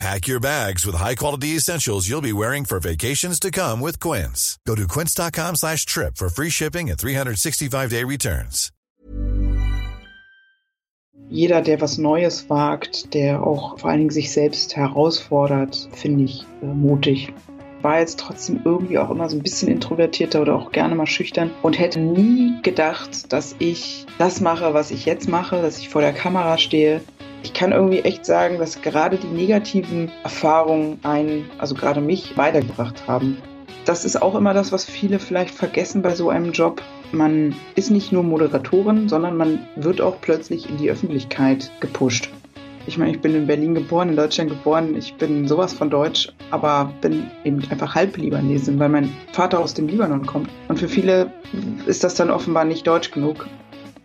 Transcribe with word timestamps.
Pack 0.00 0.26
your 0.26 0.40
bags 0.40 0.84
with 0.84 0.96
high-quality 0.96 1.56
essentials 1.56 2.08
you'll 2.08 2.20
be 2.20 2.32
wearing 2.32 2.64
for 2.64 2.80
vacations 2.80 3.38
to 3.40 3.50
come 3.50 3.80
with 3.80 4.00
Quince. 4.00 4.58
Go 4.66 4.74
to 4.74 4.88
quince.com 4.88 5.56
slash 5.56 5.86
trip 5.86 6.16
for 6.16 6.28
free 6.28 6.50
shipping 6.50 6.90
and 6.90 6.98
365-day 6.98 8.04
returns. 8.04 8.70
Jeder, 11.30 11.62
der 11.62 11.80
was 11.80 11.96
Neues 11.96 12.50
wagt, 12.50 13.14
der 13.14 13.42
auch 13.46 13.78
vor 13.78 13.88
allen 13.88 14.00
Dingen 14.00 14.10
sich 14.10 14.30
selbst 14.30 14.76
herausfordert, 14.76 15.88
finde 15.92 16.24
ich 16.24 16.44
äh, 16.62 16.66
mutig. 16.66 17.32
War 17.80 17.98
jetzt 18.00 18.20
trotzdem 18.20 18.60
irgendwie 18.64 18.98
auch 18.98 19.10
immer 19.10 19.28
so 19.28 19.36
ein 19.36 19.42
bisschen 19.42 19.68
introvertierter 19.68 20.42
oder 20.42 20.54
auch 20.54 20.70
gerne 20.70 20.94
mal 20.94 21.06
schüchtern 21.06 21.50
und 21.62 21.78
hätte 21.78 21.98
nie 21.98 22.60
gedacht, 22.62 23.32
dass 23.32 23.56
ich 23.58 24.06
das 24.18 24.40
mache, 24.40 24.74
was 24.74 24.90
ich 24.90 25.06
jetzt 25.06 25.28
mache, 25.28 25.62
dass 25.62 25.78
ich 25.78 25.88
vor 25.88 26.02
der 26.02 26.12
Kamera 26.12 26.58
stehe, 26.58 27.00
ich 27.44 27.52
kann 27.52 27.72
irgendwie 27.72 28.00
echt 28.00 28.24
sagen, 28.24 28.58
dass 28.58 28.80
gerade 28.80 29.18
die 29.18 29.28
negativen 29.28 30.10
Erfahrungen 30.22 30.98
einen, 31.02 31.50
also 31.58 31.74
gerade 31.74 32.00
mich, 32.00 32.36
weitergebracht 32.38 33.06
haben. 33.06 33.36
Das 33.84 34.06
ist 34.06 34.20
auch 34.20 34.34
immer 34.34 34.54
das, 34.54 34.72
was 34.72 34.86
viele 34.86 35.18
vielleicht 35.18 35.54
vergessen 35.54 36.00
bei 36.00 36.14
so 36.14 36.30
einem 36.30 36.52
Job. 36.52 36.80
Man 37.12 37.54
ist 37.74 37.90
nicht 37.90 38.12
nur 38.12 38.22
Moderatorin, 38.22 39.10
sondern 39.10 39.36
man 39.36 39.60
wird 39.76 40.00
auch 40.00 40.22
plötzlich 40.22 40.70
in 40.70 40.78
die 40.78 40.90
Öffentlichkeit 40.90 41.70
gepusht. 41.80 42.30
Ich 42.86 42.96
meine, 42.96 43.12
ich 43.12 43.20
bin 43.20 43.34
in 43.34 43.46
Berlin 43.46 43.74
geboren, 43.74 44.08
in 44.08 44.16
Deutschland 44.16 44.48
geboren. 44.48 44.96
Ich 44.96 45.14
bin 45.14 45.46
sowas 45.46 45.74
von 45.74 45.90
Deutsch, 45.90 46.32
aber 46.50 46.92
bin 47.02 47.30
eben 47.44 47.62
einfach 47.68 47.94
halb 47.94 48.16
Libanesin, 48.16 48.78
weil 48.78 48.88
mein 48.88 49.12
Vater 49.32 49.60
aus 49.60 49.74
dem 49.74 49.88
Libanon 49.88 50.24
kommt. 50.24 50.48
Und 50.68 50.78
für 50.78 50.88
viele 50.88 51.30
ist 51.86 52.04
das 52.04 52.14
dann 52.14 52.30
offenbar 52.30 52.64
nicht 52.64 52.86
deutsch 52.86 53.10
genug. 53.10 53.46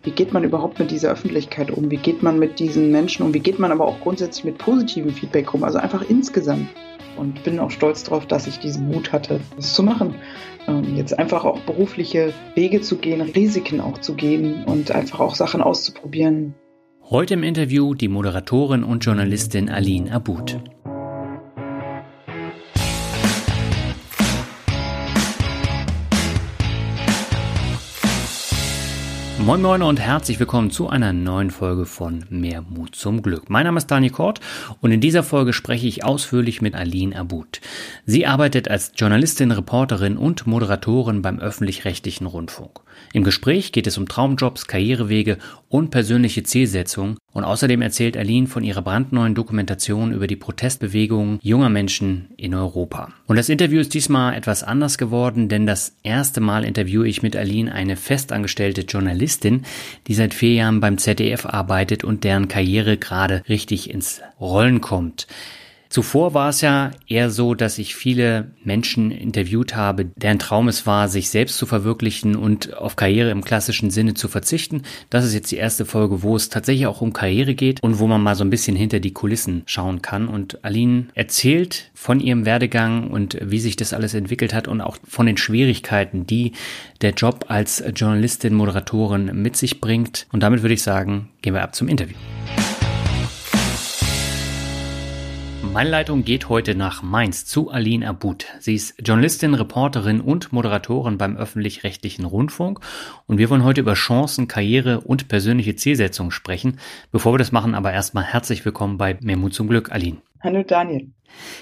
Wie 0.02 0.12
geht 0.12 0.32
man 0.32 0.44
überhaupt 0.44 0.78
mit 0.78 0.90
dieser 0.90 1.10
Öffentlichkeit 1.10 1.70
um? 1.70 1.90
Wie 1.90 1.98
geht 1.98 2.22
man 2.22 2.38
mit 2.38 2.58
diesen 2.58 2.90
Menschen 2.90 3.22
um? 3.22 3.34
Wie 3.34 3.40
geht 3.40 3.58
man 3.58 3.70
aber 3.70 3.86
auch 3.86 4.00
grundsätzlich 4.00 4.44
mit 4.44 4.56
positivem 4.56 5.10
Feedback 5.10 5.52
um? 5.52 5.62
Also 5.62 5.78
einfach 5.78 6.02
insgesamt. 6.08 6.68
Und 7.18 7.42
bin 7.44 7.58
auch 7.58 7.70
stolz 7.70 8.04
darauf, 8.04 8.26
dass 8.26 8.46
ich 8.46 8.58
diesen 8.58 8.88
Mut 8.88 9.12
hatte, 9.12 9.40
das 9.56 9.74
zu 9.74 9.82
machen. 9.82 10.14
Ähm, 10.66 10.96
jetzt 10.96 11.18
einfach 11.18 11.44
auch 11.44 11.60
berufliche 11.60 12.32
Wege 12.54 12.80
zu 12.80 12.96
gehen, 12.96 13.20
Risiken 13.20 13.80
auch 13.80 13.98
zu 13.98 14.14
gehen 14.14 14.64
und 14.64 14.90
einfach 14.90 15.20
auch 15.20 15.34
Sachen 15.34 15.60
auszuprobieren. 15.60 16.54
Heute 17.10 17.34
im 17.34 17.42
Interview 17.42 17.92
die 17.92 18.08
Moderatorin 18.08 18.84
und 18.84 19.04
Journalistin 19.04 19.68
Aline 19.68 20.12
Abud. 20.12 20.60
Moin 29.46 29.62
Moin 29.62 29.82
und 29.82 29.98
herzlich 29.98 30.38
willkommen 30.38 30.70
zu 30.70 30.90
einer 30.90 31.14
neuen 31.14 31.50
Folge 31.50 31.86
von 31.86 32.26
Mehr 32.28 32.60
Mut 32.60 32.94
zum 32.94 33.22
Glück. 33.22 33.48
Mein 33.48 33.64
Name 33.64 33.78
ist 33.78 33.86
Daniel 33.86 34.12
Kort 34.12 34.38
und 34.82 34.92
in 34.92 35.00
dieser 35.00 35.22
Folge 35.22 35.54
spreche 35.54 35.86
ich 35.86 36.04
ausführlich 36.04 36.60
mit 36.60 36.74
Aline 36.74 37.16
Abud. 37.16 37.62
Sie 38.04 38.26
arbeitet 38.26 38.68
als 38.68 38.92
Journalistin, 38.94 39.50
Reporterin 39.50 40.18
und 40.18 40.46
Moderatorin 40.46 41.22
beim 41.22 41.40
öffentlich-rechtlichen 41.40 42.26
Rundfunk. 42.26 42.80
Im 43.14 43.24
Gespräch 43.24 43.72
geht 43.72 43.86
es 43.86 43.96
um 43.96 44.06
Traumjobs, 44.06 44.66
Karrierewege 44.66 45.38
und 45.68 45.90
persönliche 45.90 46.42
Zielsetzungen 46.42 47.16
und 47.32 47.44
außerdem 47.44 47.80
erzählt 47.80 48.16
Aline 48.16 48.46
von 48.46 48.64
ihrer 48.64 48.82
brandneuen 48.82 49.34
Dokumentation 49.34 50.12
über 50.12 50.26
die 50.26 50.36
Protestbewegungen 50.36 51.38
junger 51.42 51.68
Menschen 51.68 52.28
in 52.36 52.54
Europa. 52.54 53.12
Und 53.26 53.36
das 53.36 53.48
Interview 53.48 53.80
ist 53.80 53.94
diesmal 53.94 54.34
etwas 54.34 54.62
anders 54.62 54.98
geworden, 54.98 55.48
denn 55.48 55.66
das 55.66 55.96
erste 56.02 56.40
Mal 56.40 56.64
interviewe 56.64 57.08
ich 57.08 57.22
mit 57.22 57.36
Aline 57.36 57.72
eine 57.72 57.96
festangestellte 57.96 58.82
Journalistin, 58.82 59.29
die 60.06 60.14
seit 60.14 60.34
vier 60.34 60.54
Jahren 60.54 60.80
beim 60.80 60.98
ZDF 60.98 61.46
arbeitet 61.46 62.04
und 62.04 62.24
deren 62.24 62.48
Karriere 62.48 62.96
gerade 62.96 63.42
richtig 63.48 63.90
ins 63.90 64.20
Rollen 64.40 64.80
kommt. 64.80 65.26
Zuvor 65.90 66.34
war 66.34 66.50
es 66.50 66.60
ja 66.60 66.92
eher 67.08 67.30
so, 67.30 67.56
dass 67.56 67.76
ich 67.78 67.96
viele 67.96 68.52
Menschen 68.62 69.10
interviewt 69.10 69.74
habe, 69.74 70.04
deren 70.04 70.38
Traum 70.38 70.68
es 70.68 70.86
war, 70.86 71.08
sich 71.08 71.30
selbst 71.30 71.58
zu 71.58 71.66
verwirklichen 71.66 72.36
und 72.36 72.76
auf 72.76 72.94
Karriere 72.94 73.30
im 73.30 73.42
klassischen 73.42 73.90
Sinne 73.90 74.14
zu 74.14 74.28
verzichten. 74.28 74.82
Das 75.10 75.24
ist 75.24 75.34
jetzt 75.34 75.50
die 75.50 75.56
erste 75.56 75.84
Folge, 75.84 76.22
wo 76.22 76.36
es 76.36 76.48
tatsächlich 76.48 76.86
auch 76.86 77.00
um 77.00 77.12
Karriere 77.12 77.56
geht 77.56 77.82
und 77.82 77.98
wo 77.98 78.06
man 78.06 78.22
mal 78.22 78.36
so 78.36 78.44
ein 78.44 78.50
bisschen 78.50 78.76
hinter 78.76 79.00
die 79.00 79.12
Kulissen 79.12 79.64
schauen 79.66 80.00
kann. 80.00 80.28
Und 80.28 80.64
Aline 80.64 81.08
erzählt 81.14 81.90
von 81.92 82.20
ihrem 82.20 82.46
Werdegang 82.46 83.10
und 83.10 83.36
wie 83.42 83.58
sich 83.58 83.74
das 83.74 83.92
alles 83.92 84.14
entwickelt 84.14 84.54
hat 84.54 84.68
und 84.68 84.80
auch 84.80 84.96
von 85.08 85.26
den 85.26 85.38
Schwierigkeiten, 85.38 86.24
die 86.24 86.52
der 87.00 87.14
Job 87.14 87.46
als 87.48 87.82
Journalistin, 87.96 88.54
Moderatorin 88.54 89.42
mit 89.42 89.56
sich 89.56 89.80
bringt. 89.80 90.28
Und 90.30 90.44
damit 90.44 90.62
würde 90.62 90.74
ich 90.74 90.82
sagen, 90.84 91.30
gehen 91.42 91.54
wir 91.54 91.62
ab 91.62 91.74
zum 91.74 91.88
Interview. 91.88 92.14
Meine 95.72 95.90
Leitung 95.90 96.24
geht 96.24 96.48
heute 96.48 96.74
nach 96.74 97.04
Mainz 97.04 97.46
zu 97.46 97.70
Aline 97.70 98.08
Abud. 98.08 98.44
Sie 98.58 98.74
ist 98.74 98.96
Journalistin, 99.06 99.54
Reporterin 99.54 100.20
und 100.20 100.52
Moderatorin 100.52 101.16
beim 101.16 101.36
öffentlich-rechtlichen 101.36 102.24
Rundfunk. 102.24 102.80
Und 103.28 103.38
wir 103.38 103.48
wollen 103.50 103.62
heute 103.62 103.80
über 103.80 103.94
Chancen, 103.94 104.48
Karriere 104.48 105.00
und 105.00 105.28
persönliche 105.28 105.76
Zielsetzungen 105.76 106.32
sprechen. 106.32 106.80
Bevor 107.12 107.34
wir 107.34 107.38
das 107.38 107.52
machen, 107.52 107.76
aber 107.76 107.92
erstmal 107.92 108.24
herzlich 108.24 108.64
willkommen 108.64 108.98
bei 108.98 109.16
Mehr 109.20 109.36
Mut 109.36 109.54
zum 109.54 109.68
Glück, 109.68 109.92
Aline. 109.92 110.16
Hallo 110.42 110.64
Daniel. 110.64 111.12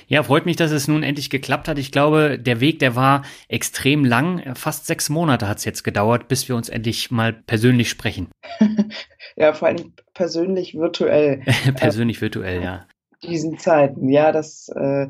Ja, 0.07 0.23
freut 0.23 0.47
mich, 0.47 0.57
dass 0.57 0.71
es 0.71 0.89
nun 0.89 1.03
endlich 1.03 1.29
geklappt 1.29 1.69
hat. 1.69 1.79
Ich 1.79 1.93
glaube, 1.93 2.39
der 2.39 2.61
Weg, 2.61 2.79
der 2.79 2.97
war 2.97 3.23
extrem 3.49 4.07
lang. 4.07 4.55
Fast 4.55 4.87
sechs 4.87 5.11
Monate 5.11 5.47
hat 5.47 5.59
es 5.59 5.67
jetzt 5.67 5.85
gedauert, 5.85 6.29
bis 6.29 6.49
wir 6.49 6.57
uns 6.57 6.71
endlich 6.71 7.11
mal 7.11 7.35
persönlich 7.35 7.91
sprechen. 7.91 8.29
ja, 9.37 9.53
vor 9.53 9.69
allem 9.69 9.93
persönlich 10.15 10.75
virtuell. 10.75 11.43
persönlich 11.77 12.23
virtuell, 12.23 12.63
ja 12.63 12.87
diesen 13.23 13.59
Zeiten, 13.59 14.09
ja, 14.09 14.33
das, 14.33 14.69
äh, 14.69 15.09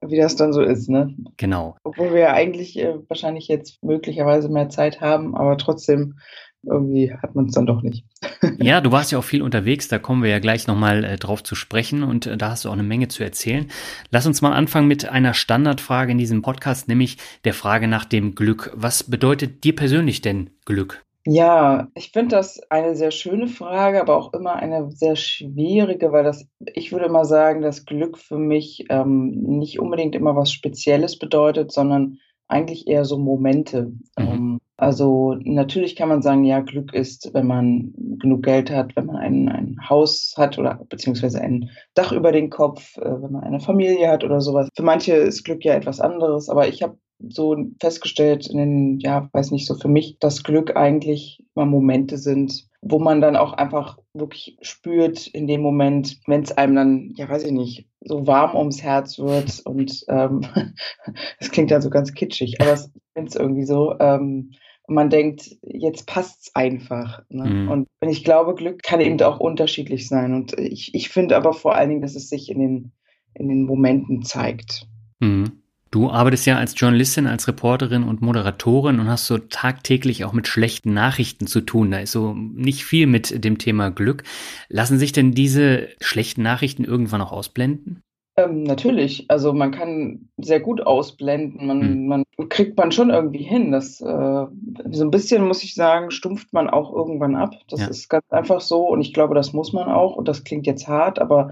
wie 0.00 0.16
das 0.16 0.36
dann 0.36 0.52
so 0.52 0.62
ist, 0.62 0.88
ne? 0.88 1.14
Genau. 1.36 1.76
Obwohl 1.84 2.12
wir 2.12 2.20
ja 2.20 2.32
eigentlich 2.32 2.78
äh, 2.78 2.94
wahrscheinlich 3.08 3.48
jetzt 3.48 3.82
möglicherweise 3.82 4.48
mehr 4.48 4.68
Zeit 4.68 5.00
haben, 5.00 5.34
aber 5.34 5.56
trotzdem 5.58 6.14
irgendwie 6.62 7.14
hat 7.14 7.34
man 7.34 7.46
es 7.46 7.54
dann 7.54 7.66
doch 7.66 7.82
nicht. 7.82 8.04
ja, 8.58 8.80
du 8.80 8.92
warst 8.92 9.12
ja 9.12 9.18
auch 9.18 9.24
viel 9.24 9.42
unterwegs, 9.42 9.88
da 9.88 9.98
kommen 9.98 10.22
wir 10.22 10.30
ja 10.30 10.38
gleich 10.38 10.66
nochmal 10.66 11.04
äh, 11.04 11.16
drauf 11.16 11.42
zu 11.42 11.54
sprechen 11.54 12.02
und 12.02 12.26
äh, 12.26 12.36
da 12.36 12.50
hast 12.50 12.64
du 12.64 12.68
auch 12.68 12.74
eine 12.74 12.82
Menge 12.82 13.08
zu 13.08 13.22
erzählen. 13.22 13.66
Lass 14.10 14.26
uns 14.26 14.42
mal 14.42 14.52
anfangen 14.52 14.88
mit 14.88 15.08
einer 15.08 15.34
Standardfrage 15.34 16.12
in 16.12 16.18
diesem 16.18 16.42
Podcast, 16.42 16.88
nämlich 16.88 17.16
der 17.44 17.54
Frage 17.54 17.88
nach 17.88 18.04
dem 18.04 18.34
Glück. 18.34 18.70
Was 18.74 19.04
bedeutet 19.04 19.64
dir 19.64 19.74
persönlich 19.74 20.20
denn 20.20 20.50
Glück? 20.66 21.02
Ja, 21.26 21.88
ich 21.94 22.12
finde 22.12 22.36
das 22.36 22.60
eine 22.70 22.96
sehr 22.96 23.10
schöne 23.10 23.46
Frage, 23.46 24.00
aber 24.00 24.16
auch 24.16 24.32
immer 24.32 24.56
eine 24.56 24.90
sehr 24.90 25.16
schwierige, 25.16 26.12
weil 26.12 26.24
das, 26.24 26.46
ich 26.74 26.92
würde 26.92 27.10
mal 27.10 27.26
sagen, 27.26 27.60
dass 27.60 27.84
Glück 27.84 28.16
für 28.16 28.38
mich 28.38 28.86
ähm, 28.88 29.30
nicht 29.30 29.78
unbedingt 29.80 30.14
immer 30.14 30.34
was 30.34 30.50
Spezielles 30.50 31.18
bedeutet, 31.18 31.72
sondern 31.72 32.18
eigentlich 32.48 32.88
eher 32.88 33.04
so 33.04 33.18
Momente. 33.18 33.92
Mhm. 34.18 34.26
Ähm, 34.26 34.60
also 34.78 35.36
natürlich 35.40 35.94
kann 35.94 36.08
man 36.08 36.22
sagen, 36.22 36.44
ja, 36.44 36.60
Glück 36.60 36.94
ist, 36.94 37.34
wenn 37.34 37.46
man 37.46 37.92
genug 38.18 38.42
Geld 38.42 38.70
hat, 38.70 38.96
wenn 38.96 39.04
man 39.04 39.16
ein, 39.16 39.48
ein 39.50 39.76
Haus 39.90 40.32
hat 40.38 40.58
oder 40.58 40.80
beziehungsweise 40.88 41.38
ein 41.38 41.68
Dach 41.92 42.12
über 42.12 42.32
den 42.32 42.48
Kopf, 42.48 42.96
äh, 42.96 43.22
wenn 43.22 43.32
man 43.32 43.44
eine 43.44 43.60
Familie 43.60 44.08
hat 44.08 44.24
oder 44.24 44.40
sowas. 44.40 44.70
Für 44.74 44.82
manche 44.82 45.12
ist 45.16 45.44
Glück 45.44 45.66
ja 45.66 45.74
etwas 45.74 46.00
anderes, 46.00 46.48
aber 46.48 46.66
ich 46.66 46.82
habe 46.82 46.96
so 47.28 47.56
festgestellt 47.80 48.46
in 48.46 48.58
den, 48.58 49.00
ja, 49.00 49.28
weiß 49.32 49.50
nicht, 49.50 49.66
so 49.66 49.74
für 49.74 49.88
mich, 49.88 50.18
dass 50.18 50.42
Glück 50.42 50.76
eigentlich 50.76 51.42
mal 51.54 51.66
Momente 51.66 52.18
sind, 52.18 52.66
wo 52.82 52.98
man 52.98 53.20
dann 53.20 53.36
auch 53.36 53.52
einfach 53.52 53.98
wirklich 54.14 54.56
spürt 54.62 55.26
in 55.26 55.46
dem 55.46 55.60
Moment, 55.60 56.18
wenn 56.26 56.42
es 56.42 56.56
einem 56.56 56.74
dann, 56.74 57.12
ja, 57.16 57.28
weiß 57.28 57.44
ich 57.44 57.52
nicht, 57.52 57.86
so 58.00 58.26
warm 58.26 58.56
ums 58.56 58.82
Herz 58.82 59.18
wird 59.18 59.60
und 59.64 60.04
ähm, 60.08 60.42
das 61.38 61.50
klingt 61.50 61.70
ja 61.70 61.80
so 61.80 61.90
ganz 61.90 62.14
kitschig, 62.14 62.60
aber 62.60 62.72
es 62.72 62.90
ist 63.14 63.36
irgendwie 63.36 63.64
so. 63.64 63.98
Ähm, 64.00 64.52
man 64.88 65.08
denkt, 65.08 65.56
jetzt 65.62 66.06
passt's 66.06 66.50
einfach. 66.54 67.22
Ne? 67.28 67.44
Mhm. 67.44 67.70
Und 67.70 67.88
ich 68.00 68.24
glaube, 68.24 68.56
Glück 68.56 68.82
kann 68.82 69.00
eben 69.00 69.20
auch 69.22 69.38
unterschiedlich 69.38 70.08
sein. 70.08 70.34
Und 70.34 70.58
ich, 70.58 70.94
ich 70.94 71.10
finde 71.10 71.36
aber 71.36 71.52
vor 71.52 71.76
allen 71.76 71.90
Dingen, 71.90 72.02
dass 72.02 72.16
es 72.16 72.28
sich 72.28 72.50
in 72.50 72.58
den, 72.58 72.92
in 73.34 73.48
den 73.48 73.62
Momenten 73.62 74.22
zeigt. 74.22 74.88
Mhm. 75.20 75.59
Du 75.90 76.08
arbeitest 76.08 76.46
ja 76.46 76.56
als 76.56 76.78
Journalistin, 76.78 77.26
als 77.26 77.48
Reporterin 77.48 78.04
und 78.04 78.22
Moderatorin 78.22 79.00
und 79.00 79.08
hast 79.08 79.26
so 79.26 79.38
tagtäglich 79.38 80.24
auch 80.24 80.32
mit 80.32 80.46
schlechten 80.46 80.94
Nachrichten 80.94 81.48
zu 81.48 81.60
tun. 81.60 81.90
Da 81.90 81.98
ist 81.98 82.12
so 82.12 82.32
nicht 82.34 82.84
viel 82.84 83.08
mit 83.08 83.44
dem 83.44 83.58
Thema 83.58 83.90
Glück. 83.90 84.22
Lassen 84.68 85.00
sich 85.00 85.10
denn 85.10 85.32
diese 85.32 85.88
schlechten 86.00 86.42
Nachrichten 86.42 86.84
irgendwann 86.84 87.20
auch 87.20 87.32
ausblenden? 87.32 88.02
Ähm, 88.36 88.62
natürlich. 88.62 89.26
Also 89.28 89.52
man 89.52 89.72
kann 89.72 90.28
sehr 90.36 90.60
gut 90.60 90.80
ausblenden. 90.80 91.66
Man, 91.66 92.02
mhm. 92.02 92.06
man 92.06 92.24
kriegt 92.48 92.78
man 92.78 92.92
schon 92.92 93.10
irgendwie 93.10 93.42
hin. 93.42 93.72
Das, 93.72 94.00
äh, 94.00 94.46
so 94.90 95.04
ein 95.04 95.10
bisschen, 95.10 95.46
muss 95.46 95.64
ich 95.64 95.74
sagen, 95.74 96.12
stumpft 96.12 96.52
man 96.52 96.70
auch 96.70 96.94
irgendwann 96.94 97.34
ab. 97.34 97.54
Das 97.68 97.80
ja. 97.80 97.88
ist 97.88 98.08
ganz 98.08 98.24
einfach 98.30 98.60
so 98.60 98.86
und 98.86 99.00
ich 99.00 99.12
glaube, 99.12 99.34
das 99.34 99.52
muss 99.52 99.72
man 99.72 99.88
auch. 99.88 100.14
Und 100.14 100.28
das 100.28 100.44
klingt 100.44 100.68
jetzt 100.68 100.86
hart, 100.86 101.18
aber 101.18 101.50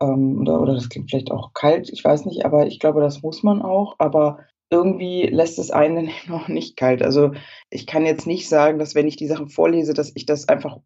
ähm, 0.00 0.40
oder, 0.40 0.60
oder 0.60 0.74
das 0.74 0.88
klingt 0.88 1.10
vielleicht 1.10 1.30
auch 1.30 1.52
kalt, 1.54 1.90
ich 1.90 2.04
weiß 2.04 2.24
nicht, 2.26 2.44
aber 2.44 2.66
ich 2.66 2.78
glaube, 2.78 3.00
das 3.00 3.22
muss 3.22 3.42
man 3.42 3.62
auch. 3.62 3.96
Aber 3.98 4.40
irgendwie 4.70 5.26
lässt 5.26 5.58
es 5.58 5.70
einen 5.70 6.10
noch 6.28 6.48
nicht 6.48 6.76
kalt. 6.76 7.02
Also 7.02 7.32
ich 7.70 7.86
kann 7.86 8.06
jetzt 8.06 8.26
nicht 8.26 8.48
sagen, 8.48 8.78
dass 8.78 8.94
wenn 8.94 9.08
ich 9.08 9.16
die 9.16 9.26
Sachen 9.26 9.48
vorlese, 9.48 9.94
dass 9.94 10.12
ich 10.14 10.26
das 10.26 10.48
einfach 10.48 10.78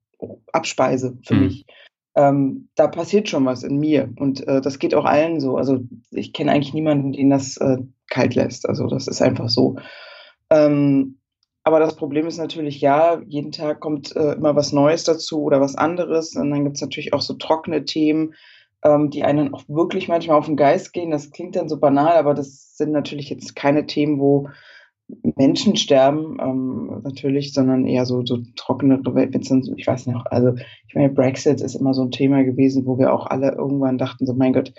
abspeise 0.52 1.18
für 1.24 1.34
mhm. 1.34 1.44
mich. 1.44 1.66
Ähm, 2.14 2.68
da 2.74 2.88
passiert 2.88 3.30
schon 3.30 3.46
was 3.46 3.62
in 3.62 3.78
mir 3.78 4.12
und 4.16 4.46
äh, 4.46 4.60
das 4.60 4.78
geht 4.78 4.94
auch 4.94 5.06
allen 5.06 5.40
so. 5.40 5.56
Also 5.56 5.80
ich 6.10 6.34
kenne 6.34 6.52
eigentlich 6.52 6.74
niemanden, 6.74 7.12
den 7.12 7.30
das 7.30 7.56
äh, 7.56 7.78
kalt 8.10 8.34
lässt. 8.34 8.68
Also 8.68 8.86
das 8.86 9.08
ist 9.08 9.22
einfach 9.22 9.48
so. 9.48 9.76
Ähm, 10.50 11.18
aber 11.64 11.80
das 11.80 11.96
Problem 11.96 12.26
ist 12.26 12.38
natürlich, 12.38 12.80
ja, 12.80 13.22
jeden 13.26 13.50
Tag 13.52 13.80
kommt 13.80 14.14
äh, 14.14 14.32
immer 14.32 14.54
was 14.54 14.72
Neues 14.72 15.04
dazu 15.04 15.42
oder 15.42 15.60
was 15.60 15.76
anderes. 15.76 16.36
Und 16.36 16.50
dann 16.50 16.64
gibt 16.64 16.76
es 16.76 16.82
natürlich 16.82 17.14
auch 17.14 17.22
so 17.22 17.34
trockene 17.34 17.84
Themen, 17.84 18.34
ähm, 18.84 19.11
die 19.11 19.25
einen 19.25 19.55
auch 19.55 19.64
wirklich 19.69 20.08
manchmal 20.08 20.38
auf 20.38 20.46
den 20.46 20.56
Geist 20.56 20.93
gehen. 20.93 21.11
Das 21.11 21.31
klingt 21.31 21.56
dann 21.56 21.69
so 21.69 21.79
banal, 21.79 22.17
aber 22.17 22.34
das 22.34 22.76
sind 22.76 22.93
natürlich 22.93 23.31
jetzt 23.31 23.55
keine 23.55 23.87
Themen, 23.87 24.19
wo 24.19 24.49
Menschen 25.37 25.76
sterben, 25.76 26.38
ähm, 26.40 27.00
natürlich, 27.02 27.52
sondern 27.52 27.87
eher 27.87 28.06
so, 28.06 28.25
so 28.25 28.38
trockene, 28.56 29.00
ich 29.76 29.87
weiß 29.87 30.06
nicht, 30.06 30.19
also 30.26 30.55
ich 30.88 30.94
meine, 30.94 31.11
Brexit 31.11 31.61
ist 31.61 31.75
immer 31.75 31.94
so 31.94 32.02
ein 32.02 32.11
Thema 32.11 32.44
gewesen, 32.44 32.87
wo 32.87 32.99
wir 32.99 33.12
auch 33.12 33.26
alle 33.26 33.52
irgendwann 33.52 33.99
dachten, 33.99 34.26
so 34.26 34.34
mein 34.34 34.52
Gott, 34.52 34.73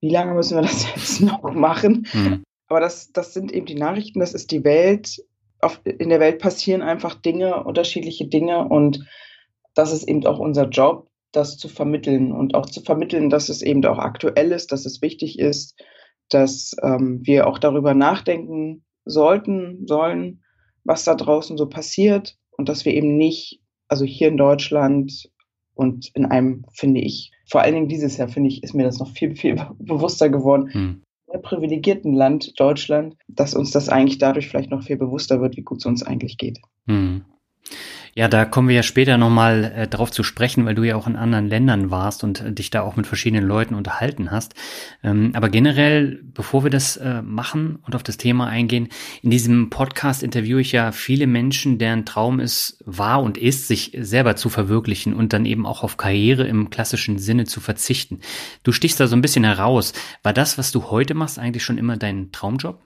wie 0.00 0.10
lange 0.10 0.34
müssen 0.34 0.56
wir 0.56 0.62
das 0.62 0.86
jetzt 0.94 1.20
noch 1.20 1.42
machen? 1.52 2.06
Mhm. 2.12 2.44
Aber 2.68 2.80
das, 2.80 3.12
das 3.12 3.34
sind 3.34 3.52
eben 3.52 3.66
die 3.66 3.74
Nachrichten, 3.74 4.20
das 4.20 4.34
ist 4.34 4.50
die 4.50 4.64
Welt. 4.64 5.22
Auf, 5.60 5.80
in 5.84 6.08
der 6.08 6.20
Welt 6.20 6.40
passieren 6.40 6.82
einfach 6.82 7.14
Dinge, 7.14 7.64
unterschiedliche 7.64 8.26
Dinge 8.26 8.68
und 8.68 9.06
das 9.74 9.92
ist 9.92 10.08
eben 10.08 10.26
auch 10.26 10.38
unser 10.38 10.68
Job, 10.68 11.08
das 11.32 11.56
zu 11.56 11.68
vermitteln 11.68 12.32
und 12.32 12.54
auch 12.54 12.66
zu 12.66 12.82
vermitteln, 12.82 13.30
dass 13.30 13.48
es 13.48 13.62
eben 13.62 13.84
auch 13.86 13.98
aktuell 13.98 14.52
ist, 14.52 14.72
dass 14.72 14.86
es 14.86 15.02
wichtig 15.02 15.38
ist, 15.38 15.80
dass 16.28 16.76
ähm, 16.82 17.20
wir 17.22 17.46
auch 17.46 17.58
darüber 17.58 17.94
nachdenken 17.94 18.84
sollten, 19.04 19.86
sollen, 19.86 20.42
was 20.84 21.04
da 21.04 21.14
draußen 21.14 21.56
so 21.56 21.68
passiert 21.68 22.36
und 22.50 22.68
dass 22.68 22.84
wir 22.84 22.94
eben 22.94 23.16
nicht, 23.16 23.60
also 23.88 24.04
hier 24.04 24.28
in 24.28 24.36
Deutschland 24.36 25.30
und 25.74 26.10
in 26.14 26.26
einem, 26.26 26.64
finde 26.72 27.00
ich, 27.00 27.32
vor 27.46 27.62
allen 27.62 27.74
Dingen 27.74 27.88
dieses 27.88 28.16
Jahr, 28.16 28.28
finde 28.28 28.48
ich, 28.48 28.62
ist 28.62 28.74
mir 28.74 28.84
das 28.84 28.98
noch 28.98 29.10
viel, 29.10 29.34
viel 29.36 29.56
bewusster 29.78 30.28
geworden, 30.28 30.72
hm. 30.72 31.02
privilegierten 31.42 32.14
Land 32.14 32.58
Deutschland, 32.58 33.16
dass 33.28 33.54
uns 33.54 33.70
das 33.70 33.88
eigentlich 33.88 34.18
dadurch 34.18 34.48
vielleicht 34.48 34.70
noch 34.70 34.84
viel 34.84 34.96
bewusster 34.96 35.40
wird, 35.40 35.56
wie 35.56 35.62
gut 35.62 35.78
es 35.78 35.86
uns 35.86 36.02
eigentlich 36.02 36.38
geht. 36.38 36.60
Hm. 36.86 37.24
Ja, 38.14 38.28
da 38.28 38.44
kommen 38.44 38.68
wir 38.68 38.76
ja 38.76 38.82
später 38.82 39.16
nochmal 39.16 39.72
äh, 39.74 39.88
drauf 39.88 40.10
zu 40.10 40.22
sprechen, 40.22 40.66
weil 40.66 40.74
du 40.74 40.82
ja 40.82 40.96
auch 40.96 41.06
in 41.06 41.16
anderen 41.16 41.48
Ländern 41.48 41.90
warst 41.90 42.24
und 42.24 42.42
äh, 42.42 42.52
dich 42.52 42.68
da 42.68 42.82
auch 42.82 42.94
mit 42.94 43.06
verschiedenen 43.06 43.46
Leuten 43.46 43.74
unterhalten 43.74 44.30
hast. 44.30 44.54
Ähm, 45.02 45.30
aber 45.34 45.48
generell, 45.48 46.20
bevor 46.22 46.62
wir 46.62 46.70
das 46.70 46.98
äh, 46.98 47.22
machen 47.22 47.78
und 47.86 47.94
auf 47.94 48.02
das 48.02 48.18
Thema 48.18 48.48
eingehen, 48.48 48.90
in 49.22 49.30
diesem 49.30 49.70
Podcast 49.70 50.22
interviewe 50.22 50.60
ich 50.60 50.72
ja 50.72 50.92
viele 50.92 51.26
Menschen, 51.26 51.78
deren 51.78 52.04
Traum 52.04 52.38
es 52.38 52.82
war 52.84 53.22
und 53.22 53.38
ist, 53.38 53.66
sich 53.66 53.96
selber 53.98 54.36
zu 54.36 54.50
verwirklichen 54.50 55.14
und 55.14 55.32
dann 55.32 55.46
eben 55.46 55.64
auch 55.64 55.82
auf 55.82 55.96
Karriere 55.96 56.46
im 56.46 56.68
klassischen 56.68 57.16
Sinne 57.16 57.46
zu 57.46 57.60
verzichten. 57.60 58.20
Du 58.62 58.72
stichst 58.72 59.00
da 59.00 59.06
so 59.06 59.16
ein 59.16 59.22
bisschen 59.22 59.44
heraus. 59.44 59.94
War 60.22 60.34
das, 60.34 60.58
was 60.58 60.70
du 60.70 60.90
heute 60.90 61.14
machst, 61.14 61.38
eigentlich 61.38 61.64
schon 61.64 61.78
immer 61.78 61.96
dein 61.96 62.30
Traumjob? 62.30 62.78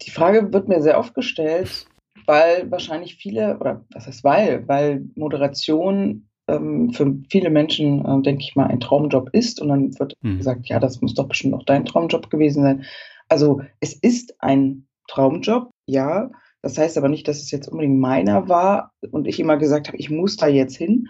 Die 0.00 0.10
Frage 0.10 0.50
wird 0.50 0.68
mir 0.68 0.80
sehr 0.80 0.98
oft 0.98 1.14
gestellt 1.14 1.86
weil 2.26 2.70
wahrscheinlich 2.70 3.16
viele, 3.16 3.58
oder 3.58 3.84
was 3.92 4.06
heißt 4.06 4.24
weil, 4.24 4.66
weil 4.68 5.04
Moderation 5.14 6.28
ähm, 6.48 6.90
für 6.90 7.14
viele 7.30 7.50
Menschen, 7.50 8.04
äh, 8.04 8.22
denke 8.22 8.42
ich 8.42 8.56
mal, 8.56 8.66
ein 8.66 8.80
Traumjob 8.80 9.30
ist. 9.32 9.60
Und 9.60 9.68
dann 9.68 9.98
wird 9.98 10.14
mhm. 10.22 10.38
gesagt, 10.38 10.68
ja, 10.68 10.78
das 10.78 11.00
muss 11.00 11.14
doch 11.14 11.28
bestimmt 11.28 11.54
auch 11.54 11.64
dein 11.64 11.84
Traumjob 11.84 12.30
gewesen 12.30 12.62
sein. 12.62 12.84
Also 13.28 13.62
es 13.80 13.94
ist 13.94 14.34
ein 14.40 14.86
Traumjob, 15.08 15.70
ja. 15.86 16.30
Das 16.62 16.78
heißt 16.78 16.96
aber 16.96 17.08
nicht, 17.08 17.26
dass 17.26 17.38
es 17.38 17.50
jetzt 17.50 17.68
unbedingt 17.68 17.98
meiner 17.98 18.48
war 18.48 18.92
und 19.10 19.26
ich 19.26 19.40
immer 19.40 19.56
gesagt 19.56 19.88
habe, 19.88 19.96
ich 19.96 20.10
muss 20.10 20.36
da 20.36 20.46
jetzt 20.46 20.76
hin, 20.76 21.08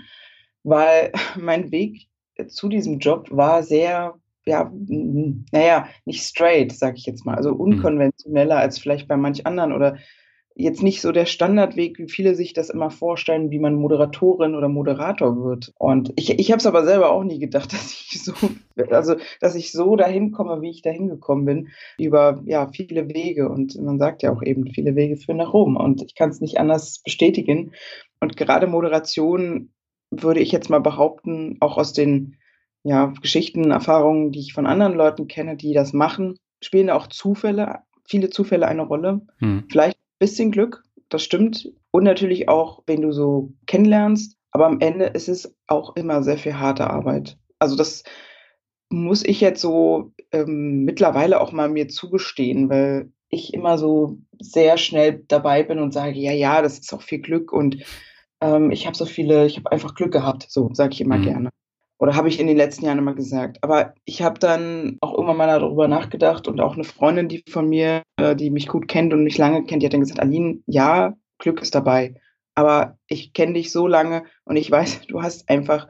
weil 0.62 1.12
mein 1.38 1.70
Weg 1.70 2.08
zu 2.48 2.68
diesem 2.68 2.98
Job 2.98 3.28
war 3.30 3.62
sehr, 3.62 4.14
ja, 4.46 4.72
naja, 4.72 5.88
nicht 6.06 6.22
straight, 6.22 6.72
sag 6.72 6.96
ich 6.96 7.04
jetzt 7.04 7.26
mal, 7.26 7.34
also 7.34 7.52
mhm. 7.52 7.60
unkonventioneller 7.60 8.56
als 8.56 8.78
vielleicht 8.78 9.08
bei 9.08 9.16
manch 9.16 9.46
anderen 9.46 9.72
oder 9.72 9.98
jetzt 10.54 10.82
nicht 10.82 11.00
so 11.00 11.12
der 11.12 11.26
Standardweg, 11.26 11.98
wie 11.98 12.08
viele 12.08 12.34
sich 12.34 12.52
das 12.52 12.70
immer 12.70 12.90
vorstellen, 12.90 13.50
wie 13.50 13.58
man 13.58 13.74
Moderatorin 13.74 14.54
oder 14.54 14.68
Moderator 14.68 15.42
wird. 15.42 15.72
Und 15.78 16.12
ich, 16.16 16.38
ich 16.38 16.50
habe 16.50 16.58
es 16.58 16.66
aber 16.66 16.84
selber 16.84 17.12
auch 17.12 17.24
nie 17.24 17.38
gedacht, 17.38 17.72
dass 17.72 17.92
ich 17.92 18.22
so, 18.22 18.32
also 18.90 19.16
dass 19.40 19.54
ich 19.54 19.72
so 19.72 19.96
dahin 19.96 20.32
komme, 20.32 20.60
wie 20.60 20.70
ich 20.70 20.82
dahin 20.82 21.08
gekommen 21.08 21.44
bin, 21.44 21.68
über 21.98 22.42
ja 22.44 22.70
viele 22.72 23.08
Wege. 23.08 23.48
Und 23.48 23.80
man 23.80 23.98
sagt 23.98 24.22
ja 24.22 24.32
auch 24.32 24.42
eben, 24.42 24.66
viele 24.72 24.94
Wege 24.94 25.16
führen 25.16 25.38
nach 25.38 25.52
Rom. 25.52 25.76
Und 25.76 26.02
ich 26.02 26.14
kann 26.14 26.30
es 26.30 26.40
nicht 26.40 26.58
anders 26.58 27.00
bestätigen. 27.02 27.72
Und 28.20 28.36
gerade 28.36 28.66
Moderation 28.66 29.70
würde 30.10 30.40
ich 30.40 30.52
jetzt 30.52 30.70
mal 30.70 30.80
behaupten, 30.80 31.56
auch 31.60 31.78
aus 31.78 31.92
den 31.92 32.36
ja, 32.84 33.12
Geschichten, 33.22 33.70
Erfahrungen, 33.70 34.32
die 34.32 34.40
ich 34.40 34.52
von 34.52 34.66
anderen 34.66 34.94
Leuten 34.94 35.28
kenne, 35.28 35.56
die 35.56 35.72
das 35.72 35.92
machen, 35.92 36.36
spielen 36.60 36.90
auch 36.90 37.06
Zufälle, 37.06 37.80
viele 38.04 38.28
Zufälle 38.30 38.66
eine 38.66 38.82
Rolle. 38.82 39.22
Hm. 39.38 39.64
Vielleicht 39.70 39.96
bisschen 40.22 40.52
Glück, 40.52 40.84
das 41.08 41.24
stimmt. 41.24 41.68
Und 41.90 42.04
natürlich 42.04 42.48
auch, 42.48 42.84
wenn 42.86 43.02
du 43.02 43.10
so 43.10 43.52
kennenlernst. 43.66 44.36
Aber 44.52 44.66
am 44.66 44.78
Ende 44.78 45.06
ist 45.06 45.28
es 45.28 45.52
auch 45.66 45.96
immer 45.96 46.22
sehr 46.22 46.38
viel 46.38 46.54
harte 46.54 46.88
Arbeit. 46.88 47.38
Also 47.58 47.74
das 47.74 48.04
muss 48.88 49.24
ich 49.24 49.40
jetzt 49.40 49.60
so 49.60 50.12
ähm, 50.30 50.84
mittlerweile 50.84 51.40
auch 51.40 51.50
mal 51.50 51.68
mir 51.68 51.88
zugestehen, 51.88 52.70
weil 52.70 53.10
ich 53.30 53.52
immer 53.52 53.78
so 53.78 54.18
sehr 54.38 54.76
schnell 54.78 55.24
dabei 55.26 55.64
bin 55.64 55.80
und 55.80 55.92
sage, 55.92 56.18
ja, 56.18 56.32
ja, 56.32 56.62
das 56.62 56.78
ist 56.78 56.92
auch 56.92 57.02
viel 57.02 57.20
Glück 57.20 57.52
und 57.52 57.78
ähm, 58.40 58.70
ich 58.70 58.86
habe 58.86 58.96
so 58.96 59.06
viele, 59.06 59.46
ich 59.46 59.56
habe 59.56 59.72
einfach 59.72 59.94
Glück 59.94 60.12
gehabt, 60.12 60.46
so 60.50 60.70
sage 60.74 60.92
ich 60.92 61.00
immer 61.00 61.16
mhm. 61.16 61.24
gerne. 61.24 61.50
Oder 62.02 62.16
habe 62.16 62.28
ich 62.28 62.40
in 62.40 62.48
den 62.48 62.56
letzten 62.56 62.84
Jahren 62.84 62.98
immer 62.98 63.14
gesagt. 63.14 63.58
Aber 63.62 63.94
ich 64.04 64.22
habe 64.22 64.40
dann 64.40 64.98
auch 65.00 65.12
irgendwann 65.12 65.36
mal 65.36 65.46
darüber 65.46 65.86
nachgedacht 65.86 66.48
und 66.48 66.60
auch 66.60 66.74
eine 66.74 66.82
Freundin, 66.82 67.28
die 67.28 67.44
von 67.48 67.68
mir, 67.68 68.02
äh, 68.16 68.34
die 68.34 68.50
mich 68.50 68.66
gut 68.66 68.88
kennt 68.88 69.12
und 69.12 69.22
mich 69.22 69.38
lange 69.38 69.64
kennt, 69.66 69.82
die 69.82 69.86
hat 69.86 69.92
dann 69.92 70.00
gesagt, 70.00 70.18
Aline, 70.18 70.58
ja, 70.66 71.14
Glück 71.38 71.62
ist 71.62 71.76
dabei. 71.76 72.16
Aber 72.56 72.98
ich 73.06 73.32
kenne 73.34 73.52
dich 73.52 73.70
so 73.70 73.86
lange 73.86 74.24
und 74.42 74.56
ich 74.56 74.68
weiß, 74.68 75.02
du 75.06 75.22
hast 75.22 75.48
einfach, 75.48 75.86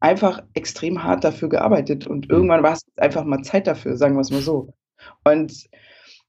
einfach 0.00 0.42
extrem 0.52 1.02
hart 1.02 1.24
dafür 1.24 1.48
gearbeitet 1.48 2.06
und 2.06 2.28
mhm. 2.28 2.34
irgendwann 2.34 2.62
war 2.62 2.74
es 2.74 2.82
einfach 2.98 3.24
mal 3.24 3.40
Zeit 3.40 3.66
dafür, 3.66 3.96
sagen 3.96 4.16
wir 4.16 4.20
es 4.20 4.30
mal 4.30 4.42
so. 4.42 4.74
Und 5.24 5.64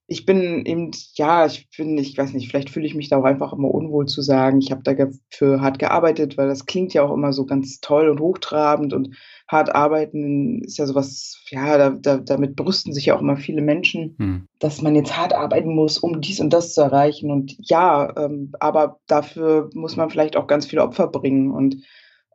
ich 0.07 0.25
bin 0.25 0.65
eben, 0.65 0.91
ja, 1.15 1.47
ich 1.47 1.67
bin, 1.75 1.97
ich 1.97 2.15
weiß 2.15 2.33
nicht, 2.33 2.49
vielleicht 2.49 2.69
fühle 2.69 2.85
ich 2.85 2.93
mich 2.93 3.09
da 3.09 3.17
auch 3.17 3.23
einfach 3.23 3.53
immer 3.53 3.73
unwohl 3.73 4.05
zu 4.05 4.21
sagen, 4.21 4.59
ich 4.59 4.71
habe 4.71 4.83
dafür 4.83 5.61
hart 5.61 5.79
gearbeitet, 5.79 6.37
weil 6.37 6.47
das 6.47 6.67
klingt 6.67 6.93
ja 6.93 7.03
auch 7.03 7.11
immer 7.11 7.33
so 7.33 7.45
ganz 7.45 7.79
toll 7.79 8.09
und 8.09 8.19
hochtrabend 8.19 8.93
und 8.93 9.15
hart 9.47 9.73
arbeiten 9.73 10.61
ist 10.63 10.77
ja 10.77 10.85
sowas, 10.85 11.43
ja, 11.49 11.77
da, 11.77 11.89
da, 11.89 12.17
damit 12.17 12.55
brüsten 12.55 12.93
sich 12.93 13.07
ja 13.07 13.15
auch 13.15 13.21
immer 13.21 13.37
viele 13.37 13.63
Menschen, 13.63 14.15
hm. 14.19 14.47
dass 14.59 14.81
man 14.81 14.95
jetzt 14.95 15.17
hart 15.17 15.33
arbeiten 15.33 15.73
muss, 15.73 15.97
um 15.97 16.21
dies 16.21 16.39
und 16.39 16.53
das 16.53 16.73
zu 16.73 16.81
erreichen. 16.81 17.31
Und 17.31 17.55
ja, 17.59 18.13
ähm, 18.17 18.51
aber 18.59 18.99
dafür 19.07 19.71
muss 19.73 19.95
man 19.95 20.11
vielleicht 20.11 20.37
auch 20.37 20.45
ganz 20.45 20.67
viele 20.67 20.83
Opfer 20.83 21.07
bringen 21.07 21.51
und 21.51 21.77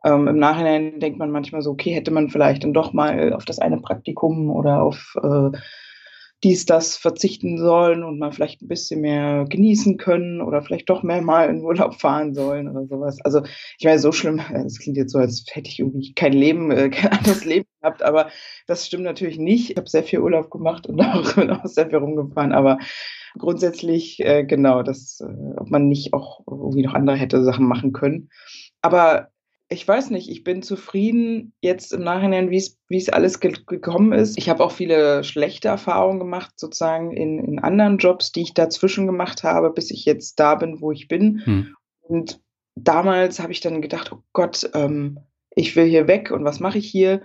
ähm, 0.03 0.27
Im 0.27 0.37
Nachhinein 0.37 0.99
denkt 0.99 1.19
man 1.19 1.29
manchmal 1.29 1.61
so, 1.61 1.71
okay, 1.71 1.91
hätte 1.91 2.09
man 2.09 2.29
vielleicht 2.29 2.63
dann 2.63 2.73
doch 2.73 2.91
mal 2.91 3.33
auf 3.33 3.45
das 3.45 3.59
eine 3.59 3.79
Praktikum 3.79 4.49
oder 4.49 4.81
auf 4.81 5.15
äh, 5.21 5.51
dies, 6.43 6.65
das 6.65 6.97
verzichten 6.97 7.57
sollen 7.59 8.03
und 8.03 8.17
mal 8.17 8.31
vielleicht 8.31 8.61
ein 8.61 8.67
bisschen 8.67 9.01
mehr 9.01 9.45
genießen 9.47 9.97
können 9.97 10.41
oder 10.41 10.61
vielleicht 10.61 10.89
doch 10.89 11.03
mehr 11.03 11.21
mal 11.21 11.49
in 11.49 11.61
Urlaub 11.61 11.95
fahren 11.95 12.33
sollen 12.33 12.67
oder 12.67 12.87
sowas. 12.87 13.21
Also 13.21 13.41
ich 13.77 13.85
meine, 13.85 13.99
so 13.99 14.11
schlimm, 14.11 14.41
es 14.65 14.79
klingt 14.79 14.97
jetzt 14.97 15.11
so, 15.11 15.19
als 15.19 15.45
hätte 15.51 15.69
ich 15.69 15.79
irgendwie 15.79 16.13
kein 16.13 16.33
Leben, 16.33 16.71
äh, 16.71 16.89
kein 16.89 17.11
anderes 17.11 17.45
Leben 17.45 17.67
gehabt, 17.81 18.01
aber 18.01 18.29
das 18.65 18.87
stimmt 18.87 19.03
natürlich 19.03 19.37
nicht. 19.37 19.71
Ich 19.71 19.77
habe 19.77 19.87
sehr 19.87 20.03
viel 20.03 20.19
Urlaub 20.19 20.49
gemacht 20.49 20.87
und 20.87 20.99
auch, 21.01 21.35
bin 21.35 21.51
auch 21.51 21.65
sehr 21.65 21.89
viel 21.89 21.99
rumgefahren, 21.99 22.53
aber 22.53 22.79
grundsätzlich 23.37 24.19
äh, 24.19 24.43
genau, 24.43 24.81
dass, 24.81 25.21
äh, 25.21 25.57
ob 25.57 25.69
man 25.69 25.87
nicht 25.87 26.13
auch 26.13 26.41
irgendwie 26.47 26.83
noch 26.83 26.95
andere 26.95 27.17
hätte 27.17 27.43
Sachen 27.43 27.67
machen 27.67 27.93
können. 27.93 28.29
Aber 28.81 29.29
ich 29.71 29.87
weiß 29.87 30.09
nicht, 30.09 30.29
ich 30.29 30.43
bin 30.43 30.61
zufrieden 30.61 31.53
jetzt 31.61 31.93
im 31.93 32.03
Nachhinein, 32.03 32.51
wie 32.51 32.57
es 32.89 33.09
alles 33.09 33.39
ge 33.39 33.53
gekommen 33.65 34.11
ist. 34.11 34.37
Ich 34.37 34.49
habe 34.49 34.63
auch 34.63 34.71
viele 34.71 35.23
schlechte 35.23 35.69
Erfahrungen 35.69 36.19
gemacht, 36.19 36.51
sozusagen 36.57 37.11
in, 37.11 37.39
in 37.39 37.59
anderen 37.59 37.97
Jobs, 37.97 38.33
die 38.33 38.41
ich 38.41 38.53
dazwischen 38.53 39.07
gemacht 39.07 39.43
habe, 39.43 39.71
bis 39.71 39.89
ich 39.89 40.03
jetzt 40.03 40.39
da 40.41 40.55
bin, 40.55 40.81
wo 40.81 40.91
ich 40.91 41.07
bin. 41.07 41.41
Hm. 41.45 41.75
Und 42.01 42.41
damals 42.75 43.39
habe 43.39 43.53
ich 43.53 43.61
dann 43.61 43.81
gedacht, 43.81 44.11
oh 44.11 44.21
Gott, 44.33 44.69
ähm, 44.73 45.19
ich 45.55 45.75
will 45.77 45.85
hier 45.85 46.07
weg 46.07 46.31
und 46.31 46.43
was 46.43 46.59
mache 46.59 46.77
ich 46.77 46.89
hier? 46.89 47.21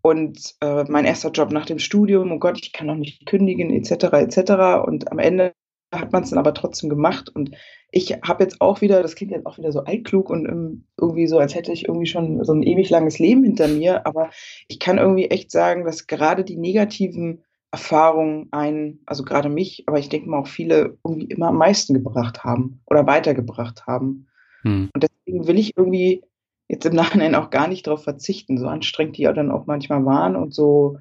Und 0.00 0.54
äh, 0.62 0.84
mein 0.84 1.04
erster 1.04 1.30
Job 1.30 1.52
nach 1.52 1.66
dem 1.66 1.78
Studium, 1.78 2.32
oh 2.32 2.38
Gott, 2.38 2.58
ich 2.62 2.72
kann 2.72 2.86
noch 2.86 2.96
nicht 2.96 3.26
kündigen, 3.26 3.70
etc., 3.70 4.04
etc. 4.14 4.86
Und 4.86 5.12
am 5.12 5.18
Ende 5.18 5.52
hat 5.92 6.12
man 6.12 6.22
es 6.22 6.30
dann 6.30 6.38
aber 6.38 6.54
trotzdem 6.54 6.88
gemacht. 6.88 7.28
Und 7.28 7.50
ich 7.90 8.12
habe 8.22 8.44
jetzt 8.44 8.60
auch 8.60 8.80
wieder, 8.80 9.02
das 9.02 9.16
klingt 9.16 9.32
jetzt 9.32 9.46
auch 9.46 9.58
wieder 9.58 9.72
so 9.72 9.80
altklug 9.80 10.30
und 10.30 10.46
ähm, 10.46 10.84
irgendwie 11.00 11.26
so, 11.26 11.38
als 11.38 11.54
hätte 11.54 11.72
ich 11.72 11.88
irgendwie 11.88 12.06
schon 12.06 12.42
so 12.44 12.52
ein 12.52 12.62
ewig 12.62 12.90
langes 12.90 13.18
Leben 13.18 13.42
hinter 13.42 13.68
mir. 13.68 14.06
Aber 14.06 14.30
ich 14.68 14.78
kann 14.78 14.98
irgendwie 14.98 15.26
echt 15.26 15.50
sagen, 15.50 15.84
dass 15.84 16.06
gerade 16.06 16.44
die 16.44 16.56
negativen 16.56 17.42
Erfahrungen 17.72 18.48
einen, 18.50 19.00
also 19.06 19.24
gerade 19.24 19.48
mich, 19.48 19.84
aber 19.86 19.98
ich 19.98 20.08
denke 20.08 20.28
mal 20.28 20.40
auch 20.40 20.48
viele 20.48 20.98
irgendwie 21.04 21.26
immer 21.26 21.48
am 21.48 21.56
meisten 21.56 21.94
gebracht 21.94 22.42
haben 22.44 22.80
oder 22.86 23.06
weitergebracht 23.06 23.86
haben. 23.86 24.28
Hm. 24.62 24.90
Und 24.92 25.02
deswegen 25.02 25.46
will 25.46 25.58
ich 25.58 25.76
irgendwie 25.76 26.22
jetzt 26.68 26.86
im 26.86 26.94
Nachhinein 26.94 27.34
auch 27.34 27.50
gar 27.50 27.68
nicht 27.68 27.86
darauf 27.86 28.04
verzichten, 28.04 28.58
so 28.58 28.66
anstrengend 28.66 29.16
die 29.16 29.22
ja 29.22 29.32
dann 29.32 29.50
auch 29.50 29.66
manchmal 29.66 30.04
waren 30.04 30.36
und 30.36 30.54
so, 30.54 30.98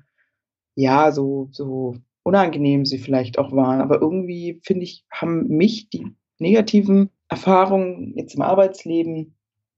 ja, 0.75 1.11
so, 1.11 1.49
so 1.51 1.95
unangenehm 2.29 2.85
sie 2.85 2.99
vielleicht 2.99 3.37
auch 3.37 3.51
waren. 3.51 3.81
Aber 3.81 4.01
irgendwie, 4.01 4.61
finde 4.63 4.83
ich, 4.83 5.03
haben 5.11 5.47
mich 5.47 5.89
die 5.89 6.07
negativen 6.37 7.09
Erfahrungen 7.27 8.13
jetzt 8.15 8.35
im 8.35 8.41
Arbeitsleben 8.41 9.35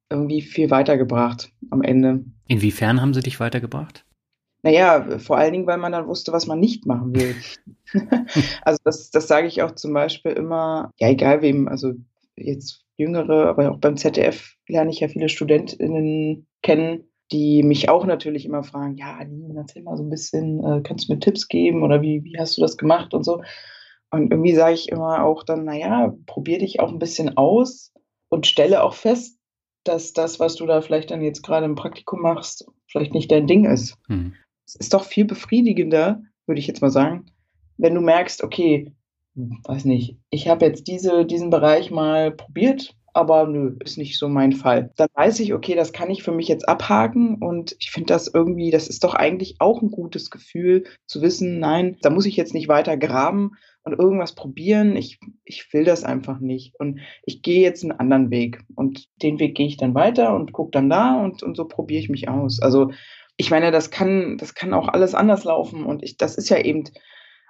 irgendwie 0.10 0.42
viel 0.42 0.70
weitergebracht 0.70 1.52
am 1.70 1.82
Ende. 1.82 2.26
Inwiefern 2.48 3.02
haben 3.02 3.14
sie 3.14 3.22
dich 3.22 3.40
weitergebracht? 3.40 4.06
Naja, 4.64 5.18
vor 5.18 5.38
allen 5.38 5.54
Dingen, 5.54 5.66
weil 5.66 5.78
man 5.78 5.94
dann 5.94 6.08
wusste, 6.08 6.34
was 6.34 6.46
man 6.46 6.60
nicht 6.60 6.86
machen 6.86 7.16
will. 7.16 7.36
also 8.62 8.80
das, 8.84 9.10
das 9.10 9.28
sage 9.28 9.48
ich 9.48 9.64
auch 9.64 9.72
zum 9.72 9.94
Beispiel 9.94 10.34
immer, 10.34 10.92
ja, 11.00 11.10
egal 11.10 11.42
wem, 11.42 11.68
also 11.68 11.94
jetzt 12.36 12.86
Jüngere, 12.98 13.48
aber 13.48 13.72
auch 13.72 13.80
beim 13.80 13.98
ZDF 13.98 14.56
lerne 14.68 14.92
ich 14.92 15.00
ja 15.00 15.08
viele 15.08 15.30
StudentInnen 15.30 16.46
kennen, 16.62 17.06
die 17.32 17.64
mich 17.64 17.90
auch 17.90 18.06
natürlich 18.06 18.46
immer 18.46 18.64
fragen, 18.64 18.98
ja, 18.98 19.16
Aline, 19.16 19.54
erzähl 19.56 19.84
mal 19.84 19.98
so 19.98 20.04
ein 20.04 20.10
bisschen, 20.10 20.64
äh, 20.64 20.82
kannst 20.82 21.08
du 21.08 21.14
mir 21.14 21.20
Tipps 21.20 21.48
geben 21.48 21.84
oder 21.84 22.02
wie, 22.02 22.24
wie 22.24 22.38
hast 22.38 22.58
du 22.58 22.62
das 22.62 22.78
gemacht 22.78 23.14
und 23.14 23.24
so. 23.24 23.42
Und 24.12 24.32
irgendwie 24.32 24.54
sage 24.54 24.74
ich 24.74 24.90
immer 24.90 25.24
auch 25.24 25.44
dann, 25.44 25.64
naja, 25.64 26.14
probier 26.26 26.60
dich 26.60 26.80
auch 26.80 26.92
ein 26.92 27.00
bisschen 27.00 27.38
aus 27.38 27.94
und 28.30 28.46
stelle 28.46 28.84
auch 28.84 28.94
fest, 28.94 29.40
dass 29.84 30.14
das, 30.14 30.40
was 30.40 30.56
du 30.56 30.66
da 30.66 30.82
vielleicht 30.82 31.12
dann 31.12 31.22
jetzt 31.22 31.44
gerade 31.44 31.66
im 31.66 31.76
Praktikum 31.76 32.22
machst, 32.22 32.66
vielleicht 32.88 33.14
nicht 33.14 33.32
dein 33.32 33.48
Ding 33.48 33.66
ist. 33.66 33.98
Hm. 34.08 34.34
Es 34.66 34.76
ist 34.76 34.94
doch 34.94 35.06
viel 35.06 35.26
befriedigender, 35.26 36.22
würde 36.46 36.60
ich 36.60 36.68
jetzt 36.68 36.82
mal 36.82 36.92
sagen, 36.92 37.26
wenn 37.78 37.96
du 37.96 38.02
merkst, 38.02 38.44
okay, 38.44 38.94
weiß 39.36 39.86
nicht, 39.86 40.18
ich 40.30 40.50
habe 40.50 40.66
jetzt 40.66 40.88
diese, 40.88 41.26
diesen 41.26 41.50
Bereich 41.50 41.90
mal 41.90 42.32
probiert 42.32 42.96
aber 43.14 43.48
nö, 43.48 43.76
ist 43.84 43.98
nicht 43.98 44.18
so 44.18 44.28
mein 44.30 44.54
Fall. 44.54 44.92
Dann 44.96 45.10
weiß 45.14 45.40
ich, 45.42 45.54
okay, 45.54 45.76
das 45.76 45.94
kann 45.94 46.10
ich 46.10 46.24
für 46.24 46.32
mich 46.32 46.48
jetzt 46.48 46.68
abhaken 46.68 47.36
und 47.36 47.76
ich 47.80 47.92
finde 47.92 48.14
das 48.14 48.32
irgendwie, 48.34 48.72
das 48.72 48.88
ist 48.88 49.04
doch 49.04 49.14
eigentlich 49.14 49.56
auch 49.60 49.82
ein 49.82 49.92
gutes 49.92 50.30
Gefühl 50.30 50.86
zu 51.06 51.22
wissen, 51.22 51.60
nein, 51.60 51.98
da 52.02 52.10
muss 52.10 52.26
ich 52.26 52.38
jetzt 52.38 52.54
nicht 52.54 52.68
weiter 52.68 52.98
graben 52.98 53.52
und 53.84 53.98
irgendwas 53.98 54.36
probieren. 54.36 54.96
Ich, 54.96 55.20
ich 55.44 55.74
will 55.74 55.84
das 55.84 56.04
einfach 56.04 56.40
nicht 56.40 56.80
und 56.80 57.00
ich 57.26 57.42
gehe 57.42 57.62
jetzt 57.62 57.84
einen 57.84 57.94
anderen 57.94 58.30
Weg 58.30 58.62
und 58.76 59.08
den 59.22 59.40
Weg 59.40 59.56
gehe 59.56 59.68
ich 59.68 59.78
dann 59.78 59.96
weiter 59.96 60.36
und 60.36 60.54
gucke 60.54 60.72
dann 60.72 60.90
da 60.90 61.22
und, 61.22 61.44
und 61.44 61.58
so 61.58 61.66
probiere 61.66 62.02
ich 62.02 62.10
mich 62.10 62.30
aus. 62.30 62.62
Also 62.62 62.92
ich 63.38 63.50
meine, 63.50 63.72
das 63.72 63.92
kann, 63.92 64.38
das 64.38 64.54
kann 64.54 64.74
auch 64.74 64.88
alles 64.88 65.16
anders 65.16 65.44
laufen 65.44 65.86
und 65.86 66.04
ich, 66.04 66.18
das 66.18 66.36
ist 66.36 66.50
ja 66.50 66.60
eben 66.60 66.84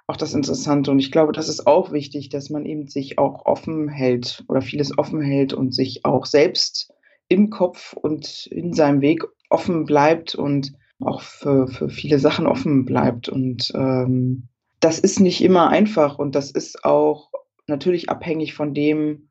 auch 0.06 0.16
das 0.16 0.34
Interessante. 0.34 0.90
Und 0.90 0.98
ich 0.98 1.12
glaube, 1.12 1.32
das 1.32 1.48
ist 1.48 1.66
auch 1.66 1.92
wichtig, 1.92 2.28
dass 2.28 2.50
man 2.50 2.66
eben 2.66 2.88
sich 2.88 3.18
auch 3.18 3.46
offen 3.46 3.88
hält 3.88 4.44
oder 4.48 4.60
vieles 4.60 4.96
offen 4.98 5.20
hält 5.20 5.52
und 5.52 5.74
sich 5.74 6.04
auch 6.04 6.26
selbst 6.26 6.92
im 7.28 7.50
Kopf 7.50 7.92
und 7.94 8.46
in 8.46 8.72
seinem 8.72 9.00
Weg 9.00 9.24
offen 9.48 9.84
bleibt 9.84 10.34
und 10.34 10.72
auch 11.00 11.22
für, 11.22 11.66
für 11.68 11.88
viele 11.88 12.18
Sachen 12.18 12.46
offen 12.46 12.84
bleibt. 12.84 13.28
Und 13.28 13.72
ähm, 13.74 14.48
das 14.80 14.98
ist 14.98 15.20
nicht 15.20 15.42
immer 15.42 15.68
einfach 15.68 16.18
und 16.18 16.34
das 16.34 16.50
ist 16.50 16.84
auch 16.84 17.30
natürlich 17.66 18.10
abhängig 18.10 18.54
von 18.54 18.74
dem, 18.74 19.28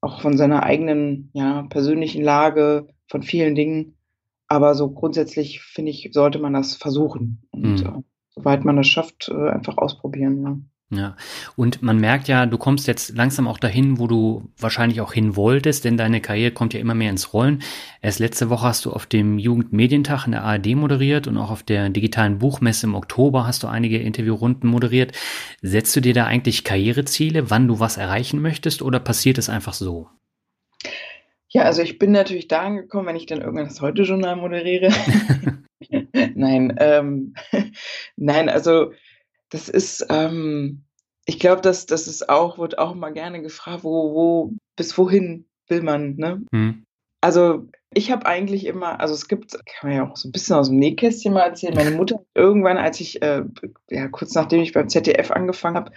auch 0.00 0.20
von 0.20 0.36
seiner 0.36 0.64
eigenen 0.64 1.30
ja, 1.32 1.62
persönlichen 1.62 2.22
Lage, 2.22 2.88
von 3.06 3.22
vielen 3.22 3.54
Dingen. 3.54 3.96
Aber 4.48 4.74
so 4.74 4.90
grundsätzlich 4.90 5.62
finde 5.62 5.92
ich, 5.92 6.10
sollte 6.12 6.40
man 6.40 6.52
das 6.52 6.74
versuchen. 6.74 7.42
Und 7.52 7.84
mhm 7.84 8.04
soweit 8.40 8.64
man 8.64 8.78
es 8.78 8.88
schafft, 8.88 9.28
äh, 9.28 9.50
einfach 9.50 9.78
ausprobieren. 9.78 10.42
Ja. 10.42 10.56
Ja, 10.92 11.14
und 11.54 11.82
man 11.82 11.98
merkt 12.00 12.26
ja, 12.26 12.46
du 12.46 12.58
kommst 12.58 12.88
jetzt 12.88 13.14
langsam 13.14 13.46
auch 13.46 13.58
dahin, 13.58 14.00
wo 14.00 14.08
du 14.08 14.50
wahrscheinlich 14.58 15.00
auch 15.00 15.12
hin 15.12 15.36
wolltest, 15.36 15.84
denn 15.84 15.96
deine 15.96 16.20
Karriere 16.20 16.50
kommt 16.50 16.74
ja 16.74 16.80
immer 16.80 16.96
mehr 16.96 17.10
ins 17.10 17.32
Rollen. 17.32 17.62
Erst 18.02 18.18
letzte 18.18 18.50
Woche 18.50 18.66
hast 18.66 18.84
du 18.84 18.92
auf 18.92 19.06
dem 19.06 19.38
Jugendmedientag 19.38 20.26
in 20.26 20.32
der 20.32 20.42
ARD 20.42 20.74
moderiert 20.74 21.28
und 21.28 21.36
auch 21.36 21.52
auf 21.52 21.62
der 21.62 21.90
digitalen 21.90 22.38
Buchmesse 22.38 22.86
im 22.86 22.96
Oktober 22.96 23.46
hast 23.46 23.62
du 23.62 23.68
einige 23.68 23.98
Interviewrunden 23.98 24.68
moderiert. 24.68 25.12
Setzt 25.62 25.94
du 25.94 26.00
dir 26.00 26.12
da 26.12 26.26
eigentlich 26.26 26.64
Karriereziele, 26.64 27.50
wann 27.50 27.68
du 27.68 27.78
was 27.78 27.96
erreichen 27.96 28.42
möchtest 28.42 28.82
oder 28.82 28.98
passiert 28.98 29.38
es 29.38 29.48
einfach 29.48 29.74
so? 29.74 30.08
Ja, 31.50 31.62
also 31.62 31.82
ich 31.82 32.00
bin 32.00 32.10
natürlich 32.10 32.48
da 32.48 32.62
angekommen, 32.62 33.06
wenn 33.06 33.16
ich 33.16 33.26
dann 33.26 33.42
irgendwann 33.42 33.66
das 33.66 33.80
Heute-Journal 33.80 34.34
moderiere. 34.34 34.90
nein, 36.40 36.76
ähm, 36.78 37.34
nein, 38.16 38.48
also 38.48 38.92
das 39.50 39.68
ist, 39.68 40.06
ähm, 40.10 40.84
ich 41.26 41.38
glaube, 41.38 41.62
dass 41.62 41.86
das 41.86 42.08
ist 42.08 42.28
auch, 42.28 42.58
wird 42.58 42.78
auch 42.78 42.94
mal 42.94 43.12
gerne 43.12 43.42
gefragt, 43.42 43.84
wo, 43.84 44.14
wo, 44.14 44.52
bis 44.76 44.96
wohin 44.98 45.46
will 45.68 45.82
man, 45.82 46.16
ne? 46.16 46.42
Hm. 46.52 46.84
Also 47.20 47.68
ich 47.92 48.10
habe 48.10 48.24
eigentlich 48.26 48.66
immer, 48.66 49.00
also 49.00 49.14
es 49.14 49.28
gibt, 49.28 49.52
kann 49.52 49.90
man 49.90 49.96
ja 49.96 50.08
auch 50.08 50.16
so 50.16 50.28
ein 50.28 50.32
bisschen 50.32 50.56
aus 50.56 50.68
dem 50.68 50.78
Nähkästchen 50.78 51.34
mal 51.34 51.42
erzählen, 51.42 51.74
meine 51.74 51.90
Mutter 51.90 52.24
irgendwann, 52.34 52.78
als 52.78 53.00
ich, 53.00 53.20
äh, 53.20 53.42
ja, 53.90 54.08
kurz 54.08 54.34
nachdem 54.34 54.60
ich 54.62 54.72
beim 54.72 54.88
ZDF 54.88 55.30
angefangen 55.30 55.76
habe, 55.76 55.92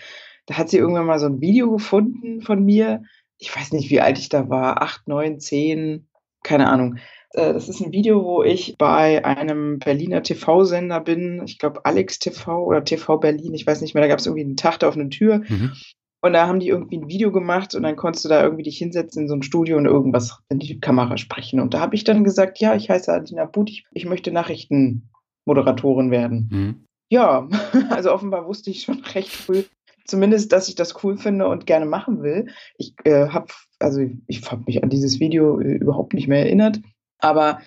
da 0.46 0.58
hat 0.58 0.70
sie 0.70 0.78
irgendwann 0.78 1.06
mal 1.06 1.20
so 1.20 1.28
ein 1.28 1.40
Video 1.40 1.72
gefunden 1.72 2.42
von 2.42 2.64
mir. 2.64 3.04
Ich 3.38 3.56
weiß 3.56 3.72
nicht, 3.72 3.90
wie 3.90 4.02
alt 4.02 4.18
ich 4.18 4.30
da 4.30 4.50
war, 4.50 4.82
acht, 4.82 5.08
neun, 5.08 5.40
zehn, 5.40 6.08
keine 6.44 6.70
Ahnung. 6.70 6.98
Äh, 7.34 7.54
das 7.54 7.68
ist 7.70 7.82
ein 7.82 7.92
Video, 7.92 8.24
wo 8.24 8.44
ich 8.44 8.76
bei 8.78 9.24
einem 9.26 9.80
Berliner 9.80 10.24
TV-Sender 10.24 11.02
bin. 11.02 11.42
Ich 11.46 11.60
glaube, 11.60 11.86
Alex 11.86 12.20
TV 12.20 12.64
oder 12.64 12.84
TV 12.84 13.18
Berlin. 13.18 13.54
Ich 13.54 13.68
weiß 13.68 13.82
nicht 13.82 13.94
mehr. 13.94 14.04
Da 14.04 14.08
gab 14.08 14.20
es 14.20 14.26
irgendwie 14.26 14.46
einen 14.46 14.58
Tag 14.58 14.80
da 14.80 14.88
auf 14.88 14.96
einer 14.96 15.10
Tür. 15.10 15.40
Mhm. 15.48 15.74
Und 16.22 16.32
da 16.32 16.48
haben 16.48 16.62
die 16.62 16.70
irgendwie 16.70 16.98
ein 16.98 17.10
Video 17.10 17.34
gemacht 17.34 17.76
und 17.76 17.84
dann 17.84 17.98
konntest 17.98 18.24
du 18.24 18.30
da 18.30 18.42
irgendwie 18.42 18.64
dich 18.64 18.78
hinsetzen 18.78 19.24
in 19.24 19.28
so 19.28 19.36
ein 19.36 19.44
Studio 19.44 19.76
und 19.76 19.86
irgendwas 19.86 20.40
in 20.48 20.60
die 20.60 20.80
Kamera 20.80 21.18
sprechen. 21.18 21.60
Und 21.60 21.74
da 21.74 21.82
habe 21.82 21.96
ich 21.96 22.06
dann 22.06 22.24
gesagt, 22.24 22.60
ja, 22.60 22.76
ich 22.76 22.90
heiße 22.90 23.12
Adina 23.12 23.44
But, 23.44 23.70
ich, 23.70 23.84
ich 23.92 24.06
möchte 24.06 24.32
Nachrichtenmoderatorin 24.32 26.12
werden. 26.12 26.50
Mhm. 26.50 26.86
Ja, 27.10 27.50
also 27.90 28.14
offenbar 28.14 28.48
wusste 28.48 28.70
ich 28.70 28.84
schon 28.84 29.02
recht 29.02 29.32
früh, 29.32 29.64
zumindest, 30.06 30.54
dass 30.54 30.70
ich 30.70 30.76
das 30.76 31.04
cool 31.04 31.18
finde 31.18 31.48
und 31.50 31.66
gerne 31.66 31.86
machen 31.86 32.24
will. 32.24 32.48
Ich 32.78 32.94
äh, 33.04 33.28
habe, 33.28 33.48
also 33.80 34.00
ich 34.28 34.50
habe 34.50 34.64
mich 34.66 34.82
an 34.82 34.90
dieses 34.90 35.20
Video 35.20 35.60
äh, 35.60 35.76
überhaupt 35.76 36.14
nicht 36.14 36.30
mehr 36.30 36.40
erinnert. 36.40 36.80
Aber 37.24 37.60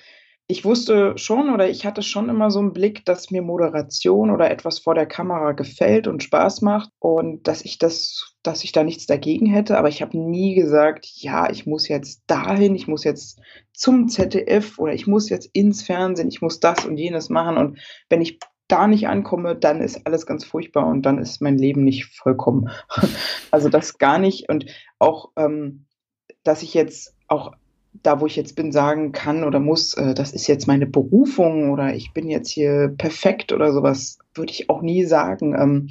ich 0.48 0.64
wusste 0.64 1.16
schon 1.16 1.52
oder 1.52 1.68
ich 1.68 1.86
hatte 1.86 2.02
schon 2.02 2.28
immer 2.28 2.50
so 2.50 2.60
einen 2.60 2.72
Blick, 2.72 3.04
dass 3.04 3.30
mir 3.30 3.42
Moderation 3.42 4.30
oder 4.30 4.50
etwas 4.50 4.78
vor 4.78 4.94
der 4.94 5.06
Kamera 5.06 5.52
gefällt 5.52 6.06
und 6.06 6.22
Spaß 6.22 6.60
macht 6.60 6.90
und 7.00 7.48
dass 7.48 7.62
ich 7.62 7.78
das, 7.78 8.36
dass 8.42 8.62
ich 8.62 8.70
da 8.70 8.84
nichts 8.84 9.06
dagegen 9.06 9.46
hätte. 9.46 9.76
Aber 9.76 9.88
ich 9.88 10.02
habe 10.02 10.16
nie 10.16 10.54
gesagt, 10.54 11.06
ja, 11.14 11.50
ich 11.50 11.66
muss 11.66 11.88
jetzt 11.88 12.22
dahin, 12.28 12.76
ich 12.76 12.86
muss 12.86 13.02
jetzt 13.02 13.40
zum 13.72 14.08
ZDF 14.08 14.78
oder 14.78 14.92
ich 14.92 15.06
muss 15.06 15.30
jetzt 15.30 15.48
ins 15.52 15.82
Fernsehen, 15.82 16.28
ich 16.28 16.42
muss 16.42 16.60
das 16.60 16.84
und 16.84 16.98
jenes 16.98 17.28
machen. 17.28 17.56
Und 17.56 17.78
wenn 18.08 18.20
ich 18.20 18.38
da 18.68 18.86
nicht 18.86 19.08
ankomme, 19.08 19.56
dann 19.56 19.80
ist 19.80 20.06
alles 20.06 20.26
ganz 20.26 20.44
furchtbar 20.44 20.86
und 20.86 21.02
dann 21.02 21.18
ist 21.18 21.40
mein 21.40 21.56
Leben 21.56 21.82
nicht 21.82 22.14
vollkommen. 22.14 22.68
also 23.50 23.68
das 23.68 23.98
gar 23.98 24.18
nicht. 24.18 24.48
Und 24.48 24.66
auch, 24.98 25.30
ähm, 25.36 25.86
dass 26.44 26.62
ich 26.62 26.74
jetzt 26.74 27.16
auch 27.26 27.52
da, 28.02 28.20
wo 28.20 28.26
ich 28.26 28.36
jetzt 28.36 28.56
bin, 28.56 28.72
sagen 28.72 29.12
kann 29.12 29.44
oder 29.44 29.60
muss, 29.60 29.94
äh, 29.94 30.14
das 30.14 30.32
ist 30.32 30.46
jetzt 30.46 30.66
meine 30.66 30.86
Berufung 30.86 31.70
oder 31.70 31.94
ich 31.94 32.12
bin 32.12 32.28
jetzt 32.28 32.50
hier 32.50 32.94
perfekt 32.96 33.52
oder 33.52 33.72
sowas, 33.72 34.18
würde 34.34 34.52
ich 34.52 34.70
auch 34.70 34.82
nie 34.82 35.04
sagen. 35.04 35.54
Ähm, 35.58 35.88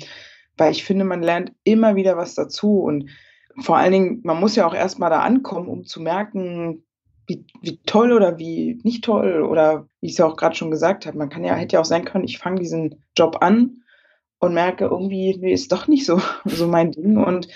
weil 0.58 0.72
ich 0.72 0.84
finde, 0.84 1.06
man 1.06 1.22
lernt 1.22 1.52
immer 1.64 1.96
wieder 1.96 2.18
was 2.18 2.36
dazu 2.36 2.80
und 2.80 3.10
vor 3.62 3.78
allen 3.78 3.92
Dingen, 3.92 4.22
man 4.24 4.40
muss 4.40 4.56
ja 4.56 4.68
auch 4.68 4.76
erstmal 4.76 5.10
da 5.10 5.20
ankommen, 5.20 5.70
um 5.70 5.86
zu 5.86 6.02
merken, 6.02 6.84
wie, 7.28 7.46
wie 7.62 7.78
toll 7.86 8.12
oder 8.12 8.38
wie 8.38 8.80
nicht 8.84 9.04
toll 9.04 9.42
oder 9.42 9.88
wie 10.00 10.08
ich 10.08 10.14
es 10.14 10.18
ja 10.18 10.26
auch 10.26 10.36
gerade 10.36 10.56
schon 10.56 10.72
gesagt 10.72 11.06
habe, 11.06 11.18
man 11.18 11.30
kann 11.30 11.44
ja, 11.44 11.56
hätte 11.56 11.74
ja 11.74 11.82
auch 11.82 11.86
sein 11.86 12.06
können, 12.06 12.26
ich 12.26 12.38
fange 12.38 12.60
diesen 12.60 13.04
Job 13.18 13.38
an 13.42 13.82
und 14.40 14.54
merke 14.54 14.86
irgendwie, 14.86 15.36
nee, 15.38 15.54
ist 15.54 15.72
doch 15.72 15.88
nicht 15.88 16.06
so, 16.06 16.22
so 16.46 16.68
mein 16.68 16.92
Ding 16.92 17.18
und 17.18 17.48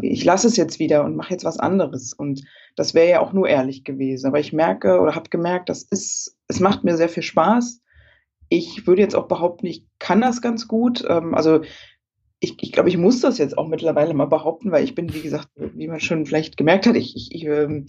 ich 0.00 0.24
lasse 0.24 0.46
es 0.46 0.56
jetzt 0.56 0.78
wieder 0.78 1.04
und 1.04 1.16
mache 1.16 1.32
jetzt 1.32 1.44
was 1.44 1.58
anderes. 1.58 2.12
Und 2.12 2.44
das 2.76 2.94
wäre 2.94 3.10
ja 3.10 3.20
auch 3.20 3.32
nur 3.32 3.48
ehrlich 3.48 3.84
gewesen. 3.84 4.26
Aber 4.26 4.40
ich 4.40 4.52
merke 4.52 5.00
oder 5.00 5.14
habe 5.14 5.30
gemerkt, 5.30 5.68
das 5.68 5.82
ist, 5.82 6.36
es 6.48 6.60
macht 6.60 6.84
mir 6.84 6.96
sehr 6.96 7.08
viel 7.08 7.22
Spaß. 7.22 7.80
Ich 8.48 8.86
würde 8.86 9.02
jetzt 9.02 9.14
auch 9.14 9.28
behaupten, 9.28 9.66
ich 9.66 9.86
kann 9.98 10.20
das 10.20 10.42
ganz 10.42 10.68
gut. 10.68 11.04
Ähm, 11.08 11.34
also 11.34 11.62
ich, 12.42 12.56
ich 12.60 12.72
glaube, 12.72 12.88
ich 12.88 12.98
muss 12.98 13.20
das 13.20 13.38
jetzt 13.38 13.56
auch 13.56 13.68
mittlerweile 13.68 14.14
mal 14.14 14.26
behaupten, 14.26 14.72
weil 14.72 14.82
ich 14.82 14.96
bin, 14.96 15.14
wie 15.14 15.22
gesagt, 15.22 15.48
wie 15.54 15.86
man 15.86 16.00
schon 16.00 16.26
vielleicht 16.26 16.56
gemerkt 16.56 16.86
hat, 16.88 16.96
ich, 16.96 17.14
ich, 17.14 17.32
ich 17.32 17.44
ähm, 17.46 17.86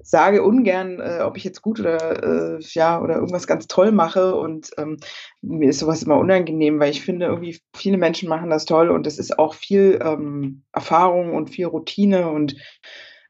sage 0.00 0.44
ungern, 0.44 1.00
äh, 1.00 1.22
ob 1.24 1.36
ich 1.36 1.42
jetzt 1.42 1.60
gut 1.60 1.80
oder 1.80 2.54
äh, 2.54 2.60
ja 2.60 3.02
oder 3.02 3.16
irgendwas 3.16 3.48
ganz 3.48 3.66
toll 3.66 3.90
mache 3.90 4.36
und 4.36 4.70
ähm, 4.78 4.98
mir 5.42 5.70
ist 5.70 5.80
sowas 5.80 6.04
immer 6.04 6.18
unangenehm, 6.18 6.78
weil 6.78 6.92
ich 6.92 7.02
finde, 7.02 7.26
irgendwie 7.26 7.58
viele 7.74 7.98
Menschen 7.98 8.28
machen 8.28 8.48
das 8.48 8.64
toll 8.64 8.90
und 8.90 9.08
es 9.08 9.18
ist 9.18 9.40
auch 9.40 9.54
viel 9.54 9.98
ähm, 10.00 10.62
Erfahrung 10.70 11.34
und 11.34 11.50
viel 11.50 11.66
Routine 11.66 12.30
und 12.30 12.54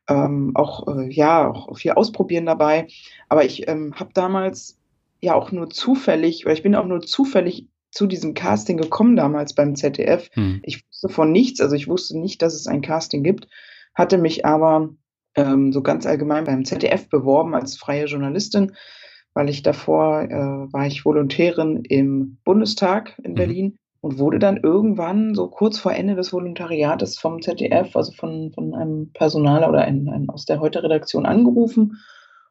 ähm, 0.09 0.53
auch 0.55 0.87
äh, 0.89 1.11
ja 1.11 1.51
auch 1.51 1.79
viel 1.79 1.93
Ausprobieren 1.93 2.45
dabei. 2.45 2.87
Aber 3.31 3.47
ich 3.47 3.67
ähm, 3.67 3.95
habe 3.95 4.11
damals 4.13 4.79
ja 5.23 5.35
auch 5.35 5.53
nur 5.53 5.71
zufällig, 5.71 6.45
weil 6.45 6.53
ich 6.53 6.63
bin 6.63 6.75
auch 6.75 6.85
nur 6.85 7.01
zufällig 7.01 7.67
zu 7.97 8.07
diesem 8.07 8.35
Casting 8.35 8.77
gekommen 8.77 9.17
damals 9.17 9.55
beim 9.55 9.75
ZDF. 9.75 10.29
Hm. 10.35 10.61
Ich 10.63 10.87
wusste 10.87 11.09
von 11.09 11.33
nichts, 11.33 11.61
also 11.61 11.75
ich 11.75 11.89
wusste 11.89 12.19
nicht, 12.19 12.43
dass 12.43 12.55
es 12.55 12.67
ein 12.67 12.83
Casting 12.83 13.23
gibt, 13.23 13.49
hatte 13.95 14.19
mich 14.19 14.45
aber 14.45 14.91
ähm, 15.35 15.73
so 15.73 15.83
ganz 15.83 16.07
allgemein 16.07 16.45
beim 16.45 16.65
ZDF 16.65 17.09
beworben 17.09 17.55
als 17.55 17.79
freie 17.79 18.05
Journalistin, 18.05 18.73
weil 19.33 19.49
ich 19.49 19.63
davor 19.63 20.23
äh, 20.23 20.73
war 20.73 20.87
ich 20.87 21.05
Volontärin 21.05 21.85
im 21.85 22.39
Bundestag 22.45 23.19
in 23.23 23.33
mhm. 23.33 23.37
Berlin 23.37 23.79
und 24.03 24.19
wurde 24.19 24.39
dann 24.39 24.59
irgendwann 24.59 25.35
so 25.35 25.49
kurz 25.49 25.79
vor 25.79 25.95
Ende 25.95 26.17
des 26.17 26.35
Volontariates 26.35 27.19
vom 27.19 27.41
ZDF, 27.41 27.97
also 27.97 28.13
von, 28.13 28.53
von 28.53 28.75
einem 28.75 29.11
Personaler 29.15 29.71
oder 29.71 29.83
ein, 29.83 30.09
ein, 30.09 30.29
aus 30.29 30.45
der 30.45 30.61
Heute-Redaktion 30.61 31.25
angerufen 31.25 31.99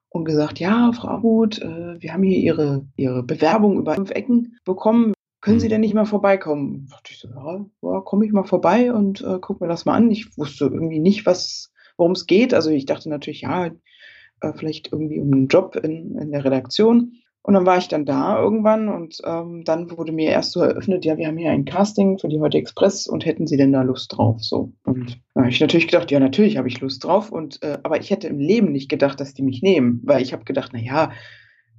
und 0.10 0.26
gesagt, 0.26 0.60
ja, 0.60 0.92
Frau 0.92 1.10
Abut, 1.10 1.62
äh, 1.62 2.02
wir 2.02 2.14
haben 2.14 2.24
hier 2.24 2.40
Ihre, 2.40 2.88
Ihre 2.96 3.22
Bewerbung 3.22 3.78
über 3.78 3.94
fünf 3.94 4.10
Ecken 4.10 4.58
bekommen 4.66 5.15
können 5.46 5.60
Sie 5.60 5.68
mhm. 5.68 5.70
denn 5.70 5.82
nicht 5.82 5.94
mal 5.94 6.06
vorbeikommen? 6.06 6.88
Da 6.90 6.96
dachte 6.96 7.12
ich 7.12 7.20
so, 7.20 7.28
ja, 7.28 7.66
ja 7.84 8.02
komme 8.02 8.26
ich 8.26 8.32
mal 8.32 8.46
vorbei 8.46 8.92
und 8.92 9.22
äh, 9.22 9.38
guck 9.40 9.62
mir 9.62 9.68
das 9.68 9.86
mal 9.86 9.94
an. 9.94 10.10
Ich 10.10 10.36
wusste 10.40 10.66
irgendwie 10.66 11.00
nicht, 11.00 11.28
was, 11.28 11.72
worum 11.98 12.14
es 12.14 12.26
geht. 12.26 12.56
Also 12.56 12.72
ich 12.72 12.88
dachte 12.88 13.10
natürlich, 13.10 13.42
ja, 13.42 13.68
äh, 13.68 14.54
vielleicht 14.56 14.92
irgendwie 14.92 15.20
um 15.20 15.32
einen 15.32 15.48
Job 15.48 15.76
in, 15.76 16.18
in 16.18 16.32
der 16.32 16.44
Redaktion. 16.44 17.14
Und 17.44 17.54
dann 17.54 17.68
war 17.68 17.78
ich 17.78 17.88
dann 17.88 18.06
da 18.06 18.42
irgendwann 18.42 18.90
und 18.90 19.20
ähm, 19.24 19.64
dann 19.66 19.96
wurde 19.96 20.12
mir 20.12 20.32
erst 20.32 20.54
so 20.54 20.62
eröffnet, 20.62 21.06
ja, 21.06 21.16
wir 21.16 21.28
haben 21.28 21.38
hier 21.38 21.52
ein 21.52 21.66
Casting 21.66 22.18
für 22.18 22.28
die 22.28 22.40
Heute 22.40 22.58
Express 22.58 23.06
und 23.06 23.24
hätten 23.24 23.46
Sie 23.46 23.56
denn 23.56 23.72
da 23.72 23.84
Lust 23.84 24.18
drauf? 24.18 24.44
So. 24.44 24.74
Und 24.84 25.22
da 25.36 25.42
habe 25.42 25.52
ich 25.52 25.60
natürlich 25.60 25.88
gedacht, 25.88 26.10
ja, 26.10 26.20
natürlich 26.20 26.58
habe 26.58 26.68
ich 26.68 26.82
Lust 26.82 27.04
drauf. 27.04 27.32
Und 27.32 27.62
äh, 27.62 27.78
aber 27.84 28.00
ich 28.00 28.10
hätte 28.10 28.28
im 28.28 28.40
Leben 28.40 28.72
nicht 28.72 28.90
gedacht, 28.90 29.20
dass 29.20 29.36
die 29.36 29.44
mich 29.44 29.62
nehmen, 29.62 30.02
weil 30.06 30.24
ich 30.24 30.34
habe 30.34 30.44
gedacht, 30.44 30.72
na 30.74 30.80
ja, 30.80 31.12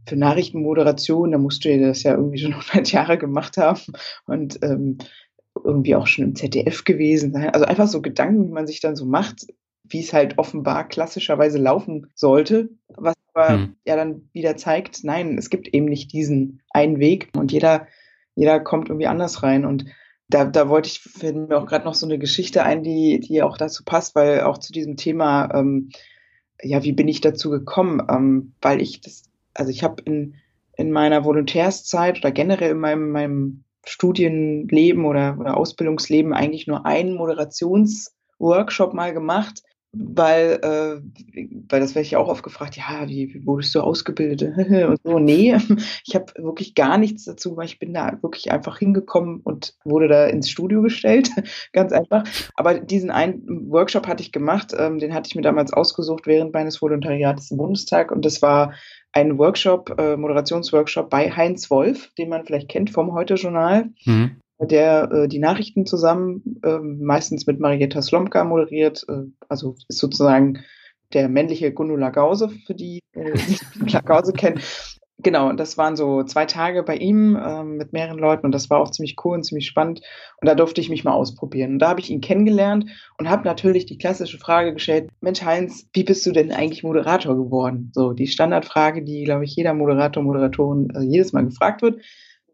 für 0.06 0.16
Nachrichtenmoderation, 0.16 1.32
da 1.32 1.38
musst 1.38 1.64
du 1.64 1.70
ja 1.70 1.86
das 1.86 2.02
ja 2.02 2.14
irgendwie 2.14 2.38
schon 2.38 2.54
100 2.72 2.90
Jahre 2.92 3.18
gemacht 3.18 3.56
haben 3.56 3.80
und 4.26 4.58
ähm, 4.62 4.98
irgendwie 5.64 5.94
auch 5.94 6.06
schon 6.06 6.24
im 6.24 6.34
ZDF 6.34 6.84
gewesen 6.84 7.32
sein. 7.32 7.50
Also 7.50 7.66
einfach 7.66 7.88
so 7.88 8.02
Gedanken, 8.02 8.46
wie 8.46 8.52
man 8.52 8.66
sich 8.66 8.80
dann 8.80 8.96
so 8.96 9.06
macht, 9.06 9.46
wie 9.84 10.00
es 10.00 10.12
halt 10.12 10.38
offenbar 10.38 10.88
klassischerweise 10.88 11.58
laufen 11.58 12.10
sollte, 12.14 12.70
was 12.88 13.14
aber 13.32 13.48
hm. 13.48 13.76
ja 13.84 13.96
dann 13.96 14.28
wieder 14.32 14.56
zeigt, 14.56 15.04
nein, 15.04 15.36
es 15.38 15.50
gibt 15.50 15.68
eben 15.68 15.86
nicht 15.86 16.12
diesen 16.12 16.62
einen 16.70 16.98
Weg 16.98 17.28
und 17.36 17.52
jeder, 17.52 17.86
jeder 18.34 18.60
kommt 18.60 18.88
irgendwie 18.88 19.06
anders 19.06 19.42
rein 19.42 19.64
und 19.64 19.84
da, 20.28 20.44
da 20.44 20.68
wollte 20.68 20.88
ich, 20.88 21.00
fällt 21.00 21.36
mir 21.36 21.56
auch 21.56 21.66
gerade 21.66 21.84
noch 21.84 21.94
so 21.94 22.06
eine 22.06 22.18
Geschichte 22.18 22.64
ein, 22.64 22.82
die, 22.82 23.20
die 23.20 23.42
auch 23.42 23.56
dazu 23.56 23.84
passt, 23.84 24.14
weil 24.14 24.40
auch 24.40 24.58
zu 24.58 24.72
diesem 24.72 24.96
Thema, 24.96 25.54
ähm, 25.54 25.90
ja, 26.62 26.82
wie 26.82 26.92
bin 26.92 27.06
ich 27.06 27.20
dazu 27.20 27.50
gekommen? 27.50 28.02
Ähm, 28.10 28.52
weil 28.60 28.80
ich 28.80 29.00
das 29.00 29.24
also 29.58 29.70
ich 29.70 29.82
habe 29.82 30.02
in, 30.04 30.34
in 30.76 30.90
meiner 30.90 31.24
Volontärszeit 31.24 32.18
oder 32.18 32.30
generell 32.30 32.72
in 32.72 32.78
meinem, 32.78 33.10
meinem 33.10 33.64
Studienleben 33.86 35.04
oder, 35.04 35.36
oder 35.38 35.56
Ausbildungsleben 35.56 36.32
eigentlich 36.32 36.66
nur 36.66 36.84
einen 36.86 37.14
Moderationsworkshop 37.14 38.94
mal 38.94 39.12
gemacht, 39.12 39.62
weil, 39.92 40.58
äh, 40.62 41.46
weil 41.68 41.80
das 41.80 41.94
werde 41.94 42.06
ich 42.06 42.16
auch 42.16 42.28
oft 42.28 42.42
gefragt, 42.42 42.76
ja, 42.76 43.08
wie, 43.08 43.32
wie 43.32 43.46
wurdest 43.46 43.74
du 43.74 43.80
ausgebildet 43.80 44.42
und 44.88 45.00
so. 45.02 45.18
Nee, 45.18 45.56
ich 46.04 46.14
habe 46.14 46.32
wirklich 46.36 46.74
gar 46.74 46.98
nichts 46.98 47.24
dazu 47.24 47.50
gemacht. 47.50 47.68
Ich 47.68 47.78
bin 47.78 47.94
da 47.94 48.18
wirklich 48.22 48.50
einfach 48.50 48.78
hingekommen 48.78 49.40
und 49.42 49.74
wurde 49.84 50.08
da 50.08 50.26
ins 50.26 50.50
Studio 50.50 50.82
gestellt, 50.82 51.30
ganz 51.72 51.92
einfach. 51.92 52.24
Aber 52.54 52.80
diesen 52.80 53.10
einen 53.10 53.70
Workshop 53.70 54.06
hatte 54.06 54.22
ich 54.22 54.32
gemacht, 54.32 54.74
ähm, 54.76 54.98
den 54.98 55.14
hatte 55.14 55.28
ich 55.28 55.36
mir 55.36 55.42
damals 55.42 55.72
ausgesucht 55.72 56.26
während 56.26 56.52
meines 56.52 56.82
Volontariats 56.82 57.50
im 57.50 57.58
Bundestag 57.58 58.10
und 58.10 58.24
das 58.24 58.42
war 58.42 58.74
ein 59.16 59.38
Workshop, 59.38 59.98
äh, 59.98 60.16
Moderationsworkshop 60.16 61.08
bei 61.08 61.30
Heinz 61.30 61.70
Wolf, 61.70 62.12
den 62.18 62.28
man 62.28 62.44
vielleicht 62.44 62.68
kennt 62.68 62.90
vom 62.90 63.12
Heute-Journal. 63.12 63.90
Mhm 64.04 64.36
der 64.58 65.10
äh, 65.12 65.28
die 65.28 65.38
Nachrichten 65.38 65.84
zusammen 65.84 66.58
äh, 66.62 66.78
meistens 66.78 67.46
mit 67.46 67.60
Marietta 67.60 68.00
Slomka 68.00 68.42
moderiert, 68.44 69.04
äh, 69.08 69.24
also 69.48 69.76
ist 69.88 69.98
sozusagen 69.98 70.64
der 71.12 71.28
männliche 71.28 71.72
Gundula 71.72 72.10
Gause, 72.10 72.50
für 72.66 72.74
die, 72.74 73.00
äh, 73.12 73.32
die 73.34 73.58
Gundula 73.78 74.00
Gause 74.00 74.32
kennen. 74.32 74.60
Genau, 75.18 75.48
und 75.48 75.58
das 75.58 75.78
waren 75.78 75.96
so 75.96 76.24
zwei 76.24 76.44
Tage 76.44 76.82
bei 76.82 76.96
ihm 76.96 77.36
äh, 77.36 77.64
mit 77.64 77.94
mehreren 77.94 78.18
Leuten 78.18 78.44
und 78.44 78.52
das 78.52 78.68
war 78.68 78.80
auch 78.80 78.90
ziemlich 78.90 79.16
cool 79.24 79.34
und 79.36 79.44
ziemlich 79.44 79.66
spannend. 79.66 80.02
Und 80.40 80.46
da 80.46 80.54
durfte 80.54 80.82
ich 80.82 80.90
mich 80.90 81.04
mal 81.04 81.14
ausprobieren. 81.14 81.72
Und 81.72 81.78
da 81.78 81.88
habe 81.88 82.00
ich 82.00 82.10
ihn 82.10 82.20
kennengelernt 82.20 82.90
und 83.16 83.30
habe 83.30 83.44
natürlich 83.44 83.86
die 83.86 83.96
klassische 83.96 84.38
Frage 84.38 84.74
gestellt: 84.74 85.08
Mensch, 85.22 85.40
Heinz, 85.40 85.88
wie 85.94 86.04
bist 86.04 86.26
du 86.26 86.32
denn 86.32 86.52
eigentlich 86.52 86.82
Moderator 86.82 87.34
geworden? 87.34 87.90
So 87.94 88.12
die 88.12 88.26
Standardfrage, 88.26 89.02
die, 89.02 89.24
glaube 89.24 89.44
ich, 89.44 89.56
jeder 89.56 89.72
Moderator, 89.72 90.22
Moderatorin 90.22 90.90
äh, 90.94 91.00
jedes 91.00 91.32
Mal 91.32 91.46
gefragt 91.46 91.80
wird. 91.80 92.02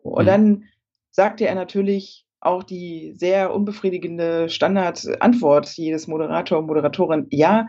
Und 0.05 0.23
mhm. 0.23 0.27
dann 0.27 0.65
sagte 1.11 1.49
er 1.49 1.57
natürlich 1.57 2.27
auch 2.41 2.63
die 2.63 3.13
sehr 3.17 3.53
unbefriedigende 3.53 4.49
Standardantwort 4.49 5.69
jedes 5.77 6.07
Moderator 6.07 6.61
und 6.61 6.69
Moderatorin: 6.69 7.27
Ja, 7.31 7.67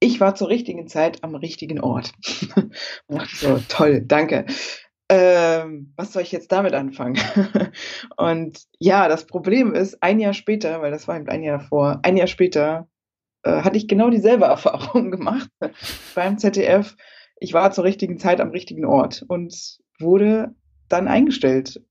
ich 0.00 0.20
war 0.20 0.34
zur 0.34 0.48
richtigen 0.48 0.88
Zeit 0.88 1.22
am 1.22 1.34
richtigen 1.34 1.80
Ort. 1.80 2.12
so, 3.28 3.60
toll, 3.68 4.00
danke. 4.00 4.46
Ähm, 5.10 5.92
was 5.96 6.12
soll 6.12 6.22
ich 6.22 6.32
jetzt 6.32 6.52
damit 6.52 6.72
anfangen? 6.72 7.18
und 8.16 8.64
ja, 8.78 9.08
das 9.08 9.26
Problem 9.26 9.74
ist, 9.74 10.02
ein 10.02 10.20
Jahr 10.20 10.34
später, 10.34 10.80
weil 10.80 10.90
das 10.90 11.06
war 11.06 11.16
eben 11.16 11.28
ein 11.28 11.42
Jahr 11.42 11.58
davor, 11.58 12.00
ein 12.02 12.16
Jahr 12.16 12.28
später 12.28 12.88
äh, 13.42 13.62
hatte 13.62 13.76
ich 13.76 13.88
genau 13.88 14.08
dieselbe 14.10 14.44
Erfahrung 14.46 15.10
gemacht 15.10 15.50
beim 16.14 16.38
ZDF. 16.38 16.96
Ich 17.38 17.52
war 17.52 17.72
zur 17.72 17.84
richtigen 17.84 18.18
Zeit 18.18 18.40
am 18.40 18.50
richtigen 18.50 18.84
Ort 18.84 19.24
und 19.28 19.78
wurde 19.98 20.54
dann 20.88 21.08
eingestellt 21.08 21.82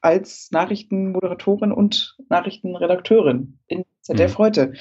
als 0.00 0.50
Nachrichtenmoderatorin 0.50 1.72
und 1.72 2.16
Nachrichtenredakteurin 2.28 3.58
in 3.66 3.84
ZDF 4.00 4.38
mhm. 4.38 4.42
heute. 4.42 4.72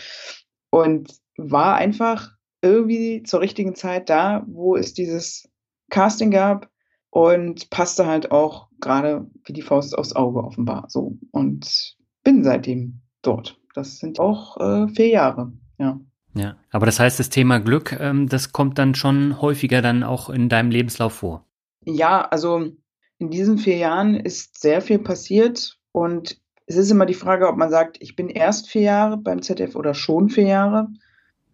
Und 0.69 1.11
war 1.37 1.75
einfach 1.75 2.31
irgendwie 2.61 3.23
zur 3.23 3.41
richtigen 3.41 3.75
Zeit 3.75 4.09
da, 4.09 4.43
wo 4.47 4.75
es 4.75 4.93
dieses 4.93 5.49
Casting 5.89 6.31
gab 6.31 6.69
und 7.09 7.69
passte 7.69 8.05
halt 8.05 8.31
auch 8.31 8.69
gerade 8.79 9.27
wie 9.45 9.53
die 9.53 9.61
Faust 9.61 9.97
aufs 9.97 10.13
Auge 10.13 10.43
offenbar 10.43 10.85
so 10.87 11.17
und 11.31 11.95
bin 12.23 12.43
seitdem 12.43 13.01
dort. 13.21 13.59
Das 13.73 13.99
sind 13.99 14.19
auch 14.19 14.57
äh, 14.57 14.87
vier 14.89 15.07
Jahre, 15.07 15.51
ja. 15.77 15.99
Ja, 16.33 16.55
aber 16.69 16.85
das 16.85 16.99
heißt, 16.99 17.19
das 17.19 17.29
Thema 17.29 17.59
Glück, 17.59 17.97
ähm, 17.99 18.29
das 18.29 18.53
kommt 18.53 18.77
dann 18.77 18.95
schon 18.95 19.41
häufiger 19.41 19.81
dann 19.81 20.03
auch 20.03 20.29
in 20.29 20.47
deinem 20.47 20.71
Lebenslauf 20.71 21.13
vor. 21.13 21.45
Ja, 21.83 22.21
also 22.21 22.71
in 23.17 23.29
diesen 23.29 23.57
vier 23.57 23.75
Jahren 23.75 24.15
ist 24.15 24.61
sehr 24.61 24.81
viel 24.81 24.99
passiert 24.99 25.77
und 25.91 26.39
es 26.67 26.77
ist 26.77 26.89
immer 26.89 27.05
die 27.05 27.15
Frage, 27.15 27.49
ob 27.49 27.57
man 27.57 27.69
sagt, 27.69 27.97
ich 27.99 28.15
bin 28.15 28.29
erst 28.29 28.69
vier 28.69 28.83
Jahre 28.83 29.17
beim 29.17 29.41
ZDF 29.41 29.75
oder 29.75 29.93
schon 29.93 30.29
vier 30.29 30.47
Jahre. 30.47 30.87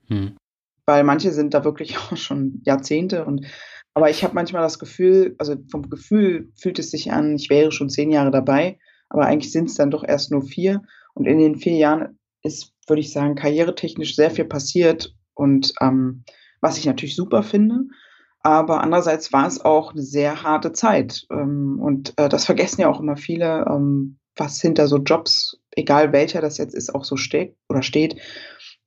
Hm 0.10 0.36
weil 0.88 1.04
manche 1.04 1.32
sind 1.32 1.54
da 1.54 1.64
wirklich 1.64 1.98
auch 2.00 2.18
schon 2.18 2.62
Jahrzehnte 2.66 3.26
und 3.26 3.46
aber 3.94 4.12
ich 4.12 4.24
habe 4.24 4.36
manchmal 4.36 4.62
das 4.62 4.78
Gefühl, 4.78 5.36
also 5.40 5.56
vom 5.72 5.90
Gefühl 5.90 6.52
fühlt 6.56 6.78
es 6.78 6.92
sich 6.92 7.12
an, 7.12 7.36
ich 7.36 7.50
wäre 7.50 7.72
schon 7.72 7.90
zehn 7.90 8.12
Jahre 8.12 8.30
dabei, 8.30 8.78
aber 9.10 9.26
eigentlich 9.26 9.52
sind 9.52 9.70
es 9.70 9.76
dann 9.76 9.90
doch 9.90 10.04
erst 10.04 10.32
nur 10.32 10.44
vier. 10.44 10.84
Und 11.16 11.26
in 11.26 11.40
den 11.40 11.56
vier 11.56 11.76
Jahren 11.78 12.20
ist, 12.44 12.74
würde 12.88 13.00
ich 13.00 13.12
sagen, 13.12 13.34
karrieretechnisch 13.34 14.16
sehr 14.16 14.30
viel 14.30 14.46
passiert 14.46 15.16
und 15.34 15.74
ähm, 15.82 16.24
was 16.62 16.78
ich 16.78 16.86
natürlich 16.86 17.16
super 17.16 17.42
finde. 17.42 17.86
Aber 18.42 18.82
andererseits 18.82 19.34
war 19.34 19.48
es 19.48 19.66
auch 19.66 19.94
eine 19.94 20.04
sehr 20.04 20.44
harte 20.44 20.74
Zeit. 20.74 21.26
Ähm, 21.32 21.80
und 21.82 22.14
äh, 22.18 22.30
das 22.30 22.46
vergessen 22.46 22.82
ja 22.82 22.90
auch 22.90 23.00
immer 23.00 23.18
viele, 23.18 23.66
ähm, 23.68 24.20
was 24.36 24.62
hinter 24.62 24.88
so 24.88 24.98
Jobs, 24.98 25.60
egal 25.72 26.14
welcher 26.14 26.42
das 26.42 26.60
jetzt 26.60 26.76
ist, 26.76 26.94
auch 26.94 27.04
so 27.04 27.18
steht 27.18 27.56
oder 27.68 27.82
steht. 27.82 28.18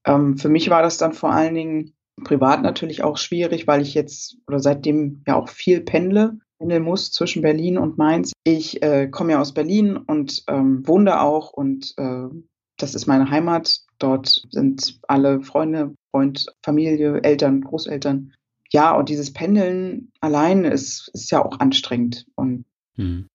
Ähm, 0.04 0.36
für 0.36 0.48
mich 0.48 0.70
war 0.70 0.82
das 0.82 0.98
dann 0.98 1.12
vor 1.12 1.32
allen 1.32 1.54
Dingen 1.54 1.94
privat 2.24 2.62
natürlich 2.62 3.02
auch 3.02 3.16
schwierig, 3.16 3.66
weil 3.66 3.82
ich 3.82 3.94
jetzt 3.94 4.36
oder 4.46 4.60
seitdem 4.60 5.22
ja 5.26 5.36
auch 5.36 5.48
viel 5.48 5.80
pendle, 5.80 6.38
pendeln 6.58 6.82
muss 6.82 7.12
zwischen 7.12 7.42
Berlin 7.42 7.78
und 7.78 7.98
Mainz. 7.98 8.32
Ich 8.44 8.82
äh, 8.82 9.08
komme 9.08 9.32
ja 9.32 9.40
aus 9.40 9.54
Berlin 9.54 9.96
und 9.96 10.44
ähm, 10.48 10.86
wohne 10.86 11.06
da 11.06 11.22
auch 11.22 11.52
und 11.52 11.94
äh, 11.96 12.28
das 12.76 12.94
ist 12.94 13.06
meine 13.06 13.30
Heimat. 13.30 13.80
Dort 13.98 14.46
sind 14.50 14.98
alle 15.06 15.42
Freunde, 15.42 15.94
Freund, 16.10 16.46
Familie, 16.62 17.22
Eltern, 17.22 17.60
Großeltern. 17.60 18.32
Ja, 18.70 18.92
und 18.92 19.08
dieses 19.08 19.32
Pendeln 19.32 20.12
allein 20.20 20.64
ist, 20.64 21.10
ist 21.12 21.30
ja 21.30 21.44
auch 21.44 21.60
anstrengend. 21.60 22.26
Und 22.36 22.64
mhm. 22.96 23.26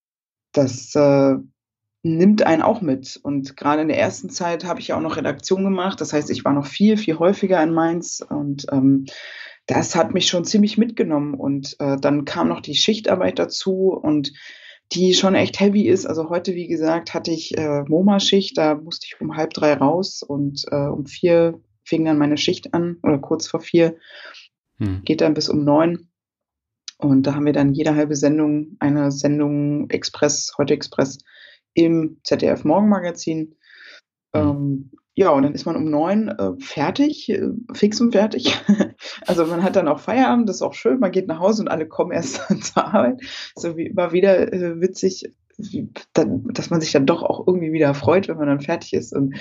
das 0.52 0.94
äh, 0.94 1.36
nimmt 2.06 2.46
einen 2.46 2.62
auch 2.62 2.80
mit. 2.80 3.18
Und 3.22 3.56
gerade 3.56 3.82
in 3.82 3.88
der 3.88 3.98
ersten 3.98 4.30
Zeit 4.30 4.64
habe 4.64 4.80
ich 4.80 4.88
ja 4.88 4.96
auch 4.96 5.02
noch 5.02 5.16
Redaktion 5.16 5.64
gemacht. 5.64 6.00
Das 6.00 6.12
heißt, 6.12 6.30
ich 6.30 6.44
war 6.44 6.52
noch 6.52 6.66
viel, 6.66 6.96
viel 6.96 7.18
häufiger 7.18 7.62
in 7.62 7.72
Mainz 7.72 8.24
und 8.26 8.66
ähm, 8.72 9.06
das 9.66 9.96
hat 9.96 10.14
mich 10.14 10.28
schon 10.28 10.44
ziemlich 10.44 10.78
mitgenommen. 10.78 11.34
Und 11.34 11.76
äh, 11.80 11.96
dann 11.98 12.24
kam 12.24 12.48
noch 12.48 12.60
die 12.60 12.76
Schichtarbeit 12.76 13.38
dazu 13.38 13.92
und 13.92 14.32
die 14.92 15.14
schon 15.14 15.34
echt 15.34 15.58
heavy 15.58 15.88
ist. 15.88 16.06
Also 16.06 16.30
heute, 16.30 16.54
wie 16.54 16.68
gesagt, 16.68 17.12
hatte 17.12 17.32
ich 17.32 17.58
äh, 17.58 17.82
MoMA-Schicht, 17.82 18.56
da 18.56 18.76
musste 18.76 19.06
ich 19.06 19.20
um 19.20 19.36
halb 19.36 19.52
drei 19.52 19.74
raus 19.74 20.22
und 20.22 20.64
äh, 20.70 20.86
um 20.86 21.06
vier 21.06 21.60
fing 21.82 22.04
dann 22.04 22.18
meine 22.18 22.36
Schicht 22.36 22.72
an 22.72 22.98
oder 23.02 23.18
kurz 23.18 23.48
vor 23.48 23.60
vier. 23.60 23.96
Hm. 24.78 25.02
Geht 25.04 25.20
dann 25.20 25.34
bis 25.34 25.48
um 25.48 25.64
neun. 25.64 26.08
Und 26.98 27.26
da 27.26 27.34
haben 27.34 27.46
wir 27.46 27.52
dann 27.52 27.74
jede 27.74 27.94
halbe 27.94 28.14
Sendung, 28.16 28.76
eine 28.78 29.10
Sendung 29.10 29.90
Express, 29.90 30.54
heute 30.56 30.72
Express 30.72 31.18
im 31.76 32.18
ZDF 32.24 32.64
Morgenmagazin. 32.64 33.54
Hm. 34.34 34.42
Ähm, 34.42 34.90
ja, 35.14 35.30
und 35.30 35.44
dann 35.44 35.54
ist 35.54 35.64
man 35.64 35.76
um 35.76 35.88
neun 35.88 36.28
äh, 36.28 36.52
fertig, 36.58 37.30
äh, 37.30 37.48
fix 37.72 38.00
und 38.00 38.12
fertig. 38.12 38.54
also 39.26 39.46
man 39.46 39.62
hat 39.62 39.76
dann 39.76 39.88
auch 39.88 39.98
Feierabend, 39.98 40.48
das 40.48 40.56
ist 40.56 40.62
auch 40.62 40.74
schön, 40.74 41.00
man 41.00 41.10
geht 41.10 41.26
nach 41.26 41.40
Hause 41.40 41.62
und 41.62 41.68
alle 41.68 41.88
kommen 41.88 42.12
erst 42.12 42.42
zur 42.62 42.84
Arbeit. 42.84 43.20
So 43.54 43.76
wie 43.76 43.86
immer 43.86 44.12
wieder 44.12 44.52
äh, 44.52 44.80
witzig, 44.80 45.32
wie, 45.58 45.90
dann, 46.12 46.44
dass 46.52 46.68
man 46.68 46.82
sich 46.82 46.92
dann 46.92 47.06
doch 47.06 47.22
auch 47.22 47.46
irgendwie 47.46 47.72
wieder 47.72 47.94
freut, 47.94 48.28
wenn 48.28 48.36
man 48.36 48.48
dann 48.48 48.60
fertig 48.60 48.92
ist 48.92 49.14
und 49.14 49.36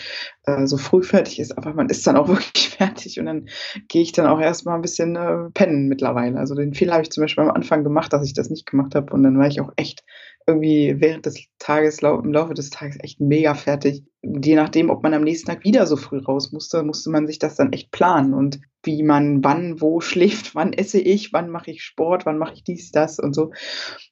äh, 0.46 0.66
so 0.66 0.78
früh 0.78 1.04
fertig 1.04 1.40
ist. 1.40 1.58
Aber 1.58 1.74
man 1.74 1.90
ist 1.90 2.08
dann 2.08 2.16
auch 2.16 2.28
wirklich 2.30 2.70
fertig 2.70 3.20
und 3.20 3.26
dann 3.26 3.50
gehe 3.90 4.02
ich 4.02 4.14
dann 4.14 4.28
auch 4.28 4.40
erstmal 4.40 4.76
ein 4.76 4.82
bisschen 4.82 5.18
äh, 5.18 5.50
pennen 5.54 5.90
mittlerweile. 5.90 6.40
Also 6.40 6.56
den 6.56 6.74
Fehler 6.74 6.94
habe 6.94 7.04
ich 7.04 7.12
zum 7.12 7.22
Beispiel 7.22 7.44
am 7.44 7.52
Anfang 7.52 7.84
gemacht, 7.84 8.14
dass 8.14 8.26
ich 8.26 8.34
das 8.34 8.50
nicht 8.50 8.66
gemacht 8.66 8.96
habe 8.96 9.12
und 9.14 9.24
dann 9.24 9.38
war 9.38 9.48
ich 9.48 9.60
auch 9.60 9.74
echt 9.76 10.06
irgendwie 10.48 10.96
während 11.00 11.26
des 11.26 11.48
Tages, 11.58 12.02
im 12.02 12.32
Laufe 12.32 12.54
des 12.54 12.70
Tages 12.70 12.98
echt 13.02 13.20
mega 13.20 13.56
fertig. 13.56 14.04
Je 14.22 14.56
nachdem, 14.56 14.90
ob 14.90 15.02
man 15.02 15.14
am 15.14 15.24
nächsten 15.24 15.48
Tag 15.48 15.64
wieder 15.64 15.88
so 15.88 15.98
früh 15.98 16.20
raus 16.20 16.52
musste, 16.52 16.84
musste 16.84 17.10
man 17.10 17.26
sich 17.26 17.40
das 17.40 17.56
dann 17.56 17.74
echt 17.74 17.92
planen 17.92 18.34
und 18.34 18.60
wie 18.84 19.02
man 19.02 19.44
wann, 19.44 19.82
wo 19.82 20.00
schläft, 20.02 20.54
wann 20.54 20.74
esse 20.74 21.00
ich, 21.00 21.34
wann 21.34 21.50
mache 21.50 21.72
ich 21.72 21.84
Sport, 21.84 22.26
wann 22.26 22.38
mache 22.38 22.54
ich 22.54 22.64
dies, 22.64 22.92
das 22.92 23.20
und 23.20 23.34
so. 23.34 23.52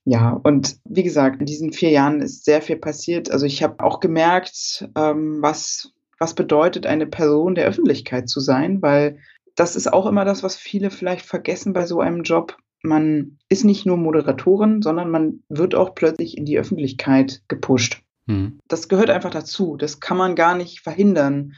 Ja, 0.06 0.40
und 0.44 0.78
wie 0.86 1.04
gesagt, 1.04 1.40
in 1.40 1.46
diesen 1.46 1.72
vier 1.72 1.92
Jahren 1.92 2.22
ist 2.22 2.46
sehr 2.46 2.62
viel 2.62 2.78
passiert. 2.78 3.32
Also 3.32 3.46
ich 3.46 3.62
habe 3.62 3.84
auch 3.84 4.00
gemerkt, 4.00 4.90
ähm, 4.96 5.38
was, 5.42 5.94
was 6.20 6.34
bedeutet, 6.34 6.88
eine 6.88 7.06
Person 7.06 7.54
der 7.54 7.68
Öffentlichkeit 7.68 8.28
zu 8.28 8.40
sein, 8.40 8.82
weil 8.82 9.20
das 9.56 9.76
ist 9.76 9.92
auch 9.92 10.08
immer 10.08 10.26
das, 10.26 10.42
was 10.42 10.56
viele 10.56 10.90
vielleicht 10.90 11.26
vergessen 11.26 11.74
bei 11.74 11.86
so 11.86 12.00
einem 12.00 12.24
Job 12.24 12.58
man 12.84 13.40
ist 13.50 13.64
nicht 13.64 13.86
nur 13.86 13.98
Moderatorin, 13.98 14.82
sondern 14.82 15.10
man 15.10 15.42
wird 15.50 15.74
auch 15.74 15.96
plötzlich 15.96 16.38
in 16.38 16.46
die 16.46 16.60
Öffentlichkeit 16.60 17.42
gepusht. 17.48 18.04
Mhm. 18.26 18.60
Das 18.68 18.90
gehört 18.90 19.10
einfach 19.10 19.32
dazu. 19.32 19.78
Das 19.78 20.00
kann 20.00 20.18
man 20.18 20.36
gar 20.36 20.56
nicht 20.56 20.82
verhindern. 20.82 21.54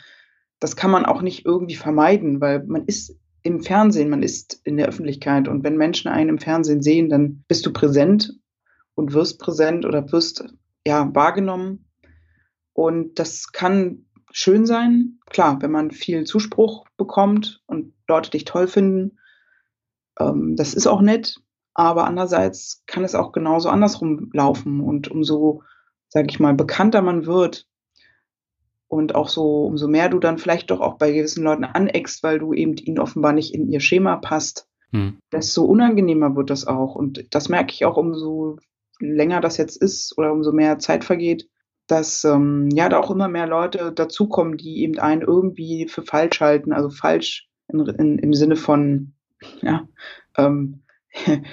Das 0.59 0.75
kann 0.75 0.91
man 0.91 1.05
auch 1.05 1.21
nicht 1.21 1.45
irgendwie 1.45 1.75
vermeiden, 1.75 2.39
weil 2.41 2.63
man 2.65 2.85
ist 2.85 3.17
im 3.41 3.61
Fernsehen, 3.61 4.09
man 4.09 4.23
ist 4.23 4.61
in 4.63 4.77
der 4.77 4.87
Öffentlichkeit 4.87 5.47
und 5.47 5.63
wenn 5.63 5.77
Menschen 5.77 6.09
einen 6.09 6.29
im 6.29 6.39
Fernsehen 6.39 6.81
sehen, 6.81 7.09
dann 7.09 7.43
bist 7.47 7.65
du 7.65 7.73
präsent 7.73 8.33
und 8.95 9.13
wirst 9.13 9.39
präsent 9.39 9.85
oder 9.85 10.11
wirst 10.11 10.45
ja 10.85 11.13
wahrgenommen. 11.13 11.85
Und 12.73 13.19
das 13.19 13.51
kann 13.51 14.05
schön 14.31 14.65
sein, 14.65 15.19
klar, 15.27 15.61
wenn 15.61 15.71
man 15.71 15.91
viel 15.91 16.23
Zuspruch 16.23 16.85
bekommt 16.97 17.61
und 17.67 17.93
Leute 18.07 18.31
dich 18.31 18.45
toll 18.45 18.67
finden 18.67 19.17
ähm, 20.19 20.55
das 20.55 20.73
ist 20.73 20.87
auch 20.87 21.01
nett, 21.01 21.41
aber 21.73 22.05
andererseits 22.05 22.83
kann 22.87 23.03
es 23.03 23.15
auch 23.15 23.31
genauso 23.31 23.69
andersrum 23.69 24.29
laufen 24.33 24.81
und 24.81 25.09
umso, 25.09 25.63
sage 26.09 26.27
ich 26.29 26.39
mal, 26.39 26.53
bekannter 26.53 27.01
man 27.01 27.25
wird 27.25 27.67
und 28.87 29.15
auch 29.15 29.29
so, 29.29 29.65
umso 29.65 29.87
mehr 29.87 30.09
du 30.09 30.19
dann 30.19 30.37
vielleicht 30.37 30.71
doch 30.71 30.79
auch 30.79 30.97
bei 30.97 31.11
gewissen 31.11 31.43
Leuten 31.43 31.63
aneckst, 31.63 32.23
weil 32.23 32.39
du 32.39 32.53
eben 32.53 32.77
ihnen 32.77 32.99
offenbar 32.99 33.33
nicht 33.33 33.53
in 33.53 33.69
ihr 33.69 33.79
Schema 33.81 34.15
passt, 34.17 34.67
hm. 34.91 35.17
desto 35.31 35.65
unangenehmer 35.65 36.35
wird 36.35 36.49
das 36.49 36.65
auch. 36.65 36.95
Und 36.95 37.33
das 37.33 37.49
merke 37.49 37.73
ich 37.73 37.85
auch, 37.85 37.97
umso 37.97 38.57
länger 38.99 39.41
das 39.41 39.57
jetzt 39.57 39.75
ist 39.75 40.17
oder 40.17 40.31
umso 40.31 40.51
mehr 40.51 40.79
Zeit 40.79 41.03
vergeht, 41.03 41.49
dass 41.87 42.23
ähm, 42.23 42.69
ja 42.71 42.87
da 42.89 42.99
auch 42.99 43.11
immer 43.11 43.27
mehr 43.27 43.47
Leute 43.47 43.91
dazukommen, 43.91 44.57
die 44.57 44.81
eben 44.83 44.97
einen 44.99 45.21
irgendwie 45.21 45.87
für 45.87 46.01
falsch 46.01 46.39
halten, 46.39 46.71
also 46.71 46.89
falsch 46.89 47.49
in, 47.67 47.85
in, 47.85 48.19
im 48.19 48.33
Sinne 48.33 48.55
von 48.55 49.14
ja, 49.61 49.87
ähm, 50.37 50.81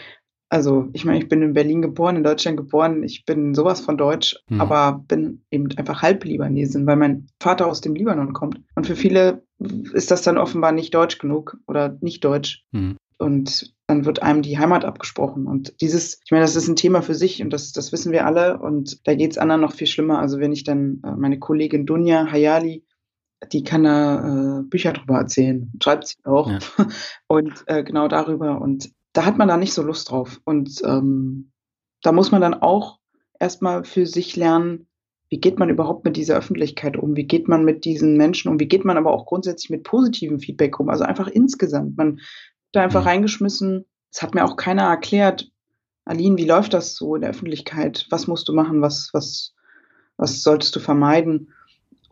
also 0.48 0.88
ich 0.92 1.04
meine, 1.04 1.18
ich 1.18 1.28
bin 1.28 1.42
in 1.42 1.54
Berlin 1.54 1.82
geboren, 1.82 2.16
in 2.16 2.24
Deutschland 2.24 2.56
geboren, 2.56 3.02
ich 3.02 3.24
bin 3.24 3.54
sowas 3.54 3.80
von 3.80 3.96
Deutsch, 3.96 4.36
mhm. 4.48 4.60
aber 4.60 5.04
bin 5.08 5.44
eben 5.50 5.68
einfach 5.76 6.02
halb 6.02 6.24
Libanesin, 6.24 6.86
weil 6.86 6.96
mein 6.96 7.26
Vater 7.40 7.66
aus 7.66 7.80
dem 7.80 7.94
Libanon 7.94 8.32
kommt. 8.32 8.60
Und 8.74 8.86
für 8.86 8.96
viele 8.96 9.42
ist 9.94 10.10
das 10.10 10.22
dann 10.22 10.38
offenbar 10.38 10.72
nicht 10.72 10.94
deutsch 10.94 11.18
genug 11.18 11.56
oder 11.66 11.96
nicht 12.00 12.24
deutsch. 12.24 12.64
Mhm. 12.72 12.96
Und 13.18 13.72
dann 13.86 14.04
wird 14.04 14.22
einem 14.22 14.42
die 14.42 14.58
Heimat 14.58 14.84
abgesprochen. 14.84 15.46
Und 15.46 15.80
dieses, 15.80 16.20
ich 16.24 16.32
meine, 16.32 16.42
das 16.42 16.56
ist 16.56 16.68
ein 16.68 16.76
Thema 16.76 17.02
für 17.02 17.14
sich 17.14 17.42
und 17.42 17.52
das, 17.52 17.72
das 17.72 17.92
wissen 17.92 18.10
wir 18.10 18.26
alle. 18.26 18.58
Und 18.58 19.06
da 19.06 19.14
geht 19.14 19.30
es 19.30 19.38
anderen 19.38 19.60
noch 19.60 19.72
viel 19.72 19.86
schlimmer. 19.86 20.18
Also 20.18 20.40
wenn 20.40 20.52
ich 20.52 20.64
dann 20.64 21.00
äh, 21.04 21.12
meine 21.12 21.38
Kollegin 21.38 21.86
Dunja 21.86 22.30
Hayali 22.30 22.84
die 23.50 23.64
kann 23.64 23.84
da 23.84 24.60
äh, 24.60 24.62
Bücher 24.62 24.92
drüber 24.92 25.16
erzählen, 25.16 25.72
schreibt 25.82 26.08
sie 26.08 26.16
auch. 26.24 26.50
Ja. 26.50 26.58
Und 27.26 27.64
äh, 27.66 27.82
genau 27.82 28.08
darüber. 28.08 28.60
Und 28.60 28.90
da 29.12 29.24
hat 29.24 29.38
man 29.38 29.48
da 29.48 29.56
nicht 29.56 29.74
so 29.74 29.82
Lust 29.82 30.10
drauf. 30.10 30.40
Und 30.44 30.80
ähm, 30.84 31.52
da 32.02 32.12
muss 32.12 32.30
man 32.30 32.40
dann 32.40 32.54
auch 32.54 32.98
erstmal 33.38 33.84
für 33.84 34.06
sich 34.06 34.36
lernen, 34.36 34.86
wie 35.28 35.40
geht 35.40 35.58
man 35.58 35.70
überhaupt 35.70 36.04
mit 36.04 36.16
dieser 36.16 36.36
Öffentlichkeit 36.36 36.96
um? 36.96 37.16
Wie 37.16 37.24
geht 37.24 37.48
man 37.48 37.64
mit 37.64 37.86
diesen 37.86 38.18
Menschen 38.18 38.50
um? 38.50 38.60
Wie 38.60 38.68
geht 38.68 38.84
man 38.84 38.98
aber 38.98 39.12
auch 39.12 39.24
grundsätzlich 39.24 39.70
mit 39.70 39.82
positivem 39.82 40.40
Feedback 40.40 40.78
um? 40.78 40.90
Also 40.90 41.04
einfach 41.04 41.26
insgesamt. 41.26 41.96
Man 41.96 42.20
da 42.72 42.82
einfach 42.82 43.02
mhm. 43.02 43.08
reingeschmissen. 43.08 43.86
Es 44.10 44.22
hat 44.22 44.34
mir 44.34 44.44
auch 44.44 44.56
keiner 44.56 44.82
erklärt, 44.82 45.50
Aline, 46.04 46.36
wie 46.36 46.44
läuft 46.44 46.74
das 46.74 46.96
so 46.96 47.14
in 47.14 47.22
der 47.22 47.30
Öffentlichkeit? 47.30 48.06
Was 48.10 48.26
musst 48.26 48.48
du 48.48 48.52
machen? 48.52 48.82
Was, 48.82 49.10
was, 49.12 49.54
was 50.16 50.42
solltest 50.42 50.74
du 50.76 50.80
vermeiden? 50.80 51.52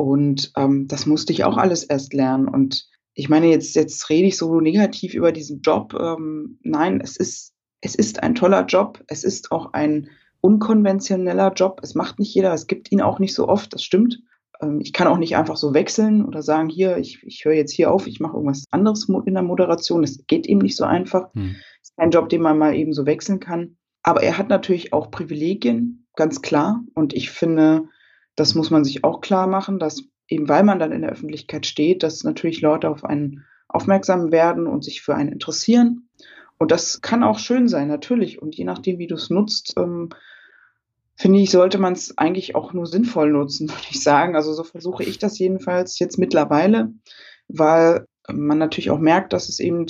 Und 0.00 0.52
ähm, 0.56 0.88
das 0.88 1.04
musste 1.04 1.30
ich 1.34 1.44
auch 1.44 1.58
alles 1.58 1.84
erst 1.84 2.14
lernen. 2.14 2.48
Und 2.48 2.88
ich 3.12 3.28
meine, 3.28 3.48
jetzt, 3.48 3.76
jetzt 3.76 4.08
rede 4.08 4.28
ich 4.28 4.38
so 4.38 4.58
negativ 4.58 5.12
über 5.12 5.30
diesen 5.30 5.60
Job. 5.60 5.92
Ähm, 5.92 6.58
nein, 6.62 7.02
es 7.02 7.18
ist, 7.18 7.52
es 7.82 7.96
ist 7.96 8.22
ein 8.22 8.34
toller 8.34 8.64
Job. 8.64 9.04
Es 9.08 9.24
ist 9.24 9.52
auch 9.52 9.74
ein 9.74 10.08
unkonventioneller 10.40 11.52
Job. 11.52 11.80
Es 11.82 11.94
macht 11.94 12.18
nicht 12.18 12.34
jeder. 12.34 12.54
Es 12.54 12.66
gibt 12.66 12.90
ihn 12.90 13.02
auch 13.02 13.18
nicht 13.18 13.34
so 13.34 13.46
oft. 13.46 13.74
Das 13.74 13.82
stimmt. 13.82 14.22
Ähm, 14.62 14.80
ich 14.80 14.94
kann 14.94 15.06
auch 15.06 15.18
nicht 15.18 15.36
einfach 15.36 15.58
so 15.58 15.74
wechseln 15.74 16.24
oder 16.24 16.40
sagen, 16.40 16.70
hier, 16.70 16.96
ich, 16.96 17.22
ich 17.22 17.44
höre 17.44 17.52
jetzt 17.52 17.72
hier 17.72 17.92
auf, 17.92 18.06
ich 18.06 18.20
mache 18.20 18.36
irgendwas 18.36 18.64
anderes 18.70 19.06
in 19.06 19.34
der 19.34 19.42
Moderation. 19.42 20.00
Das 20.00 20.24
geht 20.26 20.46
eben 20.46 20.60
nicht 20.60 20.76
so 20.76 20.84
einfach. 20.84 21.30
Hm. 21.34 21.56
Es 21.82 21.90
ist 21.90 21.96
kein 21.98 22.10
Job, 22.10 22.30
den 22.30 22.40
man 22.40 22.56
mal 22.56 22.74
eben 22.74 22.94
so 22.94 23.04
wechseln 23.04 23.38
kann. 23.38 23.76
Aber 24.02 24.22
er 24.22 24.38
hat 24.38 24.48
natürlich 24.48 24.94
auch 24.94 25.10
Privilegien, 25.10 26.06
ganz 26.16 26.40
klar. 26.40 26.82
Und 26.94 27.12
ich 27.12 27.28
finde, 27.28 27.90
das 28.36 28.54
muss 28.54 28.70
man 28.70 28.84
sich 28.84 29.04
auch 29.04 29.20
klar 29.20 29.46
machen, 29.46 29.78
dass 29.78 30.04
eben 30.28 30.48
weil 30.48 30.62
man 30.62 30.78
dann 30.78 30.92
in 30.92 31.02
der 31.02 31.10
Öffentlichkeit 31.10 31.66
steht, 31.66 32.02
dass 32.02 32.24
natürlich 32.24 32.60
Leute 32.60 32.88
auf 32.88 33.04
einen 33.04 33.44
aufmerksam 33.68 34.32
werden 34.32 34.66
und 34.66 34.84
sich 34.84 35.02
für 35.02 35.14
einen 35.14 35.32
interessieren. 35.32 36.08
Und 36.58 36.70
das 36.70 37.00
kann 37.00 37.22
auch 37.22 37.38
schön 37.38 37.68
sein, 37.68 37.88
natürlich. 37.88 38.40
Und 38.40 38.56
je 38.56 38.64
nachdem, 38.64 38.98
wie 38.98 39.06
du 39.06 39.14
es 39.14 39.30
nutzt, 39.30 39.74
ähm, 39.76 40.10
finde 41.16 41.38
ich, 41.38 41.50
sollte 41.50 41.78
man 41.78 41.92
es 41.92 42.16
eigentlich 42.18 42.54
auch 42.54 42.72
nur 42.72 42.86
sinnvoll 42.86 43.30
nutzen, 43.30 43.68
würde 43.70 43.86
ich 43.90 44.02
sagen. 44.02 44.36
Also 44.36 44.52
so 44.52 44.64
versuche 44.64 45.04
ich 45.04 45.18
das 45.18 45.38
jedenfalls 45.38 45.98
jetzt 45.98 46.18
mittlerweile, 46.18 46.92
weil 47.48 48.06
man 48.30 48.58
natürlich 48.58 48.90
auch 48.90 48.98
merkt, 48.98 49.32
dass 49.32 49.48
es 49.48 49.58
eben, 49.60 49.86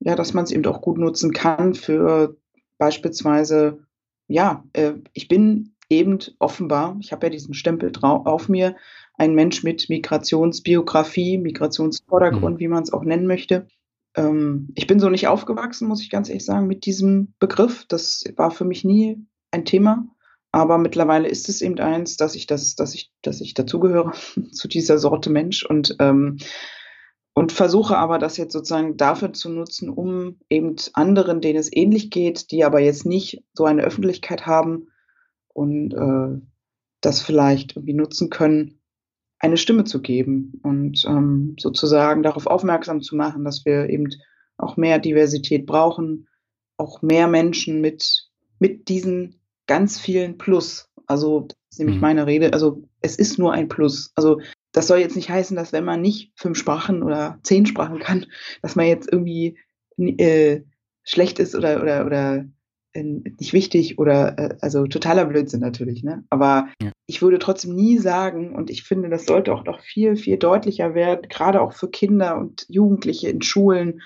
ja, 0.00 0.16
dass 0.16 0.34
man 0.34 0.44
es 0.44 0.50
eben 0.50 0.64
auch 0.66 0.80
gut 0.80 0.98
nutzen 0.98 1.32
kann 1.32 1.74
für 1.74 2.36
beispielsweise, 2.78 3.84
ja, 4.28 4.64
äh, 4.72 4.94
ich 5.12 5.28
bin 5.28 5.71
eben 5.92 6.18
offenbar, 6.38 6.96
ich 7.00 7.12
habe 7.12 7.26
ja 7.26 7.30
diesen 7.30 7.54
Stempel 7.54 7.92
drauf, 7.92 8.26
auf 8.26 8.48
mir, 8.48 8.76
ein 9.14 9.34
Mensch 9.34 9.62
mit 9.62 9.88
Migrationsbiografie, 9.88 11.38
Migrationsvordergrund, 11.38 12.56
mhm. 12.56 12.60
wie 12.60 12.68
man 12.68 12.82
es 12.82 12.92
auch 12.92 13.04
nennen 13.04 13.26
möchte. 13.26 13.68
Ähm, 14.16 14.70
ich 14.74 14.86
bin 14.86 15.00
so 15.00 15.08
nicht 15.10 15.28
aufgewachsen, 15.28 15.86
muss 15.86 16.02
ich 16.02 16.10
ganz 16.10 16.28
ehrlich 16.28 16.44
sagen, 16.44 16.66
mit 16.66 16.86
diesem 16.86 17.34
Begriff. 17.38 17.84
Das 17.88 18.24
war 18.36 18.50
für 18.50 18.64
mich 18.64 18.84
nie 18.84 19.24
ein 19.50 19.64
Thema. 19.64 20.06
Aber 20.50 20.76
mittlerweile 20.76 21.28
ist 21.28 21.48
es 21.48 21.62
eben 21.62 21.78
eins, 21.78 22.16
dass 22.16 22.34
ich 22.34 22.46
das, 22.46 22.74
dass 22.74 22.94
ich, 22.94 23.10
dass 23.22 23.40
ich 23.40 23.54
dazugehöre 23.54 24.12
zu 24.52 24.68
dieser 24.68 24.98
Sorte 24.98 25.30
Mensch 25.30 25.64
und 25.64 25.96
ähm, 25.98 26.38
und 27.34 27.50
versuche 27.50 27.96
aber 27.96 28.18
das 28.18 28.36
jetzt 28.36 28.52
sozusagen 28.52 28.96
dafür 28.98 29.32
zu 29.32 29.48
nutzen, 29.48 29.88
um 29.88 30.38
eben 30.50 30.76
anderen, 30.92 31.40
denen 31.40 31.58
es 31.58 31.72
ähnlich 31.72 32.10
geht, 32.10 32.50
die 32.50 32.62
aber 32.62 32.80
jetzt 32.80 33.06
nicht 33.06 33.42
so 33.54 33.64
eine 33.64 33.82
Öffentlichkeit 33.82 34.46
haben, 34.46 34.88
und 35.52 35.92
äh, 35.92 36.40
das 37.00 37.22
vielleicht 37.22 37.76
irgendwie 37.76 37.94
nutzen 37.94 38.30
können, 38.30 38.80
eine 39.38 39.56
Stimme 39.56 39.84
zu 39.84 40.00
geben 40.00 40.60
und 40.62 41.04
ähm, 41.06 41.56
sozusagen 41.58 42.22
darauf 42.22 42.46
aufmerksam 42.46 43.02
zu 43.02 43.16
machen, 43.16 43.44
dass 43.44 43.64
wir 43.64 43.90
eben 43.90 44.08
auch 44.56 44.76
mehr 44.76 44.98
Diversität 45.00 45.66
brauchen, 45.66 46.28
auch 46.76 47.02
mehr 47.02 47.26
Menschen 47.26 47.80
mit, 47.80 48.28
mit 48.60 48.88
diesen 48.88 49.40
ganz 49.66 49.98
vielen 49.98 50.38
Plus. 50.38 50.88
Also 51.06 51.48
ist 51.70 51.78
nämlich 51.78 51.96
mhm. 51.96 52.02
meine 52.02 52.26
Rede. 52.26 52.52
Also 52.52 52.84
es 53.00 53.16
ist 53.16 53.38
nur 53.38 53.52
ein 53.52 53.68
Plus. 53.68 54.12
Also 54.14 54.40
das 54.70 54.86
soll 54.86 54.98
jetzt 54.98 55.16
nicht 55.16 55.28
heißen, 55.28 55.56
dass 55.56 55.72
wenn 55.72 55.84
man 55.84 56.00
nicht 56.00 56.32
fünf 56.36 56.56
Sprachen 56.56 57.02
oder 57.02 57.38
zehn 57.42 57.66
Sprachen 57.66 57.98
kann, 57.98 58.26
dass 58.62 58.76
man 58.76 58.86
jetzt 58.86 59.10
irgendwie 59.10 59.58
äh, 59.98 60.60
schlecht 61.02 61.38
ist 61.38 61.54
oder 61.54 61.82
oder 61.82 62.06
oder 62.06 62.44
nicht 62.94 63.52
wichtig 63.52 63.98
oder 63.98 64.38
äh, 64.38 64.56
also 64.60 64.86
totaler 64.86 65.24
Blödsinn 65.24 65.60
natürlich, 65.60 66.02
ne? 66.02 66.24
Aber 66.30 66.68
ja. 66.80 66.92
ich 67.06 67.22
würde 67.22 67.38
trotzdem 67.38 67.74
nie 67.74 67.98
sagen 67.98 68.54
und 68.54 68.70
ich 68.70 68.82
finde, 68.82 69.08
das 69.08 69.26
sollte 69.26 69.52
auch 69.54 69.64
noch 69.64 69.80
viel 69.80 70.16
viel 70.16 70.36
deutlicher 70.36 70.94
werden, 70.94 71.28
gerade 71.28 71.60
auch 71.60 71.72
für 71.72 71.88
Kinder 71.88 72.36
und 72.36 72.66
Jugendliche 72.68 73.28
in 73.28 73.42
Schulen, 73.42 74.02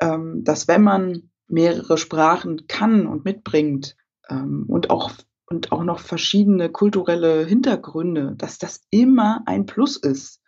ähm, 0.00 0.42
dass 0.44 0.68
wenn 0.68 0.82
man 0.82 1.30
mehrere 1.46 1.98
Sprachen 1.98 2.66
kann 2.66 3.06
und 3.06 3.24
mitbringt 3.24 3.96
ähm, 4.28 4.64
und 4.68 4.90
auch 4.90 5.12
und 5.46 5.72
auch 5.72 5.84
noch 5.84 6.00
verschiedene 6.00 6.70
kulturelle 6.70 7.44
Hintergründe, 7.44 8.34
dass 8.36 8.58
das 8.58 8.80
immer 8.90 9.42
ein 9.46 9.66
Plus 9.66 9.96
ist. 9.96 10.40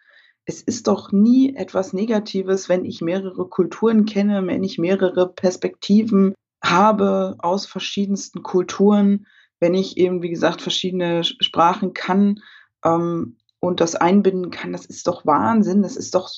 Es 0.47 0.63
ist 0.63 0.87
doch 0.87 1.13
nie 1.13 1.55
etwas 1.55 1.93
Negatives, 1.93 2.69
wenn 2.69 2.85
ich 2.85 3.01
mehrere 3.01 3.49
Kulturen 3.49 4.07
kenne, 4.07 4.47
wenn 4.47 4.65
ich 4.65 4.79
mehrere 4.79 5.33
Perspektiven 5.33 6.35
habe 6.63 7.37
aus 7.39 7.67
verschiedensten 7.67 8.43
Kulturen, 8.43 9.27
wenn 9.61 9.75
ich 9.75 9.97
eben, 9.97 10.23
wie 10.23 10.31
gesagt, 10.31 10.63
verschiedene 10.63 11.25
Sprachen 11.25 11.95
kann 11.95 12.41
ähm, 12.85 13.37
und 13.61 13.81
das 13.81 13.95
einbinden 13.95 14.51
kann. 14.51 14.73
Das 14.73 14.87
ist 14.87 15.07
doch 15.07 15.25
Wahnsinn. 15.27 15.83
Das 15.83 15.97
ist 15.97 16.15
doch 16.15 16.31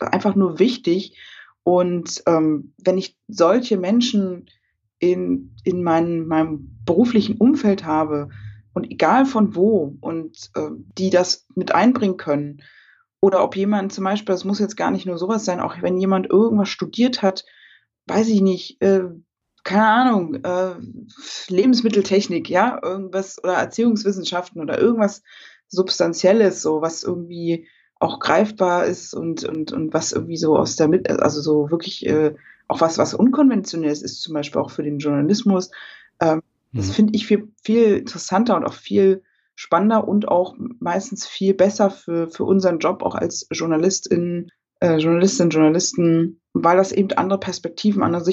einfach 0.00 0.34
nur 0.34 0.58
wichtig. 0.58 1.18
Und 1.62 2.22
ähm, 2.26 2.74
wenn 2.78 2.98
ich 2.98 3.16
solche 3.28 3.76
Menschen 3.76 4.46
in, 4.98 5.54
in 5.64 5.82
mein, 5.82 6.26
meinem 6.26 6.78
beruflichen 6.84 7.36
Umfeld 7.36 7.84
habe 7.84 8.28
und 8.72 8.90
egal 8.90 9.26
von 9.26 9.54
wo 9.54 9.96
und 10.00 10.50
äh, 10.54 10.70
die 10.96 11.10
das 11.10 11.46
mit 11.54 11.74
einbringen 11.74 12.16
können. 12.16 12.62
Oder 13.20 13.42
ob 13.42 13.56
jemand 13.56 13.92
zum 13.92 14.04
Beispiel, 14.04 14.32
das 14.32 14.44
muss 14.44 14.60
jetzt 14.60 14.76
gar 14.76 14.90
nicht 14.90 15.06
nur 15.06 15.18
sowas 15.18 15.44
sein, 15.44 15.60
auch 15.60 15.82
wenn 15.82 15.98
jemand 15.98 16.30
irgendwas 16.30 16.68
studiert 16.68 17.22
hat, 17.22 17.44
weiß 18.06 18.28
ich 18.28 18.40
nicht, 18.40 18.80
äh, 18.80 19.04
keine 19.68 19.86
Ahnung, 19.86 20.34
äh, 20.44 20.76
Lebensmitteltechnik, 21.48 22.48
ja, 22.48 22.80
irgendwas 22.82 23.42
oder 23.44 23.52
Erziehungswissenschaften 23.52 24.62
oder 24.62 24.78
irgendwas 24.78 25.22
Substanzielles, 25.68 26.62
so 26.62 26.80
was 26.80 27.02
irgendwie 27.02 27.68
auch 28.00 28.18
greifbar 28.18 28.86
ist 28.86 29.12
und, 29.12 29.44
und, 29.44 29.72
und 29.72 29.92
was 29.92 30.12
irgendwie 30.12 30.38
so 30.38 30.56
aus 30.56 30.76
der 30.76 30.88
Mitte, 30.88 31.22
also 31.22 31.42
so 31.42 31.70
wirklich 31.70 32.06
äh, 32.06 32.34
auch 32.66 32.80
was, 32.80 32.96
was 32.96 33.12
unkonventionell 33.12 33.90
ist, 33.90 34.02
ist 34.02 34.22
zum 34.22 34.32
Beispiel 34.32 34.60
auch 34.62 34.70
für 34.70 34.82
den 34.82 35.00
Journalismus. 35.00 35.70
Ähm, 36.20 36.40
mhm. 36.72 36.78
Das 36.78 36.90
finde 36.90 37.14
ich 37.14 37.26
viel, 37.26 37.52
viel 37.62 37.96
interessanter 37.98 38.56
und 38.56 38.64
auch 38.64 38.72
viel 38.72 39.22
spannender 39.54 40.08
und 40.08 40.28
auch 40.28 40.54
meistens 40.80 41.26
viel 41.26 41.52
besser 41.52 41.90
für, 41.90 42.28
für 42.28 42.44
unseren 42.44 42.78
Job 42.78 43.02
auch 43.02 43.14
als 43.14 43.46
Journalistin, 43.50 44.50
äh, 44.80 44.96
Journalistin, 44.96 45.50
Journalisten, 45.50 46.40
weil 46.54 46.78
das 46.78 46.92
eben 46.92 47.12
andere 47.12 47.40
Perspektiven, 47.40 48.02
andere 48.02 48.24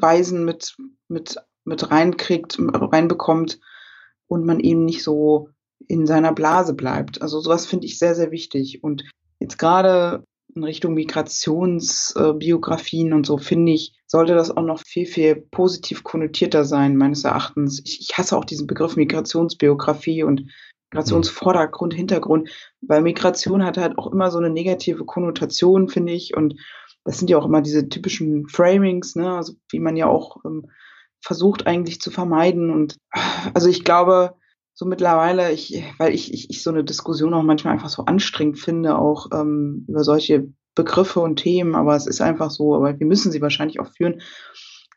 Sichtweisen 0.00 0.44
mit, 0.44 0.76
mit, 1.08 1.36
mit 1.64 1.90
reinkriegt, 1.90 2.58
reinbekommt 2.58 3.58
und 4.26 4.44
man 4.46 4.60
eben 4.60 4.84
nicht 4.84 5.02
so 5.02 5.48
in 5.88 6.06
seiner 6.06 6.32
Blase 6.32 6.74
bleibt. 6.74 7.20
Also 7.22 7.40
sowas 7.40 7.66
finde 7.66 7.86
ich 7.86 7.98
sehr, 7.98 8.14
sehr 8.14 8.30
wichtig. 8.30 8.82
Und 8.82 9.04
jetzt 9.40 9.58
gerade 9.58 10.22
in 10.54 10.62
Richtung 10.64 10.94
Migrationsbiografien 10.94 13.12
äh, 13.12 13.14
und 13.14 13.26
so, 13.26 13.38
finde 13.38 13.72
ich, 13.72 13.94
sollte 14.06 14.34
das 14.34 14.56
auch 14.56 14.64
noch 14.64 14.80
viel, 14.80 15.06
viel 15.06 15.36
positiv 15.36 16.02
konnotierter 16.02 16.64
sein, 16.64 16.96
meines 16.96 17.22
Erachtens. 17.24 17.80
Ich, 17.84 18.00
ich 18.00 18.18
hasse 18.18 18.36
auch 18.36 18.44
diesen 18.44 18.66
Begriff 18.66 18.96
Migrationsbiografie 18.96 20.24
und 20.24 20.50
Migrationsvordergrund, 20.92 21.94
Hintergrund, 21.94 22.50
weil 22.80 23.02
Migration 23.02 23.64
hat 23.64 23.78
halt 23.78 23.96
auch 23.96 24.10
immer 24.10 24.32
so 24.32 24.38
eine 24.38 24.50
negative 24.50 25.04
Konnotation, 25.04 25.88
finde 25.88 26.12
ich. 26.12 26.36
Und 26.36 26.56
das 27.04 27.18
sind 27.18 27.30
ja 27.30 27.38
auch 27.38 27.46
immer 27.46 27.62
diese 27.62 27.88
typischen 27.88 28.48
Framings, 28.48 29.16
ne, 29.16 29.36
also 29.36 29.54
wie 29.70 29.80
man 29.80 29.96
ja 29.96 30.06
auch 30.06 30.44
ähm, 30.44 30.70
versucht 31.22 31.66
eigentlich 31.66 32.00
zu 32.00 32.10
vermeiden. 32.10 32.70
Und 32.70 32.96
also 33.54 33.68
ich 33.68 33.84
glaube, 33.84 34.34
so 34.74 34.86
mittlerweile, 34.86 35.52
ich, 35.52 35.84
weil 35.98 36.14
ich, 36.14 36.32
ich, 36.32 36.50
ich 36.50 36.62
so 36.62 36.70
eine 36.70 36.84
Diskussion 36.84 37.34
auch 37.34 37.42
manchmal 37.42 37.74
einfach 37.74 37.90
so 37.90 38.04
anstrengend 38.04 38.58
finde, 38.58 38.98
auch 38.98 39.28
ähm, 39.32 39.84
über 39.88 40.04
solche 40.04 40.48
Begriffe 40.74 41.20
und 41.20 41.36
Themen, 41.36 41.74
aber 41.74 41.96
es 41.96 42.06
ist 42.06 42.20
einfach 42.20 42.50
so, 42.50 42.74
aber 42.74 42.98
wir 42.98 43.06
müssen 43.06 43.32
sie 43.32 43.42
wahrscheinlich 43.42 43.80
auch 43.80 43.88
führen. 43.88 44.22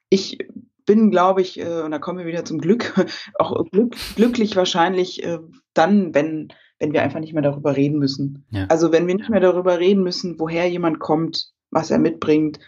Ich 0.10 0.38
bin, 0.86 1.12
glaube 1.12 1.42
ich, 1.42 1.60
äh, 1.60 1.82
und 1.82 1.92
da 1.92 2.00
kommen 2.00 2.20
wir 2.20 2.26
wieder 2.26 2.46
zum 2.46 2.60
Glück, 2.60 2.94
auch 3.40 3.66
glück, 3.72 3.96
glücklich 4.16 4.56
wahrscheinlich 4.56 5.24
äh, 5.24 5.40
dann, 5.74 6.14
wenn, 6.14 6.50
wenn 6.80 6.94
wir 6.94 7.02
einfach 7.02 7.20
nicht 7.20 7.34
mehr 7.34 7.42
darüber 7.44 7.76
reden 7.76 8.00
müssen. 8.00 8.46
Ja. 8.52 8.66
Also 8.68 8.92
wenn 8.92 9.08
wir 9.08 9.16
nicht 9.16 9.30
mehr 9.30 9.40
darüber 9.40 9.80
reden 9.80 10.04
müssen, 10.04 10.40
woher 10.40 10.70
jemand 10.70 11.00
kommt, 11.00 11.53
was 11.74 11.92
er 11.92 12.00
mitbringt, 12.00 12.60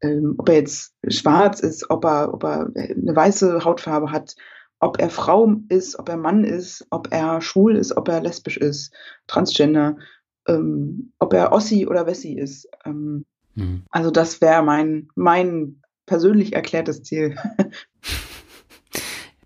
ähm, 0.00 0.34
ob 0.38 0.48
er 0.48 0.56
jetzt 0.56 0.94
schwarz 1.08 1.60
ist, 1.60 1.90
ob 1.90 2.04
er, 2.04 2.34
ob 2.34 2.44
er 2.44 2.70
eine 2.74 3.14
weiße 3.14 3.64
Hautfarbe 3.64 4.10
hat, 4.10 4.34
ob 4.80 5.00
er 5.00 5.10
Frau 5.10 5.54
ist, 5.68 5.98
ob 5.98 6.08
er 6.08 6.16
Mann 6.16 6.44
ist, 6.44 6.86
ob 6.90 7.12
er 7.12 7.40
schwul 7.40 7.76
ist, 7.76 7.96
ob 7.96 8.08
er 8.08 8.20
lesbisch 8.20 8.56
ist, 8.56 8.92
transgender, 9.28 9.96
ähm, 10.48 11.12
ob 11.18 11.32
er 11.34 11.52
Ossi 11.52 11.86
oder 11.86 12.06
Wessi 12.06 12.32
ist. 12.32 12.68
Ähm, 12.84 13.24
mhm. 13.54 13.84
Also 13.90 14.10
das 14.10 14.40
wäre 14.40 14.62
mein, 14.62 15.08
mein 15.14 15.82
persönlich 16.06 16.52
erklärtes 16.54 17.02
Ziel. 17.04 17.36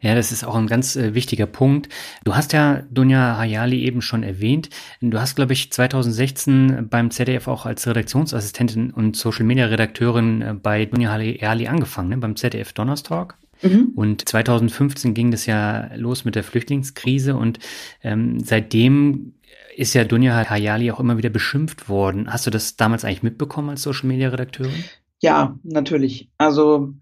Ja, 0.02 0.14
das 0.14 0.30
ist 0.30 0.44
auch 0.44 0.54
ein 0.54 0.66
ganz 0.66 0.94
äh, 0.96 1.14
wichtiger 1.14 1.46
Punkt. 1.46 1.88
Du 2.24 2.34
hast 2.34 2.52
ja 2.52 2.82
Dunja 2.90 3.38
Hayali 3.38 3.82
eben 3.84 4.02
schon 4.02 4.22
erwähnt. 4.22 4.68
Du 5.00 5.18
hast, 5.18 5.36
glaube 5.36 5.54
ich, 5.54 5.72
2016 5.72 6.88
beim 6.90 7.10
ZDF 7.10 7.48
auch 7.48 7.64
als 7.64 7.86
Redaktionsassistentin 7.86 8.90
und 8.90 9.16
Social 9.16 9.46
Media 9.46 9.66
Redakteurin 9.66 10.42
äh, 10.42 10.54
bei 10.54 10.84
Dunja 10.84 11.10
Hayali 11.10 11.66
angefangen, 11.66 12.10
ne? 12.10 12.18
beim 12.18 12.36
ZDF 12.36 12.72
Donnerstag. 12.74 13.36
Mhm. 13.62 13.92
Und 13.94 14.28
2015 14.28 15.14
ging 15.14 15.30
das 15.30 15.46
ja 15.46 15.90
los 15.94 16.24
mit 16.24 16.34
der 16.34 16.44
Flüchtlingskrise 16.44 17.34
und 17.36 17.58
ähm, 18.02 18.40
seitdem 18.40 19.32
ist 19.76 19.94
ja 19.94 20.04
Dunja 20.04 20.48
Hayali 20.48 20.90
auch 20.90 21.00
immer 21.00 21.18
wieder 21.18 21.30
beschimpft 21.30 21.88
worden. 21.88 22.32
Hast 22.32 22.46
du 22.46 22.50
das 22.50 22.76
damals 22.76 23.04
eigentlich 23.04 23.22
mitbekommen 23.22 23.70
als 23.70 23.82
Social 23.82 24.06
Media 24.06 24.28
Redakteurin? 24.28 24.84
Ja, 25.20 25.58
natürlich. 25.62 26.30
Also 26.38 26.94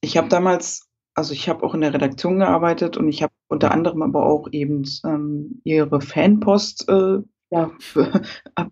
ich 0.00 0.16
habe 0.16 0.28
damals, 0.28 0.89
also 1.14 1.32
ich 1.32 1.48
habe 1.48 1.64
auch 1.64 1.74
in 1.74 1.80
der 1.80 1.94
Redaktion 1.94 2.38
gearbeitet 2.38 2.96
und 2.96 3.08
ich 3.08 3.22
habe 3.22 3.32
unter 3.48 3.72
anderem 3.72 4.02
aber 4.02 4.26
auch 4.26 4.48
eben 4.52 4.84
ähm, 5.04 5.60
ihre 5.64 6.00
Fanpost 6.00 6.88
äh, 6.88 7.18
ja, 7.50 7.72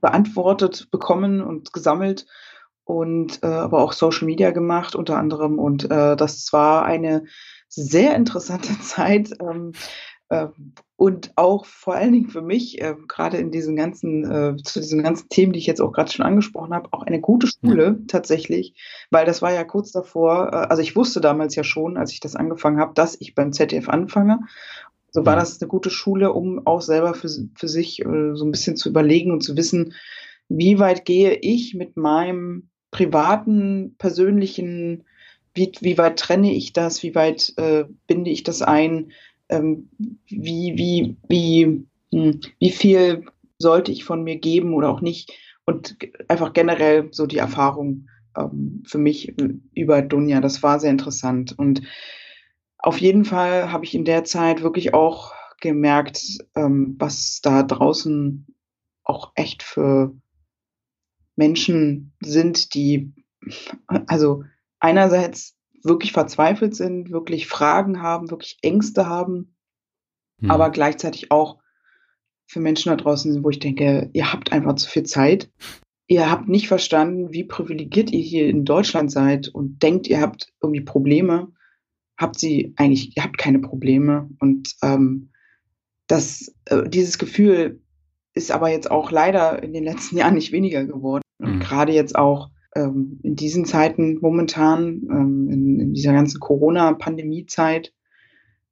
beantwortet 0.01 0.89
bekommen 0.91 1.41
und 1.41 1.73
gesammelt 1.73 2.27
und 2.85 3.43
äh, 3.43 3.47
aber 3.47 3.83
auch 3.83 3.93
Social 3.93 4.27
Media 4.27 4.51
gemacht 4.51 4.95
unter 4.95 5.19
anderem. 5.19 5.59
Und 5.59 5.91
äh, 5.91 6.17
das 6.17 6.53
war 6.53 6.85
eine 6.85 7.25
sehr 7.69 8.15
interessante 8.15 8.79
Zeit. 8.81 9.31
Ähm, 9.41 9.73
äh, 10.31 10.49
und 10.99 11.31
auch 11.37 11.65
vor 11.65 11.95
allen 11.95 12.13
Dingen 12.13 12.29
für 12.29 12.43
mich, 12.43 12.83
äh, 12.83 12.97
gerade 13.07 13.37
in 13.37 13.53
diesen 13.53 13.77
ganzen, 13.77 14.25
äh, 14.29 14.57
zu 14.57 14.81
diesen 14.81 15.05
ganzen 15.05 15.29
Themen, 15.29 15.53
die 15.53 15.61
ich 15.61 15.67
jetzt 15.67 15.81
auch 15.81 15.93
gerade 15.93 16.11
schon 16.11 16.27
angesprochen 16.27 16.75
habe, 16.75 16.89
auch 16.91 17.05
eine 17.05 17.21
gute 17.21 17.47
Schule 17.47 17.85
ja. 17.85 18.05
tatsächlich, 18.09 18.75
weil 19.09 19.25
das 19.25 19.41
war 19.41 19.53
ja 19.53 19.63
kurz 19.63 19.93
davor, 19.93 20.49
äh, 20.53 20.57
also 20.57 20.83
ich 20.83 20.97
wusste 20.97 21.21
damals 21.21 21.55
ja 21.55 21.63
schon, 21.63 21.97
als 21.97 22.11
ich 22.11 22.19
das 22.19 22.35
angefangen 22.35 22.81
habe, 22.81 22.95
dass 22.95 23.17
ich 23.21 23.37
beim 23.37 23.53
ZDF 23.53 23.89
anfange. 23.89 24.41
So 25.13 25.25
war 25.25 25.37
das 25.37 25.63
eine 25.63 25.69
gute 25.69 25.89
Schule, 25.89 26.33
um 26.33 26.67
auch 26.67 26.83
selber 26.83 27.15
für, 27.15 27.29
für 27.55 27.69
sich 27.69 28.01
äh, 28.01 28.35
so 28.35 28.45
ein 28.45 28.51
bisschen 28.51 28.75
zu 28.75 28.89
überlegen 28.89 29.31
und 29.31 29.43
zu 29.43 29.57
wissen, 29.57 29.95
wie 30.49 30.81
weit 30.81 31.05
gehe 31.05 31.35
ich 31.35 31.75
mit 31.75 31.97
meinem 31.97 32.71
privaten, 32.91 33.95
persönlichen, 33.99 35.05
wie, 35.55 35.71
wie 35.79 35.97
weit 35.97 36.19
trenne 36.19 36.53
ich 36.53 36.73
das, 36.73 37.05
wie 37.05 37.15
weit 37.15 37.53
äh, 37.57 37.85
binde 38.09 38.33
ich 38.33 38.43
das 38.43 38.63
ein, 38.63 39.13
ähm, 39.49 39.89
wie, 40.27 40.75
wie, 40.77 41.17
wie, 41.29 41.87
hm, 42.13 42.41
wie 42.59 42.71
viel 42.71 43.25
sollte 43.59 43.93
ich 43.93 44.05
von 44.05 44.23
mir 44.23 44.37
geben 44.37 44.75
oder 44.75 44.91
auch 44.91 45.01
nicht? 45.01 45.33
Und 45.65 45.97
einfach 46.29 46.53
generell 46.53 47.09
so 47.13 47.27
die 47.27 47.39
Erfahrung 47.39 48.09
ähm, 48.37 48.83
für 48.87 48.99
mich 48.99 49.35
über 49.75 50.03
Dunja, 50.03 50.41
das 50.41 50.63
war 50.63 50.81
sehr 50.81 50.91
interessant. 50.91 51.59
Und 51.59 51.83
auf 52.79 52.99
jeden 52.99 53.25
Fall 53.25 53.73
habe 53.73 53.85
ich 53.85 53.95
in 53.95 54.05
der 54.05 54.25
Zeit 54.25 54.63
wirklich 54.63 54.95
auch 54.95 55.35
gemerkt, 55.61 56.39
ähm, 56.55 56.97
was 56.99 57.41
da 57.43 57.63
draußen 57.63 58.47
auch 59.03 59.33
echt 59.35 59.63
für 59.63 60.15
Menschen 61.37 62.13
sind, 62.21 62.75
die 62.75 63.13
also 64.07 64.45
einerseits 64.81 65.58
wirklich 65.89 66.13
verzweifelt 66.13 66.77
sind, 66.77 67.11
wirklich 67.11 67.47
Fragen 67.47 68.03
haben, 68.03 68.31
wirklich 68.31 68.59
Ängste 68.63 69.07
haben, 69.07 69.57
hm. 70.41 70.51
aber 70.51 70.71
gleichzeitig 70.71 71.31
auch 71.31 71.59
für 72.47 72.61
Menschen 72.61 72.91
da 72.91 72.97
draußen 72.97 73.33
sind, 73.33 73.45
wo 73.45 73.51
ich 73.51 73.59
denke, 73.59 74.11
ihr 74.13 74.33
habt 74.33 74.53
einfach 74.53 74.75
zu 74.77 74.89
viel 74.89 75.03
Zeit. 75.03 75.51
Ihr 76.07 76.31
habt 76.31 76.49
nicht 76.49 76.69
verstanden, 76.69 77.33
wie 77.33 77.45
privilegiert 77.45 78.11
ihr 78.11 78.23
hier 78.23 78.49
in 78.49 78.65
Deutschland 78.65 79.13
seid 79.13 79.49
und 79.49 79.83
denkt, 79.83 80.07
ihr 80.07 80.23
habt 80.23 80.53
irgendwie 80.63 80.81
Probleme. 80.81 81.53
Habt 82.17 82.39
sie 82.39 82.73
eigentlich, 82.77 83.15
ihr 83.17 83.23
habt 83.23 83.37
keine 83.37 83.59
Probleme. 83.59 84.31
Und 84.39 84.75
ähm, 84.83 85.31
Das, 86.07 86.55
äh, 86.65 86.89
dieses 86.89 87.19
Gefühl 87.19 87.83
ist 88.33 88.51
aber 88.51 88.71
jetzt 88.71 88.91
auch 88.91 89.11
leider 89.11 89.63
in 89.63 89.75
den 89.75 89.85
letzten 89.85 90.17
Jahren 90.19 90.35
nicht 90.35 90.53
weniger 90.53 90.85
geworden. 90.85 91.23
Und 91.39 91.57
mhm. 91.57 91.61
gerade 91.61 91.93
jetzt 91.93 92.17
auch 92.17 92.49
ähm, 92.79 93.21
in 93.23 93.35
diesen 93.37 93.65
Zeiten 93.65 94.19
momentan, 94.21 95.03
ähm, 95.11 95.49
in, 95.51 95.81
in 95.81 95.95
dieser 95.95 96.13
ganzen 96.13 96.41
Corona-Pandemie-Zeit, 96.41 97.93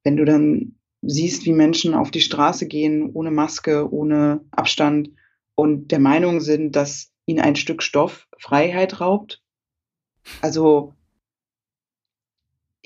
wenn 0.05 0.17
du 0.17 0.25
dann 0.25 0.77
siehst, 1.03 1.45
wie 1.47 1.53
Menschen 1.53 1.95
auf 1.95 2.11
die 2.11 2.21
Straße 2.21 2.67
gehen, 2.67 3.11
ohne 3.13 3.31
Maske, 3.31 3.93
ohne 3.93 4.41
Abstand 4.51 5.11
und 5.55 5.91
der 5.91 5.99
Meinung 5.99 6.41
sind, 6.41 6.77
dass 6.77 7.13
ihnen 7.27 7.41
ein 7.41 7.57
Stück 7.57 7.83
Stoff 7.83 8.29
Freiheit 8.39 9.01
raubt. 9.01 9.43
Also 10.41 10.95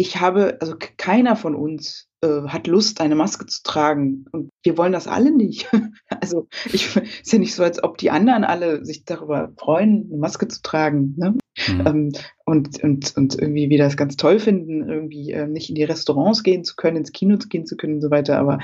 ich 0.00 0.18
habe, 0.18 0.56
also 0.60 0.76
keiner 0.96 1.36
von 1.36 1.54
uns 1.54 2.08
äh, 2.22 2.48
hat 2.48 2.66
Lust, 2.66 3.02
eine 3.02 3.14
Maske 3.14 3.44
zu 3.44 3.62
tragen. 3.62 4.24
Und 4.32 4.48
wir 4.62 4.78
wollen 4.78 4.94
das 4.94 5.06
alle 5.06 5.30
nicht. 5.30 5.68
also 6.08 6.48
ich 6.72 6.96
ist 7.22 7.32
ja 7.32 7.38
nicht 7.38 7.54
so, 7.54 7.62
als 7.62 7.84
ob 7.84 7.98
die 7.98 8.10
anderen 8.10 8.44
alle 8.44 8.82
sich 8.82 9.04
darüber 9.04 9.52
freuen, 9.58 10.06
eine 10.08 10.16
Maske 10.18 10.48
zu 10.48 10.62
tragen. 10.62 11.16
Ne? 11.18 11.36
Mhm. 11.68 11.86
Ähm, 11.86 12.12
und, 12.46 12.82
und, 12.82 13.14
und 13.14 13.38
irgendwie 13.38 13.68
wieder 13.68 13.84
das 13.84 13.98
ganz 13.98 14.16
toll 14.16 14.38
finden, 14.38 14.88
irgendwie 14.88 15.32
äh, 15.32 15.46
nicht 15.46 15.68
in 15.68 15.74
die 15.74 15.84
Restaurants 15.84 16.42
gehen 16.42 16.64
zu 16.64 16.76
können, 16.76 16.96
ins 16.96 17.12
Kino 17.12 17.36
gehen 17.36 17.66
zu 17.66 17.76
können 17.76 17.96
und 17.96 18.00
so 18.00 18.10
weiter. 18.10 18.38
Aber 18.38 18.58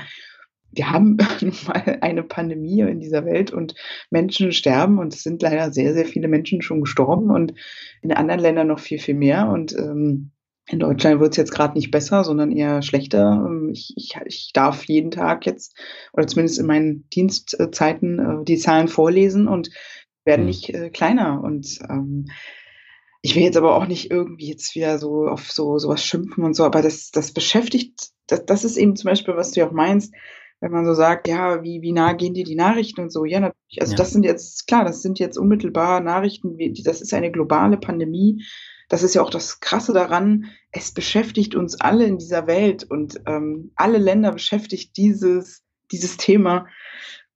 wir 0.71 0.89
haben 0.89 1.17
nun 1.41 1.53
mal 1.67 1.99
eine 2.01 2.23
Pandemie 2.23 2.81
in 2.81 2.99
dieser 2.99 3.25
Welt 3.25 3.51
und 3.51 3.75
Menschen 4.09 4.51
sterben 4.53 4.97
und 4.97 5.13
es 5.13 5.21
sind 5.21 5.43
leider 5.43 5.71
sehr, 5.71 5.93
sehr 5.93 6.05
viele 6.05 6.29
Menschen 6.29 6.63
schon 6.63 6.81
gestorben 6.81 7.29
und 7.29 7.53
in 8.01 8.11
anderen 8.11 8.41
Ländern 8.41 8.67
noch 8.69 8.79
viel, 8.79 8.97
viel 8.97 9.13
mehr. 9.13 9.49
Und 9.49 9.77
ähm, 9.77 10.31
in 10.69 10.79
Deutschland 10.79 11.21
wird 11.21 11.31
es 11.31 11.37
jetzt 11.37 11.53
gerade 11.53 11.75
nicht 11.75 11.91
besser, 11.91 12.23
sondern 12.23 12.51
eher 12.51 12.81
schlechter. 12.81 13.45
Ähm, 13.45 13.69
ich, 13.71 13.93
ich, 13.95 14.15
ich 14.25 14.51
darf 14.53 14.83
jeden 14.85 15.11
Tag 15.11 15.45
jetzt, 15.45 15.75
oder 16.13 16.27
zumindest 16.27 16.59
in 16.59 16.65
meinen 16.65 17.09
Dienstzeiten, 17.09 18.19
äh, 18.19 18.43
die 18.43 18.57
Zahlen 18.57 18.89
vorlesen 18.89 19.47
und 19.47 19.69
werden 20.25 20.41
mhm. 20.41 20.47
nicht 20.47 20.69
äh, 20.69 20.89
kleiner. 20.89 21.41
Und 21.41 21.79
ähm, 21.89 22.27
ich 23.21 23.35
will 23.35 23.43
jetzt 23.43 23.57
aber 23.57 23.75
auch 23.75 23.87
nicht 23.87 24.11
irgendwie 24.11 24.49
jetzt 24.49 24.75
wieder 24.75 24.99
so 24.99 25.27
auf 25.27 25.51
so 25.51 25.79
sowas 25.79 26.03
schimpfen 26.03 26.43
und 26.43 26.53
so, 26.53 26.65
aber 26.65 26.81
das, 26.81 27.11
das 27.11 27.31
beschäftigt, 27.31 28.09
das, 28.27 28.45
das 28.45 28.63
ist 28.63 28.77
eben 28.77 28.95
zum 28.95 29.09
Beispiel, 29.09 29.35
was 29.35 29.51
du 29.51 29.61
ja 29.61 29.67
auch 29.67 29.73
meinst, 29.73 30.13
wenn 30.59 30.71
man 30.71 30.85
so 30.85 30.93
sagt, 30.93 31.27
ja, 31.27 31.63
wie, 31.63 31.81
wie 31.81 31.93
nah 31.93 32.13
gehen 32.13 32.33
dir 32.33 32.43
die 32.43 32.55
Nachrichten 32.55 33.01
und 33.01 33.11
so, 33.11 33.25
ja, 33.25 33.39
natürlich, 33.39 33.81
also 33.81 33.93
ja. 33.93 33.97
das 33.97 34.11
sind 34.11 34.23
jetzt, 34.23 34.67
klar, 34.67 34.83
das 34.83 35.01
sind 35.01 35.19
jetzt 35.19 35.37
unmittelbar 35.37 36.01
Nachrichten, 36.01 36.57
wie, 36.57 36.73
das 36.83 37.01
ist 37.01 37.13
eine 37.13 37.31
globale 37.31 37.77
Pandemie, 37.77 38.43
das 38.87 39.03
ist 39.03 39.15
ja 39.15 39.21
auch 39.21 39.29
das 39.29 39.59
Krasse 39.59 39.93
daran, 39.93 40.45
es 40.71 40.93
beschäftigt 40.93 41.55
uns 41.55 41.79
alle 41.79 42.05
in 42.05 42.17
dieser 42.17 42.47
Welt 42.47 42.83
und 42.83 43.19
ähm, 43.25 43.71
alle 43.75 43.97
Länder 43.97 44.31
beschäftigt 44.31 44.95
dieses, 44.97 45.63
dieses 45.91 46.17
Thema. 46.17 46.67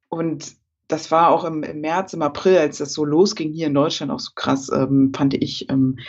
Und 0.09 0.53
das 0.87 1.11
war 1.11 1.29
auch 1.29 1.43
im, 1.43 1.63
im, 1.63 1.81
März, 1.81 2.13
im 2.13 2.21
April, 2.21 2.57
als 2.57 2.77
das 2.77 2.93
so 2.93 3.05
losging 3.05 3.51
hier 3.51 3.67
in 3.67 3.73
Deutschland, 3.73 4.11
auch 4.11 4.19
so 4.19 4.31
krass, 4.35 4.69
ähm, 4.73 5.11
fand 5.15 5.33
ich, 5.33 5.69
ähm, 5.69 5.99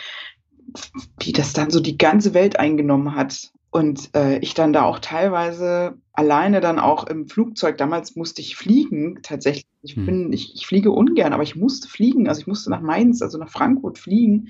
wie 1.19 1.33
das 1.33 1.53
dann 1.53 1.71
so 1.71 1.79
die 1.79 1.97
ganze 1.97 2.33
Welt 2.33 2.57
eingenommen 2.59 3.15
hat. 3.15 3.51
Und 3.69 4.11
äh, 4.15 4.37
ich 4.37 4.53
dann 4.53 4.71
da 4.71 4.83
auch 4.83 4.99
teilweise 4.99 5.97
alleine 6.13 6.61
dann 6.61 6.79
auch 6.79 7.07
im 7.07 7.27
Flugzeug, 7.27 7.77
damals 7.77 8.15
musste 8.15 8.41
ich 8.41 8.55
fliegen, 8.55 9.19
tatsächlich. 9.23 9.65
Ich 9.81 9.95
hm. 9.95 10.05
bin, 10.05 10.33
ich, 10.33 10.53
ich 10.55 10.67
fliege 10.67 10.91
ungern, 10.91 11.33
aber 11.33 11.43
ich 11.43 11.57
musste 11.57 11.89
fliegen. 11.89 12.29
Also 12.29 12.41
ich 12.41 12.47
musste 12.47 12.69
nach 12.69 12.81
Mainz, 12.81 13.21
also 13.21 13.37
nach 13.37 13.49
Frankfurt 13.49 13.97
fliegen 13.97 14.49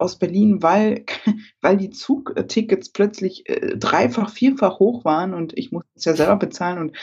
aus 0.00 0.18
Berlin, 0.18 0.62
weil, 0.62 1.04
weil 1.60 1.76
die 1.76 1.90
Zugtickets 1.90 2.90
plötzlich 2.90 3.48
äh, 3.48 3.76
dreifach, 3.76 4.30
vierfach 4.30 4.78
hoch 4.78 5.04
waren 5.04 5.34
und 5.34 5.56
ich 5.56 5.72
musste 5.72 5.90
es 5.94 6.04
ja 6.04 6.14
selber 6.14 6.36
bezahlen 6.36 6.78
und, 6.78 6.96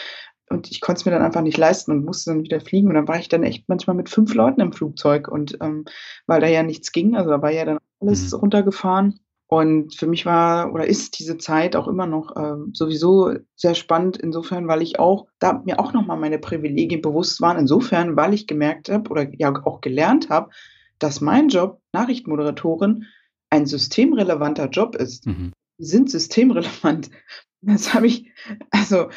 und 0.49 0.71
ich 0.71 0.81
konnte 0.81 0.99
es 0.99 1.05
mir 1.05 1.11
dann 1.11 1.21
einfach 1.21 1.41
nicht 1.41 1.57
leisten 1.57 1.91
und 1.91 2.05
musste 2.05 2.31
dann 2.31 2.43
wieder 2.43 2.61
fliegen. 2.61 2.87
Und 2.87 2.93
dann 2.93 3.07
war 3.07 3.19
ich 3.19 3.27
dann 3.27 3.43
echt 3.43 3.67
manchmal 3.67 3.95
mit 3.95 4.09
fünf 4.09 4.33
Leuten 4.33 4.61
im 4.61 4.71
Flugzeug 4.71 5.27
und 5.27 5.57
ähm, 5.61 5.85
weil 6.25 6.41
da 6.41 6.47
ja 6.47 6.63
nichts 6.63 6.91
ging, 6.91 7.15
also 7.15 7.29
da 7.29 7.41
war 7.41 7.51
ja 7.51 7.65
dann 7.65 7.79
alles 7.99 8.31
mhm. 8.31 8.39
runtergefahren. 8.39 9.19
Und 9.49 9.95
für 9.95 10.07
mich 10.07 10.25
war 10.25 10.73
oder 10.73 10.85
ist 10.85 11.19
diese 11.19 11.37
Zeit 11.37 11.77
auch 11.77 11.87
immer 11.87 12.05
noch 12.05 12.35
äh, 12.35 12.55
sowieso 12.73 13.33
sehr 13.55 13.75
spannend, 13.75 14.17
insofern, 14.17 14.67
weil 14.67 14.81
ich 14.81 14.99
auch, 14.99 15.27
da 15.39 15.61
mir 15.65 15.79
auch 15.79 15.93
nochmal 15.93 16.17
meine 16.17 16.37
Privilegien 16.37 17.01
bewusst 17.01 17.39
waren, 17.39 17.57
insofern, 17.57 18.17
weil 18.17 18.33
ich 18.33 18.45
gemerkt 18.45 18.89
habe 18.89 19.09
oder 19.09 19.25
ja 19.37 19.53
auch 19.63 19.79
gelernt 19.79 20.29
habe, 20.29 20.49
dass 20.99 21.21
mein 21.21 21.49
Job, 21.49 21.81
Nachrichtenmoderatorin, 21.93 23.05
ein 23.49 23.65
systemrelevanter 23.65 24.69
Job 24.69 24.95
ist. 24.95 25.25
Mhm. 25.25 25.53
Die 25.79 25.85
sind 25.85 26.09
systemrelevant. 26.09 27.09
Das 27.61 27.95
habe 27.95 28.05
ich, 28.05 28.31
also, 28.69 29.09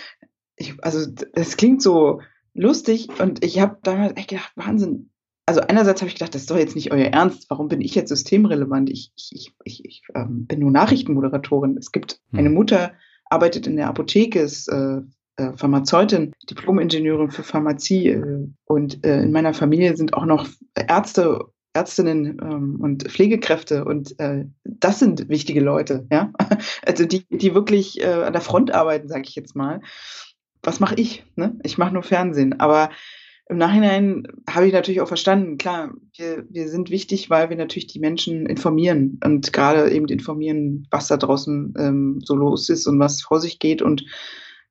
ich, 0.57 0.83
also, 0.83 1.07
das 1.35 1.59
klingt 1.59 1.83
so 1.83 2.23
lustig 2.55 3.09
und 3.21 3.45
ich 3.45 3.61
habe 3.61 3.77
damals 3.83 4.17
echt 4.17 4.31
gedacht, 4.31 4.53
Wahnsinn. 4.57 5.11
Also 5.45 5.61
einerseits 5.61 6.01
habe 6.01 6.09
ich 6.09 6.15
gedacht, 6.15 6.35
das 6.35 6.43
ist 6.43 6.51
doch 6.51 6.57
jetzt 6.57 6.75
nicht 6.75 6.91
euer 6.91 7.09
Ernst. 7.09 7.51
Warum 7.51 7.69
bin 7.69 7.83
ich 7.83 7.95
jetzt 7.95 8.09
systemrelevant? 8.09 8.89
Ich, 8.89 9.13
ich, 9.15 9.53
ich, 9.63 9.85
ich 9.85 10.03
ähm, 10.15 10.47
bin 10.47 10.61
nur 10.61 10.71
Nachrichtenmoderatorin. 10.71 11.77
Es 11.77 11.93
gibt 11.93 12.19
mhm. 12.31 12.39
eine 12.39 12.51
Mutter, 12.51 12.93
arbeitet 13.27 13.67
in 13.67 13.77
der 13.77 13.89
Apotheke, 13.89 14.41
ist 14.41 14.69
äh, 14.69 15.03
äh, 15.41 15.57
Pharmazeutin, 15.57 16.33
Diplomingenieurin 16.51 17.31
für 17.31 17.43
Pharmazie 17.43 18.09
äh, 18.09 18.49
und 18.65 19.05
äh, 19.05 19.23
in 19.23 19.33
meiner 19.33 19.55
Familie 19.55 19.97
sind 19.97 20.15
auch 20.15 20.27
noch 20.27 20.47
Ärzte 20.75 21.47
Ärztinnen 21.73 22.39
ähm, 22.43 22.79
und 22.81 23.05
Pflegekräfte 23.05 23.85
und 23.85 24.19
äh, 24.19 24.45
das 24.65 24.99
sind 24.99 25.29
wichtige 25.29 25.61
Leute, 25.61 26.07
ja. 26.11 26.33
Also 26.85 27.05
die, 27.05 27.25
die 27.29 27.55
wirklich 27.55 28.01
äh, 28.01 28.07
an 28.07 28.33
der 28.33 28.43
Front 28.43 28.73
arbeiten, 28.73 29.09
sage 29.09 29.25
ich 29.27 29.35
jetzt 29.35 29.55
mal. 29.55 29.81
Was 30.63 30.81
mache 30.81 30.97
ich? 30.97 31.25
Ne? 31.37 31.59
Ich 31.63 31.79
mache 31.79 31.95
nur 31.95 32.03
Fernsehen. 32.03 32.61
Aber 32.61 32.91
im 33.49 33.59
Nachhinein 33.59 34.27
habe 34.49 34.67
ich 34.67 34.73
natürlich 34.73 35.01
auch 35.01 35.09
verstanden, 35.09 35.59
klar, 35.59 35.93
wir, 36.17 36.45
wir 36.49 36.69
sind 36.69 36.91
wichtig, 36.91 37.31
weil 37.31 37.51
wir 37.51 37.57
natürlich 37.57 37.87
die 37.87 37.99
Menschen 37.99 38.47
informieren 38.47 39.19
und 39.25 39.53
gerade 39.53 39.91
eben 39.91 40.07
informieren, 40.09 40.87
was 40.91 41.09
da 41.09 41.17
draußen 41.17 41.75
ähm, 41.79 42.21
so 42.23 42.35
los 42.35 42.69
ist 42.69 42.87
und 42.87 42.99
was 42.99 43.23
vor 43.23 43.41
sich 43.41 43.59
geht 43.59 43.81
und 43.83 44.05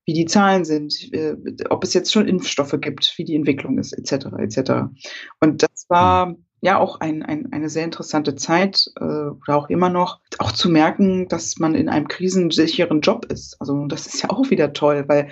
wie 0.05 0.13
die 0.13 0.25
Zahlen 0.25 0.65
sind, 0.65 1.13
äh, 1.13 1.35
ob 1.69 1.83
es 1.83 1.93
jetzt 1.93 2.11
schon 2.11 2.27
Impfstoffe 2.27 2.75
gibt, 2.79 3.13
wie 3.17 3.25
die 3.25 3.35
Entwicklung 3.35 3.77
ist, 3.77 3.93
etc. 3.93 4.27
etc. 4.37 4.71
Und 5.41 5.61
das 5.61 5.85
war 5.89 6.35
ja 6.61 6.77
auch 6.77 6.99
ein, 6.99 7.23
ein, 7.23 7.51
eine 7.51 7.69
sehr 7.69 7.85
interessante 7.85 8.35
Zeit 8.35 8.91
äh, 8.99 9.03
oder 9.03 9.55
auch 9.55 9.69
immer 9.69 9.89
noch, 9.89 10.19
auch 10.39 10.51
zu 10.51 10.69
merken, 10.69 11.27
dass 11.27 11.57
man 11.57 11.75
in 11.75 11.89
einem 11.89 12.07
krisensicheren 12.07 13.01
Job 13.01 13.25
ist. 13.25 13.55
Also 13.59 13.85
das 13.87 14.07
ist 14.07 14.23
ja 14.23 14.29
auch 14.29 14.49
wieder 14.49 14.73
toll, 14.73 15.05
weil 15.07 15.29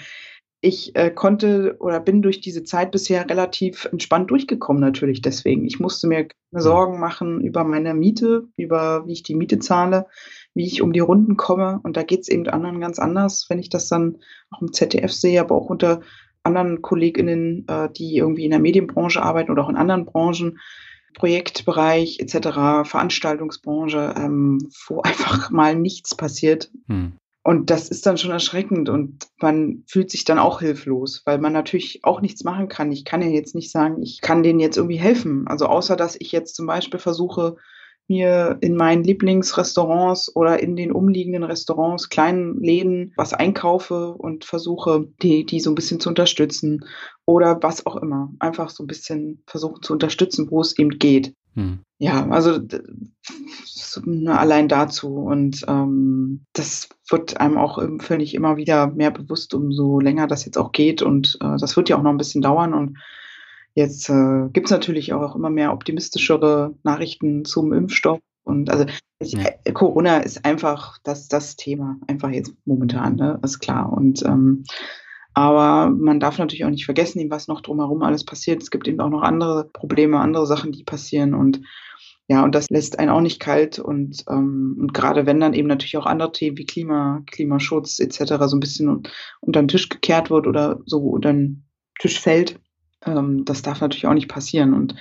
ich 0.59 0.95
äh, 0.95 1.11
konnte 1.11 1.77
oder 1.79 1.99
bin 1.99 2.21
durch 2.21 2.41
diese 2.41 2.63
Zeit 2.63 2.91
bisher 2.91 3.29
relativ 3.29 3.85
entspannt 3.91 4.31
durchgekommen 4.31 4.81
natürlich 4.81 5.21
deswegen. 5.21 5.65
Ich 5.65 5.79
musste 5.79 6.07
mir 6.07 6.27
keine 6.27 6.31
mhm. 6.51 6.59
Sorgen 6.59 6.99
machen 6.99 7.41
über 7.41 7.63
meine 7.63 7.93
Miete, 7.93 8.47
über 8.57 9.05
wie 9.05 9.13
ich 9.13 9.23
die 9.23 9.35
Miete 9.35 9.59
zahle, 9.59 10.07
wie 10.55 10.65
ich 10.65 10.81
um 10.81 10.93
die 10.93 10.99
Runden 10.99 11.37
komme. 11.37 11.79
Und 11.83 11.95
da 11.95 12.03
geht 12.03 12.21
es 12.21 12.27
eben 12.27 12.47
anderen 12.47 12.79
ganz 12.79 12.97
anders, 12.97 13.45
wenn 13.49 13.59
ich 13.59 13.69
das 13.69 13.87
dann 13.87 14.17
auch 14.49 14.61
im 14.61 14.73
ZDF 14.73 15.11
sehe, 15.11 15.39
aber 15.39 15.55
auch 15.55 15.69
unter 15.69 16.01
anderen 16.41 16.81
KollegInnen, 16.81 17.67
äh, 17.67 17.89
die 17.91 18.17
irgendwie 18.17 18.45
in 18.45 18.51
der 18.51 18.59
Medienbranche 18.59 19.21
arbeiten 19.21 19.51
oder 19.51 19.63
auch 19.63 19.69
in 19.69 19.75
anderen 19.75 20.05
Branchen 20.05 20.57
Projektbereich 21.17 22.19
etc., 22.19 22.87
Veranstaltungsbranche, 22.89 24.13
ähm, 24.15 24.69
wo 24.87 25.01
einfach 25.03 25.49
mal 25.49 25.75
nichts 25.75 26.15
passiert. 26.15 26.71
Hm. 26.87 27.13
Und 27.43 27.69
das 27.69 27.87
ist 27.87 28.05
dann 28.05 28.17
schon 28.17 28.31
erschreckend 28.31 28.89
und 28.89 29.25
man 29.39 29.83
fühlt 29.87 30.11
sich 30.11 30.25
dann 30.25 30.37
auch 30.37 30.59
hilflos, 30.59 31.21
weil 31.25 31.37
man 31.37 31.53
natürlich 31.53 32.03
auch 32.03 32.19
nichts 32.19 32.43
machen 32.43 32.67
kann. 32.67 32.91
Ich 32.91 33.05
kann 33.05 33.21
ja 33.21 33.29
jetzt 33.29 33.55
nicht 33.55 33.71
sagen, 33.71 34.01
ich 34.03 34.19
kann 34.19 34.43
denen 34.43 34.59
jetzt 34.59 34.75
irgendwie 34.75 34.97
helfen. 34.97 35.47
Also 35.47 35.67
außer 35.67 35.95
dass 35.95 36.17
ich 36.19 36.33
jetzt 36.33 36.55
zum 36.55 36.67
Beispiel 36.67 36.99
versuche, 36.99 37.55
mir 38.07 38.57
in 38.61 38.75
meinen 38.75 39.03
Lieblingsrestaurants 39.03 40.35
oder 40.35 40.61
in 40.61 40.75
den 40.75 40.91
umliegenden 40.91 41.43
Restaurants, 41.43 42.09
kleinen 42.09 42.61
Läden 42.61 43.13
was 43.17 43.33
einkaufe 43.33 44.13
und 44.13 44.45
versuche, 44.45 45.07
die, 45.21 45.45
die 45.45 45.59
so 45.59 45.71
ein 45.71 45.75
bisschen 45.75 45.99
zu 45.99 46.09
unterstützen 46.09 46.85
oder 47.25 47.61
was 47.61 47.85
auch 47.85 47.97
immer. 47.97 48.31
Einfach 48.39 48.69
so 48.69 48.83
ein 48.83 48.87
bisschen 48.87 49.43
versuchen 49.45 49.81
zu 49.81 49.93
unterstützen, 49.93 50.49
wo 50.49 50.61
es 50.61 50.77
eben 50.77 50.97
geht. 50.97 51.33
Hm. 51.55 51.79
Ja, 51.99 52.29
also 52.29 52.59
allein 54.27 54.67
dazu. 54.67 55.15
Und 55.15 55.65
ähm, 55.67 56.45
das 56.53 56.89
wird 57.09 57.39
einem 57.39 57.57
auch, 57.57 57.81
finde 57.99 58.23
ich, 58.23 58.35
immer 58.35 58.57
wieder 58.57 58.87
mehr 58.87 59.11
bewusst, 59.11 59.53
umso 59.53 59.99
länger 59.99 60.27
das 60.27 60.45
jetzt 60.45 60.57
auch 60.57 60.71
geht. 60.71 61.01
Und 61.01 61.37
äh, 61.41 61.57
das 61.59 61.75
wird 61.75 61.89
ja 61.89 61.97
auch 61.97 62.03
noch 62.03 62.11
ein 62.11 62.17
bisschen 62.17 62.41
dauern. 62.41 62.73
Und 62.73 62.97
Jetzt 63.77 64.09
äh, 64.09 64.49
gibt 64.53 64.65
es 64.65 64.71
natürlich 64.71 65.13
auch 65.13 65.35
immer 65.35 65.51
mehr 65.51 65.71
optimistischere 65.71 66.73
Nachrichten 66.81 67.45
zum 67.45 67.73
Impfstoff. 67.73 68.19
Und 68.43 68.71
also 68.71 68.85
ja. 69.21 69.51
Äh, 69.63 69.71
Corona 69.71 70.17
ist 70.17 70.43
einfach 70.45 70.97
das, 71.03 71.27
das 71.27 71.57
Thema, 71.57 71.97
einfach 72.07 72.31
jetzt 72.31 72.55
momentan, 72.65 73.17
ne? 73.17 73.39
ist 73.43 73.59
klar. 73.59 73.93
Und 73.93 74.23
ähm, 74.23 74.63
aber 75.35 75.91
man 75.91 76.19
darf 76.19 76.39
natürlich 76.39 76.65
auch 76.65 76.71
nicht 76.71 76.85
vergessen, 76.85 77.29
was 77.29 77.47
noch 77.47 77.61
drumherum 77.61 78.01
alles 78.01 78.25
passiert. 78.25 78.63
Es 78.63 78.71
gibt 78.71 78.87
eben 78.87 78.99
auch 78.99 79.11
noch 79.11 79.21
andere 79.21 79.69
Probleme, 79.71 80.19
andere 80.19 80.47
Sachen, 80.47 80.71
die 80.71 80.83
passieren. 80.83 81.35
Und 81.35 81.61
ja, 82.27 82.43
und 82.43 82.55
das 82.55 82.65
lässt 82.71 82.97
einen 82.97 83.11
auch 83.11 83.21
nicht 83.21 83.39
kalt 83.39 83.77
und, 83.77 84.23
ähm, 84.27 84.75
und 84.79 84.93
gerade 84.95 85.27
wenn 85.27 85.39
dann 85.39 85.53
eben 85.53 85.67
natürlich 85.67 85.97
auch 85.97 86.07
andere 86.07 86.31
Themen 86.31 86.57
wie 86.57 86.65
Klima, 86.65 87.21
Klimaschutz 87.27 87.99
etc. 87.99 88.37
so 88.47 88.57
ein 88.57 88.59
bisschen 88.59 89.03
unter 89.39 89.61
den 89.61 89.67
Tisch 89.67 89.87
gekehrt 89.87 90.31
wird 90.31 90.47
oder 90.47 90.79
so 90.87 90.97
unter 90.97 91.31
den 91.31 91.67
Tisch 91.99 92.19
fällt, 92.19 92.59
ähm, 93.05 93.45
das 93.45 93.61
darf 93.61 93.81
natürlich 93.81 94.07
auch 94.07 94.13
nicht 94.13 94.29
passieren. 94.29 94.73
Und 94.73 94.95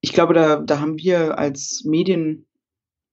ich 0.00 0.12
glaube, 0.12 0.34
da, 0.34 0.56
da 0.56 0.80
haben 0.80 0.98
wir 0.98 1.38
als 1.38 1.84
Medien 1.84 2.46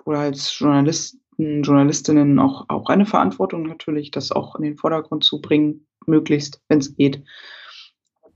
oder 0.05 0.19
als 0.19 0.57
Journalisten, 0.57 1.21
Journalistinnen 1.37 2.39
auch, 2.39 2.65
auch 2.69 2.89
eine 2.89 3.05
Verantwortung 3.05 3.63
natürlich, 3.63 4.11
das 4.11 4.31
auch 4.31 4.55
in 4.55 4.63
den 4.63 4.77
Vordergrund 4.77 5.23
zu 5.23 5.41
bringen, 5.41 5.85
möglichst, 6.05 6.61
wenn 6.67 6.79
es 6.79 6.95
geht. 6.95 7.23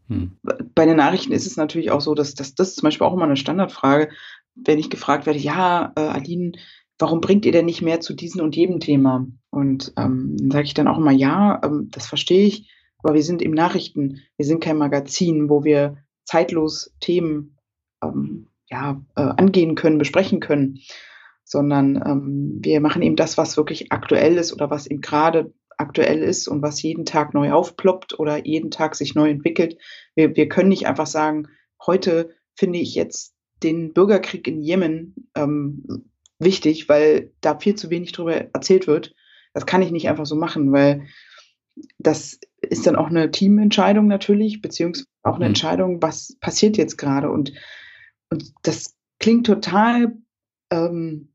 Hm. 0.07 0.37
Bei 0.75 0.85
den 0.85 0.97
Nachrichten 0.97 1.31
ist 1.31 1.47
es 1.47 1.57
natürlich 1.57 1.89
auch 1.91 2.01
so, 2.01 2.13
dass, 2.13 2.35
dass 2.35 2.53
das 2.53 2.75
zum 2.75 2.83
Beispiel 2.83 3.07
auch 3.07 3.13
immer 3.13 3.23
eine 3.23 3.37
Standardfrage, 3.37 4.09
wenn 4.55 4.77
ich 4.77 4.89
gefragt 4.89 5.25
werde, 5.25 5.39
ja, 5.39 5.93
äh, 5.95 6.01
Aline, 6.01 6.51
warum 6.99 7.21
bringt 7.21 7.45
ihr 7.45 7.51
denn 7.51 7.65
nicht 7.65 7.81
mehr 7.81 8.01
zu 8.01 8.13
diesem 8.13 8.41
und 8.41 8.55
jedem 8.55 8.79
Thema? 8.79 9.25
Und 9.49 9.93
ähm, 9.97 10.35
dann 10.37 10.51
sage 10.51 10.65
ich 10.65 10.73
dann 10.73 10.87
auch 10.87 10.97
immer, 10.97 11.11
ja, 11.11 11.61
ähm, 11.63 11.87
das 11.91 12.07
verstehe 12.07 12.45
ich, 12.45 12.69
aber 13.03 13.13
wir 13.13 13.23
sind 13.23 13.41
im 13.41 13.51
Nachrichten, 13.51 14.21
wir 14.37 14.45
sind 14.45 14.63
kein 14.63 14.77
Magazin, 14.77 15.49
wo 15.49 15.63
wir 15.63 15.97
zeitlos 16.25 16.93
Themen 16.99 17.57
ähm, 18.03 18.47
ja, 18.69 19.01
äh, 19.15 19.21
angehen 19.21 19.75
können, 19.75 19.97
besprechen 19.97 20.39
können, 20.39 20.79
sondern 21.43 22.01
ähm, 22.05 22.59
wir 22.61 22.79
machen 22.79 23.01
eben 23.01 23.15
das, 23.15 23.37
was 23.37 23.57
wirklich 23.57 23.91
aktuell 23.91 24.37
ist 24.37 24.53
oder 24.53 24.69
was 24.69 24.87
eben 24.87 25.01
gerade 25.01 25.53
aktuell 25.77 26.21
ist 26.21 26.47
und 26.47 26.61
was 26.61 26.81
jeden 26.81 27.05
Tag 27.05 27.33
neu 27.33 27.51
aufploppt 27.51 28.17
oder 28.19 28.45
jeden 28.45 28.71
Tag 28.71 28.95
sich 28.95 29.15
neu 29.15 29.29
entwickelt. 29.29 29.77
Wir, 30.15 30.35
wir 30.35 30.47
können 30.47 30.69
nicht 30.69 30.87
einfach 30.87 31.07
sagen, 31.07 31.47
heute 31.85 32.35
finde 32.55 32.79
ich 32.79 32.95
jetzt 32.95 33.35
den 33.63 33.93
Bürgerkrieg 33.93 34.47
in 34.47 34.61
Jemen 34.61 35.29
ähm, 35.35 36.11
wichtig, 36.39 36.87
weil 36.87 37.31
da 37.41 37.57
viel 37.57 37.75
zu 37.75 37.89
wenig 37.89 38.11
drüber 38.11 38.35
erzählt 38.53 38.87
wird. 38.87 39.13
Das 39.53 39.65
kann 39.65 39.81
ich 39.81 39.91
nicht 39.91 40.07
einfach 40.07 40.25
so 40.25 40.35
machen, 40.35 40.71
weil 40.71 41.07
das 41.99 42.39
ist 42.61 42.87
dann 42.87 42.95
auch 42.95 43.07
eine 43.07 43.31
Teamentscheidung 43.31 44.07
natürlich, 44.07 44.61
beziehungsweise 44.61 45.07
auch 45.23 45.35
eine 45.35 45.45
mhm. 45.45 45.51
Entscheidung, 45.51 46.01
was 46.01 46.37
passiert 46.39 46.77
jetzt 46.77 46.97
gerade. 46.97 47.29
Und, 47.31 47.53
und 48.29 48.53
das 48.63 48.95
klingt 49.19 49.45
total 49.45 50.17
ähm, 50.71 51.33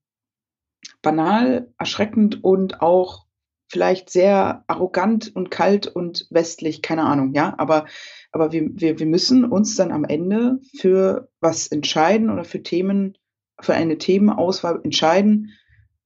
banal, 1.02 1.72
erschreckend 1.78 2.42
und 2.42 2.80
auch 2.80 3.26
vielleicht 3.68 4.10
sehr 4.10 4.64
arrogant 4.68 5.34
und 5.34 5.50
kalt 5.50 5.86
und 5.86 6.26
westlich, 6.30 6.82
keine 6.82 7.04
Ahnung, 7.04 7.32
ja, 7.34 7.54
aber, 7.58 7.86
aber 8.30 8.52
wir, 8.52 8.68
wir, 8.72 8.98
wir 8.98 9.06
müssen 9.06 9.44
uns 9.44 9.74
dann 9.74 9.90
am 9.90 10.04
Ende 10.04 10.60
für 10.78 11.28
was 11.40 11.66
entscheiden 11.66 12.30
oder 12.30 12.44
für 12.44 12.62
Themen, 12.62 13.18
für 13.60 13.74
eine 13.74 13.98
Themenauswahl 13.98 14.80
entscheiden, 14.84 15.52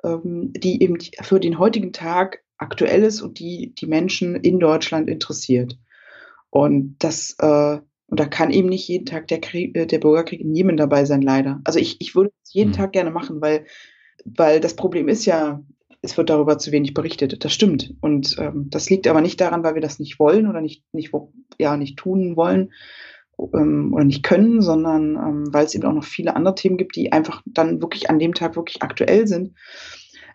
ähm, 0.03 0.53
die 0.55 0.83
eben 0.83 0.99
für 1.23 1.41
den 1.41 1.59
heutigen 1.59 1.93
Tag 1.93 2.43
aktuell 2.61 3.03
ist 3.03 3.23
und 3.23 3.39
die 3.39 3.75
die 3.75 3.87
Menschen 3.87 4.37
in 4.37 4.61
Deutschland 4.61 5.09
interessiert. 5.09 5.79
Und 6.51 6.97
das, 6.99 7.37
äh, 7.39 7.79
und 8.07 8.21
da 8.21 8.27
kann 8.27 8.51
eben 8.51 8.69
nicht 8.69 8.89
jeden 8.89 9.07
Tag 9.07 9.29
der, 9.29 9.41
Krieg, 9.41 9.77
äh, 9.77 9.87
der 9.87 9.99
Bürgerkrieg 9.99 10.41
in 10.41 10.55
Jemen 10.55 10.77
dabei 10.77 11.05
sein, 11.05 11.23
leider. 11.23 11.61
Also 11.65 11.79
ich, 11.79 12.01
ich 12.01 12.15
würde 12.15 12.33
es 12.45 12.53
jeden 12.53 12.71
mhm. 12.71 12.75
Tag 12.75 12.93
gerne 12.93 13.11
machen, 13.11 13.41
weil, 13.41 13.67
weil 14.25 14.61
das 14.61 14.75
Problem 14.77 15.09
ist 15.09 15.25
ja, 15.27 15.63
es 16.03 16.17
wird 16.17 16.31
darüber 16.31 16.59
zu 16.59 16.73
wenig 16.73 16.95
berichtet. 16.95 17.45
Das 17.45 17.53
stimmt. 17.53 17.95
Und 18.01 18.37
ähm, 18.39 18.67
das 18.71 18.91
liegt 18.91 19.07
aber 19.07 19.21
nicht 19.21 19.41
daran, 19.41 19.63
weil 19.63 19.75
wir 19.75 19.83
das 19.83 19.99
nicht 19.99 20.19
wollen 20.19 20.49
oder 20.49 20.61
nicht, 20.61 20.83
nicht, 20.93 21.13
ja, 21.59 21.77
nicht 21.77 21.99
tun 21.99 22.37
wollen 22.37 22.73
ähm, 23.55 23.93
oder 23.95 24.05
nicht 24.05 24.23
können, 24.23 24.61
sondern 24.61 25.17
ähm, 25.17 25.45
weil 25.53 25.67
es 25.67 25.75
eben 25.75 25.85
auch 25.85 25.93
noch 25.93 26.05
viele 26.05 26.37
andere 26.37 26.55
Themen 26.55 26.79
gibt, 26.79 26.97
die 26.97 27.13
einfach 27.13 27.43
dann 27.47 27.81
wirklich 27.81 28.11
an 28.11 28.19
dem 28.19 28.35
Tag 28.35 28.57
wirklich 28.57 28.83
aktuell 28.83 29.27
sind 29.27 29.55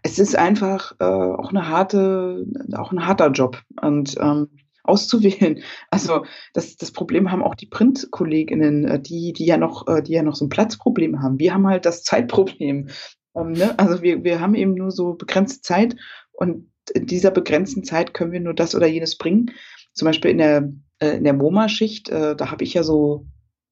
es 0.06 0.20
ist 0.20 0.38
einfach 0.38 0.94
äh, 1.00 1.04
auch 1.04 1.50
eine 1.50 1.68
harte, 1.68 2.46
auch 2.74 2.92
ein 2.92 3.08
harter 3.08 3.32
Job 3.32 3.64
und 3.82 4.16
ähm, 4.22 4.50
auszuwählen. 4.84 5.64
Also 5.90 6.26
das, 6.54 6.76
das 6.76 6.92
Problem 6.92 7.32
haben 7.32 7.42
auch 7.42 7.56
die 7.56 7.66
Printkolleginnen, 7.66 8.86
äh, 8.86 9.02
die, 9.02 9.34
die 9.34 9.48
ja 9.48 9.58
noch, 9.58 9.88
äh, 9.88 10.04
die 10.04 10.14
ja 10.14 10.22
noch 10.22 10.36
so 10.36 10.46
ein 10.46 10.50
Platzproblem 10.50 11.24
haben. 11.24 11.40
Wir 11.40 11.56
haben 11.56 11.66
halt 11.66 11.88
das 11.88 12.04
Zeitproblem. 12.04 12.90
Ähm, 13.36 13.52
ne? 13.54 13.74
Also 13.80 14.04
wir, 14.04 14.24
wir 14.24 14.40
haben 14.42 14.54
eben 14.54 14.76
nur 14.76 14.92
so 14.92 15.14
begrenzte 15.14 15.62
Zeit 15.62 15.96
und 16.34 16.70
in 16.94 17.08
dieser 17.08 17.32
begrenzten 17.32 17.84
Zeit 17.84 18.14
können 18.14 18.32
wir 18.32 18.42
nur 18.42 18.54
das 18.54 18.76
oder 18.76 18.86
jenes 18.86 19.18
bringen. 19.18 19.54
Zum 19.94 20.06
Beispiel 20.06 20.30
in 20.30 20.38
der, 20.38 20.72
äh, 21.00 21.18
in 21.18 21.24
der 21.24 21.34
MoMA-Schicht, 21.34 22.10
äh, 22.10 22.36
da 22.36 22.52
habe 22.52 22.64
ich 22.64 22.76
ja 22.76 22.84
so, 22.84 23.26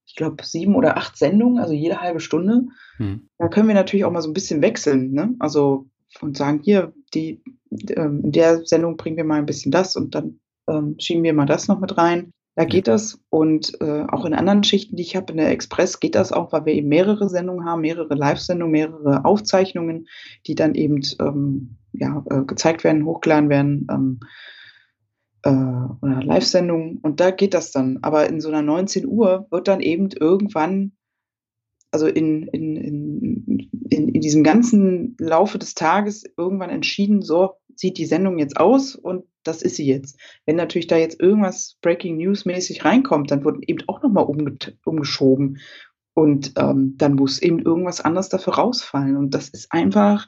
ich 0.08 0.16
glaube, 0.16 0.44
sieben 0.44 0.74
oder 0.74 0.98
acht 0.98 1.16
Sendungen, 1.16 1.60
also 1.60 1.74
jede 1.74 2.02
halbe 2.02 2.22
Stunde. 2.22 2.64
Hm. 2.98 3.30
Da 3.38 3.50
können 3.50 3.68
wir 3.68 3.76
natürlich 3.76 4.06
auch 4.06 4.12
mal 4.12 4.22
so 4.24 4.32
ein 4.32 4.34
bisschen 4.34 4.64
wechseln. 4.64 5.12
Ne? 5.12 5.36
Also 5.38 5.92
und 6.22 6.38
sagen, 6.38 6.62
hier, 6.64 6.94
die, 7.14 7.42
ähm, 7.96 8.22
in 8.24 8.32
der 8.32 8.66
Sendung 8.66 8.98
bringen 8.98 9.18
wir 9.18 9.24
mal 9.24 9.40
ein 9.40 9.46
bisschen 9.46 9.72
das 9.72 9.96
und 9.96 10.16
dann 10.16 10.40
ähm, 10.68 10.96
schieben 11.00 11.24
wir 11.24 11.34
mal 11.34 11.46
das 11.46 11.68
noch 11.68 11.80
mit 11.80 11.98
rein. 11.98 12.32
Da 12.56 12.66
geht 12.66 12.88
das 12.88 13.20
und 13.30 13.82
äh, 13.82 14.06
auch 14.10 14.26
in 14.26 14.36
anderen 14.36 14.64
Schichten, 14.64 14.96
die 14.96 15.02
ich 15.02 15.16
habe 15.16 15.32
in 15.32 15.38
der 15.38 15.50
Express, 15.50 16.00
geht 16.00 16.14
das 16.14 16.32
auch, 16.32 16.52
weil 16.52 16.66
wir 16.66 16.74
eben 16.74 16.88
mehrere 16.88 17.28
Sendungen 17.28 17.66
haben, 17.66 17.82
mehrere 17.82 18.14
Live-Sendungen, 18.14 18.72
mehrere 18.72 19.26
Aufzeichnungen, 19.26 20.08
die 20.46 20.54
dann 20.54 20.76
eben 20.76 21.02
ähm, 21.20 21.78
ja, 21.94 22.24
äh, 22.30 22.44
gezeigt 22.44 22.84
werden, 22.84 23.06
hochgeladen 23.06 23.50
werden 23.50 23.88
ähm, 23.90 24.20
äh, 25.44 25.50
oder 25.50 26.24
Live-Sendungen 26.24 27.00
und 27.02 27.20
da 27.20 27.32
geht 27.32 27.56
das 27.56 27.72
dann. 27.72 28.00
Aber 28.04 28.30
in 28.30 28.40
so 28.40 28.50
einer 28.50 28.62
19 28.62 29.08
Uhr 29.08 29.48
wird 29.50 29.68
dann 29.68 29.80
eben 29.80 30.10
irgendwann 30.12 30.92
also 31.94 32.08
in, 32.08 32.48
in, 32.48 32.76
in, 32.76 33.70
in, 33.90 34.10
in 34.10 34.22
diesem 34.22 34.44
ganzen 34.44 35.16
Laufe 35.20 35.60
des 35.60 35.76
Tages 35.76 36.24
irgendwann 36.38 36.72
entschieden, 36.72 37.22
so 37.22 37.52
sieht 37.76 38.00
die 38.00 38.08
Sendung 38.08 38.40
jetzt 38.40 38.58
aus 38.58 38.96
und 38.96 39.26
das 39.44 39.62
ist 39.62 39.76
sie 39.76 39.86
jetzt. 39.86 40.20
Wenn 40.46 40.56
natürlich 40.56 40.88
da 40.88 40.98
jetzt 40.98 41.22
irgendwas 41.22 41.78
Breaking 41.82 42.18
News 42.18 42.46
mäßig 42.46 42.84
reinkommt, 42.84 43.30
dann 43.30 43.46
wird 43.46 43.64
eben 43.68 43.88
auch 43.88 44.02
nochmal 44.02 44.26
umgeschoben 44.86 45.60
und 46.16 46.54
ähm, 46.58 46.96
dann 46.98 47.14
muss 47.14 47.40
eben 47.40 47.60
irgendwas 47.60 48.02
anderes 48.02 48.30
dafür 48.30 48.56
rausfallen 48.56 49.16
und 49.16 49.36
das 49.36 49.50
ist 49.50 49.72
einfach, 49.72 50.28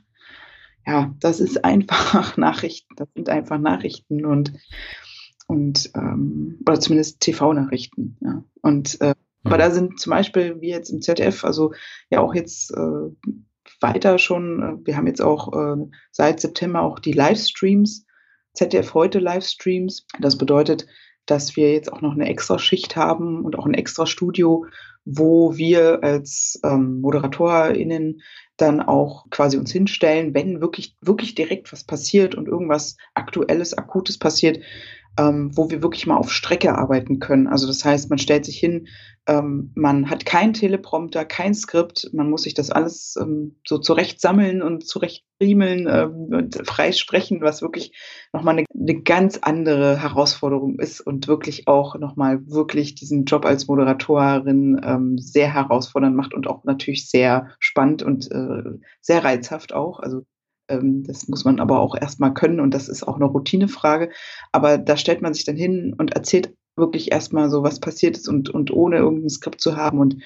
ja, 0.85 1.15
das 1.19 1.39
ist 1.39 1.65
einfach 1.65 2.37
Nachrichten, 2.37 2.95
das 2.95 3.07
sind 3.15 3.27
einfach 3.29 3.57
Nachrichten 3.57 4.23
und 4.23 4.53
und 5.47 5.91
ähm, 5.95 6.59
oder 6.67 6.79
zumindest 6.79 7.21
TV-Nachrichten, 7.21 8.17
ja. 8.21 8.43
Und 8.61 9.01
äh, 9.01 9.15
aber 9.45 9.57
da 9.57 9.71
sind 9.71 9.99
zum 9.99 10.11
Beispiel, 10.11 10.59
wie 10.59 10.69
jetzt 10.69 10.89
im 10.89 11.01
ZDF, 11.01 11.43
also 11.45 11.71
ja 12.09 12.19
auch 12.19 12.33
jetzt 12.33 12.71
äh, 12.71 13.31
weiter 13.79 14.17
schon, 14.17 14.61
äh, 14.61 14.87
wir 14.87 14.97
haben 14.97 15.07
jetzt 15.07 15.21
auch 15.21 15.53
äh, 15.53 15.81
seit 16.11 16.39
September 16.39 16.81
auch 16.81 16.99
die 16.99 17.13
Livestreams, 17.13 18.05
ZDF 18.53 18.93
heute 18.93 19.19
Livestreams. 19.19 20.07
Das 20.19 20.37
bedeutet, 20.37 20.87
dass 21.25 21.55
wir 21.55 21.73
jetzt 21.73 21.91
auch 21.91 22.01
noch 22.01 22.13
eine 22.13 22.27
extra 22.27 22.59
Schicht 22.59 22.95
haben 22.95 23.43
und 23.43 23.57
auch 23.57 23.65
ein 23.65 23.73
extra 23.73 24.05
Studio, 24.05 24.65
wo 25.05 25.55
wir 25.55 26.03
als 26.03 26.59
ähm, 26.63 27.01
ModeratorInnen 27.01 28.21
dann 28.57 28.81
auch 28.81 29.29
quasi 29.29 29.57
uns 29.57 29.71
hinstellen, 29.71 30.33
wenn 30.33 30.61
wirklich, 30.61 30.95
wirklich 31.01 31.35
direkt 31.35 31.71
was 31.71 31.83
passiert 31.83 32.35
und 32.35 32.47
irgendwas 32.47 32.97
Aktuelles, 33.13 33.77
Akutes 33.77 34.17
passiert, 34.17 34.59
ähm, 35.17 35.51
wo 35.55 35.69
wir 35.69 35.81
wirklich 35.81 36.07
mal 36.07 36.17
auf 36.17 36.31
Strecke 36.31 36.77
arbeiten 36.77 37.19
können. 37.19 37.47
Also 37.47 37.67
das 37.67 37.85
heißt, 37.85 38.09
man 38.09 38.19
stellt 38.19 38.45
sich 38.45 38.59
hin, 38.59 38.87
ähm, 39.27 39.71
man 39.75 40.09
hat 40.09 40.25
kein 40.25 40.53
Teleprompter, 40.53 41.25
kein 41.25 41.53
Skript, 41.55 42.09
man 42.13 42.29
muss 42.29 42.43
sich 42.43 42.53
das 42.53 42.69
alles 42.69 43.15
ähm, 43.19 43.55
so 43.65 43.77
zurecht 43.79 44.21
sammeln 44.21 44.61
und 44.61 44.85
zurecht 44.85 45.23
riemeln 45.41 45.87
ähm, 45.89 46.27
und 46.31 46.67
frei 46.67 46.91
sprechen, 46.91 47.41
was 47.41 47.61
wirklich 47.61 47.93
nochmal 48.33 48.57
eine, 48.57 48.65
eine 48.73 49.01
ganz 49.01 49.39
andere 49.41 50.01
Herausforderung 50.01 50.79
ist 50.79 51.01
und 51.01 51.27
wirklich 51.27 51.67
auch 51.67 51.97
nochmal 51.97 52.45
wirklich 52.47 52.95
diesen 52.95 53.25
Job 53.25 53.45
als 53.45 53.67
Moderatorin 53.67 54.79
ähm, 54.83 55.17
sehr 55.17 55.51
herausfordernd 55.53 56.15
macht 56.15 56.33
und 56.33 56.47
auch 56.47 56.63
natürlich 56.65 57.09
sehr 57.09 57.49
spannend 57.59 58.03
und 58.03 58.29
äh, 58.31 58.63
sehr 59.01 59.23
reizhaft 59.23 59.73
auch. 59.73 59.99
Also 59.99 60.23
das 60.67 61.27
muss 61.27 61.45
man 61.45 61.59
aber 61.59 61.79
auch 61.79 61.95
erstmal 61.95 62.33
können 62.33 62.59
und 62.59 62.73
das 62.73 62.89
ist 62.89 63.07
auch 63.07 63.15
eine 63.15 63.25
Routinefrage. 63.25 64.09
Aber 64.51 64.77
da 64.77 64.97
stellt 64.97 65.21
man 65.21 65.33
sich 65.33 65.45
dann 65.45 65.55
hin 65.55 65.95
und 65.97 66.13
erzählt 66.15 66.53
wirklich 66.75 67.11
erstmal 67.11 67.49
so, 67.49 67.63
was 67.63 67.79
passiert 67.79 68.17
ist 68.17 68.27
und, 68.27 68.49
und 68.49 68.71
ohne 68.71 68.97
irgendein 68.97 69.29
Skript 69.29 69.61
zu 69.61 69.77
haben 69.77 69.99
und 69.99 70.17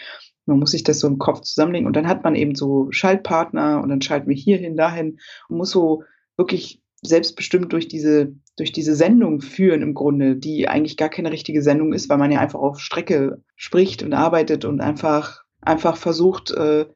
man 0.46 0.60
muss 0.60 0.72
sich 0.72 0.84
das 0.84 1.00
so 1.00 1.08
im 1.08 1.20
Kopf 1.20 1.42
zusammenlegen 1.42 1.86
und 1.86 1.96
dann 1.96 2.08
hat 2.08 2.24
man 2.24 2.36
eben 2.36 2.56
so 2.56 2.88
Schaltpartner 2.92 3.82
und 3.84 3.90
dann 3.90 4.02
schalten 4.02 4.30
wir 4.30 4.36
hierhin, 4.36 4.76
dahin 4.76 5.20
und 5.48 5.58
muss 5.58 5.70
so 5.70 6.04
wirklich 6.38 6.82
selbstbestimmt 7.02 7.72
durch 7.72 7.88
diese, 7.88 8.34
durch 8.58 8.72
diese 8.72 8.96
Sendung 8.96 9.42
führen 9.42 9.82
im 9.82 9.94
Grunde, 9.94 10.36
die 10.36 10.68
eigentlich 10.68 10.98
gar 10.98 11.10
keine 11.10 11.32
richtige 11.32 11.62
Sendung 11.62 11.94
ist, 11.94 12.10
weil 12.10 12.18
man 12.18 12.32
ja 12.32 12.40
einfach 12.40 12.60
auf 12.60 12.80
Strecke 12.80 13.42
spricht 13.56 14.04
und 14.04 14.14
arbeitet 14.14 14.66
und 14.66 14.82
einfach, 14.82 15.44
einfach 15.62 15.98
versucht, 15.98 16.52
äh, 16.52 16.88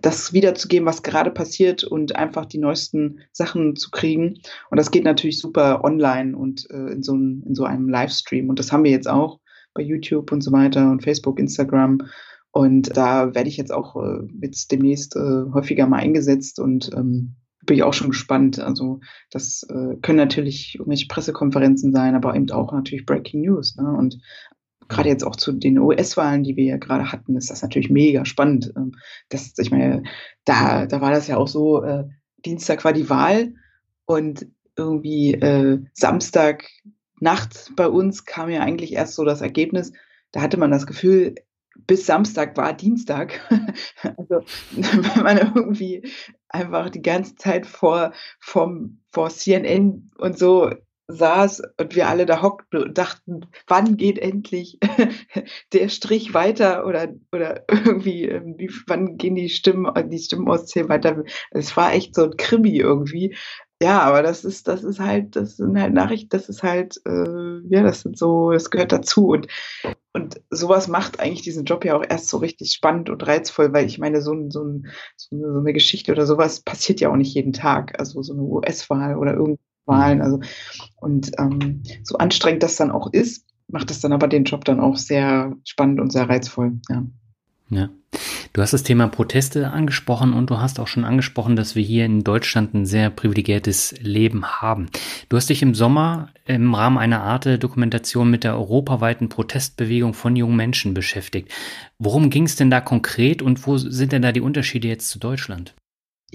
das 0.00 0.32
wiederzugeben, 0.32 0.86
was 0.86 1.02
gerade 1.02 1.30
passiert 1.30 1.84
und 1.84 2.16
einfach 2.16 2.46
die 2.46 2.58
neuesten 2.58 3.20
Sachen 3.32 3.76
zu 3.76 3.90
kriegen. 3.90 4.40
Und 4.70 4.78
das 4.78 4.90
geht 4.90 5.04
natürlich 5.04 5.40
super 5.40 5.84
online 5.84 6.36
und 6.36 6.68
äh, 6.70 6.92
in, 6.92 7.02
so 7.02 7.14
ein, 7.14 7.42
in 7.46 7.54
so 7.54 7.64
einem 7.64 7.88
Livestream. 7.88 8.48
Und 8.48 8.58
das 8.58 8.72
haben 8.72 8.84
wir 8.84 8.90
jetzt 8.90 9.08
auch 9.08 9.40
bei 9.72 9.82
YouTube 9.82 10.32
und 10.32 10.42
so 10.42 10.52
weiter 10.52 10.90
und 10.90 11.02
Facebook, 11.02 11.38
Instagram. 11.38 11.98
Und 12.50 12.96
da 12.96 13.34
werde 13.34 13.48
ich 13.48 13.56
jetzt 13.56 13.72
auch 13.72 13.96
äh, 13.96 14.26
jetzt 14.40 14.70
demnächst 14.70 15.16
äh, 15.16 15.52
häufiger 15.52 15.86
mal 15.86 15.98
eingesetzt 15.98 16.60
und 16.60 16.90
ähm, 16.94 17.34
bin 17.66 17.76
ich 17.76 17.82
auch 17.82 17.94
schon 17.94 18.10
gespannt. 18.10 18.58
Also 18.60 19.00
das 19.30 19.64
äh, 19.68 19.96
können 20.02 20.18
natürlich 20.18 20.76
irgendwelche 20.76 21.08
Pressekonferenzen 21.08 21.92
sein, 21.92 22.14
aber 22.14 22.34
eben 22.36 22.50
auch 22.50 22.72
natürlich 22.72 23.06
Breaking 23.06 23.42
News. 23.42 23.76
Ne? 23.76 23.90
Und 23.90 24.18
gerade 24.88 25.08
jetzt 25.08 25.24
auch 25.24 25.36
zu 25.36 25.52
den 25.52 25.78
US-Wahlen, 25.78 26.44
die 26.44 26.56
wir 26.56 26.64
ja 26.64 26.76
gerade 26.76 27.10
hatten, 27.10 27.36
ist 27.36 27.50
das 27.50 27.62
natürlich 27.62 27.90
mega 27.90 28.24
spannend. 28.24 28.72
Ähm, 28.76 28.92
das, 29.28 29.54
ich 29.58 29.70
meine, 29.70 30.02
da, 30.44 30.86
da 30.86 31.00
war 31.00 31.10
das 31.10 31.28
ja 31.28 31.36
auch 31.36 31.48
so, 31.48 31.82
äh, 31.82 32.04
Dienstag 32.44 32.84
war 32.84 32.92
die 32.92 33.08
Wahl 33.08 33.54
und 34.06 34.46
irgendwie 34.76 35.34
äh, 35.34 35.80
Samstag 35.92 36.64
Nacht 37.20 37.72
bei 37.76 37.88
uns 37.88 38.24
kam 38.24 38.50
ja 38.50 38.60
eigentlich 38.60 38.92
erst 38.92 39.14
so 39.14 39.24
das 39.24 39.40
Ergebnis. 39.40 39.92
Da 40.32 40.42
hatte 40.42 40.58
man 40.58 40.70
das 40.70 40.86
Gefühl, 40.86 41.36
bis 41.86 42.06
Samstag 42.06 42.56
war 42.56 42.72
Dienstag. 42.72 43.40
also 44.02 44.44
wenn 44.72 45.22
man 45.22 45.38
irgendwie 45.38 46.02
einfach 46.48 46.90
die 46.90 47.02
ganze 47.02 47.36
Zeit 47.36 47.66
vor, 47.66 48.12
vom, 48.40 49.00
vor 49.10 49.30
CNN 49.30 50.10
und 50.18 50.38
so 50.38 50.70
saß 51.08 51.62
und 51.78 51.94
wir 51.94 52.08
alle 52.08 52.26
da 52.26 52.42
hockten 52.42 52.82
und 52.82 52.98
dachten, 52.98 53.46
wann 53.66 53.96
geht 53.96 54.18
endlich 54.18 54.78
der 55.72 55.88
Strich 55.88 56.34
weiter 56.34 56.86
oder, 56.86 57.08
oder 57.32 57.64
irgendwie, 57.70 58.24
ähm, 58.24 58.56
wann 58.86 59.16
gehen 59.16 59.34
die 59.34 59.50
Stimmen, 59.50 59.92
die 60.10 60.18
Stimmen 60.18 60.48
auszählen 60.48 60.88
weiter. 60.88 61.24
Es 61.50 61.76
war 61.76 61.92
echt 61.92 62.14
so 62.14 62.24
ein 62.24 62.36
Krimi 62.36 62.78
irgendwie. 62.78 63.36
Ja, 63.82 64.00
aber 64.00 64.22
das 64.22 64.44
ist, 64.44 64.68
das 64.68 64.82
ist 64.84 65.00
halt, 65.00 65.36
das 65.36 65.56
sind 65.56 65.78
halt 65.78 65.92
Nachrichten, 65.92 66.30
das 66.30 66.48
ist 66.48 66.62
halt, 66.62 66.96
äh, 67.06 67.58
ja, 67.68 67.82
das 67.82 68.00
sind 68.00 68.16
so, 68.16 68.52
das 68.52 68.70
gehört 68.70 68.92
dazu. 68.92 69.26
Und, 69.28 69.48
und 70.14 70.40
sowas 70.48 70.88
macht 70.88 71.20
eigentlich 71.20 71.42
diesen 71.42 71.64
Job 71.64 71.84
ja 71.84 71.96
auch 71.96 72.04
erst 72.08 72.28
so 72.28 72.38
richtig 72.38 72.72
spannend 72.72 73.10
und 73.10 73.26
reizvoll, 73.26 73.72
weil 73.74 73.86
ich 73.86 73.98
meine, 73.98 74.22
so, 74.22 74.32
ein, 74.32 74.50
so, 74.50 74.64
ein, 74.64 74.86
so, 75.16 75.36
eine, 75.36 75.72
Geschichte 75.72 76.12
oder 76.12 76.24
sowas 76.24 76.62
passiert 76.62 77.00
ja 77.00 77.10
auch 77.10 77.16
nicht 77.16 77.34
jeden 77.34 77.52
Tag. 77.52 77.98
Also 77.98 78.22
so 78.22 78.32
eine 78.32 78.42
US-Wahl 78.42 79.18
oder 79.18 79.32
irgendeine 79.32 79.58
Wahlen. 79.86 80.22
Also, 80.22 80.40
und 80.96 81.32
ähm, 81.38 81.82
so 82.02 82.16
anstrengend 82.16 82.62
das 82.62 82.76
dann 82.76 82.90
auch 82.90 83.12
ist, 83.12 83.46
macht 83.68 83.90
das 83.90 84.00
dann 84.00 84.12
aber 84.12 84.28
den 84.28 84.44
Job 84.44 84.64
dann 84.64 84.80
auch 84.80 84.96
sehr 84.96 85.54
spannend 85.64 86.00
und 86.00 86.12
sehr 86.12 86.28
reizvoll. 86.28 86.80
Ja. 86.88 87.04
Ja. 87.70 87.88
Du 88.52 88.62
hast 88.62 88.72
das 88.72 88.84
Thema 88.84 89.08
Proteste 89.08 89.70
angesprochen 89.70 90.32
und 90.32 90.48
du 90.48 90.58
hast 90.58 90.78
auch 90.78 90.86
schon 90.86 91.04
angesprochen, 91.04 91.56
dass 91.56 91.74
wir 91.74 91.82
hier 91.82 92.04
in 92.04 92.22
Deutschland 92.22 92.72
ein 92.72 92.86
sehr 92.86 93.10
privilegiertes 93.10 93.96
Leben 94.00 94.46
haben. 94.46 94.90
Du 95.28 95.36
hast 95.36 95.50
dich 95.50 95.60
im 95.62 95.74
Sommer 95.74 96.28
im 96.46 96.72
Rahmen 96.72 96.98
einer 96.98 97.22
Art 97.22 97.46
Dokumentation 97.60 98.30
mit 98.30 98.44
der 98.44 98.54
europaweiten 98.54 99.28
Protestbewegung 99.28 100.14
von 100.14 100.36
jungen 100.36 100.54
Menschen 100.54 100.94
beschäftigt. 100.94 101.50
Worum 101.98 102.30
ging 102.30 102.44
es 102.44 102.54
denn 102.54 102.70
da 102.70 102.80
konkret 102.80 103.42
und 103.42 103.66
wo 103.66 103.76
sind 103.76 104.12
denn 104.12 104.22
da 104.22 104.30
die 104.30 104.40
Unterschiede 104.40 104.86
jetzt 104.86 105.10
zu 105.10 105.18
Deutschland? 105.18 105.74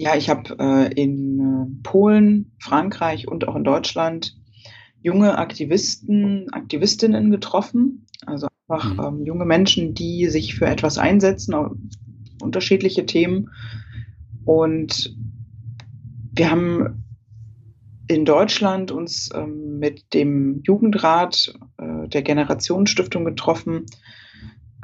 Ja, 0.00 0.16
ich 0.16 0.30
habe 0.30 0.56
äh, 0.58 0.90
in 0.94 1.40
äh, 1.40 1.82
Polen, 1.82 2.52
Frankreich 2.58 3.28
und 3.28 3.46
auch 3.46 3.54
in 3.54 3.64
Deutschland 3.64 4.34
junge 5.02 5.36
Aktivisten, 5.36 6.50
Aktivistinnen 6.52 7.30
getroffen. 7.30 8.06
Also 8.24 8.48
einfach 8.66 8.94
mhm. 8.94 9.18
ähm, 9.18 9.26
junge 9.26 9.44
Menschen, 9.44 9.92
die 9.92 10.28
sich 10.28 10.54
für 10.54 10.64
etwas 10.64 10.96
einsetzen, 10.96 11.54
unterschiedliche 12.40 13.04
Themen. 13.04 13.50
Und 14.46 15.14
wir 16.32 16.50
haben 16.50 17.04
in 18.08 18.24
Deutschland 18.24 18.92
uns 18.92 19.28
ähm, 19.34 19.80
mit 19.80 20.14
dem 20.14 20.62
Jugendrat 20.64 21.52
äh, 21.76 22.08
der 22.08 22.22
Generationsstiftung 22.22 23.26
getroffen, 23.26 23.84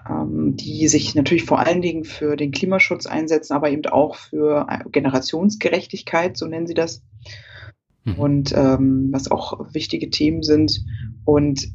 die 0.08 0.88
sich 0.88 1.14
natürlich 1.14 1.44
vor 1.44 1.58
allen 1.58 1.82
Dingen 1.82 2.04
für 2.04 2.36
den 2.36 2.52
Klimaschutz 2.52 3.06
einsetzen, 3.06 3.54
aber 3.54 3.70
eben 3.70 3.86
auch 3.86 4.16
für 4.16 4.66
Generationsgerechtigkeit, 4.90 6.36
so 6.36 6.46
nennen 6.46 6.66
sie 6.66 6.74
das. 6.74 7.02
Mhm. 8.04 8.14
Und 8.14 8.52
ähm, 8.56 9.08
was 9.12 9.30
auch 9.30 9.72
wichtige 9.72 10.10
Themen 10.10 10.42
sind. 10.42 10.84
Und 11.24 11.68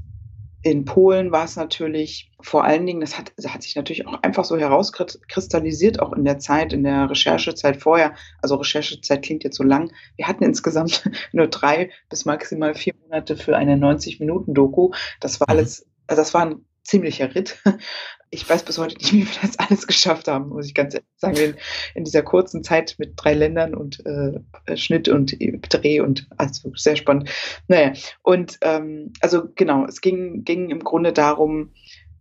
in 0.64 0.86
Polen 0.86 1.32
war 1.32 1.46
es 1.46 1.56
natürlich 1.56 2.32
vor 2.40 2.64
allen 2.64 2.86
Dingen, 2.86 3.02
das 3.02 3.18
hat, 3.18 3.34
das 3.36 3.52
hat 3.52 3.64
sich 3.64 3.76
natürlich 3.76 4.06
auch 4.08 4.22
einfach 4.22 4.46
so 4.46 4.58
herauskristallisiert, 4.58 6.00
auch 6.00 6.14
in 6.14 6.24
der 6.24 6.38
Zeit, 6.38 6.72
in 6.72 6.84
der 6.84 7.10
Recherchezeit 7.10 7.78
vorher. 7.78 8.14
Also 8.42 8.56
Recherchezeit 8.56 9.24
klingt 9.24 9.44
jetzt 9.44 9.58
so 9.58 9.64
lang. 9.64 9.92
Wir 10.18 10.28
hatten 10.28 10.44
insgesamt 10.44 11.10
nur 11.34 11.48
drei 11.48 11.90
bis 12.10 12.26
maximal 12.26 12.76
vier 12.76 12.94
Monate 13.02 13.36
für 13.36 13.58
eine 13.58 13.76
90-Minuten-Doku. 13.76 14.92
Das 15.20 15.40
war 15.40 15.48
mhm. 15.50 15.58
alles, 15.58 15.88
also 16.08 16.22
das 16.22 16.34
war 16.34 16.46
ein 16.46 16.66
ziemlicher 16.84 17.34
Ritt 17.36 17.62
ich 18.32 18.50
weiß 18.50 18.64
bis 18.64 18.78
heute 18.78 18.96
nicht, 18.98 19.14
wie 19.14 19.26
wir 19.26 19.42
das 19.42 19.60
alles 19.60 19.86
geschafft 19.86 20.28
haben, 20.28 20.50
muss 20.50 20.66
ich 20.66 20.74
ganz 20.74 20.94
ehrlich 20.94 21.08
sagen, 21.18 21.36
in, 21.38 21.56
in 21.96 22.04
dieser 22.06 22.24
kurzen 22.24 22.64
Zeit 22.64 22.96
mit 22.98 23.14
drei 23.18 23.34
Ländern 23.34 23.76
und 23.76 24.04
äh, 24.06 24.78
Schnitt 24.78 25.10
und 25.10 25.36
Dreh 25.70 26.00
und 26.00 26.28
also 26.38 26.72
sehr 26.76 26.96
spannend. 26.96 27.30
Naja, 27.68 27.92
und 28.24 28.58
ähm, 28.62 29.12
also 29.20 29.50
genau, 29.56 29.86
es 29.86 30.00
ging, 30.00 30.46
ging 30.46 30.70
im 30.70 30.80
Grunde 30.80 31.12
darum, 31.12 31.74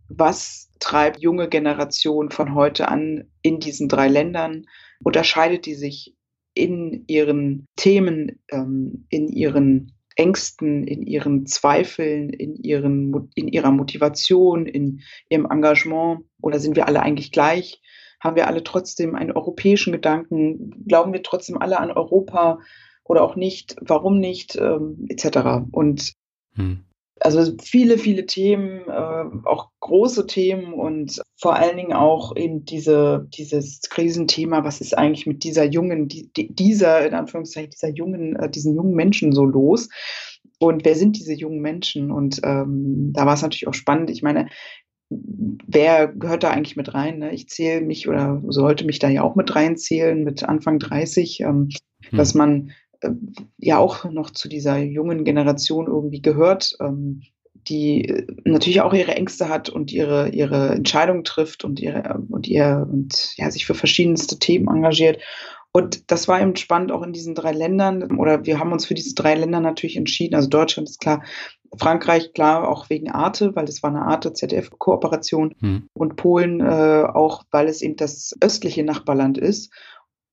was 0.09 0.69
treibt 0.79 1.21
junge 1.21 1.47
Generation 1.47 2.29
von 2.29 2.55
heute 2.55 2.89
an 2.89 3.29
in 3.41 3.61
diesen 3.61 3.87
drei 3.87 4.09
Ländern? 4.09 4.65
Unterscheidet 5.01 5.65
die 5.65 5.75
sich 5.75 6.13
in 6.53 7.05
ihren 7.07 7.65
Themen, 7.77 8.41
ähm, 8.51 9.05
in 9.09 9.29
ihren 9.29 9.93
Ängsten, 10.15 10.83
in 10.85 11.03
ihren 11.03 11.45
Zweifeln, 11.45 12.29
in, 12.29 12.55
ihren, 12.55 13.29
in 13.35 13.47
ihrer 13.47 13.71
Motivation, 13.71 14.65
in 14.65 15.01
ihrem 15.29 15.45
Engagement? 15.45 16.25
Oder 16.41 16.59
sind 16.59 16.75
wir 16.75 16.87
alle 16.87 17.01
eigentlich 17.01 17.31
gleich? 17.31 17.81
Haben 18.19 18.35
wir 18.35 18.47
alle 18.47 18.63
trotzdem 18.63 19.15
einen 19.15 19.31
europäischen 19.31 19.93
Gedanken? 19.93 20.85
Glauben 20.87 21.13
wir 21.13 21.23
trotzdem 21.23 21.57
alle 21.57 21.79
an 21.79 21.91
Europa 21.91 22.59
oder 23.03 23.23
auch 23.23 23.35
nicht? 23.35 23.75
Warum 23.81 24.19
nicht? 24.19 24.55
Ähm, 24.55 25.05
etc. 25.09 25.65
Und 25.71 26.13
hm 26.55 26.83
also 27.21 27.53
viele, 27.61 27.97
viele 27.97 28.25
Themen, 28.25 28.81
äh, 28.87 29.47
auch 29.47 29.69
große 29.79 30.27
Themen 30.27 30.73
und 30.73 31.21
vor 31.37 31.55
allen 31.55 31.77
Dingen 31.77 31.93
auch 31.93 32.35
eben 32.35 32.65
diese, 32.65 33.27
dieses 33.29 33.81
Krisenthema, 33.81 34.63
was 34.63 34.81
ist 34.81 34.97
eigentlich 34.97 35.27
mit 35.27 35.43
dieser 35.43 35.65
jungen, 35.65 36.07
die, 36.07 36.29
dieser, 36.33 37.05
in 37.05 37.13
Anführungszeichen, 37.13 37.71
dieser 37.71 37.89
jungen, 37.89 38.35
äh, 38.35 38.49
diesen 38.49 38.75
jungen 38.75 38.95
Menschen 38.95 39.31
so 39.31 39.45
los? 39.45 39.89
Und 40.59 40.85
wer 40.85 40.95
sind 40.95 41.17
diese 41.17 41.33
jungen 41.33 41.61
Menschen? 41.61 42.11
Und 42.11 42.41
ähm, 42.43 43.11
da 43.13 43.25
war 43.25 43.33
es 43.33 43.41
natürlich 43.41 43.67
auch 43.67 43.73
spannend. 43.73 44.09
Ich 44.09 44.21
meine, 44.21 44.47
wer 45.09 46.07
gehört 46.07 46.43
da 46.43 46.51
eigentlich 46.51 46.75
mit 46.75 46.93
rein? 46.93 47.19
Ne? 47.19 47.33
Ich 47.33 47.49
zähle 47.49 47.81
mich 47.81 48.07
oder 48.07 48.41
sollte 48.47 48.85
mich 48.85 48.99
da 48.99 49.09
ja 49.09 49.23
auch 49.23 49.35
mit 49.35 49.55
reinzählen, 49.55 50.23
mit 50.23 50.43
Anfang 50.43 50.79
30, 50.79 51.41
ähm, 51.41 51.69
hm. 52.09 52.17
dass 52.17 52.33
man 52.33 52.71
ja 53.57 53.77
auch 53.77 54.05
noch 54.05 54.31
zu 54.31 54.47
dieser 54.47 54.77
jungen 54.77 55.23
Generation 55.23 55.87
irgendwie 55.87 56.21
gehört, 56.21 56.75
ähm, 56.79 57.21
die 57.67 58.05
äh, 58.05 58.27
natürlich 58.43 58.81
auch 58.81 58.93
ihre 58.93 59.15
Ängste 59.15 59.49
hat 59.49 59.69
und 59.69 59.91
ihre, 59.91 60.29
ihre 60.29 60.69
Entscheidungen 60.69 61.23
trifft 61.23 61.63
und 61.63 61.79
ihre 61.79 62.21
und 62.29 62.47
ihr 62.47 62.87
und 62.91 63.33
ja 63.37 63.51
sich 63.51 63.65
für 63.65 63.75
verschiedenste 63.75 64.39
Themen 64.39 64.67
engagiert. 64.67 65.21
Und 65.73 66.11
das 66.11 66.27
war 66.27 66.41
eben 66.41 66.55
spannend 66.57 66.91
auch 66.91 67.01
in 67.01 67.13
diesen 67.13 67.33
drei 67.33 67.53
Ländern. 67.53 68.17
Oder 68.17 68.45
wir 68.45 68.59
haben 68.59 68.73
uns 68.73 68.85
für 68.85 68.93
diese 68.93 69.15
drei 69.15 69.35
Länder 69.35 69.61
natürlich 69.61 69.95
entschieden. 69.95 70.35
Also 70.35 70.49
Deutschland 70.49 70.89
ist 70.89 70.99
klar, 70.99 71.23
Frankreich 71.77 72.33
klar 72.33 72.67
auch 72.67 72.89
wegen 72.89 73.09
Arte, 73.09 73.55
weil 73.55 73.65
das 73.65 73.81
war 73.81 73.89
eine 73.89 74.01
Arte 74.01 74.33
ZDF-Kooperation. 74.33 75.55
Hm. 75.59 75.87
Und 75.93 76.17
Polen 76.17 76.59
äh, 76.59 77.05
auch, 77.13 77.43
weil 77.51 77.67
es 77.67 77.81
eben 77.81 77.95
das 77.95 78.35
östliche 78.41 78.83
Nachbarland 78.83 79.37
ist. 79.37 79.71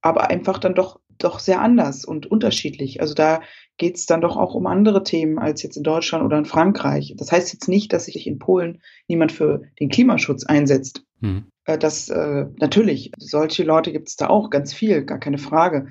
Aber 0.00 0.28
einfach 0.28 0.58
dann 0.58 0.74
doch 0.74 0.98
doch 1.18 1.38
sehr 1.38 1.60
anders 1.60 2.04
und 2.04 2.26
unterschiedlich. 2.26 3.00
Also 3.00 3.14
da 3.14 3.40
geht 3.76 3.96
es 3.96 4.06
dann 4.06 4.20
doch 4.20 4.36
auch 4.36 4.54
um 4.54 4.66
andere 4.66 5.02
Themen 5.02 5.38
als 5.38 5.62
jetzt 5.62 5.76
in 5.76 5.82
Deutschland 5.82 6.24
oder 6.24 6.38
in 6.38 6.44
Frankreich. 6.44 7.14
Das 7.16 7.32
heißt 7.32 7.52
jetzt 7.52 7.68
nicht, 7.68 7.92
dass 7.92 8.06
sich 8.06 8.26
in 8.26 8.38
Polen 8.38 8.82
niemand 9.06 9.32
für 9.32 9.62
den 9.80 9.88
Klimaschutz 9.88 10.44
einsetzt. 10.44 11.04
Mhm. 11.20 11.46
Das 11.64 12.08
äh, 12.08 12.46
natürlich, 12.58 13.12
solche 13.18 13.62
Leute 13.62 13.92
gibt 13.92 14.08
es 14.08 14.16
da 14.16 14.28
auch 14.28 14.50
ganz 14.50 14.72
viel, 14.72 15.04
gar 15.04 15.18
keine 15.18 15.38
Frage. 15.38 15.88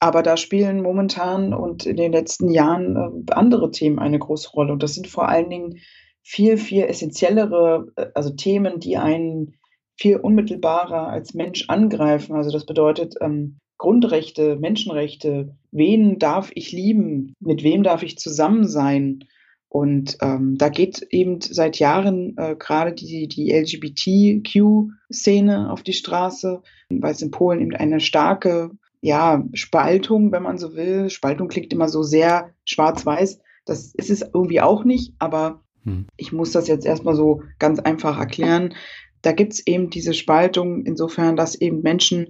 Aber 0.00 0.22
da 0.22 0.36
spielen 0.36 0.82
momentan 0.82 1.54
und 1.54 1.86
in 1.86 1.96
den 1.96 2.12
letzten 2.12 2.50
Jahren 2.50 2.96
äh, 2.96 3.32
andere 3.32 3.70
Themen 3.70 3.98
eine 3.98 4.18
große 4.18 4.50
Rolle. 4.50 4.72
Und 4.72 4.82
das 4.82 4.94
sind 4.94 5.06
vor 5.06 5.28
allen 5.28 5.50
Dingen 5.50 5.78
viel, 6.22 6.56
viel 6.56 6.84
essentiellere, 6.84 7.86
äh, 7.96 8.06
also 8.14 8.30
Themen, 8.30 8.80
die 8.80 8.96
einen 8.96 9.54
viel 9.96 10.16
unmittelbarer 10.16 11.08
als 11.08 11.34
Mensch 11.34 11.66
angreifen. 11.68 12.34
Also 12.34 12.50
das 12.50 12.66
bedeutet, 12.66 13.14
ähm, 13.20 13.58
Grundrechte, 13.82 14.54
Menschenrechte, 14.54 15.56
wen 15.72 16.20
darf 16.20 16.52
ich 16.54 16.70
lieben, 16.70 17.34
mit 17.40 17.64
wem 17.64 17.82
darf 17.82 18.04
ich 18.04 18.16
zusammen 18.16 18.68
sein. 18.68 19.24
Und 19.68 20.18
ähm, 20.22 20.56
da 20.56 20.68
geht 20.68 21.04
eben 21.10 21.40
seit 21.40 21.80
Jahren 21.80 22.36
äh, 22.38 22.54
gerade 22.56 22.92
die, 22.92 23.26
die 23.26 23.52
LGBTQ-Szene 23.52 25.72
auf 25.72 25.82
die 25.82 25.94
Straße, 25.94 26.62
weil 26.90 27.10
es 27.10 27.22
in 27.22 27.32
Polen 27.32 27.60
eben 27.60 27.74
eine 27.74 27.98
starke 27.98 28.70
ja, 29.00 29.42
Spaltung, 29.52 30.30
wenn 30.30 30.44
man 30.44 30.58
so 30.58 30.76
will. 30.76 31.10
Spaltung 31.10 31.48
klingt 31.48 31.72
immer 31.72 31.88
so 31.88 32.04
sehr 32.04 32.50
schwarz-weiß. 32.64 33.40
Das 33.64 33.92
ist 33.96 34.10
es 34.10 34.22
irgendwie 34.32 34.60
auch 34.60 34.84
nicht, 34.84 35.12
aber 35.18 35.64
hm. 35.82 36.06
ich 36.16 36.30
muss 36.30 36.52
das 36.52 36.68
jetzt 36.68 36.86
erstmal 36.86 37.16
so 37.16 37.42
ganz 37.58 37.80
einfach 37.80 38.16
erklären. 38.16 38.76
da 39.22 39.32
gibt 39.32 39.54
es 39.54 39.66
eben 39.66 39.90
diese 39.90 40.14
Spaltung 40.14 40.86
insofern, 40.86 41.34
dass 41.34 41.56
eben 41.56 41.82
Menschen, 41.82 42.28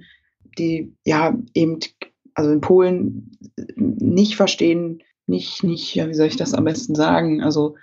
die 0.59 0.95
ja 1.05 1.37
eben, 1.55 1.79
also 2.35 2.51
in 2.51 2.61
Polen 2.61 3.39
nicht 3.77 4.37
verstehen, 4.37 5.03
nicht, 5.27 5.63
nicht, 5.63 5.95
ja, 5.95 6.09
wie 6.09 6.15
soll 6.15 6.27
ich 6.27 6.37
das 6.37 6.55
am 6.55 6.65
besten 6.65 6.95
sagen, 6.95 7.43
also 7.43 7.77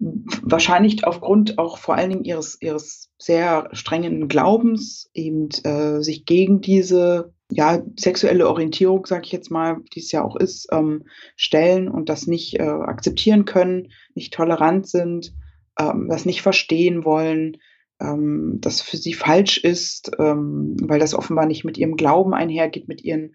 wahrscheinlich 0.00 1.04
aufgrund 1.04 1.58
auch 1.58 1.78
vor 1.78 1.94
allen 1.94 2.10
Dingen 2.10 2.24
ihres, 2.24 2.60
ihres 2.60 3.10
sehr 3.18 3.68
strengen 3.72 4.28
Glaubens 4.28 5.10
eben 5.12 5.50
äh, 5.64 6.02
sich 6.02 6.24
gegen 6.24 6.60
diese 6.62 7.34
ja, 7.50 7.82
sexuelle 7.98 8.48
Orientierung, 8.48 9.04
sage 9.06 9.24
ich 9.26 9.32
jetzt 9.32 9.50
mal, 9.50 9.78
die 9.94 10.00
es 10.00 10.12
ja 10.12 10.24
auch 10.24 10.36
ist, 10.36 10.68
ähm, 10.72 11.04
stellen 11.36 11.88
und 11.88 12.08
das 12.08 12.26
nicht 12.26 12.58
äh, 12.58 12.62
akzeptieren 12.62 13.44
können, 13.44 13.88
nicht 14.14 14.32
tolerant 14.32 14.88
sind, 14.88 15.34
ähm, 15.78 16.06
das 16.08 16.24
nicht 16.24 16.42
verstehen 16.42 17.04
wollen, 17.04 17.58
ähm, 18.00 18.58
das 18.60 18.80
für 18.80 18.96
sie 18.96 19.14
falsch 19.14 19.58
ist, 19.58 20.10
ähm, 20.18 20.76
weil 20.82 21.00
das 21.00 21.14
offenbar 21.14 21.46
nicht 21.46 21.64
mit 21.64 21.78
ihrem 21.78 21.96
Glauben 21.96 22.34
einhergeht, 22.34 22.88
mit 22.88 23.02
ihren 23.02 23.34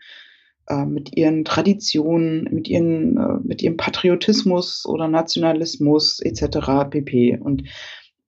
äh, 0.67 0.85
mit 0.85 1.15
ihren 1.15 1.45
Traditionen, 1.45 2.47
mit, 2.51 2.67
ihren, 2.67 3.17
äh, 3.17 3.39
mit 3.43 3.61
ihrem 3.61 3.77
Patriotismus 3.77 4.85
oder 4.85 5.07
Nationalismus 5.07 6.19
etc. 6.19 6.89
pp. 6.89 7.37
Und, 7.37 7.63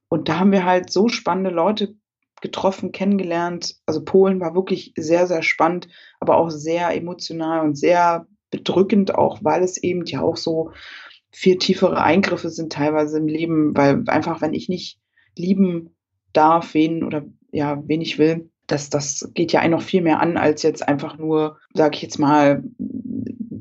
und 0.08 0.30
da 0.30 0.40
haben 0.40 0.52
wir 0.52 0.64
halt 0.64 0.92
so 0.92 1.08
spannende 1.08 1.50
Leute 1.50 1.96
getroffen, 2.42 2.92
kennengelernt. 2.92 3.78
Also 3.88 4.04
Polen 4.04 4.40
war 4.40 4.54
wirklich 4.54 4.94
sehr, 4.96 5.26
sehr 5.26 5.42
spannend, 5.42 5.88
aber 6.20 6.38
auch 6.38 6.52
sehr 6.52 6.96
emotional 6.96 7.66
und 7.66 7.76
sehr 7.76 8.28
bedrückend, 8.52 9.16
auch 9.16 9.40
weil 9.44 9.64
es 9.64 9.82
eben 9.82 10.06
ja 10.06 10.22
auch 10.22 10.38
so 10.38 10.72
viel 11.32 11.58
tiefere 11.58 12.02
Eingriffe 12.02 12.50
sind 12.50 12.72
teilweise 12.72 13.18
im 13.18 13.28
Leben, 13.28 13.76
weil 13.76 14.04
einfach, 14.08 14.42
wenn 14.42 14.54
ich 14.54 14.70
nicht 14.70 15.00
lieben 15.36 15.97
darf, 16.38 16.74
wen 16.74 17.04
oder 17.04 17.26
ja, 17.52 17.82
wen 17.88 18.02
ich 18.02 18.20
will, 18.20 18.50
das, 18.68 18.90
das 18.90 19.32
geht 19.34 19.54
ja 19.54 19.62
einen 19.62 19.72
noch 19.72 19.82
viel 19.82 20.02
mehr 20.02 20.20
an, 20.20 20.38
als 20.38 20.62
jetzt 20.62 20.88
einfach 20.88 21.18
nur, 21.18 21.58
sage 21.74 21.96
ich 21.96 22.02
jetzt 22.02 22.20
mal, 22.20 22.64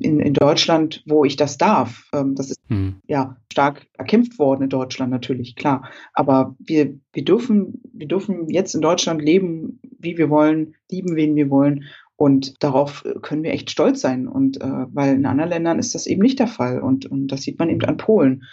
in, 0.00 0.20
in 0.20 0.34
Deutschland, 0.34 1.02
wo 1.06 1.24
ich 1.24 1.36
das 1.36 1.58
darf. 1.58 2.08
Ähm, 2.12 2.34
das 2.34 2.50
ist 2.50 2.60
hm. 2.68 2.96
ja 3.06 3.36
stark 3.52 3.86
erkämpft 3.94 4.38
worden 4.38 4.64
in 4.64 4.68
Deutschland 4.68 5.10
natürlich, 5.10 5.56
klar. 5.56 5.88
Aber 6.12 6.54
wir, 6.58 6.94
wir, 7.12 7.24
dürfen, 7.24 7.80
wir 7.92 8.06
dürfen 8.06 8.48
jetzt 8.48 8.74
in 8.74 8.82
Deutschland 8.82 9.22
leben, 9.22 9.80
wie 9.98 10.18
wir 10.18 10.30
wollen, 10.30 10.74
lieben, 10.90 11.16
wen 11.16 11.34
wir 11.34 11.50
wollen. 11.50 11.84
Und 12.16 12.62
darauf 12.62 13.04
können 13.22 13.42
wir 13.42 13.52
echt 13.52 13.70
stolz 13.70 14.00
sein. 14.00 14.26
Und 14.26 14.60
äh, 14.60 14.86
weil 14.92 15.16
in 15.16 15.26
anderen 15.26 15.50
Ländern 15.50 15.78
ist 15.78 15.94
das 15.94 16.06
eben 16.06 16.22
nicht 16.22 16.38
der 16.38 16.46
Fall. 16.46 16.80
Und, 16.80 17.06
und 17.06 17.28
das 17.28 17.42
sieht 17.42 17.58
man 17.58 17.68
eben 17.68 17.84
an 17.84 17.96
Polen. 17.96 18.44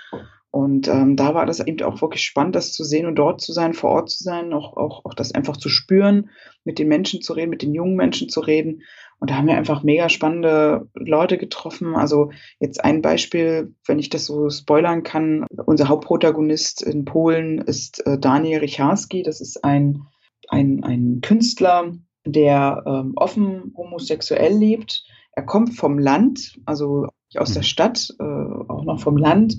Und 0.54 0.88
ähm, 0.88 1.16
da 1.16 1.34
war 1.34 1.48
das 1.48 1.66
eben 1.66 1.82
auch 1.82 2.00
wirklich 2.04 2.22
spannend, 2.22 2.56
das 2.56 2.74
zu 2.74 2.84
sehen 2.84 3.08
und 3.08 3.16
dort 3.16 3.42
zu 3.42 3.52
sein, 3.52 3.74
vor 3.74 3.90
Ort 3.90 4.12
zu 4.12 4.24
sein, 4.24 4.54
auch, 4.54 4.78
auch, 4.78 5.04
auch 5.04 5.16
das 5.16 5.34
einfach 5.34 5.58
zu 5.58 5.68
spüren, 5.68 6.30
mit 6.64 6.78
den 6.78 6.90
Menschen 6.90 7.24
zu 7.24 7.34
reden, 7.34 7.50
mit 7.50 7.64
den 7.64 7.74
jungen 7.74 7.96
Menschen 7.96 8.30
zu 8.30 8.40
reden. 8.40 8.84
Und 9.20 9.32
da 9.32 9.36
haben 9.36 9.48
wir 9.48 9.58
einfach 9.58 9.82
mega 9.82 10.10
spannende 10.10 10.88
Leute 10.94 11.40
getroffen. 11.40 11.96
Also 11.96 12.30
jetzt 12.60 12.86
ein 12.86 13.02
Beispiel, 13.02 13.74
wenn 13.88 13.98
ich 13.98 14.10
das 14.10 14.26
so 14.26 14.52
spoilern 14.52 15.02
kann. 15.02 15.48
Unser 15.66 15.90
Hauptprotagonist 15.90 16.84
in 16.84 17.04
Polen 17.04 17.58
ist 17.58 18.06
äh, 18.06 18.20
Daniel 18.20 18.60
Richarski. 18.60 19.24
Das 19.24 19.42
ist 19.42 19.64
ein, 19.64 20.04
ein, 20.50 20.84
ein 20.84 21.22
Künstler, 21.22 21.94
der 22.28 22.84
ähm, 22.86 23.14
offen 23.16 23.74
homosexuell 23.76 24.56
lebt. 24.56 25.04
Er 25.32 25.48
kommt 25.48 25.74
vom 25.74 25.98
Land, 25.98 26.60
also 26.68 27.08
aus 27.36 27.54
der 27.54 27.64
mhm. 27.64 27.68
Stadt, 27.68 28.14
äh, 28.20 28.24
auch 28.24 28.84
noch 28.86 29.00
vom 29.00 29.18
Land 29.18 29.56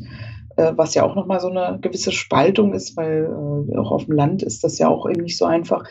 was 0.56 0.94
ja 0.94 1.04
auch 1.04 1.14
nochmal 1.14 1.40
so 1.40 1.48
eine 1.48 1.78
gewisse 1.80 2.12
Spaltung 2.12 2.72
ist, 2.74 2.96
weil 2.96 3.24
äh, 3.24 3.76
auch 3.76 3.90
auf 3.90 4.06
dem 4.06 4.14
Land 4.14 4.42
ist 4.42 4.64
das 4.64 4.78
ja 4.78 4.88
auch 4.88 5.08
eben 5.08 5.22
nicht 5.22 5.38
so 5.38 5.44
einfach. 5.44 5.84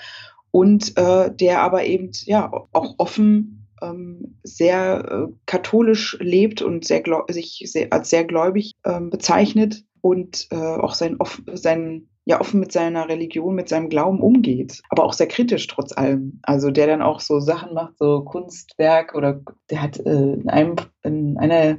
Und 0.51 0.97
äh, 0.97 1.33
der 1.33 1.61
aber 1.61 1.83
eben 1.85 2.11
ja 2.25 2.51
auch 2.71 2.95
offen 2.97 3.67
ähm, 3.81 4.37
sehr 4.43 5.27
äh, 5.29 5.33
katholisch 5.45 6.17
lebt 6.19 6.61
und 6.61 6.85
sehr 6.85 7.03
sich 7.29 7.63
sehr, 7.65 7.91
als 7.91 8.09
sehr 8.09 8.23
gläubig 8.23 8.75
ähm, 8.85 9.09
bezeichnet 9.09 9.83
und 10.01 10.47
äh, 10.51 10.55
auch 10.55 10.93
sein, 10.93 11.17
sein 11.53 12.07
ja 12.25 12.39
offen 12.39 12.59
mit 12.59 12.71
seiner 12.71 13.09
Religion, 13.09 13.55
mit 13.55 13.67
seinem 13.67 13.89
Glauben 13.89 14.21
umgeht, 14.21 14.81
aber 14.89 15.03
auch 15.03 15.13
sehr 15.13 15.27
kritisch 15.27 15.67
trotz 15.67 15.91
allem. 15.95 16.39
Also 16.43 16.71
der 16.71 16.87
dann 16.87 17.01
auch 17.01 17.19
so 17.19 17.39
Sachen 17.39 17.73
macht, 17.73 17.97
so 17.97 18.21
Kunstwerk 18.23 19.15
oder 19.15 19.41
der 19.69 19.81
hat 19.81 19.99
äh, 19.99 20.33
in 20.33 20.49
einem 20.49 20.75
in 21.03 21.37
einer 21.37 21.77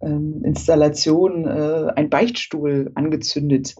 Installation 0.00 1.46
äh, 1.46 1.92
ein 1.94 2.10
Beichtstuhl 2.10 2.90
angezündet. 2.94 3.74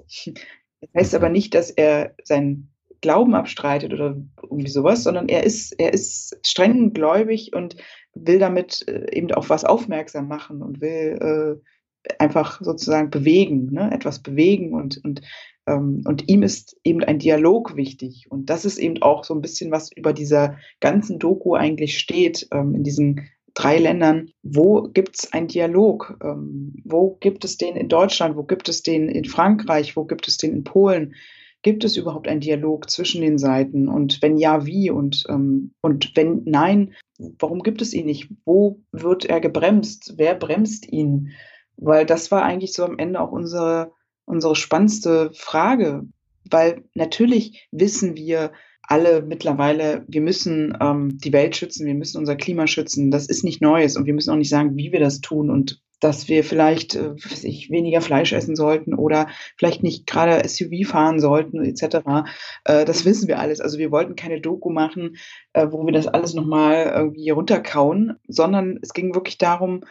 Das 0.81 0.91
heißt 0.95 1.15
aber 1.15 1.29
nicht, 1.29 1.55
dass 1.55 1.71
er 1.71 2.15
seinen 2.25 2.71
Glauben 3.01 3.35
abstreitet 3.35 3.93
oder 3.93 4.17
irgendwie 4.43 4.71
sowas, 4.71 5.03
sondern 5.03 5.29
er 5.29 5.45
ist, 5.45 5.73
er 5.73 5.95
ist 5.95 6.39
streng 6.45 6.93
gläubig 6.93 7.53
und 7.55 7.77
will 8.15 8.39
damit 8.39 8.87
äh, 8.89 9.07
eben 9.17 9.33
auf 9.33 9.49
was 9.49 9.65
aufmerksam 9.65 10.29
machen 10.29 10.63
und 10.63 10.81
will 10.81 11.61
äh, 11.63 12.15
einfach 12.19 12.61
sozusagen 12.63 13.11
bewegen, 13.11 13.73
ne? 13.73 13.91
etwas 13.93 14.21
bewegen 14.21 14.75
und, 14.75 15.03
und, 15.05 15.23
ähm, 15.67 16.03
und 16.07 16.29
ihm 16.29 16.43
ist 16.43 16.77
eben 16.85 17.03
ein 17.03 17.19
Dialog 17.19 17.77
wichtig. 17.77 18.27
Und 18.31 18.51
das 18.51 18.65
ist 18.65 18.79
eben 18.79 19.03
auch 19.03 19.25
so 19.25 19.35
ein 19.35 19.43
bisschen, 19.43 19.71
was 19.71 19.91
über 19.93 20.13
dieser 20.13 20.57
ganzen 20.81 21.19
Doku 21.19 21.55
eigentlich 21.55 21.99
steht, 21.99 22.49
ähm, 22.53 22.75
in 22.75 22.83
diesen 22.83 23.29
drei 23.55 23.79
Ländern, 23.79 24.31
wo 24.43 24.83
gibt 24.83 25.17
es 25.19 25.33
einen 25.33 25.49
Dialog? 25.49 26.19
Ähm, 26.23 26.75
wo 26.85 27.17
gibt 27.21 27.45
es 27.45 27.57
den 27.57 27.77
in 27.77 27.89
Deutschland? 27.89 28.37
Wo 28.37 28.43
gibt 28.43 28.69
es 28.69 28.83
den 28.83 29.09
in 29.09 29.25
Frankreich? 29.25 29.97
Wo 29.97 30.05
gibt 30.05 30.29
es 30.29 30.37
den 30.37 30.53
in 30.53 30.65
Polen? 30.65 31.15
Gibt 31.63 31.85
es 31.85 31.97
überhaupt 31.97 32.27
einen 32.27 32.41
Dialog 32.41 32.91
zwischen 32.91 33.21
den 33.21 33.37
Seiten? 33.37 33.89
Und 33.89 34.23
wenn 34.23 34.39
ja, 34.39 34.65
wie? 34.67 34.91
Und, 34.91 35.25
ähm, 35.29 35.73
und 35.83 36.13
wenn 36.17 36.43
nein, 36.45 36.95
warum 37.39 37.63
gibt 37.63 37.83
es 37.83 37.93
ihn 37.93 38.07
nicht? 38.07 38.31
Wo 38.45 38.81
wird 38.93 39.27
er 39.27 39.41
gebremst? 39.41 40.15
Wer 40.17 40.35
bremst 40.35 40.91
ihn? 40.91 41.31
Weil 41.77 42.07
das 42.07 42.31
war 42.31 42.43
eigentlich 42.43 42.73
so 42.73 42.85
am 42.85 42.99
Ende 42.99 43.21
auch 43.21 43.33
unsere, 43.33 43.93
unsere 44.25 44.57
spannendste 44.57 45.31
Frage. 45.35 46.05
Weil 46.51 46.85
natürlich 46.95 47.69
wissen 47.71 48.17
wir, 48.17 48.53
alle 48.91 49.23
mittlerweile, 49.23 50.05
wir 50.09 50.21
müssen 50.21 50.77
ähm, 50.81 51.17
die 51.19 51.33
Welt 51.33 51.55
schützen, 51.55 51.87
wir 51.87 51.95
müssen 51.95 52.19
unser 52.19 52.35
Klima 52.35 52.67
schützen. 52.67 53.13
Das 53.13 53.27
ist 53.27 53.45
nicht 53.45 53.63
Neues 53.63 53.97
und 53.97 54.07
wir 54.07 54.15
müssen 54.15 54.31
auch 54.31 54.37
nicht 54.37 54.49
sagen, 54.49 54.77
wie 54.77 54.91
wir 54.91 54.99
das 54.99 55.21
tun 55.21 55.49
und 55.49 55.81
dass 56.01 56.29
wir 56.29 56.43
vielleicht 56.43 56.97
äh, 56.97 57.15
ich, 57.43 57.71
weniger 57.71 58.01
Fleisch 58.01 58.33
essen 58.33 58.57
sollten 58.57 58.95
oder 58.95 59.29
vielleicht 59.57 59.85
nicht 59.85 60.07
gerade 60.09 60.47
SUV 60.47 60.89
fahren 60.89 61.21
sollten 61.21 61.63
etc. 61.65 62.27
Äh, 62.65 62.85
das 62.85 63.05
wissen 63.05 63.29
wir 63.29 63.39
alles. 63.39 63.61
Also 63.61 63.79
wir 63.79 63.93
wollten 63.93 64.17
keine 64.17 64.41
Doku 64.41 64.71
machen, 64.71 65.17
äh, 65.53 65.69
wo 65.71 65.87
wir 65.87 65.93
das 65.93 66.09
alles 66.09 66.35
nochmal 66.35 66.93
irgendwie 66.93 67.31
runterkauen, 67.31 68.17
sondern 68.27 68.81
es 68.83 68.93
ging 68.93 69.15
wirklich 69.15 69.39
darum, 69.39 69.85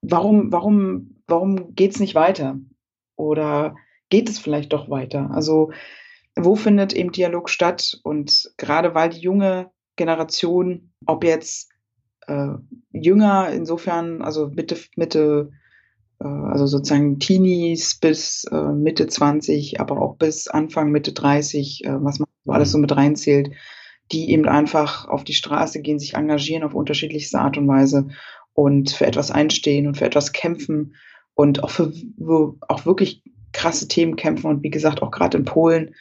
warum, 0.00 0.50
warum, 0.52 1.22
warum 1.26 1.74
geht 1.74 1.92
es 1.92 2.00
nicht 2.00 2.14
weiter? 2.14 2.58
Oder 3.16 3.76
geht 4.08 4.30
es 4.30 4.38
vielleicht 4.38 4.72
doch 4.72 4.88
weiter? 4.88 5.30
Also 5.34 5.70
wo 6.36 6.56
findet 6.56 6.92
eben 6.92 7.12
Dialog 7.12 7.48
statt? 7.50 7.98
Und 8.02 8.52
gerade 8.56 8.94
weil 8.94 9.10
die 9.10 9.20
junge 9.20 9.70
Generation, 9.96 10.92
ob 11.06 11.24
jetzt 11.24 11.70
äh, 12.26 12.54
jünger, 12.92 13.50
insofern, 13.50 14.22
also 14.22 14.48
Mitte, 14.48 14.76
Mitte, 14.96 15.50
äh, 16.20 16.26
also 16.26 16.66
sozusagen 16.66 17.18
Teenies 17.18 17.98
bis 17.98 18.44
äh, 18.50 18.72
Mitte 18.72 19.06
20, 19.06 19.80
aber 19.80 20.00
auch 20.00 20.16
bis 20.16 20.48
Anfang, 20.48 20.90
Mitte 20.90 21.12
30, 21.12 21.84
äh, 21.84 22.02
was 22.02 22.18
man 22.18 22.28
so 22.44 22.52
alles 22.52 22.72
so 22.72 22.78
mit 22.78 22.94
reinzählt, 22.96 23.50
die 24.10 24.30
eben 24.30 24.46
einfach 24.46 25.06
auf 25.08 25.24
die 25.24 25.34
Straße 25.34 25.80
gehen, 25.80 25.98
sich 25.98 26.14
engagieren 26.14 26.64
auf 26.64 26.74
unterschiedlichste 26.74 27.38
Art 27.38 27.56
und 27.56 27.68
Weise 27.68 28.08
und 28.54 28.90
für 28.90 29.06
etwas 29.06 29.30
einstehen 29.30 29.86
und 29.86 29.96
für 29.96 30.04
etwas 30.04 30.32
kämpfen 30.32 30.94
und 31.34 31.62
auch 31.64 31.70
für 31.70 31.92
auch 32.68 32.84
wirklich 32.84 33.22
krasse 33.52 33.88
Themen 33.88 34.16
kämpfen 34.16 34.46
und 34.48 34.62
wie 34.62 34.70
gesagt 34.70 35.02
auch 35.02 35.10
gerade 35.10 35.38
in 35.38 35.44
Polen 35.44 35.94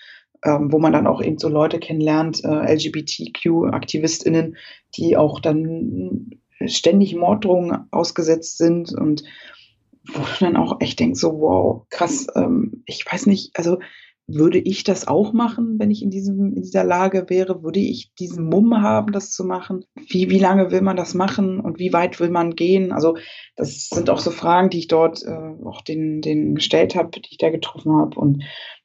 ähm, 0.43 0.71
wo 0.71 0.79
man 0.79 0.93
dann 0.93 1.07
auch 1.07 1.21
eben 1.21 1.37
so 1.37 1.49
Leute 1.49 1.79
kennenlernt, 1.79 2.43
äh, 2.43 2.73
LGBTQ-AktivistInnen, 2.73 4.57
die 4.95 5.17
auch 5.17 5.39
dann 5.39 6.31
ständig 6.65 7.15
Morddrohungen 7.15 7.87
ausgesetzt 7.91 8.57
sind 8.57 8.93
und 8.93 9.23
wo 10.07 10.19
du 10.19 10.45
dann 10.45 10.57
auch 10.57 10.81
echt 10.81 10.99
denkst, 10.99 11.19
so 11.19 11.39
wow, 11.39 11.85
krass, 11.89 12.27
ähm, 12.35 12.83
ich 12.85 13.05
weiß 13.05 13.27
nicht, 13.27 13.51
also 13.57 13.77
würde 14.27 14.59
ich 14.59 14.83
das 14.83 15.07
auch 15.07 15.33
machen, 15.33 15.77
wenn 15.79 15.91
ich 15.91 16.01
in, 16.01 16.09
diesem, 16.09 16.53
in 16.55 16.61
dieser 16.61 16.83
Lage 16.83 17.25
wäre? 17.29 17.63
Würde 17.63 17.79
ich 17.79 18.13
diesen 18.15 18.45
Mumm 18.45 18.81
haben, 18.81 19.11
das 19.11 19.31
zu 19.31 19.43
machen? 19.43 19.83
Wie, 19.95 20.29
wie 20.29 20.39
lange 20.39 20.71
will 20.71 20.81
man 20.81 20.95
das 20.95 21.13
machen 21.13 21.59
und 21.59 21.79
wie 21.79 21.91
weit 21.91 22.19
will 22.19 22.29
man 22.29 22.55
gehen? 22.55 22.91
Also 22.91 23.17
das 23.55 23.89
sind 23.89 24.09
auch 24.09 24.19
so 24.19 24.31
Fragen, 24.31 24.69
die 24.69 24.79
ich 24.79 24.87
dort 24.87 25.23
äh, 25.23 25.53
auch 25.65 25.81
den, 25.81 26.21
den 26.21 26.55
gestellt 26.55 26.95
habe, 26.95 27.09
die 27.11 27.29
ich 27.29 27.37
da 27.37 27.49
getroffen 27.49 27.93
habe. 27.93 28.19
Und 28.19 28.43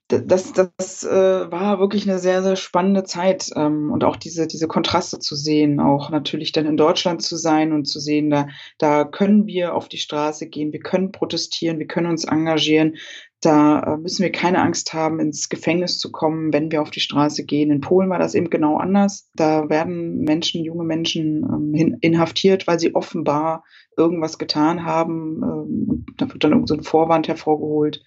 das, 0.09 0.53
das 0.53 1.03
äh, 1.03 1.51
war 1.51 1.81
wirklich 1.81 2.09
eine 2.09 2.21
sehr, 2.21 2.43
sehr 2.43 2.55
spannende 2.55 3.03
Zeit 3.03 3.51
ähm, 3.57 3.91
und 3.91 4.05
auch 4.05 4.17
diese, 4.17 4.47
diese 4.47 4.69
Kontraste 4.69 5.19
zu 5.19 5.35
sehen, 5.35 5.81
auch 5.81 6.11
natürlich 6.11 6.53
dann 6.53 6.67
in 6.67 6.77
Deutschland 6.77 7.23
zu 7.23 7.37
sein 7.37 7.73
und 7.73 7.87
zu 7.87 7.99
sehen, 7.99 8.31
da, 8.31 8.47
da 8.79 9.05
können 9.05 9.47
wir 9.47 9.75
auf 9.75 9.89
die 9.89 9.99
Straße 9.99 10.49
gehen, 10.49 10.73
wir 10.73 10.81
können 10.81 11.11
protestieren, 11.11 11.81
wir 11.81 11.89
können 11.89 12.11
uns 12.11 12.25
engagieren. 12.25 12.97
Da 13.41 13.81
äh, 13.81 13.97
müssen 13.97 14.23
wir 14.23 14.33
keine 14.33 14.63
Angst 14.63 14.95
haben, 14.95 15.19
ins 15.19 15.49
Gefängnis 15.49 15.99
zu 15.99 16.11
kommen, 16.13 16.53
wenn 16.53 16.71
wir 16.71 16.83
auf 16.83 16.91
die 16.91 17.01
Straße 17.01 17.45
gehen. 17.45 17.71
In 17.71 17.81
Polen 17.81 18.09
war 18.09 18.19
das 18.19 18.35
eben 18.35 18.49
genau 18.49 18.79
anders. 18.79 19.29
Da 19.35 19.69
werden 19.69 20.21
Menschen, 20.21 20.65
junge 20.65 20.85
Menschen 20.85 21.43
ähm, 21.45 21.97
inhaftiert, 22.01 22.67
weil 22.67 22.79
sie 22.79 22.95
offenbar 22.95 23.65
irgendwas 23.97 24.39
getan 24.39 24.85
haben. 24.85 25.43
Ähm, 25.43 26.07
da 26.17 26.33
wird 26.33 26.45
dann 26.45 26.53
irgend 26.53 26.69
so 26.69 26.81
Vorwand 26.81 27.29
hervorgeholt. 27.29 28.03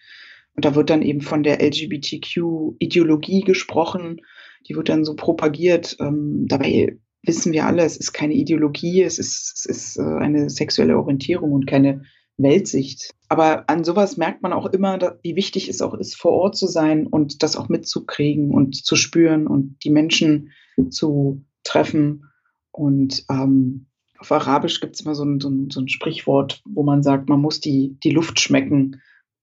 Und 0.59 0.65
da 0.65 0.75
wird 0.75 0.89
dann 0.89 1.03
eben 1.03 1.21
von 1.21 1.41
der 1.41 1.61
LGBTQ-Ideologie 1.61 3.43
gesprochen. 3.43 4.19
Die 4.67 4.75
wird 4.75 4.89
dann 4.89 5.05
so 5.05 5.15
propagiert. 5.15 5.95
Ähm, 6.01 6.47
dabei 6.49 6.97
wissen 7.23 7.53
wir 7.53 7.65
alle, 7.65 7.83
es 7.83 7.95
ist 7.95 8.11
keine 8.11 8.33
Ideologie, 8.33 9.01
es 9.03 9.19
ist, 9.19 9.53
es 9.55 9.65
ist 9.65 9.97
äh, 9.99 10.01
eine 10.01 10.49
sexuelle 10.49 10.97
Orientierung 10.97 11.53
und 11.53 11.65
keine 11.65 12.01
Weltsicht. 12.35 13.15
Aber 13.29 13.69
an 13.69 13.85
sowas 13.85 14.17
merkt 14.17 14.43
man 14.43 14.51
auch 14.51 14.65
immer, 14.65 14.99
wie 15.23 15.37
wichtig 15.37 15.69
es 15.69 15.81
auch 15.81 15.93
ist, 15.93 16.17
vor 16.17 16.33
Ort 16.33 16.57
zu 16.57 16.67
sein 16.67 17.07
und 17.07 17.41
das 17.41 17.55
auch 17.55 17.69
mitzukriegen 17.69 18.51
und 18.51 18.75
zu 18.75 18.97
spüren 18.97 19.47
und 19.47 19.77
die 19.85 19.91
Menschen 19.91 20.51
zu 20.89 21.41
treffen. 21.63 22.25
Und 22.71 23.23
ähm, 23.31 23.85
auf 24.17 24.29
Arabisch 24.33 24.81
gibt 24.81 24.95
es 24.95 25.05
immer 25.05 25.15
so 25.15 25.23
ein, 25.23 25.39
so, 25.39 25.49
ein, 25.49 25.69
so 25.69 25.79
ein 25.79 25.87
Sprichwort, 25.87 26.61
wo 26.65 26.83
man 26.83 27.01
sagt, 27.01 27.29
man 27.29 27.39
muss 27.39 27.61
die, 27.61 27.97
die 28.03 28.11
Luft 28.11 28.41
schmecken, 28.41 28.99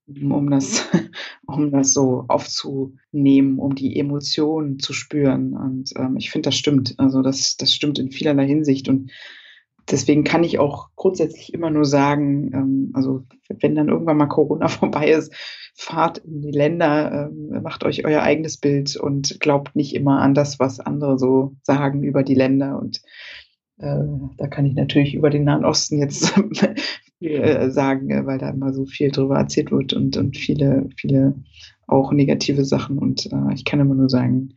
um 0.07 0.49
das, 0.49 0.87
um 1.47 1.71
das 1.71 1.93
so 1.93 2.25
aufzunehmen, 2.27 3.59
um 3.59 3.75
die 3.75 3.99
Emotionen 3.99 4.79
zu 4.79 4.93
spüren. 4.93 5.53
Und 5.53 5.91
ähm, 5.97 6.17
ich 6.17 6.31
finde, 6.31 6.47
das 6.47 6.55
stimmt. 6.55 6.95
Also 6.97 7.21
das, 7.21 7.57
das 7.57 7.73
stimmt 7.73 7.99
in 7.99 8.11
vielerlei 8.11 8.47
Hinsicht. 8.47 8.87
Und 8.89 9.11
deswegen 9.89 10.23
kann 10.23 10.43
ich 10.43 10.59
auch 10.59 10.89
grundsätzlich 10.95 11.53
immer 11.53 11.69
nur 11.69 11.85
sagen, 11.85 12.51
ähm, 12.53 12.91
also 12.93 13.23
wenn 13.59 13.75
dann 13.75 13.89
irgendwann 13.89 14.17
mal 14.17 14.27
Corona 14.27 14.67
vorbei 14.67 15.11
ist, 15.11 15.33
fahrt 15.75 16.19
in 16.19 16.41
die 16.41 16.51
Länder, 16.51 17.29
ähm, 17.29 17.61
macht 17.61 17.83
euch 17.83 18.05
euer 18.05 18.23
eigenes 18.23 18.57
Bild 18.57 18.95
und 18.95 19.39
glaubt 19.39 19.75
nicht 19.75 19.93
immer 19.93 20.21
an 20.21 20.33
das, 20.33 20.59
was 20.59 20.79
andere 20.79 21.19
so 21.19 21.55
sagen 21.63 22.03
über 22.03 22.23
die 22.23 22.35
Länder. 22.35 22.79
Und 22.79 23.01
äh, 23.77 24.03
da 24.37 24.47
kann 24.47 24.65
ich 24.65 24.73
natürlich 24.73 25.13
über 25.13 25.29
den 25.29 25.43
Nahen 25.43 25.65
Osten 25.65 25.99
jetzt 25.99 26.33
äh, 27.19 27.69
sagen, 27.69 28.09
äh, 28.09 28.25
weil 28.25 28.37
da 28.37 28.49
immer 28.49 28.73
so 28.73 28.85
viel 28.85 29.11
drüber 29.11 29.37
erzählt 29.37 29.71
wird 29.71 29.93
und, 29.93 30.17
und 30.17 30.37
viele, 30.37 30.89
viele 30.97 31.35
auch 31.87 32.11
negative 32.11 32.65
Sachen. 32.65 32.97
Und 32.97 33.27
äh, 33.31 33.53
ich 33.53 33.65
kann 33.65 33.79
immer 33.79 33.95
nur 33.95 34.09
sagen, 34.09 34.53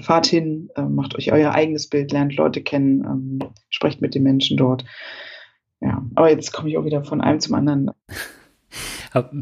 fahrt 0.00 0.26
hin, 0.26 0.68
äh, 0.76 0.82
macht 0.82 1.16
euch 1.16 1.32
euer 1.32 1.52
eigenes 1.52 1.88
Bild, 1.88 2.12
lernt 2.12 2.36
Leute 2.36 2.62
kennen, 2.62 3.04
ähm, 3.04 3.38
sprecht 3.70 4.00
mit 4.00 4.14
den 4.14 4.22
Menschen 4.22 4.56
dort. 4.56 4.84
Ja, 5.80 6.04
aber 6.14 6.30
jetzt 6.30 6.52
komme 6.52 6.68
ich 6.68 6.76
auch 6.76 6.84
wieder 6.84 7.04
von 7.04 7.20
einem 7.20 7.40
zum 7.40 7.54
anderen. 7.54 7.90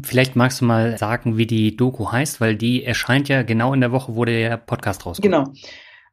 Vielleicht 0.03 0.35
magst 0.35 0.61
du 0.61 0.65
mal 0.65 0.97
sagen, 0.97 1.37
wie 1.37 1.47
die 1.47 1.75
Doku 1.75 2.11
heißt, 2.11 2.39
weil 2.39 2.55
die 2.55 2.83
erscheint 2.83 3.27
ja 3.27 3.43
genau 3.43 3.73
in 3.73 3.81
der 3.81 3.91
Woche, 3.91 4.15
wo 4.15 4.23
der 4.23 4.55
Podcast 4.57 5.05
rauskommt. 5.05 5.23
Genau. 5.23 5.43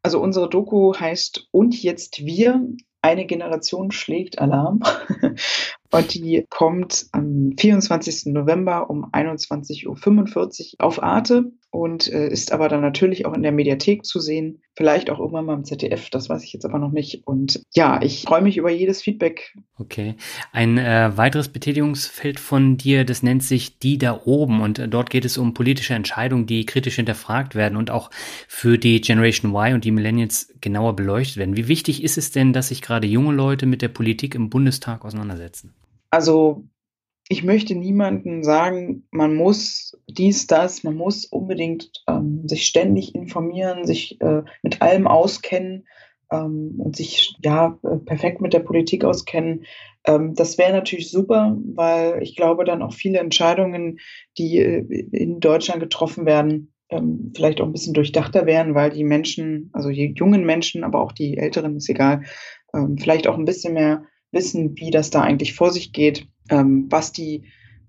Also 0.02 0.20
unsere 0.20 0.50
Doku 0.50 0.94
heißt 0.94 1.48
Und 1.52 1.80
jetzt 1.80 2.24
wir, 2.24 2.66
eine 3.00 3.26
Generation 3.26 3.90
schlägt 3.90 4.38
Alarm. 4.38 4.80
Und 5.94 6.12
die 6.12 6.44
kommt 6.50 7.06
am 7.12 7.52
24. 7.56 8.32
November 8.32 8.90
um 8.90 9.04
21.45 9.12 10.74
Uhr 10.74 10.84
auf 10.84 11.00
Arte 11.00 11.52
und 11.70 12.12
äh, 12.12 12.28
ist 12.28 12.50
aber 12.50 12.68
dann 12.68 12.80
natürlich 12.80 13.26
auch 13.26 13.32
in 13.32 13.44
der 13.44 13.52
Mediathek 13.52 14.04
zu 14.04 14.18
sehen. 14.18 14.60
Vielleicht 14.74 15.08
auch 15.08 15.20
irgendwann 15.20 15.44
mal 15.44 15.54
im 15.54 15.64
ZDF, 15.64 16.10
das 16.10 16.28
weiß 16.28 16.42
ich 16.42 16.52
jetzt 16.52 16.64
aber 16.64 16.80
noch 16.80 16.90
nicht. 16.90 17.26
Und 17.26 17.62
ja, 17.74 18.02
ich 18.02 18.22
freue 18.22 18.42
mich 18.42 18.56
über 18.56 18.70
jedes 18.70 19.02
Feedback. 19.02 19.56
Okay. 19.78 20.16
Ein 20.50 20.78
äh, 20.78 21.16
weiteres 21.16 21.48
Betätigungsfeld 21.48 22.40
von 22.40 22.76
dir, 22.76 23.04
das 23.04 23.22
nennt 23.22 23.44
sich 23.44 23.78
Die 23.78 23.96
da 23.96 24.20
oben. 24.24 24.62
Und 24.62 24.80
äh, 24.80 24.88
dort 24.88 25.10
geht 25.10 25.24
es 25.24 25.38
um 25.38 25.54
politische 25.54 25.94
Entscheidungen, 25.94 26.46
die 26.46 26.66
kritisch 26.66 26.96
hinterfragt 26.96 27.54
werden 27.54 27.76
und 27.76 27.92
auch 27.92 28.10
für 28.48 28.78
die 28.78 29.00
Generation 29.00 29.54
Y 29.54 29.74
und 29.74 29.84
die 29.84 29.92
Millennials 29.92 30.52
genauer 30.60 30.96
beleuchtet 30.96 31.36
werden. 31.36 31.56
Wie 31.56 31.68
wichtig 31.68 32.02
ist 32.02 32.18
es 32.18 32.32
denn, 32.32 32.52
dass 32.52 32.68
sich 32.68 32.82
gerade 32.82 33.06
junge 33.06 33.32
Leute 33.32 33.66
mit 33.66 33.80
der 33.80 33.88
Politik 33.88 34.34
im 34.34 34.50
Bundestag 34.50 35.04
auseinandersetzen? 35.04 35.72
Also 36.14 36.62
ich 37.28 37.42
möchte 37.42 37.74
niemandem 37.74 38.44
sagen, 38.44 39.08
man 39.10 39.34
muss 39.34 39.98
dies, 40.08 40.46
das, 40.46 40.84
man 40.84 40.94
muss 40.94 41.24
unbedingt 41.24 41.90
ähm, 42.06 42.46
sich 42.46 42.66
ständig 42.66 43.16
informieren, 43.16 43.84
sich 43.84 44.20
äh, 44.20 44.42
mit 44.62 44.80
allem 44.80 45.08
auskennen 45.08 45.88
ähm, 46.30 46.76
und 46.78 46.94
sich 46.94 47.34
ja 47.42 47.80
äh, 47.82 47.96
perfekt 47.96 48.40
mit 48.40 48.52
der 48.52 48.60
Politik 48.60 49.02
auskennen. 49.04 49.64
Ähm, 50.06 50.36
das 50.36 50.56
wäre 50.56 50.72
natürlich 50.72 51.10
super, 51.10 51.56
weil 51.74 52.22
ich 52.22 52.36
glaube, 52.36 52.64
dann 52.64 52.82
auch 52.82 52.94
viele 52.94 53.18
Entscheidungen, 53.18 53.98
die 54.38 54.58
äh, 54.58 55.08
in 55.10 55.40
Deutschland 55.40 55.80
getroffen 55.80 56.26
werden, 56.26 56.72
ähm, 56.90 57.32
vielleicht 57.34 57.60
auch 57.60 57.66
ein 57.66 57.72
bisschen 57.72 57.94
durchdachter 57.94 58.46
wären, 58.46 58.76
weil 58.76 58.90
die 58.90 59.02
Menschen, 59.02 59.68
also 59.72 59.88
die 59.88 60.14
jungen 60.16 60.46
Menschen, 60.46 60.84
aber 60.84 61.00
auch 61.00 61.10
die 61.10 61.38
Älteren, 61.38 61.74
ist 61.74 61.88
egal, 61.88 62.22
ähm, 62.72 62.98
vielleicht 62.98 63.26
auch 63.26 63.36
ein 63.36 63.46
bisschen 63.46 63.74
mehr 63.74 64.04
wissen, 64.34 64.76
wie 64.76 64.90
das 64.90 65.10
da 65.10 65.22
eigentlich 65.22 65.54
vor 65.54 65.70
sich 65.70 65.92
geht, 65.92 66.26
ähm, 66.50 66.86
was 66.90 67.12
die 67.12 67.44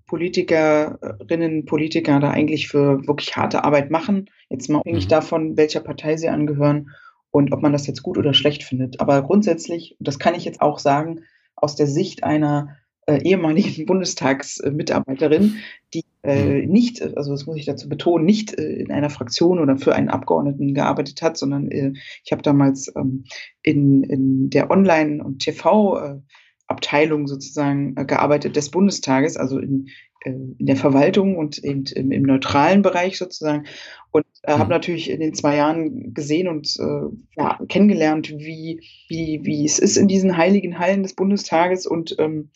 Politikerinnen, 0.06 1.64
Politiker 1.64 2.20
da 2.20 2.30
eigentlich 2.30 2.68
für 2.68 3.06
wirklich 3.06 3.36
harte 3.36 3.64
Arbeit 3.64 3.90
machen. 3.90 4.30
Jetzt 4.48 4.70
mal 4.70 4.78
abhängig 4.78 5.06
mhm. 5.06 5.10
davon, 5.10 5.56
welcher 5.56 5.80
Partei 5.80 6.16
sie 6.16 6.28
angehören 6.28 6.90
und 7.30 7.52
ob 7.52 7.60
man 7.60 7.72
das 7.72 7.86
jetzt 7.86 8.02
gut 8.02 8.16
oder 8.16 8.32
schlecht 8.32 8.62
findet. 8.62 9.00
Aber 9.00 9.22
grundsätzlich, 9.22 9.96
das 9.98 10.18
kann 10.18 10.34
ich 10.34 10.44
jetzt 10.44 10.60
auch 10.60 10.78
sagen, 10.78 11.20
aus 11.56 11.74
der 11.74 11.86
Sicht 11.86 12.24
einer 12.24 12.76
äh, 13.06 13.20
ehemaligen 13.22 13.84
Bundestagsmitarbeiterin, 13.86 15.56
die 15.92 16.04
äh, 16.26 16.62
mhm. 16.62 16.72
nicht, 16.72 17.02
also 17.16 17.30
das 17.30 17.46
muss 17.46 17.56
ich 17.56 17.66
dazu 17.66 17.88
betonen, 17.88 18.24
nicht 18.24 18.58
äh, 18.58 18.64
in 18.64 18.90
einer 18.90 19.10
Fraktion 19.10 19.58
oder 19.58 19.76
für 19.76 19.94
einen 19.94 20.08
Abgeordneten 20.08 20.74
gearbeitet 20.74 21.22
hat, 21.22 21.36
sondern 21.36 21.70
äh, 21.70 21.92
ich 22.24 22.32
habe 22.32 22.42
damals 22.42 22.92
ähm, 22.96 23.24
in, 23.62 24.02
in 24.02 24.50
der 24.50 24.70
Online- 24.70 25.22
und 25.24 25.42
TV- 25.42 26.22
Abteilung 26.66 27.26
sozusagen 27.26 27.94
äh, 27.96 28.04
gearbeitet 28.04 28.56
des 28.56 28.70
Bundestages, 28.70 29.36
also 29.36 29.58
in, 29.58 29.88
äh, 30.24 30.30
in 30.30 30.66
der 30.66 30.76
Verwaltung 30.76 31.36
und 31.36 31.62
eben 31.62 31.84
im, 31.94 32.10
im 32.10 32.22
neutralen 32.22 32.82
Bereich 32.82 33.18
sozusagen. 33.18 33.66
Und 34.10 34.24
äh, 34.42 34.54
mhm. 34.54 34.58
habe 34.58 34.70
natürlich 34.70 35.10
in 35.10 35.20
den 35.20 35.34
zwei 35.34 35.56
Jahren 35.56 36.12
gesehen 36.12 36.48
und 36.48 36.76
äh, 36.78 37.16
ja, 37.36 37.58
kennengelernt, 37.68 38.30
wie, 38.30 38.80
wie, 39.08 39.40
wie 39.44 39.64
es 39.64 39.78
ist 39.78 39.96
in 39.96 40.08
diesen 40.08 40.36
heiligen 40.36 40.78
Hallen 40.78 41.02
des 41.02 41.14
Bundestages 41.14 41.86
und 41.86 42.16
ähm, 42.18 42.50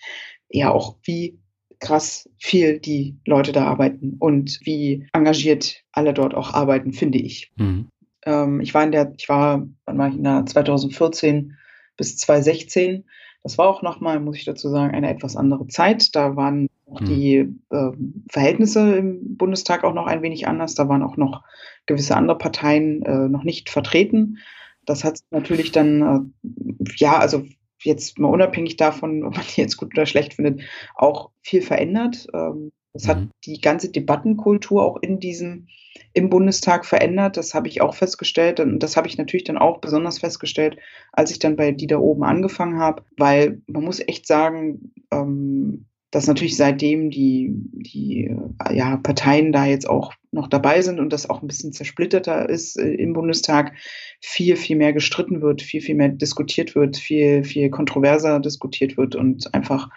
ja 0.49 0.73
auch 0.73 0.97
wie 1.05 1.39
krass 1.81 2.28
viel 2.39 2.78
die 2.78 3.16
Leute 3.26 3.53
da 3.53 3.64
arbeiten 3.64 4.16
und 4.18 4.61
wie 4.64 5.07
engagiert 5.12 5.83
alle 5.93 6.14
dort 6.14 6.35
auch 6.35 6.55
arbeiten, 6.55 6.93
finde 6.93 7.18
ich. 7.18 7.51
Mhm. 7.57 7.89
Ähm, 8.24 8.61
ich 8.61 8.74
war 8.74 8.85
in 8.85 8.93
der, 8.93 9.12
ich 9.16 9.28
war, 9.28 9.66
wann 9.87 9.99
war 9.99 10.09
ich 10.09 10.14
in 10.14 10.24
der 10.24 10.45
2014 10.47 11.57
bis 11.97 12.16
2016 12.18 13.05
das 13.43 13.57
war 13.57 13.68
auch 13.68 13.83
nochmal, 13.83 14.20
muss 14.20 14.37
ich 14.37 14.45
dazu 14.45 14.68
sagen, 14.68 14.95
eine 14.95 15.11
etwas 15.11 15.37
andere 15.37 15.66
Zeit. 15.66 16.14
Da 16.14 16.37
waren 16.37 16.68
auch 16.87 17.01
hm. 17.01 17.07
die 17.07 17.37
äh, 17.70 17.93
Verhältnisse 18.31 18.97
im 18.97 19.37
Bundestag 19.37 19.85
auch 19.85 19.95
noch 19.95 20.07
ein 20.07 20.22
wenig 20.22 20.47
anders. 20.47 20.74
Da 20.74 20.89
waren 20.89 21.03
auch 21.03 21.16
noch 21.16 21.43
gewisse 21.87 22.16
andere 22.16 22.37
Parteien 22.37 23.03
äh, 23.03 23.28
noch 23.28 23.45
nicht 23.45 23.70
vertreten. 23.70 24.39
Das 24.85 25.05
hat 25.05 25.20
natürlich 25.31 25.72
dann, 25.72 26.35
äh, 26.43 26.91
ja, 26.97 27.18
also 27.18 27.45
jetzt 27.85 28.18
mal 28.18 28.28
unabhängig 28.28 28.76
davon, 28.76 29.24
ob 29.24 29.37
man 29.37 29.45
die 29.55 29.61
jetzt 29.61 29.76
gut 29.76 29.95
oder 29.95 30.07
schlecht 30.07 30.35
findet, 30.35 30.62
auch 30.95 31.31
viel 31.43 31.62
verändert. 31.62 32.26
Ähm, 32.35 32.72
das 32.93 33.07
hat 33.07 33.20
mhm. 33.20 33.31
die 33.45 33.61
ganze 33.61 33.91
Debattenkultur 33.91 34.83
auch 34.83 34.97
in 35.01 35.20
diesem, 35.20 35.68
im 36.12 36.28
Bundestag 36.28 36.85
verändert. 36.85 37.37
Das 37.37 37.55
habe 37.55 37.68
ich 37.68 37.81
auch 37.81 37.95
festgestellt. 37.95 38.59
Und 38.59 38.81
das 38.81 38.97
habe 38.97 39.07
ich 39.07 39.16
natürlich 39.16 39.45
dann 39.45 39.59
auch 39.59 39.78
besonders 39.78 40.18
festgestellt, 40.18 40.76
als 41.12 41.31
ich 41.31 41.39
dann 41.39 41.57
bei 41.57 41.70
die 41.70 41.87
da 41.87 41.99
oben 41.99 42.24
angefangen 42.24 42.81
habe, 42.81 43.05
weil 43.16 43.62
man 43.66 43.85
muss 43.85 44.01
echt 44.01 44.26
sagen, 44.26 44.93
ähm, 45.12 45.87
dass 46.11 46.26
natürlich 46.26 46.56
seitdem 46.56 47.11
die, 47.11 47.52
die 47.54 48.36
äh, 48.64 48.76
ja, 48.76 48.96
Parteien 48.96 49.52
da 49.52 49.64
jetzt 49.64 49.88
auch 49.88 50.12
noch 50.32 50.48
dabei 50.48 50.82
sind 50.82 51.00
und 51.00 51.12
das 51.12 51.28
auch 51.28 51.42
ein 51.42 51.48
bisschen 51.48 51.72
zersplitterter 51.72 52.48
ist 52.48 52.78
äh, 52.78 52.94
im 52.94 53.12
Bundestag, 53.12 53.72
viel, 54.20 54.56
viel 54.56 54.76
mehr 54.76 54.92
gestritten 54.92 55.42
wird, 55.42 55.62
viel, 55.62 55.80
viel 55.80 55.94
mehr 55.94 56.08
diskutiert 56.08 56.74
wird, 56.74 56.96
viel, 56.96 57.44
viel 57.44 57.70
kontroverser 57.70 58.40
diskutiert 58.40 58.96
wird 58.96 59.14
und 59.14 59.54
einfach 59.54 59.88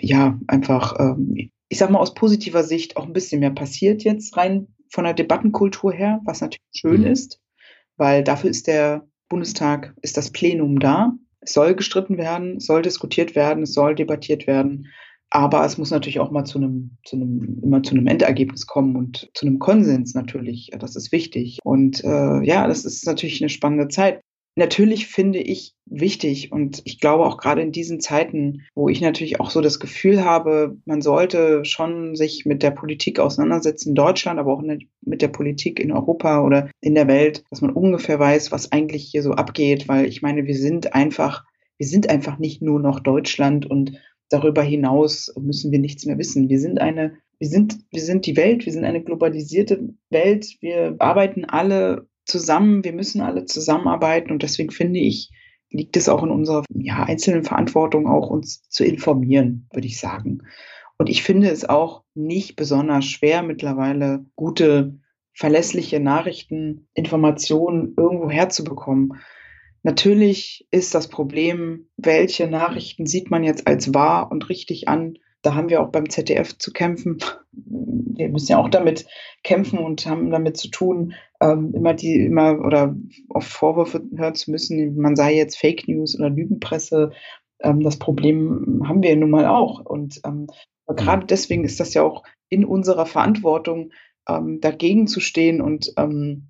ja, 0.00 0.38
einfach 0.48 0.96
ähm, 0.98 1.50
ich 1.68 1.78
sag 1.78 1.90
mal, 1.90 1.98
aus 1.98 2.14
positiver 2.14 2.62
Sicht 2.62 2.96
auch 2.96 3.06
ein 3.06 3.12
bisschen 3.12 3.40
mehr 3.40 3.50
passiert 3.50 4.04
jetzt 4.04 4.36
rein 4.36 4.68
von 4.88 5.04
der 5.04 5.14
Debattenkultur 5.14 5.92
her, 5.92 6.20
was 6.24 6.40
natürlich 6.40 6.60
schön 6.72 7.00
mhm. 7.00 7.08
ist, 7.08 7.40
weil 7.96 8.22
dafür 8.22 8.50
ist 8.50 8.66
der 8.66 9.08
Bundestag, 9.28 9.94
ist 10.02 10.16
das 10.16 10.30
Plenum 10.30 10.78
da. 10.78 11.14
Es 11.44 11.52
soll 11.52 11.74
gestritten 11.74 12.16
werden, 12.18 12.60
soll 12.60 12.82
diskutiert 12.82 13.34
werden, 13.34 13.62
es 13.62 13.74
soll 13.74 13.94
debattiert 13.94 14.46
werden. 14.46 14.88
Aber 15.30 15.64
es 15.64 15.78
muss 15.78 15.90
natürlich 15.90 16.20
auch 16.20 16.30
mal 16.30 16.44
zu 16.44 16.58
einem, 16.58 16.96
zu 17.04 17.16
einem, 17.16 17.60
immer 17.62 17.82
zu 17.82 17.94
einem 17.94 18.06
Endergebnis 18.06 18.66
kommen 18.66 18.94
und 18.94 19.30
zu 19.34 19.46
einem 19.46 19.58
Konsens 19.58 20.14
natürlich. 20.14 20.70
Das 20.78 20.94
ist 20.94 21.10
wichtig. 21.10 21.58
Und 21.64 22.04
äh, 22.04 22.42
ja, 22.44 22.68
das 22.68 22.84
ist 22.84 23.04
natürlich 23.04 23.42
eine 23.42 23.48
spannende 23.48 23.88
Zeit. 23.88 24.20
Natürlich 24.56 25.06
finde 25.06 25.40
ich 25.40 25.74
wichtig 25.86 26.52
und 26.52 26.80
ich 26.84 27.00
glaube 27.00 27.24
auch 27.24 27.38
gerade 27.38 27.60
in 27.60 27.72
diesen 27.72 28.00
Zeiten, 28.00 28.62
wo 28.74 28.88
ich 28.88 29.00
natürlich 29.00 29.40
auch 29.40 29.50
so 29.50 29.60
das 29.60 29.80
Gefühl 29.80 30.24
habe, 30.24 30.76
man 30.84 31.02
sollte 31.02 31.64
schon 31.64 32.14
sich 32.14 32.46
mit 32.46 32.62
der 32.62 32.70
Politik 32.70 33.18
auseinandersetzen 33.18 33.90
in 33.90 33.94
Deutschland, 33.94 34.38
aber 34.38 34.52
auch 34.52 34.62
mit 34.62 35.22
der 35.22 35.28
Politik 35.28 35.80
in 35.80 35.92
Europa 35.92 36.42
oder 36.42 36.70
in 36.80 36.94
der 36.94 37.08
Welt, 37.08 37.44
dass 37.50 37.60
man 37.60 37.72
ungefähr 37.72 38.18
weiß, 38.18 38.52
was 38.52 38.72
eigentlich 38.72 39.04
hier 39.04 39.22
so 39.22 39.32
abgeht, 39.32 39.88
weil 39.88 40.06
ich 40.06 40.22
meine, 40.22 40.46
wir 40.46 40.56
sind 40.56 40.94
einfach, 40.94 41.44
wir 41.78 41.86
sind 41.86 42.08
einfach 42.08 42.38
nicht 42.38 42.62
nur 42.62 42.80
noch 42.80 43.00
Deutschland 43.00 43.66
und 43.66 43.98
darüber 44.30 44.62
hinaus 44.62 45.32
müssen 45.38 45.72
wir 45.72 45.78
nichts 45.78 46.06
mehr 46.06 46.18
wissen. 46.18 46.48
Wir 46.48 46.58
sind 46.58 46.80
eine 46.80 47.18
wir 47.40 47.48
sind, 47.48 47.78
wir 47.90 48.00
sind 48.00 48.26
die 48.26 48.36
Welt, 48.36 48.64
wir 48.64 48.72
sind 48.72 48.84
eine 48.84 49.02
globalisierte 49.02 49.88
Welt, 50.08 50.56
wir 50.60 50.96
arbeiten 50.98 51.44
alle 51.44 52.06
zusammen, 52.24 52.84
wir 52.84 52.92
müssen 52.92 53.20
alle 53.20 53.44
zusammenarbeiten 53.44 54.30
und 54.30 54.42
deswegen 54.42 54.70
finde 54.70 55.00
ich, 55.00 55.30
liegt 55.70 55.96
es 55.96 56.08
auch 56.08 56.22
in 56.22 56.30
unserer 56.30 56.64
ja, 56.68 57.02
einzelnen 57.04 57.44
Verantwortung, 57.44 58.06
auch 58.06 58.30
uns 58.30 58.68
zu 58.68 58.84
informieren, 58.84 59.68
würde 59.72 59.86
ich 59.86 59.98
sagen. 59.98 60.42
Und 60.98 61.08
ich 61.08 61.22
finde 61.22 61.50
es 61.50 61.68
auch 61.68 62.04
nicht 62.14 62.56
besonders 62.56 63.04
schwer, 63.04 63.42
mittlerweile 63.42 64.24
gute, 64.36 64.98
verlässliche 65.32 65.98
Nachrichten, 65.98 66.86
Informationen 66.94 67.94
irgendwo 67.96 68.30
herzubekommen. 68.30 69.14
Natürlich 69.82 70.68
ist 70.70 70.94
das 70.94 71.08
Problem, 71.08 71.88
welche 71.96 72.46
Nachrichten 72.46 73.06
sieht 73.06 73.30
man 73.30 73.42
jetzt 73.42 73.66
als 73.66 73.92
wahr 73.92 74.30
und 74.30 74.48
richtig 74.48 74.88
an 74.88 75.18
da 75.44 75.54
haben 75.54 75.68
wir 75.68 75.82
auch 75.82 75.90
beim 75.90 76.08
ZDF 76.08 76.56
zu 76.56 76.72
kämpfen. 76.72 77.18
Wir 77.52 78.28
müssen 78.30 78.52
ja 78.52 78.58
auch 78.58 78.70
damit 78.70 79.06
kämpfen 79.42 79.78
und 79.78 80.06
haben 80.06 80.30
damit 80.30 80.56
zu 80.56 80.68
tun, 80.68 81.14
ähm, 81.44 81.74
immer 81.74 81.94
die, 81.94 82.24
immer 82.24 82.58
oder 82.60 82.96
auf 83.28 83.44
Vorwürfe 83.44 84.02
hören 84.16 84.34
zu 84.34 84.50
müssen, 84.50 84.96
man 84.96 85.14
sei 85.14 85.34
jetzt 85.34 85.56
Fake 85.56 85.86
News 85.86 86.18
oder 86.18 86.30
Lügenpresse. 86.30 87.12
Ähm, 87.60 87.80
das 87.80 87.98
Problem 87.98 88.82
haben 88.88 89.02
wir 89.02 89.14
nun 89.16 89.30
mal 89.30 89.46
auch. 89.46 89.84
Und 89.84 90.20
ähm, 90.24 90.46
mhm. 90.88 90.96
gerade 90.96 91.26
deswegen 91.26 91.64
ist 91.64 91.80
das 91.80 91.92
ja 91.92 92.02
auch 92.02 92.22
in 92.48 92.64
unserer 92.64 93.06
Verantwortung, 93.06 93.92
ähm, 94.26 94.60
dagegen 94.60 95.06
zu 95.06 95.20
stehen 95.20 95.60
und 95.60 95.92
ähm, 95.98 96.48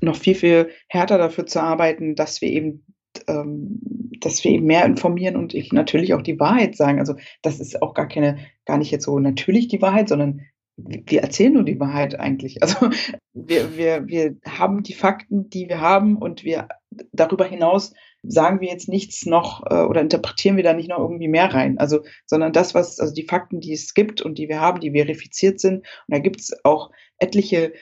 noch 0.00 0.16
viel, 0.16 0.34
viel 0.36 0.70
härter 0.88 1.18
dafür 1.18 1.46
zu 1.46 1.60
arbeiten, 1.60 2.14
dass 2.14 2.40
wir 2.40 2.50
eben 2.50 2.86
ähm, 3.26 3.80
dass 4.20 4.42
wir 4.42 4.52
eben 4.52 4.66
mehr 4.66 4.84
informieren 4.84 5.36
und 5.36 5.54
eben 5.54 5.74
natürlich 5.76 6.14
auch 6.14 6.22
die 6.22 6.40
Wahrheit 6.40 6.76
sagen. 6.76 6.98
Also 6.98 7.14
das 7.42 7.60
ist 7.60 7.82
auch 7.82 7.94
gar 7.94 8.08
keine, 8.08 8.38
gar 8.64 8.78
nicht 8.78 8.90
jetzt 8.90 9.04
so 9.04 9.18
natürlich 9.18 9.68
die 9.68 9.82
Wahrheit, 9.82 10.08
sondern 10.08 10.42
wir 10.76 11.22
erzählen 11.22 11.52
nur 11.52 11.64
die 11.64 11.78
Wahrheit 11.78 12.18
eigentlich. 12.18 12.62
Also 12.62 12.90
wir, 13.32 13.76
wir, 13.76 14.06
wir 14.06 14.36
haben 14.46 14.82
die 14.82 14.94
Fakten, 14.94 15.48
die 15.50 15.68
wir 15.68 15.80
haben 15.80 16.16
und 16.16 16.44
wir 16.44 16.68
darüber 17.12 17.44
hinaus 17.44 17.92
sagen 18.26 18.60
wir 18.60 18.68
jetzt 18.68 18.88
nichts 18.88 19.26
noch 19.26 19.64
äh, 19.70 19.82
oder 19.82 20.00
interpretieren 20.00 20.56
wir 20.56 20.64
da 20.64 20.72
nicht 20.72 20.88
noch 20.88 20.98
irgendwie 20.98 21.28
mehr 21.28 21.52
rein. 21.52 21.78
Also, 21.78 22.00
sondern 22.26 22.52
das, 22.52 22.74
was, 22.74 22.98
also 22.98 23.12
die 23.12 23.24
Fakten, 23.24 23.60
die 23.60 23.72
es 23.72 23.94
gibt 23.94 24.22
und 24.22 24.38
die 24.38 24.48
wir 24.48 24.60
haben, 24.60 24.80
die 24.80 24.92
verifiziert 24.92 25.60
sind. 25.60 25.78
Und 25.78 25.84
da 26.08 26.18
gibt 26.18 26.40
es 26.40 26.64
auch 26.64 26.90
etliche 27.18 27.72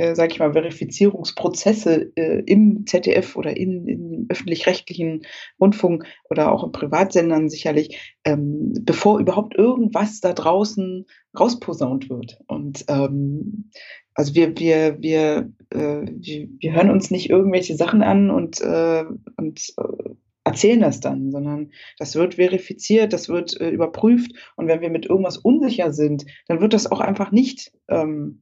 äh, 0.00 0.14
sage 0.14 0.32
ich 0.32 0.38
mal, 0.38 0.54
Verifizierungsprozesse 0.54 2.12
äh, 2.16 2.42
im 2.46 2.86
ZDF 2.86 3.36
oder 3.36 3.54
in, 3.54 3.86
in 3.86 4.26
öffentlich-rechtlichen 4.30 5.26
Rundfunk 5.60 6.06
oder 6.30 6.52
auch 6.52 6.64
in 6.64 6.72
Privatsendern 6.72 7.50
sicherlich, 7.50 8.16
ähm, 8.24 8.72
bevor 8.80 9.20
überhaupt 9.20 9.56
irgendwas 9.56 10.20
da 10.20 10.32
draußen 10.32 11.04
rausposaunt 11.38 12.08
wird. 12.08 12.38
Und 12.46 12.86
ähm, 12.88 13.70
also 14.14 14.34
wir, 14.34 14.56
wir, 14.58 14.96
wir, 15.02 15.52
äh, 15.68 16.06
wir, 16.06 16.48
wir 16.58 16.72
hören 16.72 16.90
uns 16.90 17.10
nicht 17.10 17.28
irgendwelche 17.28 17.76
Sachen 17.76 18.02
an 18.02 18.30
und, 18.30 18.62
äh, 18.62 19.04
und 19.36 19.74
äh, 19.76 20.10
erzählen 20.44 20.80
das 20.80 21.00
dann, 21.00 21.30
sondern 21.30 21.72
das 21.98 22.14
wird 22.14 22.36
verifiziert, 22.36 23.12
das 23.12 23.28
wird 23.28 23.60
äh, 23.60 23.68
überprüft 23.68 24.32
und 24.56 24.66
wenn 24.66 24.80
wir 24.80 24.88
mit 24.88 25.04
irgendwas 25.04 25.36
unsicher 25.36 25.92
sind, 25.92 26.24
dann 26.48 26.62
wird 26.62 26.72
das 26.72 26.90
auch 26.90 27.00
einfach 27.00 27.32
nicht 27.32 27.72
ähm, 27.88 28.40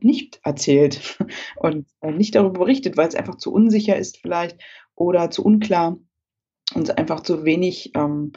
nicht 0.00 0.40
erzählt 0.44 1.18
und 1.56 1.86
äh, 2.00 2.12
nicht 2.12 2.34
darüber 2.34 2.60
berichtet, 2.60 2.96
weil 2.96 3.08
es 3.08 3.14
einfach 3.14 3.36
zu 3.36 3.52
unsicher 3.52 3.96
ist 3.96 4.18
vielleicht 4.18 4.58
oder 4.94 5.30
zu 5.30 5.44
unklar 5.44 5.98
und 6.74 6.98
einfach 6.98 7.20
zu 7.20 7.44
wenig 7.44 7.92
ähm, 7.94 8.32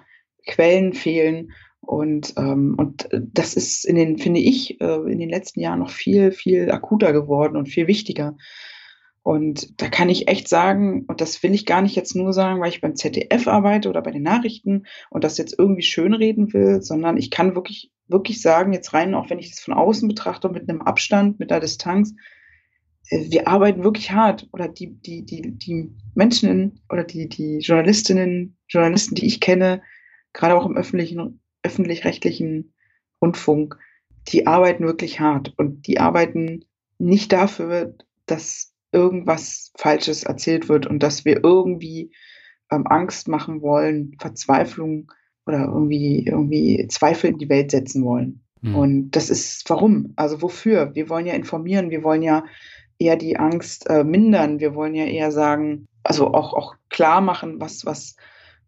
Quellen 0.47 0.93
fehlen. 0.93 1.51
Und, 1.81 2.35
ähm, 2.37 2.75
und 2.77 3.09
das 3.11 3.55
ist 3.55 3.85
in 3.85 3.95
den, 3.95 4.17
finde 4.17 4.39
ich, 4.39 4.79
äh, 4.81 5.11
in 5.11 5.19
den 5.19 5.29
letzten 5.29 5.61
Jahren 5.61 5.79
noch 5.79 5.89
viel, 5.89 6.31
viel 6.31 6.71
akuter 6.71 7.11
geworden 7.11 7.57
und 7.57 7.67
viel 7.67 7.87
wichtiger. 7.87 8.37
Und 9.23 9.79
da 9.79 9.87
kann 9.87 10.09
ich 10.09 10.27
echt 10.27 10.47
sagen, 10.47 11.05
und 11.07 11.21
das 11.21 11.43
will 11.43 11.53
ich 11.53 11.67
gar 11.67 11.81
nicht 11.81 11.95
jetzt 11.95 12.15
nur 12.15 12.33
sagen, 12.33 12.59
weil 12.59 12.69
ich 12.69 12.81
beim 12.81 12.95
ZDF 12.95 13.47
arbeite 13.47 13.89
oder 13.89 14.01
bei 14.01 14.11
den 14.11 14.23
Nachrichten 14.23 14.87
und 15.11 15.23
das 15.23 15.37
jetzt 15.37 15.57
irgendwie 15.59 15.83
schönreden 15.83 16.51
will, 16.53 16.81
sondern 16.81 17.17
ich 17.17 17.29
kann 17.29 17.53
wirklich, 17.53 17.91
wirklich 18.07 18.41
sagen, 18.41 18.73
jetzt 18.73 18.93
rein, 18.93 19.13
auch 19.13 19.29
wenn 19.29 19.37
ich 19.37 19.51
das 19.51 19.59
von 19.59 19.75
außen 19.75 20.07
betrachte, 20.07 20.49
mit 20.49 20.67
einem 20.67 20.81
Abstand, 20.81 21.39
mit 21.39 21.51
der 21.51 21.59
Distanz, 21.59 22.15
äh, 23.09 23.29
wir 23.29 23.47
arbeiten 23.47 23.83
wirklich 23.83 24.11
hart. 24.11 24.47
Oder 24.53 24.67
die, 24.67 24.87
die, 24.87 25.23
die, 25.23 25.51
die 25.51 25.91
Menschen 26.15 26.81
oder 26.89 27.03
die, 27.03 27.29
die 27.29 27.59
Journalistinnen, 27.59 28.57
Journalisten, 28.67 29.13
die 29.13 29.27
ich 29.27 29.39
kenne, 29.39 29.83
gerade 30.33 30.55
auch 30.55 30.65
im 30.65 30.77
öffentlichen, 30.77 31.41
öffentlich-rechtlichen 31.61 32.73
Rundfunk, 33.21 33.77
die 34.29 34.47
arbeiten 34.47 34.85
wirklich 34.85 35.19
hart. 35.19 35.53
Und 35.57 35.85
die 35.85 35.99
arbeiten 35.99 36.65
nicht 36.97 37.31
dafür, 37.31 37.95
dass 38.25 38.70
irgendwas 38.91 39.71
Falsches 39.77 40.23
erzählt 40.23 40.69
wird 40.69 40.85
und 40.85 41.01
dass 41.01 41.25
wir 41.25 41.43
irgendwie 41.43 42.11
ähm, 42.71 42.87
Angst 42.87 43.27
machen 43.27 43.61
wollen, 43.61 44.15
Verzweiflung 44.19 45.11
oder 45.45 45.65
irgendwie, 45.65 46.25
irgendwie 46.25 46.87
Zweifel 46.87 47.31
in 47.31 47.37
die 47.37 47.49
Welt 47.49 47.71
setzen 47.71 48.03
wollen. 48.03 48.41
Mhm. 48.61 48.75
Und 48.75 49.11
das 49.11 49.29
ist 49.29 49.69
warum? 49.69 50.13
Also 50.15 50.41
wofür? 50.41 50.93
Wir 50.95 51.09
wollen 51.09 51.25
ja 51.25 51.33
informieren, 51.33 51.89
wir 51.89 52.03
wollen 52.03 52.21
ja 52.21 52.43
eher 52.99 53.15
die 53.15 53.37
Angst 53.37 53.89
äh, 53.89 54.03
mindern, 54.03 54.59
wir 54.59 54.75
wollen 54.75 54.93
ja 54.93 55.05
eher 55.05 55.31
sagen, 55.31 55.87
also 56.03 56.33
auch, 56.33 56.53
auch 56.53 56.75
klar 56.89 57.21
machen, 57.21 57.59
was, 57.59 57.85
was, 57.85 58.15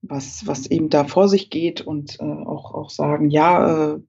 was, 0.01 0.45
was 0.47 0.67
eben 0.67 0.89
da 0.89 1.03
vor 1.03 1.27
sich 1.27 1.49
geht 1.49 1.81
und 1.81 2.19
äh, 2.19 2.23
auch, 2.23 2.73
auch 2.73 2.89
sagen, 2.89 3.29
ja, 3.29 3.93
äh, 3.93 3.99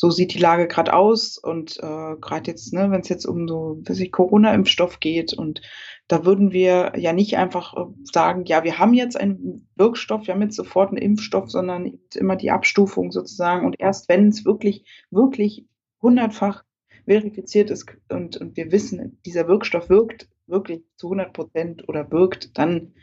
so 0.00 0.10
sieht 0.10 0.32
die 0.32 0.38
Lage 0.38 0.68
gerade 0.68 0.94
aus 0.94 1.38
und 1.38 1.76
äh, 1.78 2.14
gerade 2.20 2.48
jetzt, 2.48 2.72
ne, 2.72 2.88
wenn 2.92 3.00
es 3.00 3.08
jetzt 3.08 3.26
um 3.26 3.48
so 3.48 3.82
Corona-Impfstoff 4.12 5.00
geht 5.00 5.32
und 5.32 5.60
da 6.06 6.24
würden 6.24 6.52
wir 6.52 6.92
ja 6.96 7.12
nicht 7.12 7.36
einfach 7.36 7.76
äh, 7.76 7.90
sagen, 8.04 8.44
ja, 8.44 8.62
wir 8.62 8.78
haben 8.78 8.94
jetzt 8.94 9.16
einen 9.16 9.68
Wirkstoff, 9.74 10.28
wir 10.28 10.34
haben 10.34 10.42
jetzt 10.42 10.54
sofort 10.54 10.90
einen 10.90 10.98
Impfstoff, 10.98 11.50
sondern 11.50 11.98
immer 12.14 12.36
die 12.36 12.52
Abstufung 12.52 13.10
sozusagen 13.10 13.66
und 13.66 13.80
erst 13.80 14.08
wenn 14.08 14.28
es 14.28 14.44
wirklich, 14.44 14.84
wirklich 15.10 15.66
hundertfach 16.00 16.62
verifiziert 17.04 17.68
ist 17.70 17.86
und, 18.08 18.36
und 18.36 18.56
wir 18.56 18.70
wissen, 18.70 19.20
dieser 19.26 19.48
Wirkstoff 19.48 19.88
wirkt 19.88 20.28
wirklich 20.46 20.84
zu 20.94 21.08
100 21.08 21.32
Prozent 21.32 21.88
oder 21.88 22.08
wirkt, 22.12 22.56
dann, 22.56 22.94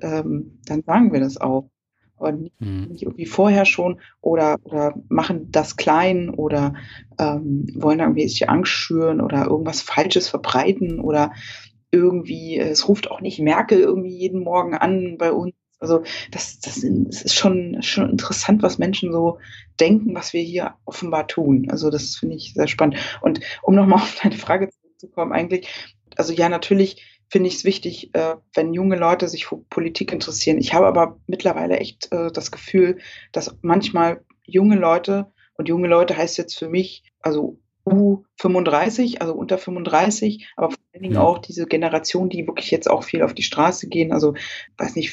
ähm, 0.00 0.60
dann 0.64 0.82
sagen 0.82 1.12
wir 1.12 1.20
das 1.20 1.38
auch 1.38 1.68
aber 2.18 2.32
nicht, 2.32 2.60
mhm. 2.60 2.88
nicht 2.90 3.02
irgendwie 3.02 3.26
vorher 3.26 3.64
schon 3.64 4.00
oder, 4.20 4.58
oder 4.64 4.94
machen 5.08 5.50
das 5.50 5.76
klein 5.76 6.30
oder 6.30 6.74
ähm, 7.18 7.66
wollen 7.74 8.00
irgendwie 8.00 8.28
sich 8.28 8.48
Angst 8.48 8.72
schüren 8.72 9.20
oder 9.20 9.46
irgendwas 9.46 9.82
Falsches 9.82 10.28
verbreiten 10.28 11.00
oder 11.00 11.32
irgendwie, 11.90 12.58
es 12.58 12.88
ruft 12.88 13.10
auch 13.10 13.20
nicht 13.20 13.38
Merkel 13.38 13.80
irgendwie 13.80 14.16
jeden 14.16 14.42
Morgen 14.42 14.74
an 14.74 15.16
bei 15.18 15.32
uns. 15.32 15.54
Also 15.80 16.02
das, 16.32 16.58
das, 16.58 16.78
ist 16.78 17.34
schon, 17.34 17.82
schon 17.82 18.10
interessant, 18.10 18.62
was 18.62 18.78
Menschen 18.78 19.12
so 19.12 19.38
denken, 19.78 20.14
was 20.14 20.32
wir 20.32 20.42
hier 20.42 20.74
offenbar 20.84 21.28
tun. 21.28 21.68
Also 21.70 21.88
das 21.90 22.16
finde 22.16 22.34
ich 22.34 22.52
sehr 22.54 22.66
spannend. 22.66 22.96
Und 23.20 23.40
um 23.62 23.74
nochmal 23.74 24.00
auf 24.00 24.18
deine 24.22 24.34
Frage 24.34 24.70
zurückzukommen, 24.70 25.32
eigentlich, 25.32 25.68
also 26.16 26.32
ja, 26.32 26.48
natürlich 26.48 27.17
finde 27.28 27.48
ich 27.48 27.56
es 27.56 27.64
wichtig, 27.64 28.14
äh, 28.14 28.36
wenn 28.54 28.72
junge 28.72 28.96
Leute 28.96 29.28
sich 29.28 29.46
für 29.46 29.58
Politik 29.58 30.12
interessieren. 30.12 30.58
Ich 30.58 30.74
habe 30.74 30.86
aber 30.86 31.20
mittlerweile 31.26 31.78
echt 31.78 32.10
äh, 32.12 32.30
das 32.32 32.50
Gefühl, 32.50 32.98
dass 33.32 33.56
manchmal 33.62 34.24
junge 34.44 34.76
Leute, 34.76 35.32
und 35.56 35.68
junge 35.68 35.88
Leute 35.88 36.16
heißt 36.16 36.38
jetzt 36.38 36.56
für 36.56 36.68
mich, 36.68 37.02
also 37.20 37.58
U35, 37.84 39.18
also 39.20 39.34
unter 39.34 39.58
35, 39.58 40.48
aber 40.56 40.70
vor 40.70 40.78
allen 40.92 41.02
Dingen 41.02 41.16
auch 41.16 41.38
diese 41.38 41.66
Generation, 41.66 42.28
die 42.28 42.46
wirklich 42.46 42.70
jetzt 42.70 42.88
auch 42.88 43.02
viel 43.02 43.22
auf 43.22 43.34
die 43.34 43.42
Straße 43.42 43.88
gehen, 43.88 44.12
also 44.12 44.34
weiß 44.76 44.94
nicht, 44.96 45.12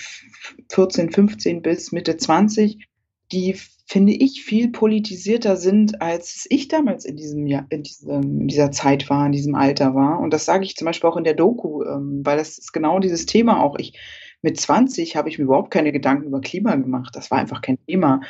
14, 0.71 1.11
15 1.11 1.61
bis 1.61 1.91
Mitte 1.91 2.17
20, 2.17 2.85
die 3.31 3.55
finde 3.87 4.13
ich, 4.13 4.43
viel 4.43 4.71
politisierter 4.71 5.57
sind, 5.57 6.01
als 6.01 6.47
ich 6.49 6.67
damals 6.67 7.05
in 7.05 7.17
diesem 7.17 7.45
Jahr, 7.45 7.65
in, 7.69 7.83
diesem, 7.83 8.41
in 8.41 8.47
dieser 8.47 8.71
Zeit 8.71 9.09
war, 9.09 9.27
in 9.27 9.31
diesem 9.31 9.53
Alter 9.53 9.93
war. 9.93 10.19
Und 10.19 10.33
das 10.33 10.45
sage 10.45 10.65
ich 10.65 10.75
zum 10.75 10.85
Beispiel 10.85 11.09
auch 11.09 11.17
in 11.17 11.23
der 11.23 11.35
Doku, 11.35 11.83
ähm, 11.83 12.21
weil 12.23 12.37
das 12.37 12.57
ist 12.57 12.73
genau 12.73 12.99
dieses 12.99 13.27
Thema 13.27 13.61
auch. 13.61 13.77
Ich 13.77 13.93
mit 14.41 14.59
20 14.59 15.15
habe 15.15 15.29
ich 15.29 15.37
mir 15.37 15.45
überhaupt 15.45 15.71
keine 15.71 15.91
Gedanken 15.91 16.27
über 16.27 16.41
Klima 16.41 16.75
gemacht. 16.75 17.15
Das 17.15 17.29
war 17.31 17.37
einfach 17.37 17.61
kein 17.61 17.77
Thema. 17.85 18.21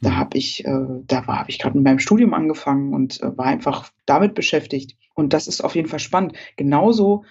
Da 0.00 0.10
mhm. 0.10 0.16
habe 0.16 0.38
ich, 0.38 0.64
äh, 0.64 0.86
da 1.06 1.26
war, 1.26 1.40
habe 1.40 1.50
ich 1.50 1.58
gerade 1.58 1.76
mit 1.76 1.84
meinem 1.84 1.98
Studium 1.98 2.32
angefangen 2.32 2.94
und 2.94 3.20
äh, 3.22 3.36
war 3.36 3.46
einfach 3.46 3.90
damit 4.06 4.34
beschäftigt. 4.34 4.96
Und 5.14 5.32
das 5.32 5.48
ist 5.48 5.62
auf 5.62 5.74
jeden 5.74 5.88
Fall 5.88 5.98
spannend. 5.98 6.34
Genauso 6.56 7.24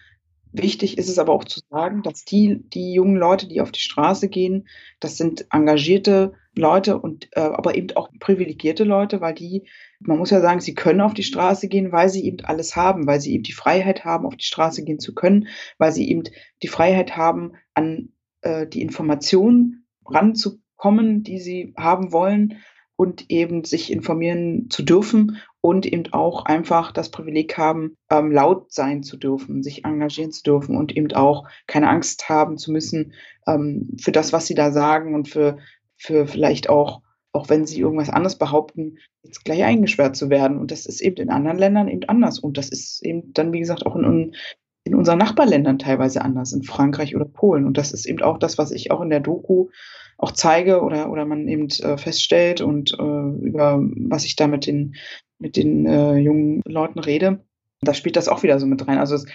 wichtig 0.51 0.97
ist 0.97 1.09
es 1.09 1.19
aber 1.19 1.31
auch 1.31 1.45
zu 1.45 1.61
sagen, 1.69 2.03
dass 2.03 2.25
die, 2.25 2.61
die 2.73 2.93
jungen 2.93 3.15
Leute, 3.15 3.47
die 3.47 3.61
auf 3.61 3.71
die 3.71 3.79
Straße 3.79 4.27
gehen, 4.27 4.67
das 4.99 5.17
sind 5.17 5.45
engagierte 5.51 6.33
Leute 6.55 6.99
und 6.99 7.29
äh, 7.31 7.39
aber 7.39 7.75
eben 7.75 7.95
auch 7.95 8.09
privilegierte 8.19 8.83
Leute, 8.83 9.21
weil 9.21 9.33
die, 9.33 9.67
man 9.99 10.17
muss 10.17 10.31
ja 10.31 10.41
sagen, 10.41 10.59
sie 10.59 10.75
können 10.75 11.01
auf 11.01 11.13
die 11.13 11.23
Straße 11.23 11.67
gehen, 11.69 11.91
weil 11.91 12.09
sie 12.09 12.25
eben 12.25 12.43
alles 12.43 12.75
haben, 12.75 13.07
weil 13.07 13.21
sie 13.21 13.33
eben 13.33 13.43
die 13.43 13.53
Freiheit 13.53 14.03
haben, 14.03 14.25
auf 14.25 14.35
die 14.35 14.45
Straße 14.45 14.83
gehen 14.83 14.99
zu 14.99 15.13
können, 15.13 15.47
weil 15.77 15.91
sie 15.91 16.09
eben 16.09 16.23
die 16.61 16.67
Freiheit 16.67 17.15
haben, 17.15 17.53
an 17.73 18.09
äh, 18.41 18.67
die 18.67 18.81
Informationen 18.81 19.85
ranzukommen, 20.05 21.23
die 21.23 21.39
sie 21.39 21.73
haben 21.77 22.11
wollen 22.11 22.61
und 22.97 23.31
eben 23.31 23.63
sich 23.63 23.91
informieren 23.91 24.69
zu 24.69 24.83
dürfen 24.83 25.37
und 25.61 25.85
eben 25.85 26.11
auch 26.11 26.45
einfach 26.45 26.91
das 26.91 27.09
Privileg 27.09 27.57
haben, 27.57 27.95
ähm, 28.09 28.31
laut 28.31 28.71
sein 28.73 29.03
zu 29.03 29.15
dürfen, 29.15 29.63
sich 29.63 29.85
engagieren 29.85 30.31
zu 30.31 30.43
dürfen 30.43 30.75
und 30.75 30.95
eben 30.95 31.11
auch 31.13 31.47
keine 31.65 31.89
Angst 31.89 32.29
haben 32.29 32.57
zu 32.57 32.71
müssen 32.71 33.13
ähm, 33.47 33.95
für 33.99 34.11
das, 34.11 34.33
was 34.33 34.47
sie 34.47 34.55
da 34.55 34.71
sagen 34.71 35.15
und 35.15 35.29
für, 35.29 35.57
für 36.01 36.27
vielleicht 36.27 36.69
auch, 36.69 37.01
auch 37.31 37.49
wenn 37.49 37.65
sie 37.65 37.79
irgendwas 37.79 38.09
anderes 38.09 38.37
behaupten, 38.37 38.97
jetzt 39.23 39.45
gleich 39.45 39.63
eingesperrt 39.63 40.15
zu 40.15 40.29
werden. 40.29 40.57
Und 40.57 40.71
das 40.71 40.85
ist 40.85 41.01
eben 41.01 41.17
in 41.17 41.29
anderen 41.29 41.57
Ländern 41.57 41.87
eben 41.87 42.09
anders. 42.09 42.39
Und 42.39 42.57
das 42.57 42.69
ist 42.69 43.03
eben 43.05 43.33
dann, 43.33 43.53
wie 43.53 43.59
gesagt, 43.59 43.85
auch 43.85 43.95
in, 43.95 44.35
in 44.83 44.95
unseren 44.95 45.19
Nachbarländern 45.19 45.79
teilweise 45.79 46.21
anders, 46.21 46.53
in 46.53 46.63
Frankreich 46.63 47.15
oder 47.15 47.25
Polen. 47.25 47.65
Und 47.65 47.77
das 47.77 47.91
ist 47.91 48.05
eben 48.05 48.21
auch 48.21 48.37
das, 48.37 48.57
was 48.57 48.71
ich 48.71 48.91
auch 48.91 49.01
in 49.01 49.09
der 49.09 49.19
Doku 49.19 49.69
auch 50.17 50.31
zeige 50.31 50.81
oder, 50.81 51.11
oder 51.11 51.25
man 51.25 51.47
eben 51.47 51.67
äh, 51.67 51.97
feststellt 51.97 52.61
und 52.61 52.93
äh, 52.93 53.45
über 53.47 53.79
was 53.81 54.25
ich 54.25 54.35
da 54.35 54.45
mit 54.47 54.67
den 54.67 54.95
mit 55.39 55.57
den 55.57 55.87
äh, 55.87 56.17
jungen 56.17 56.61
Leuten 56.65 56.99
rede, 56.99 57.43
da 57.81 57.95
spielt 57.95 58.15
das 58.15 58.27
auch 58.27 58.43
wieder 58.43 58.59
so 58.59 58.67
mit 58.67 58.87
rein. 58.87 58.99
Also 58.99 59.15
es, 59.15 59.25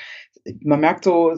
man 0.61 0.79
merkt 0.79 1.03
so, 1.03 1.35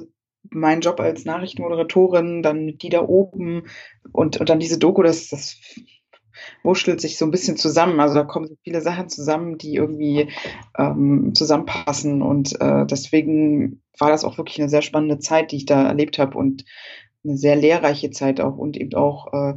mein 0.51 0.81
Job 0.81 1.01
als 1.01 1.25
Nachrichtenmoderatorin, 1.25 2.43
dann 2.43 2.79
die 2.79 2.89
da 2.89 3.03
oben 3.03 3.65
und, 4.13 4.39
und 4.39 4.49
dann 4.49 4.61
diese 4.61 4.79
Doku, 4.79 5.03
das, 5.03 5.29
das 5.29 5.59
wurschtelt 6.63 7.01
sich 7.01 7.19
so 7.19 7.25
ein 7.25 7.31
bisschen 7.31 7.57
zusammen. 7.57 8.01
Also 8.01 8.15
da 8.15 8.25
kommen 8.25 8.47
so 8.47 8.57
viele 8.63 8.81
Sachen 8.81 9.09
zusammen, 9.09 9.59
die 9.59 9.75
irgendwie 9.75 10.29
ähm, 10.77 11.33
zusammenpassen. 11.35 12.23
Und 12.23 12.61
äh, 12.61 12.87
deswegen 12.87 13.83
war 13.99 14.11
das 14.11 14.25
auch 14.25 14.39
wirklich 14.39 14.61
eine 14.61 14.69
sehr 14.69 14.83
spannende 14.83 15.19
Zeit, 15.19 15.53
die 15.53 15.57
ich 15.57 15.67
da 15.67 15.87
erlebt 15.87 16.19
habe 16.19 16.37
und 16.39 16.65
eine 17.25 17.37
sehr 17.37 17.57
lehrreiche 17.57 18.11
Zeit 18.11 18.41
auch 18.41 18.57
und 18.57 18.77
eben 18.77 18.95
auch 18.95 19.33
äh, 19.33 19.55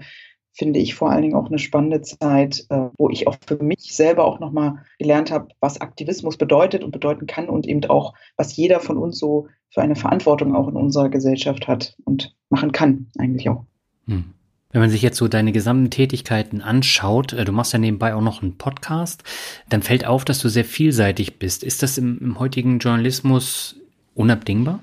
finde 0.54 0.80
ich 0.80 0.96
vor 0.96 1.10
allen 1.10 1.22
Dingen 1.22 1.36
auch 1.36 1.48
eine 1.48 1.60
spannende 1.60 2.02
Zeit, 2.02 2.66
äh, 2.70 2.90
wo 2.98 3.10
ich 3.10 3.28
auch 3.28 3.38
für 3.46 3.62
mich 3.64 3.96
selber 3.96 4.26
auch 4.26 4.40
nochmal 4.40 4.84
gelernt 5.00 5.32
habe, 5.32 5.50
was 5.60 5.82
Aktivismus 5.82 6.38
bedeutet 6.38 6.84
und 6.84 6.92
bedeuten 6.92 7.26
kann 7.26 7.50
und 7.50 7.68
eben 7.68 7.84
auch, 7.86 8.14
was 8.36 8.56
jeder 8.56 8.80
von 8.80 8.98
uns 8.98 9.18
so 9.18 9.48
für 9.70 9.82
eine 9.82 9.96
Verantwortung 9.96 10.56
auch 10.56 10.68
in 10.68 10.76
unserer 10.76 11.10
Gesellschaft 11.10 11.68
hat 11.68 11.96
und 12.04 12.36
machen 12.50 12.72
kann, 12.72 13.08
eigentlich 13.18 13.50
auch. 13.50 13.66
Hm. 14.08 14.26
Wenn 14.74 14.82
man 14.82 14.90
sich 14.90 15.02
jetzt 15.02 15.18
so 15.18 15.28
deine 15.28 15.52
gesamten 15.52 15.90
Tätigkeiten 15.90 16.62
anschaut, 16.62 17.34
äh, 17.34 17.46
du 17.46 17.52
machst 17.52 17.74
ja 17.74 17.80
nebenbei 17.80 18.14
auch 18.14 18.22
noch 18.22 18.42
einen 18.42 18.58
Podcast, 18.58 19.24
dann 19.70 19.82
fällt 19.82 20.06
auf, 20.06 20.26
dass 20.26 20.40
du 20.40 20.50
sehr 20.50 20.66
vielseitig 20.66 21.40
bist. 21.40 21.64
Ist 21.64 21.84
das 21.84 21.98
im, 21.98 22.20
im 22.20 22.40
heutigen 22.40 22.80
Journalismus 22.80 23.78
unabdingbar? 24.16 24.80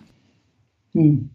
Hm. 0.92 1.30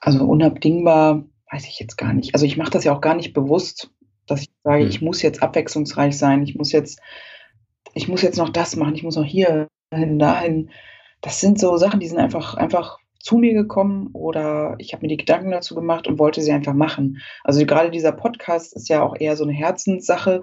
Also 0.00 0.24
unabdingbar 0.24 1.24
weiß 1.52 1.66
ich 1.66 1.78
jetzt 1.78 1.96
gar 1.96 2.12
nicht. 2.12 2.34
Also 2.34 2.46
ich 2.46 2.56
mache 2.56 2.70
das 2.70 2.84
ja 2.84 2.94
auch 2.94 3.00
gar 3.00 3.14
nicht 3.14 3.34
bewusst, 3.34 3.90
dass 4.26 4.42
ich 4.42 4.50
sage, 4.64 4.84
mhm. 4.84 4.90
ich 4.90 5.02
muss 5.02 5.22
jetzt 5.22 5.42
abwechslungsreich 5.42 6.16
sein, 6.16 6.42
ich 6.42 6.54
muss 6.54 6.72
jetzt, 6.72 7.00
ich 7.94 8.08
muss 8.08 8.22
jetzt 8.22 8.38
noch 8.38 8.48
das 8.48 8.76
machen, 8.76 8.94
ich 8.94 9.02
muss 9.02 9.16
noch 9.16 9.24
hier 9.24 9.68
hin, 9.92 10.18
dahin. 10.18 10.70
Das 11.20 11.40
sind 11.40 11.60
so 11.60 11.76
Sachen, 11.76 12.00
die 12.00 12.08
sind 12.08 12.18
einfach, 12.18 12.54
einfach 12.54 12.98
zu 13.20 13.36
mir 13.36 13.54
gekommen 13.54 14.08
oder 14.12 14.74
ich 14.78 14.92
habe 14.92 15.02
mir 15.02 15.08
die 15.08 15.16
Gedanken 15.16 15.52
dazu 15.52 15.74
gemacht 15.74 16.08
und 16.08 16.18
wollte 16.18 16.40
sie 16.40 16.52
einfach 16.52 16.74
machen. 16.74 17.18
Also 17.44 17.64
gerade 17.64 17.90
dieser 17.90 18.12
Podcast 18.12 18.74
ist 18.74 18.88
ja 18.88 19.02
auch 19.02 19.14
eher 19.16 19.36
so 19.36 19.44
eine 19.44 19.52
Herzenssache. 19.52 20.42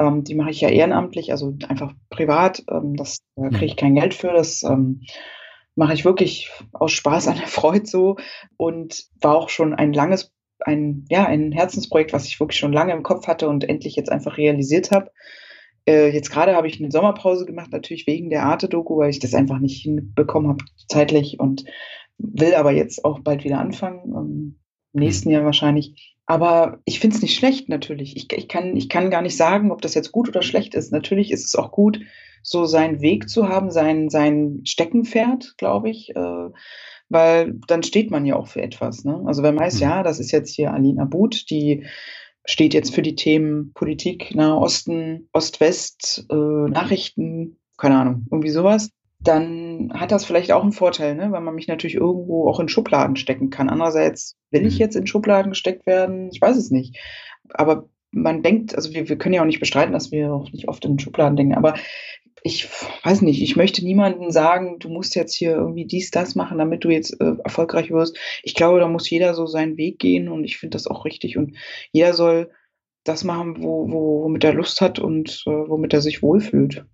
Ähm, 0.00 0.24
die 0.24 0.34
mache 0.34 0.50
ich 0.50 0.60
ja 0.60 0.68
ehrenamtlich, 0.68 1.30
also 1.30 1.54
einfach 1.68 1.92
privat. 2.10 2.64
Ähm, 2.68 2.96
das 2.96 3.18
da 3.36 3.48
kriege 3.50 3.66
ich 3.66 3.76
kein 3.76 3.94
Geld 3.94 4.14
für. 4.14 4.32
Das 4.32 4.64
ähm, 4.64 5.02
mache 5.76 5.92
ich 5.92 6.04
wirklich 6.04 6.50
aus 6.72 6.90
Spaß 6.92 7.28
an 7.28 7.36
der 7.36 7.46
Freude 7.46 7.86
so 7.86 8.16
und 8.56 9.04
war 9.20 9.36
auch 9.36 9.48
schon 9.48 9.74
ein 9.74 9.92
langes 9.92 10.32
ein, 10.60 11.04
ja, 11.10 11.26
ein 11.26 11.52
Herzensprojekt, 11.52 12.12
was 12.12 12.26
ich 12.26 12.40
wirklich 12.40 12.58
schon 12.58 12.72
lange 12.72 12.92
im 12.92 13.02
Kopf 13.02 13.26
hatte 13.26 13.48
und 13.48 13.68
endlich 13.68 13.96
jetzt 13.96 14.10
einfach 14.10 14.38
realisiert 14.38 14.90
habe. 14.90 15.10
Äh, 15.86 16.10
jetzt 16.10 16.30
gerade 16.30 16.54
habe 16.54 16.66
ich 16.66 16.80
eine 16.80 16.90
Sommerpause 16.90 17.46
gemacht, 17.46 17.70
natürlich 17.72 18.06
wegen 18.06 18.30
der 18.30 18.44
Arte-Doku, 18.44 18.98
weil 18.98 19.10
ich 19.10 19.20
das 19.20 19.34
einfach 19.34 19.58
nicht 19.58 19.82
hinbekommen 19.82 20.48
habe 20.48 20.64
zeitlich 20.88 21.38
und 21.38 21.64
will 22.18 22.54
aber 22.54 22.72
jetzt 22.72 23.04
auch 23.04 23.20
bald 23.20 23.44
wieder 23.44 23.60
anfangen, 23.60 24.12
ähm, 24.14 24.58
im 24.92 25.00
nächsten 25.00 25.28
mhm. 25.28 25.34
Jahr 25.34 25.44
wahrscheinlich. 25.44 26.16
Aber 26.26 26.80
ich 26.84 26.98
finde 26.98 27.16
es 27.16 27.22
nicht 27.22 27.36
schlecht 27.36 27.68
natürlich. 27.68 28.16
Ich, 28.16 28.32
ich, 28.32 28.48
kann, 28.48 28.76
ich 28.76 28.88
kann 28.88 29.10
gar 29.10 29.22
nicht 29.22 29.36
sagen, 29.36 29.70
ob 29.70 29.80
das 29.80 29.94
jetzt 29.94 30.10
gut 30.10 30.28
oder 30.28 30.42
schlecht 30.42 30.74
ist. 30.74 30.90
Natürlich 30.90 31.30
ist 31.30 31.44
es 31.44 31.54
auch 31.54 31.70
gut, 31.70 32.00
so 32.42 32.64
seinen 32.64 33.00
Weg 33.00 33.28
zu 33.28 33.48
haben, 33.48 33.70
sein, 33.70 34.10
sein 34.10 34.62
Steckenpferd, 34.64 35.54
glaube 35.56 35.90
ich. 35.90 36.14
Äh, 36.16 36.48
weil 37.08 37.54
dann 37.66 37.82
steht 37.82 38.10
man 38.10 38.26
ja 38.26 38.36
auch 38.36 38.48
für 38.48 38.62
etwas. 38.62 39.04
Ne? 39.04 39.22
Also 39.26 39.42
wenn 39.42 39.54
man 39.54 39.64
weiß, 39.64 39.76
mhm. 39.76 39.82
ja, 39.82 40.02
das 40.02 40.20
ist 40.20 40.32
jetzt 40.32 40.54
hier 40.54 40.72
Alina 40.72 41.04
But, 41.04 41.50
die 41.50 41.86
steht 42.44 42.74
jetzt 42.74 42.94
für 42.94 43.02
die 43.02 43.16
Themen 43.16 43.72
Politik, 43.74 44.34
Nahe 44.34 44.56
Osten, 44.56 45.28
Ost-West, 45.32 46.26
äh, 46.30 46.34
Nachrichten, 46.34 47.58
keine 47.76 47.98
Ahnung, 47.98 48.26
irgendwie 48.30 48.50
sowas, 48.50 48.90
dann 49.20 49.92
hat 49.94 50.12
das 50.12 50.24
vielleicht 50.24 50.52
auch 50.52 50.62
einen 50.62 50.72
Vorteil, 50.72 51.14
ne? 51.14 51.32
weil 51.32 51.40
man 51.40 51.54
mich 51.54 51.68
natürlich 51.68 51.96
irgendwo 51.96 52.48
auch 52.48 52.60
in 52.60 52.68
Schubladen 52.68 53.16
stecken 53.16 53.50
kann. 53.50 53.68
Andererseits, 53.68 54.36
will 54.50 54.66
ich 54.66 54.74
mhm. 54.74 54.80
jetzt 54.80 54.96
in 54.96 55.06
Schubladen 55.06 55.50
gesteckt 55.50 55.86
werden? 55.86 56.30
Ich 56.32 56.40
weiß 56.40 56.56
es 56.56 56.70
nicht. 56.70 56.98
Aber 57.50 57.88
man 58.12 58.42
denkt, 58.42 58.74
also 58.74 58.94
wir, 58.94 59.08
wir 59.08 59.18
können 59.18 59.34
ja 59.34 59.42
auch 59.42 59.46
nicht 59.46 59.60
bestreiten, 59.60 59.92
dass 59.92 60.12
wir 60.12 60.32
auch 60.32 60.50
nicht 60.52 60.68
oft 60.68 60.84
in 60.84 60.98
Schubladen 60.98 61.36
denken, 61.36 61.54
aber 61.54 61.74
ich 62.46 62.68
weiß 63.02 63.22
nicht, 63.22 63.42
ich 63.42 63.56
möchte 63.56 63.84
niemandem 63.84 64.30
sagen, 64.30 64.78
du 64.78 64.88
musst 64.88 65.16
jetzt 65.16 65.34
hier 65.34 65.50
irgendwie 65.50 65.84
dies, 65.84 66.12
das 66.12 66.36
machen, 66.36 66.58
damit 66.58 66.84
du 66.84 66.90
jetzt 66.90 67.20
äh, 67.20 67.32
erfolgreich 67.42 67.90
wirst. 67.90 68.16
Ich 68.44 68.54
glaube, 68.54 68.78
da 68.78 68.86
muss 68.86 69.10
jeder 69.10 69.34
so 69.34 69.46
seinen 69.46 69.76
Weg 69.76 69.98
gehen 69.98 70.28
und 70.28 70.44
ich 70.44 70.56
finde 70.56 70.76
das 70.76 70.86
auch 70.86 71.04
richtig 71.04 71.36
und 71.36 71.56
jeder 71.90 72.14
soll 72.14 72.52
das 73.02 73.24
machen, 73.24 73.62
wo, 73.62 73.90
wo, 73.90 74.22
womit 74.22 74.44
er 74.44 74.54
Lust 74.54 74.80
hat 74.80 75.00
und 75.00 75.42
äh, 75.46 75.50
womit 75.50 75.92
er 75.92 76.00
sich 76.00 76.22
wohlfühlt. 76.22 76.86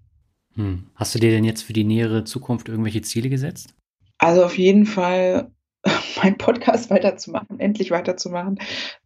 Hm. 0.54 0.86
Hast 0.94 1.14
du 1.14 1.18
dir 1.18 1.30
denn 1.30 1.44
jetzt 1.44 1.62
für 1.62 1.74
die 1.74 1.84
nähere 1.84 2.24
Zukunft 2.24 2.68
irgendwelche 2.68 3.02
Ziele 3.02 3.28
gesetzt? 3.28 3.74
Also 4.16 4.44
auf 4.44 4.56
jeden 4.56 4.86
Fall 4.86 5.50
meinen 6.22 6.38
Podcast 6.38 6.88
weiterzumachen, 6.90 7.60
endlich 7.60 7.90
weiterzumachen. 7.90 8.58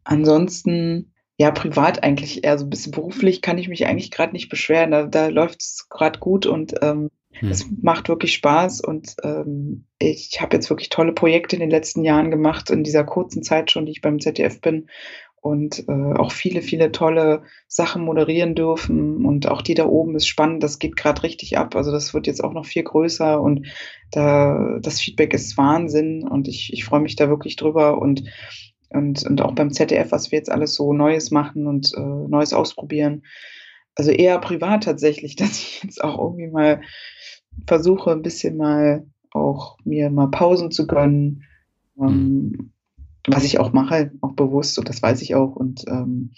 Ansonsten 0.04 1.12
ja, 1.38 1.50
privat 1.50 2.02
eigentlich 2.02 2.44
eher 2.44 2.58
so 2.58 2.64
ein 2.64 2.70
bisschen 2.70 2.92
beruflich 2.92 3.42
kann 3.42 3.58
ich 3.58 3.68
mich 3.68 3.86
eigentlich 3.86 4.10
gerade 4.10 4.32
nicht 4.32 4.48
beschweren. 4.48 4.90
Da, 4.90 5.04
da 5.04 5.28
läuft 5.28 5.60
es 5.60 5.86
gerade 5.90 6.18
gut 6.18 6.46
und 6.46 6.74
ähm, 6.80 7.10
hm. 7.32 7.50
es 7.50 7.66
macht 7.82 8.08
wirklich 8.08 8.32
Spaß. 8.34 8.80
Und 8.80 9.16
ähm, 9.22 9.84
ich 9.98 10.40
habe 10.40 10.56
jetzt 10.56 10.70
wirklich 10.70 10.88
tolle 10.88 11.12
Projekte 11.12 11.56
in 11.56 11.60
den 11.60 11.70
letzten 11.70 12.04
Jahren 12.04 12.30
gemacht, 12.30 12.70
in 12.70 12.84
dieser 12.84 13.04
kurzen 13.04 13.42
Zeit 13.42 13.70
schon, 13.70 13.84
die 13.84 13.92
ich 13.92 14.00
beim 14.00 14.18
ZDF 14.18 14.60
bin. 14.60 14.88
Und 15.42 15.84
äh, 15.88 16.14
auch 16.18 16.32
viele, 16.32 16.60
viele 16.60 16.90
tolle 16.90 17.42
Sachen 17.68 18.02
moderieren 18.02 18.54
dürfen. 18.54 19.26
Und 19.26 19.46
auch 19.46 19.60
die 19.60 19.74
da 19.74 19.86
oben 19.86 20.16
ist 20.16 20.26
spannend. 20.26 20.62
Das 20.62 20.78
geht 20.78 20.96
gerade 20.96 21.22
richtig 21.22 21.58
ab. 21.58 21.76
Also 21.76 21.92
das 21.92 22.14
wird 22.14 22.26
jetzt 22.26 22.42
auch 22.42 22.54
noch 22.54 22.64
viel 22.64 22.82
größer. 22.82 23.40
Und 23.40 23.66
da 24.10 24.78
das 24.80 25.00
Feedback 25.00 25.34
ist 25.34 25.58
Wahnsinn. 25.58 26.26
Und 26.26 26.48
ich, 26.48 26.72
ich 26.72 26.84
freue 26.84 27.00
mich 27.00 27.14
da 27.14 27.28
wirklich 27.28 27.56
drüber. 27.56 28.00
Und 28.00 28.24
und, 28.96 29.24
und 29.24 29.40
auch 29.40 29.54
beim 29.54 29.72
ZDF, 29.72 30.12
was 30.12 30.30
wir 30.30 30.38
jetzt 30.38 30.50
alles 30.50 30.74
so 30.74 30.92
Neues 30.92 31.30
machen 31.30 31.66
und 31.66 31.92
äh, 31.94 32.00
Neues 32.00 32.52
ausprobieren. 32.52 33.22
Also 33.94 34.10
eher 34.10 34.38
privat 34.38 34.84
tatsächlich, 34.84 35.36
dass 35.36 35.58
ich 35.58 35.82
jetzt 35.82 36.02
auch 36.02 36.18
irgendwie 36.18 36.48
mal 36.48 36.80
versuche, 37.66 38.12
ein 38.12 38.22
bisschen 38.22 38.56
mal 38.56 39.06
auch 39.30 39.78
mir 39.84 40.10
mal 40.10 40.30
Pausen 40.30 40.70
zu 40.70 40.86
gönnen. 40.86 41.44
Ähm, 41.98 42.52
mhm. 42.52 42.72
was 43.26 43.44
ich 43.44 43.58
auch 43.58 43.72
mache, 43.72 44.12
auch 44.20 44.32
bewusst 44.32 44.78
und 44.78 44.88
das 44.88 45.02
weiß 45.02 45.22
ich 45.22 45.34
auch. 45.34 45.56
Und 45.56 45.84
ähm, 45.88 46.32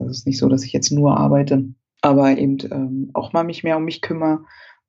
es 0.00 0.18
ist 0.18 0.26
nicht 0.26 0.38
so, 0.38 0.48
dass 0.48 0.64
ich 0.64 0.72
jetzt 0.72 0.90
nur 0.90 1.16
arbeite, 1.16 1.64
aber 2.00 2.36
eben 2.36 2.58
ähm, 2.70 3.10
auch 3.12 3.32
mal 3.32 3.44
mich 3.44 3.64
mehr 3.64 3.76
um 3.76 3.84
mich 3.84 4.00
kümmere 4.00 4.44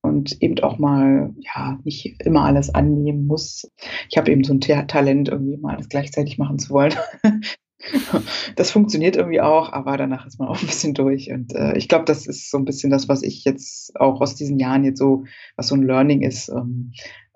und 0.06 0.42
eben 0.42 0.60
auch 0.60 0.78
mal, 0.78 1.34
ja, 1.40 1.80
nicht 1.84 2.22
immer 2.24 2.44
alles 2.46 2.74
annehmen 2.74 3.28
muss. 3.28 3.72
Ich 4.10 4.18
habe 4.18 4.32
eben 4.32 4.44
so 4.44 4.54
ein 4.54 4.62
Talent, 4.62 5.30
irgendwie 5.30 5.58
mal 5.58 5.76
alles 5.76 5.90
gleichzeitig 5.90 6.38
machen 6.38 6.60
zu 6.60 6.72
wollen. 6.72 6.94
das 8.56 8.72
funktioniert 8.72 9.16
irgendwie 9.16 9.42
auch, 9.42 9.72
aber 9.72 9.98
danach 9.98 10.26
ist 10.26 10.40
man 10.40 10.48
auch 10.48 10.60
ein 10.60 10.68
bisschen 10.68 10.94
durch. 10.94 11.32
Und 11.32 11.54
äh, 11.54 11.78
ich 11.78 11.88
glaube, 11.88 12.06
das 12.06 12.28
ist 12.28 12.50
so 12.50 12.58
ein 12.58 12.66
bisschen 12.66 12.90
das, 12.90 13.10
was 13.10 13.24
ich 13.24 13.44
jetzt 13.44 13.96
auch 14.00 14.22
aus 14.22 14.36
diesen 14.36 14.60
Jahren 14.60 14.84
jetzt 14.84 15.00
so, 15.00 15.24
was 15.56 15.68
so 15.68 15.76
ein 15.76 15.84
Learning 15.84 16.22
ist, 16.22 16.50
ähm, 16.50 16.92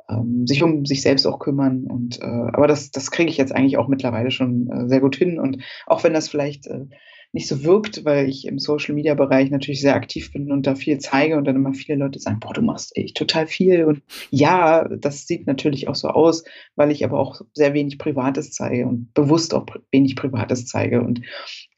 ähm, 0.09 0.47
sich 0.47 0.63
um 0.63 0.85
sich 0.85 1.01
selbst 1.01 1.25
auch 1.27 1.39
kümmern. 1.39 1.85
Und 1.85 2.21
äh, 2.21 2.25
aber 2.25 2.67
das, 2.67 2.91
das 2.91 3.11
kriege 3.11 3.29
ich 3.29 3.37
jetzt 3.37 3.53
eigentlich 3.53 3.77
auch 3.77 3.87
mittlerweile 3.87 4.31
schon 4.31 4.69
äh, 4.69 4.87
sehr 4.87 5.01
gut 5.01 5.15
hin. 5.15 5.39
Und 5.39 5.61
auch 5.85 6.03
wenn 6.03 6.13
das 6.13 6.29
vielleicht 6.29 6.67
äh, 6.67 6.85
nicht 7.31 7.47
so 7.47 7.63
wirkt, 7.63 8.05
weil 8.05 8.27
ich 8.27 8.47
im 8.47 8.57
Social 8.57 8.95
Media 8.95 9.13
Bereich 9.13 9.51
natürlich 9.51 9.81
sehr 9.81 9.95
aktiv 9.95 10.33
bin 10.33 10.51
und 10.51 10.65
da 10.65 10.73
viel 10.73 10.97
zeige 10.97 11.37
und 11.37 11.45
dann 11.45 11.55
immer 11.55 11.73
viele 11.73 11.99
Leute 11.99 12.19
sagen, 12.19 12.39
boah, 12.39 12.53
du 12.53 12.61
machst 12.61 12.97
echt 12.97 13.17
total 13.17 13.45
viel. 13.45 13.85
Und 13.85 14.01
ja, 14.31 14.87
das 14.87 15.27
sieht 15.27 15.45
natürlich 15.45 15.87
auch 15.87 15.95
so 15.95 16.07
aus, 16.07 16.43
weil 16.75 16.89
ich 16.89 17.05
aber 17.05 17.19
auch 17.19 17.41
sehr 17.53 17.73
wenig 17.73 17.99
Privates 17.99 18.51
zeige 18.51 18.87
und 18.87 19.13
bewusst 19.13 19.53
auch 19.53 19.67
wenig 19.91 20.15
Privates 20.15 20.65
zeige. 20.65 21.01
Und 21.01 21.21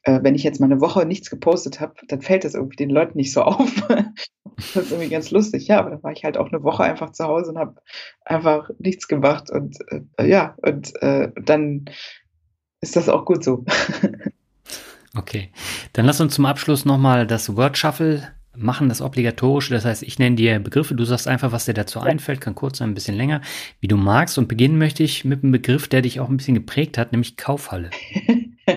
äh, 0.04 0.20
wenn 0.22 0.34
ich 0.34 0.42
jetzt 0.42 0.58
mal 0.58 0.66
eine 0.66 0.80
Woche 0.80 1.04
nichts 1.04 1.28
gepostet 1.28 1.80
habe, 1.80 1.94
dann 2.08 2.22
fällt 2.22 2.44
das 2.44 2.54
irgendwie 2.54 2.76
den 2.76 2.90
Leuten 2.90 3.18
nicht 3.18 3.32
so 3.32 3.42
auf. 3.42 3.70
das 4.56 4.76
ist 4.76 4.90
irgendwie 4.90 5.10
ganz 5.10 5.30
lustig. 5.32 5.68
Ja, 5.68 5.80
aber 5.80 5.90
dann 5.90 6.02
war 6.02 6.12
ich 6.12 6.24
halt 6.24 6.38
auch 6.38 6.50
eine 6.50 6.62
Woche 6.62 6.84
einfach 6.84 7.12
zu 7.12 7.24
Hause 7.24 7.50
und 7.50 7.58
habe 7.58 7.74
einfach 8.24 8.70
nichts 8.78 9.06
gemacht. 9.06 9.50
Und 9.50 9.76
äh, 10.16 10.26
ja, 10.26 10.56
und 10.62 10.94
äh, 11.02 11.30
dann 11.44 11.84
ist 12.80 12.96
das 12.96 13.10
auch 13.10 13.26
gut 13.26 13.44
so. 13.44 13.66
Okay, 15.16 15.50
dann 15.92 16.06
lass 16.06 16.20
uns 16.20 16.34
zum 16.34 16.46
Abschluss 16.46 16.84
nochmal 16.86 17.26
das 17.26 17.54
Word 17.54 17.76
Shuffle 17.76 18.32
machen, 18.56 18.88
das 18.88 19.02
obligatorische. 19.02 19.74
Das 19.74 19.84
heißt, 19.84 20.02
ich 20.02 20.18
nenne 20.18 20.36
dir 20.36 20.58
Begriffe, 20.58 20.94
du 20.94 21.04
sagst 21.04 21.28
einfach, 21.28 21.52
was 21.52 21.66
dir 21.66 21.74
dazu 21.74 22.00
einfällt, 22.00 22.40
kann 22.40 22.54
kurz 22.54 22.78
sein, 22.78 22.90
ein 22.90 22.94
bisschen 22.94 23.16
länger, 23.16 23.42
wie 23.80 23.88
du 23.88 23.96
magst. 23.96 24.38
Und 24.38 24.48
beginnen 24.48 24.78
möchte 24.78 25.02
ich 25.02 25.24
mit 25.24 25.42
einem 25.42 25.52
Begriff, 25.52 25.88
der 25.88 26.02
dich 26.02 26.20
auch 26.20 26.28
ein 26.28 26.36
bisschen 26.36 26.54
geprägt 26.54 26.98
hat, 26.98 27.12
nämlich 27.12 27.36
Kaufhalle. 27.36 27.90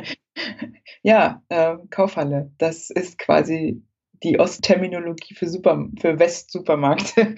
ja, 1.04 1.42
äh, 1.50 1.76
Kaufhalle. 1.90 2.52
Das 2.58 2.90
ist 2.90 3.18
quasi 3.18 3.82
die 4.24 4.40
Ostterminologie 4.40 5.36
für, 5.36 5.48
Super, 5.48 5.88
für 6.00 6.20
West-Supermarkt. 6.20 7.16
Hm. 7.16 7.36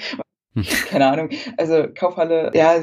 Keine 0.87 1.07
Ahnung. 1.07 1.29
Also 1.57 1.87
Kaufhalle, 1.93 2.51
ja, 2.55 2.81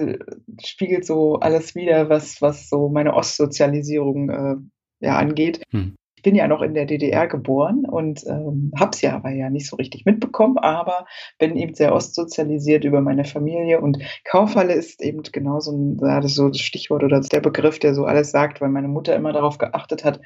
spiegelt 0.64 1.06
so 1.06 1.36
alles 1.40 1.74
wieder, 1.74 2.08
was, 2.08 2.40
was 2.40 2.68
so 2.68 2.88
meine 2.88 3.14
Ostsozialisierung 3.14 4.30
äh, 4.30 4.56
ja, 5.04 5.16
angeht. 5.16 5.60
Hm 5.70 5.96
bin 6.24 6.34
ja 6.34 6.48
noch 6.48 6.62
in 6.62 6.74
der 6.74 6.86
DDR 6.86 7.28
geboren 7.28 7.84
und 7.84 8.26
ähm, 8.26 8.72
habe 8.76 8.90
es 8.94 9.02
ja 9.02 9.14
aber 9.14 9.30
ja 9.30 9.50
nicht 9.50 9.68
so 9.68 9.76
richtig 9.76 10.04
mitbekommen, 10.04 10.58
aber 10.58 11.06
bin 11.38 11.54
eben 11.54 11.74
sehr 11.74 11.94
ostsozialisiert 11.94 12.82
über 12.82 13.00
meine 13.00 13.24
Familie 13.24 13.80
und 13.80 13.98
Kaufhalle 14.24 14.72
ist 14.72 15.00
eben 15.00 15.22
genau 15.22 15.60
so 15.60 15.94
das 16.00 16.34
so 16.34 16.48
das 16.48 16.60
Stichwort 16.60 17.04
oder 17.04 17.20
der 17.20 17.40
Begriff, 17.40 17.78
der 17.78 17.94
so 17.94 18.06
alles 18.06 18.32
sagt, 18.32 18.60
weil 18.60 18.70
meine 18.70 18.88
Mutter 18.88 19.14
immer 19.14 19.32
darauf 19.32 19.58
geachtet 19.58 20.02
hat, 20.02 20.20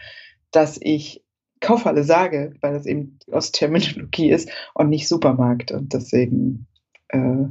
dass 0.53 0.79
ich 0.81 1.23
Kaufhalle 1.61 2.05
sage, 2.05 2.55
weil 2.61 2.73
das 2.73 2.87
eben 2.87 3.19
die 3.27 3.33
Ostterminologie 3.33 4.31
ist 4.31 4.51
und 4.75 4.89
nicht 4.89 5.09
Supermarkt 5.09 5.73
und 5.73 5.93
deswegen 5.93 6.69
äh, 7.09 7.45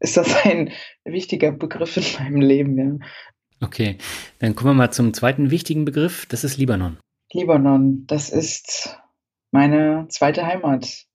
ist 0.00 0.18
das 0.18 0.44
ein 0.44 0.70
wichtiger 1.04 1.50
Begriff 1.50 1.96
in 1.96 2.04
meinem 2.22 2.40
Leben, 2.42 2.78
ja. 2.78 3.06
Okay, 3.62 3.96
dann 4.38 4.54
kommen 4.54 4.72
wir 4.72 4.74
mal 4.74 4.90
zum 4.90 5.14
zweiten 5.14 5.50
wichtigen 5.50 5.86
Begriff, 5.86 6.26
das 6.26 6.44
ist 6.44 6.58
Libanon. 6.58 6.98
Libanon, 7.36 8.06
das 8.06 8.30
ist 8.30 8.98
meine 9.50 10.06
zweite 10.08 10.46
Heimat, 10.46 11.06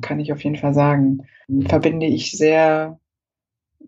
kann 0.00 0.20
ich 0.20 0.32
auf 0.32 0.42
jeden 0.42 0.56
Fall 0.56 0.74
sagen. 0.74 1.26
Verbinde 1.68 2.06
ich 2.06 2.32
sehr, 2.32 2.98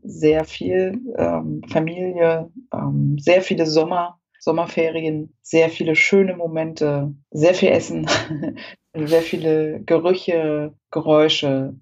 sehr 0.02 0.44
viel 0.44 1.00
ähm, 1.16 1.62
Familie, 1.68 2.50
ähm, 2.72 3.16
sehr 3.18 3.42
viele 3.42 3.66
Sommer, 3.66 4.20
Sommerferien, 4.38 5.32
sehr 5.42 5.70
viele 5.70 5.96
schöne 5.96 6.36
Momente, 6.36 7.14
sehr 7.30 7.54
viel 7.54 7.70
Essen, 7.70 8.06
sehr 8.94 9.22
viele 9.22 9.80
Gerüche, 9.82 10.74
Geräusche. 10.90 11.74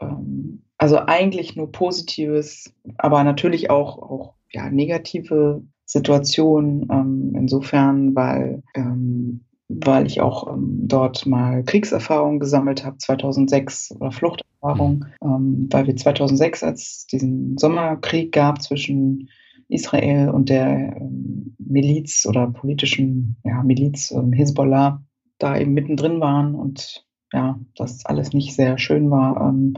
Ähm, 0.00 0.64
also 0.76 0.98
eigentlich 0.98 1.56
nur 1.56 1.70
Positives, 1.70 2.74
aber 2.98 3.24
natürlich 3.24 3.70
auch, 3.70 3.98
auch 3.98 4.34
ja, 4.50 4.68
negative 4.70 5.62
Situation. 5.84 6.88
Ähm, 6.90 7.34
insofern, 7.36 8.14
weil, 8.14 8.62
ähm, 8.74 9.44
weil 9.80 10.06
ich 10.06 10.20
auch 10.20 10.48
ähm, 10.52 10.80
dort 10.82 11.26
mal 11.26 11.64
Kriegserfahrung 11.64 12.38
gesammelt 12.38 12.84
habe, 12.84 12.98
2006 12.98 13.92
oder 13.98 14.12
Fluchterfahrung, 14.12 15.06
mhm. 15.20 15.26
ähm, 15.26 15.68
weil 15.70 15.86
wir 15.86 15.96
2006, 15.96 16.62
als 16.62 16.82
es 16.82 17.06
diesen 17.06 17.58
Sommerkrieg 17.58 18.32
gab 18.32 18.62
zwischen 18.62 19.28
Israel 19.68 20.30
und 20.30 20.48
der 20.48 20.96
ähm, 20.96 21.54
Miliz 21.58 22.26
oder 22.26 22.46
politischen 22.48 23.36
ja, 23.44 23.62
Miliz 23.62 24.10
ähm, 24.10 24.32
Hisbollah, 24.32 25.02
da 25.38 25.58
eben 25.58 25.74
mittendrin 25.74 26.20
waren 26.20 26.54
und 26.54 27.06
ja, 27.32 27.58
das 27.76 28.04
alles 28.04 28.32
nicht 28.32 28.54
sehr 28.54 28.78
schön 28.78 29.10
war, 29.10 29.48
ähm, 29.48 29.74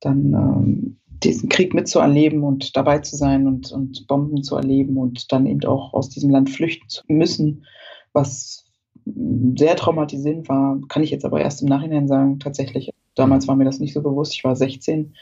dann 0.00 0.98
diesen 1.22 1.48
Krieg 1.48 1.74
mitzuerleben 1.74 2.42
und 2.42 2.76
dabei 2.76 2.98
zu 2.98 3.16
sein 3.16 3.46
und, 3.46 3.70
und 3.72 4.06
Bomben 4.08 4.42
zu 4.42 4.56
erleben 4.56 4.96
und 4.96 5.32
dann 5.32 5.46
eben 5.46 5.64
auch 5.64 5.92
aus 5.92 6.08
diesem 6.08 6.30
Land 6.30 6.50
flüchten 6.50 6.88
zu 6.88 7.02
müssen, 7.08 7.64
was 8.12 8.61
sehr 9.04 9.76
traumatisierend 9.76 10.48
war, 10.48 10.78
kann 10.88 11.02
ich 11.02 11.10
jetzt 11.10 11.24
aber 11.24 11.40
erst 11.40 11.62
im 11.62 11.68
Nachhinein 11.68 12.08
sagen, 12.08 12.38
tatsächlich. 12.38 12.90
Damals 13.14 13.46
war 13.46 13.56
mir 13.56 13.64
das 13.64 13.78
nicht 13.78 13.92
so 13.92 14.02
bewusst, 14.02 14.34
ich 14.34 14.44
war 14.44 14.56
16. 14.56 15.14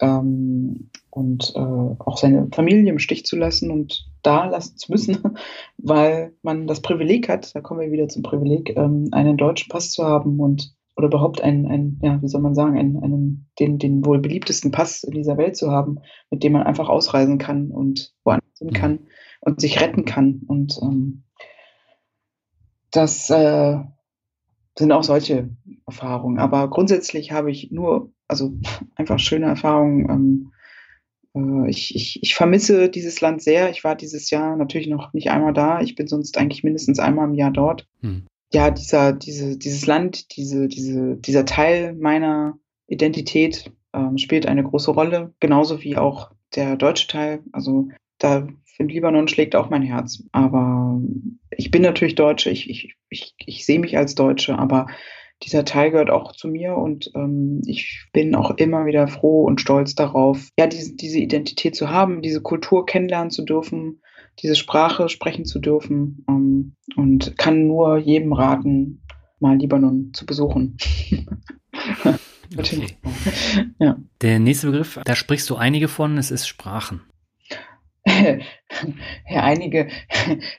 Ähm, 0.00 0.90
und 1.10 1.52
äh, 1.54 1.58
auch 1.58 2.16
seine 2.16 2.48
Familie 2.52 2.90
im 2.90 2.98
Stich 2.98 3.24
zu 3.24 3.36
lassen 3.36 3.70
und 3.70 4.08
da 4.22 4.46
lassen 4.46 4.76
zu 4.76 4.90
müssen, 4.90 5.18
weil 5.78 6.32
man 6.42 6.66
das 6.66 6.80
Privileg 6.80 7.28
hat, 7.28 7.54
da 7.54 7.60
kommen 7.60 7.80
wir 7.80 7.92
wieder 7.92 8.08
zum 8.08 8.22
Privileg, 8.22 8.76
ähm, 8.76 9.08
einen 9.12 9.36
deutschen 9.36 9.68
Pass 9.68 9.92
zu 9.92 10.04
haben 10.04 10.40
und 10.40 10.74
oder 10.96 11.08
überhaupt 11.08 11.40
einen, 11.40 11.66
einen 11.66 11.98
ja, 12.02 12.20
wie 12.22 12.28
soll 12.28 12.40
man 12.40 12.54
sagen, 12.54 12.78
einen, 12.78 13.02
einen, 13.02 13.48
den, 13.58 13.78
den 13.78 14.04
wohl 14.04 14.20
beliebtesten 14.20 14.70
Pass 14.70 15.02
in 15.02 15.12
dieser 15.12 15.36
Welt 15.36 15.56
zu 15.56 15.70
haben, 15.70 15.98
mit 16.30 16.42
dem 16.42 16.52
man 16.52 16.62
einfach 16.62 16.88
ausreisen 16.88 17.38
kann 17.38 17.70
und 17.70 18.14
woanders 18.24 18.58
hin 18.58 18.68
mhm. 18.68 18.74
kann 18.74 18.98
und 19.40 19.60
sich 19.60 19.80
retten 19.80 20.04
kann. 20.04 20.42
Und 20.46 20.78
ähm, 20.82 21.24
das 22.96 23.30
äh, 23.30 23.76
sind 24.78 24.92
auch 24.92 25.04
solche 25.04 25.50
Erfahrungen. 25.86 26.38
Aber 26.38 26.68
grundsätzlich 26.70 27.32
habe 27.32 27.50
ich 27.50 27.70
nur, 27.70 28.12
also 28.28 28.54
einfach 28.96 29.18
schöne 29.18 29.46
Erfahrungen. 29.46 30.52
Ähm, 31.34 31.64
äh, 31.66 31.70
ich, 31.70 31.94
ich, 31.94 32.22
ich 32.22 32.34
vermisse 32.34 32.88
dieses 32.88 33.20
Land 33.20 33.42
sehr. 33.42 33.70
Ich 33.70 33.84
war 33.84 33.94
dieses 33.94 34.30
Jahr 34.30 34.56
natürlich 34.56 34.88
noch 34.88 35.12
nicht 35.12 35.30
einmal 35.30 35.52
da. 35.52 35.80
Ich 35.80 35.94
bin 35.94 36.06
sonst 36.06 36.38
eigentlich 36.38 36.64
mindestens 36.64 36.98
einmal 36.98 37.28
im 37.28 37.34
Jahr 37.34 37.50
dort. 37.50 37.86
Hm 38.00 38.26
ja, 38.54 38.70
dieser, 38.70 39.12
diese, 39.12 39.58
dieses 39.58 39.86
Land, 39.86 40.36
diese, 40.36 40.68
diese, 40.68 41.16
dieser 41.16 41.44
Teil 41.44 41.92
meiner 41.94 42.58
Identität 42.86 43.72
ähm, 43.92 44.16
spielt 44.16 44.46
eine 44.46 44.62
große 44.62 44.92
Rolle, 44.92 45.34
genauso 45.40 45.82
wie 45.82 45.96
auch 45.96 46.30
der 46.54 46.76
deutsche 46.76 47.08
Teil. 47.08 47.42
Also 47.52 47.88
da 48.18 48.46
im 48.78 48.88
Libanon 48.88 49.28
schlägt 49.28 49.54
auch 49.54 49.70
mein 49.70 49.82
Herz. 49.82 50.22
Aber 50.32 51.00
ich 51.50 51.70
bin 51.70 51.82
natürlich 51.82 52.14
Deutsche, 52.14 52.50
ich, 52.50 52.68
ich, 52.68 52.96
ich, 53.08 53.34
ich 53.38 53.66
sehe 53.66 53.78
mich 53.78 53.96
als 53.96 54.14
Deutsche, 54.14 54.58
aber 54.58 54.86
dieser 55.42 55.64
Teil 55.64 55.90
gehört 55.90 56.10
auch 56.10 56.32
zu 56.32 56.48
mir 56.48 56.76
und 56.76 57.10
ähm, 57.14 57.60
ich 57.66 58.06
bin 58.12 58.34
auch 58.34 58.52
immer 58.52 58.86
wieder 58.86 59.08
froh 59.08 59.44
und 59.44 59.60
stolz 59.60 59.94
darauf, 59.94 60.48
ja, 60.58 60.66
diese, 60.66 60.94
diese 60.96 61.18
Identität 61.18 61.76
zu 61.76 61.90
haben, 61.90 62.22
diese 62.22 62.40
Kultur 62.40 62.86
kennenlernen 62.86 63.30
zu 63.30 63.42
dürfen, 63.42 64.00
diese 64.42 64.54
Sprache 64.54 65.08
sprechen 65.08 65.44
zu 65.44 65.58
dürfen 65.58 66.24
ähm, 66.28 66.74
und 66.96 67.36
kann 67.36 67.66
nur 67.66 67.98
jedem 67.98 68.32
raten, 68.32 69.02
mal 69.38 69.56
Libanon 69.56 70.12
zu 70.14 70.24
besuchen. 70.24 70.78
okay. 72.56 72.86
ja. 73.78 73.96
Der 74.22 74.38
nächste 74.38 74.68
Begriff, 74.68 75.00
da 75.04 75.14
sprichst 75.14 75.50
du 75.50 75.56
einige 75.56 75.88
von, 75.88 76.16
es 76.16 76.30
ist 76.30 76.46
Sprachen. 76.46 77.02
ja, 79.28 79.42
einige 79.42 79.88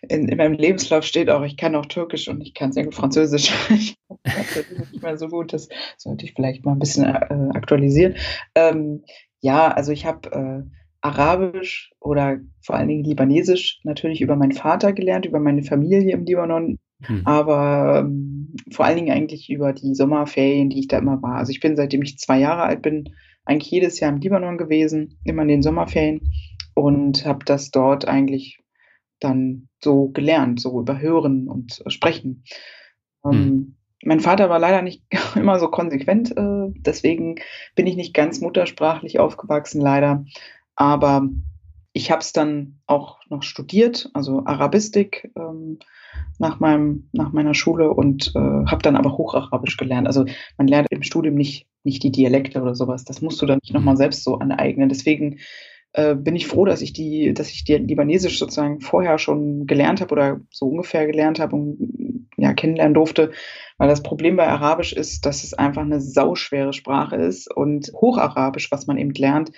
in, 0.08 0.28
in, 0.28 0.38
meinem 0.38 0.54
Lebenslauf 0.54 1.04
steht 1.04 1.30
auch, 1.30 1.44
ich 1.44 1.58
kann 1.58 1.76
auch 1.76 1.86
Türkisch 1.86 2.28
und 2.28 2.42
ich 2.42 2.54
kann 2.54 2.72
sehr 2.72 2.84
gut 2.84 2.96
Französisch. 2.96 3.54
ich 3.70 3.98
das 4.24 4.66
nicht 4.92 5.04
mehr 5.04 5.18
so 5.18 5.28
gut, 5.28 5.54
das 5.54 5.70
sollte 5.98 6.26
ich 6.26 6.34
vielleicht 6.34 6.66
mal 6.66 6.74
ein 6.74 6.80
bisschen 6.80 7.06
äh, 7.06 7.50
aktualisieren. 7.54 8.16
Ähm, 8.56 9.04
ja, 9.42 9.68
also 9.70 9.92
ich 9.92 10.06
habe 10.06 10.32
äh, 10.32 10.76
Arabisch 11.02 11.92
oder 12.00 12.40
vor 12.62 12.76
allen 12.76 12.88
Dingen 12.88 13.04
Libanesisch 13.04 13.80
natürlich 13.84 14.22
über 14.22 14.36
meinen 14.36 14.54
Vater 14.54 14.92
gelernt, 14.92 15.26
über 15.26 15.40
meine 15.40 15.62
Familie 15.62 16.14
im 16.14 16.26
Libanon, 16.26 16.80
hm. 17.04 17.22
aber 17.26 18.00
ähm, 18.00 18.56
vor 18.72 18.86
allen 18.86 18.96
Dingen 18.96 19.12
eigentlich 19.12 19.50
über 19.50 19.72
die 19.74 19.94
Sommerferien, 19.94 20.70
die 20.70 20.80
ich 20.80 20.88
da 20.88 20.98
immer 20.98 21.22
war. 21.22 21.36
Also 21.36 21.52
ich 21.52 21.60
bin, 21.60 21.76
seitdem 21.76 22.02
ich 22.02 22.18
zwei 22.18 22.40
Jahre 22.40 22.64
alt 22.64 22.82
bin, 22.82 23.14
eigentlich 23.46 23.72
jedes 23.72 24.00
Jahr 24.00 24.12
im 24.12 24.20
Libanon 24.20 24.58
gewesen, 24.58 25.20
immer 25.24 25.44
in 25.44 25.48
den 25.50 25.62
Sommerferien 25.62 26.32
und 26.76 27.26
habe 27.26 27.44
das 27.44 27.72
dort 27.72 28.08
eigentlich 28.08 28.60
dann 29.20 29.70
so 29.84 30.10
gelernt, 30.10 30.60
so 30.60 30.80
über 30.80 31.00
Hören 31.00 31.48
und 31.48 31.84
Sprechen. 31.88 32.44
Hm. 33.24 33.34
Ähm, 33.34 33.76
mein 34.04 34.20
Vater 34.20 34.50
war 34.50 34.60
leider 34.60 34.84
nicht 34.84 35.04
immer 35.36 35.60
so 35.60 35.70
konsequent, 35.70 36.38
äh, 36.38 36.68
deswegen 36.86 37.38
bin 37.74 37.88
ich 37.88 37.96
nicht 37.96 38.14
ganz 38.14 38.40
muttersprachlich 38.42 39.20
aufgewachsen, 39.20 39.82
leider. 39.82 40.26
Aber 40.76 41.28
ich 41.94 42.12
habe 42.12 42.20
es 42.20 42.34
dann 42.34 42.80
auch 42.86 43.20
noch 43.30 43.42
studiert, 43.42 44.10
also 44.14 44.46
Arabistik 44.46 45.32
ähm, 45.38 45.80
nach, 46.40 46.60
meinem, 46.60 47.10
nach 47.14 47.32
meiner 47.32 47.54
Schule 47.54 47.92
und 47.92 48.34
äh, 48.36 48.40
habe 48.40 48.82
dann 48.82 48.98
aber 48.98 49.18
Hocharabisch 49.18 49.78
gelernt. 49.78 50.08
Also 50.08 50.26
man 50.58 50.68
lernt 50.68 50.90
im 50.92 51.04
Studium 51.04 51.36
nicht, 51.36 51.68
nicht 51.84 52.04
die 52.04 52.12
Dialekte 52.12 52.62
oder 52.62 52.76
sowas. 52.76 53.06
Das 53.06 53.22
musst 53.22 53.42
du 53.42 53.46
dann 53.46 53.60
nicht 53.64 53.74
nochmal 53.74 53.94
mhm. 53.94 54.00
selbst 54.00 54.26
so 54.26 54.38
aneignen. 54.40 54.90
Deswegen 54.90 55.40
äh, 55.96 56.14
bin 56.14 56.36
ich 56.36 56.48
froh, 56.48 56.66
dass 56.66 56.82
ich 56.82 56.92
die, 56.92 57.34
dass 57.34 57.50
ich 57.50 57.64
die 57.64 57.76
Libanesisch 57.78 58.38
sozusagen 58.38 58.82
vorher 58.82 59.18
schon 59.18 59.66
gelernt 59.66 60.02
habe 60.02 60.12
oder 60.12 60.42
so 60.50 60.68
ungefähr 60.68 61.08
gelernt 61.08 61.40
habe 61.40 61.56
und 61.56 62.28
ja, 62.36 62.54
kennenlernen 62.54 62.94
durfte. 62.94 63.32
Weil 63.78 63.88
das 63.88 64.04
Problem 64.04 64.36
bei 64.36 64.48
Arabisch 64.48 64.92
ist, 64.92 65.26
dass 65.26 65.44
es 65.46 65.54
einfach 65.54 65.84
eine 65.84 66.02
sauschwere 66.02 66.74
Sprache 66.74 67.16
ist 67.16 67.50
und 67.54 67.94
Hocharabisch, 67.94 68.72
was 68.72 68.88
man 68.88 68.98
eben 68.98 69.14
lernt, 69.14 69.52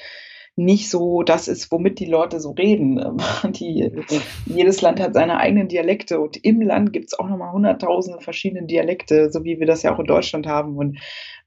nicht 0.57 0.89
so 0.89 1.21
das 1.21 1.47
ist, 1.47 1.71
womit 1.71 1.99
die 1.99 2.05
Leute 2.05 2.39
so 2.39 2.51
reden. 2.51 2.99
Die, 3.51 3.91
jedes 4.45 4.81
Land 4.81 4.99
hat 4.99 5.13
seine 5.13 5.37
eigenen 5.37 5.67
Dialekte 5.67 6.19
und 6.19 6.43
im 6.43 6.61
Land 6.61 6.93
gibt 6.93 7.05
es 7.05 7.19
auch 7.19 7.29
nochmal 7.29 7.53
hunderttausende 7.53 8.19
verschiedene 8.21 8.65
Dialekte, 8.65 9.31
so 9.31 9.43
wie 9.43 9.59
wir 9.59 9.67
das 9.67 9.83
ja 9.83 9.93
auch 9.93 9.99
in 9.99 10.07
Deutschland 10.07 10.47
haben. 10.47 10.75
Und 10.75 10.97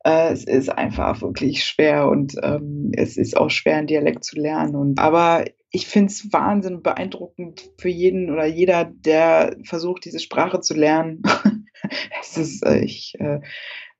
äh, 0.04 0.32
es 0.32 0.44
ist 0.44 0.68
einfach 0.68 1.22
wirklich 1.22 1.64
schwer 1.64 2.08
und 2.08 2.36
ähm, 2.42 2.92
es 2.94 3.16
ist 3.16 3.36
auch 3.36 3.50
schwer, 3.50 3.78
einen 3.78 3.88
Dialekt 3.88 4.24
zu 4.24 4.36
lernen. 4.36 4.76
Und, 4.76 5.00
aber 5.00 5.44
ich 5.72 5.88
finde 5.88 6.12
es 6.12 6.32
wahnsinnig 6.32 6.84
beeindruckend 6.84 7.68
für 7.78 7.88
jeden 7.88 8.30
oder 8.30 8.46
jeder, 8.46 8.84
der 8.84 9.56
versucht, 9.64 10.04
diese 10.04 10.20
Sprache 10.20 10.60
zu 10.60 10.74
lernen. 10.74 11.22
es 12.20 12.36
ist, 12.36 12.64
äh, 12.64 12.78
ich, 12.78 13.14
äh, 13.18 13.40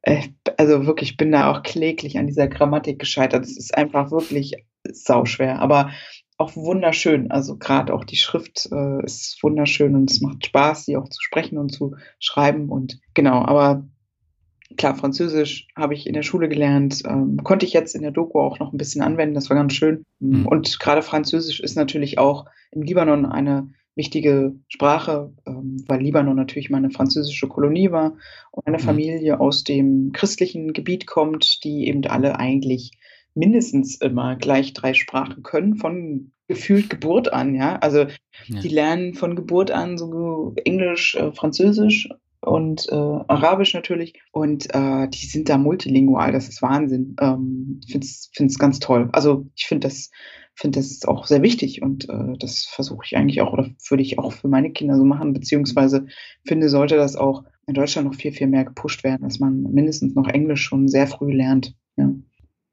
äh, 0.02 0.22
also 0.56 0.86
wirklich, 0.86 1.10
ich 1.10 1.16
bin 1.16 1.32
da 1.32 1.50
auch 1.50 1.64
kläglich 1.64 2.16
an 2.16 2.28
dieser 2.28 2.46
Grammatik 2.46 3.00
gescheitert. 3.00 3.44
Es 3.44 3.58
ist 3.58 3.76
einfach 3.76 4.12
wirklich 4.12 4.54
sauschwer, 4.94 5.60
aber 5.60 5.90
auch 6.40 6.56
wunderschön. 6.56 7.30
Also 7.30 7.56
gerade 7.56 7.92
auch 7.92 8.04
die 8.04 8.16
Schrift 8.16 8.68
äh, 8.72 9.04
ist 9.04 9.42
wunderschön 9.42 9.94
und 9.94 10.10
es 10.10 10.20
macht 10.20 10.46
Spaß, 10.46 10.86
sie 10.86 10.96
auch 10.96 11.08
zu 11.08 11.20
sprechen 11.20 11.58
und 11.58 11.70
zu 11.70 11.96
schreiben. 12.18 12.70
Und 12.70 12.98
genau, 13.14 13.44
aber 13.44 13.86
klar, 14.78 14.96
Französisch 14.96 15.68
habe 15.76 15.94
ich 15.94 16.06
in 16.06 16.14
der 16.14 16.22
Schule 16.22 16.48
gelernt, 16.48 17.02
ähm, 17.06 17.38
konnte 17.44 17.66
ich 17.66 17.74
jetzt 17.74 17.94
in 17.94 18.02
der 18.02 18.10
Doku 18.10 18.40
auch 18.40 18.58
noch 18.58 18.72
ein 18.72 18.78
bisschen 18.78 19.02
anwenden, 19.02 19.34
das 19.34 19.50
war 19.50 19.56
ganz 19.56 19.74
schön. 19.74 20.04
Mhm. 20.18 20.46
Und 20.46 20.80
gerade 20.80 21.02
Französisch 21.02 21.60
ist 21.60 21.76
natürlich 21.76 22.18
auch 22.18 22.46
im 22.70 22.82
Libanon 22.82 23.26
eine 23.26 23.68
wichtige 23.94 24.54
Sprache, 24.68 25.34
ähm, 25.46 25.84
weil 25.86 26.00
Libanon 26.00 26.36
natürlich 26.36 26.70
meine 26.70 26.90
französische 26.90 27.48
Kolonie 27.48 27.90
war 27.90 28.14
und 28.52 28.66
eine 28.66 28.78
mhm. 28.78 28.82
Familie 28.82 29.40
aus 29.40 29.64
dem 29.64 30.12
christlichen 30.12 30.72
Gebiet 30.72 31.06
kommt, 31.06 31.64
die 31.64 31.88
eben 31.88 32.04
alle 32.06 32.38
eigentlich 32.38 32.92
mindestens 33.34 33.96
immer 33.96 34.36
gleich 34.36 34.72
drei 34.72 34.94
Sprachen 34.94 35.42
können, 35.42 35.76
von 35.76 36.32
gefühlt 36.48 36.90
Geburt 36.90 37.32
an, 37.32 37.54
ja. 37.54 37.76
Also 37.76 38.06
ja. 38.46 38.60
die 38.60 38.68
lernen 38.68 39.14
von 39.14 39.36
Geburt 39.36 39.70
an 39.70 39.96
so 39.96 40.52
Englisch, 40.64 41.14
äh, 41.14 41.30
Französisch 41.32 42.08
und 42.40 42.88
äh, 42.90 42.94
Arabisch 42.94 43.72
natürlich. 43.72 44.20
Und 44.32 44.74
äh, 44.74 45.08
die 45.08 45.26
sind 45.26 45.48
da 45.48 45.58
multilingual, 45.58 46.32
das 46.32 46.48
ist 46.48 46.60
Wahnsinn. 46.60 47.14
Ähm, 47.20 47.80
ich 47.86 47.92
finde 47.92 48.52
es 48.52 48.58
ganz 48.58 48.80
toll. 48.80 49.08
Also 49.12 49.46
ich 49.54 49.66
finde 49.66 49.86
das, 49.86 50.10
find 50.54 50.76
das 50.76 51.04
auch 51.04 51.26
sehr 51.26 51.42
wichtig 51.42 51.82
und 51.82 52.08
äh, 52.08 52.36
das 52.38 52.64
versuche 52.64 53.04
ich 53.04 53.16
eigentlich 53.16 53.40
auch 53.42 53.52
oder 53.52 53.70
würde 53.88 54.02
ich 54.02 54.18
auch 54.18 54.32
für 54.32 54.48
meine 54.48 54.72
Kinder 54.72 54.96
so 54.96 55.04
machen, 55.04 55.32
beziehungsweise 55.32 56.06
finde, 56.44 56.68
sollte 56.68 56.96
das 56.96 57.14
auch 57.14 57.44
in 57.66 57.74
Deutschland 57.74 58.08
noch 58.08 58.16
viel, 58.16 58.32
viel 58.32 58.48
mehr 58.48 58.64
gepusht 58.64 59.04
werden, 59.04 59.22
dass 59.22 59.38
man 59.38 59.62
mindestens 59.62 60.16
noch 60.16 60.26
Englisch 60.26 60.62
schon 60.62 60.88
sehr 60.88 61.06
früh 61.06 61.32
lernt. 61.32 61.76
Ja. 61.96 62.12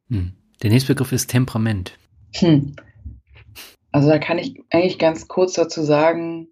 Hm. 0.09 0.31
Der 0.63 0.71
nächste 0.71 0.93
Begriff 0.93 1.11
ist 1.11 1.27
Temperament. 1.27 1.97
Hm. 2.35 2.75
Also 3.91 4.09
da 4.09 4.19
kann 4.19 4.37
ich 4.37 4.61
eigentlich 4.69 4.99
ganz 4.99 5.27
kurz 5.27 5.53
dazu 5.53 5.83
sagen, 5.83 6.47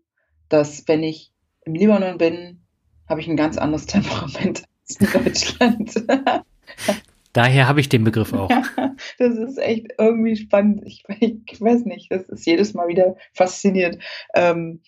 dass 0.50 0.88
wenn 0.88 1.04
ich 1.04 1.32
im 1.66 1.74
Libanon 1.74 2.18
bin, 2.18 2.62
habe 3.08 3.22
ich 3.22 3.28
ein 3.28 3.38
ganz 3.38 3.58
anderes 3.58 3.86
Temperament 3.88 4.64
als 4.88 5.00
in 5.00 5.24
Deutschland. 5.24 6.06
Daher 7.34 7.68
habe 7.68 7.82
ich 7.82 7.90
den 7.90 8.06
Begriff 8.06 8.32
auch. 8.32 8.50
das 9.18 9.36
ist 9.36 9.58
echt 9.58 9.88
irgendwie 9.98 10.38
spannend. 10.38 10.84
Ich, 10.86 11.04
ich, 11.20 11.60
weiß 11.60 11.84
nicht, 11.84 12.10
das 12.10 12.30
ist 12.30 12.46
jedes 12.46 12.74
Mal 12.74 12.88
wieder 12.88 13.18
faszinierend, 13.34 14.02
ähm, 14.34 14.82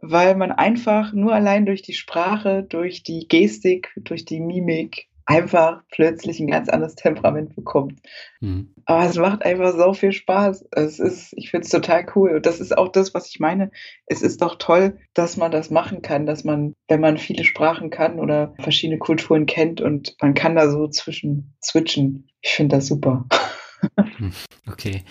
weil 0.00 0.36
man 0.36 0.52
einfach 0.52 1.12
nur 1.12 1.34
allein 1.34 1.66
durch 1.66 1.82
die 1.82 1.94
Sprache, 1.94 2.62
durch 2.62 3.02
die 3.02 3.26
Gestik, 3.26 3.92
durch 3.96 4.24
die 4.24 4.38
Mimik 4.38 5.08
einfach 5.28 5.82
plötzlich 5.90 6.40
ein 6.40 6.46
ganz 6.46 6.70
anderes 6.70 6.94
Temperament 6.94 7.54
bekommt. 7.54 8.00
Mhm. 8.40 8.72
Aber 8.86 9.04
es 9.04 9.16
macht 9.16 9.44
einfach 9.44 9.76
so 9.76 9.92
viel 9.92 10.12
Spaß. 10.12 10.64
Es 10.72 10.98
ist, 10.98 11.34
ich 11.36 11.50
finde 11.50 11.66
es 11.66 11.70
total 11.70 12.06
cool. 12.16 12.36
Und 12.36 12.46
das 12.46 12.60
ist 12.60 12.76
auch 12.76 12.88
das, 12.88 13.12
was 13.12 13.28
ich 13.28 13.38
meine. 13.38 13.70
Es 14.06 14.22
ist 14.22 14.40
doch 14.40 14.56
toll, 14.58 14.96
dass 15.12 15.36
man 15.36 15.50
das 15.50 15.70
machen 15.70 16.00
kann, 16.00 16.24
dass 16.24 16.44
man, 16.44 16.74
wenn 16.88 17.02
man 17.02 17.18
viele 17.18 17.44
Sprachen 17.44 17.90
kann 17.90 18.18
oder 18.18 18.54
verschiedene 18.58 18.98
Kulturen 18.98 19.44
kennt 19.44 19.82
und 19.82 20.16
man 20.22 20.32
kann 20.32 20.56
da 20.56 20.70
so 20.70 20.88
zwischen 20.88 21.54
switchen. 21.62 22.30
Ich 22.40 22.52
finde 22.52 22.76
das 22.76 22.86
super. 22.86 23.26
Hm, 24.16 24.32
okay, 24.66 25.02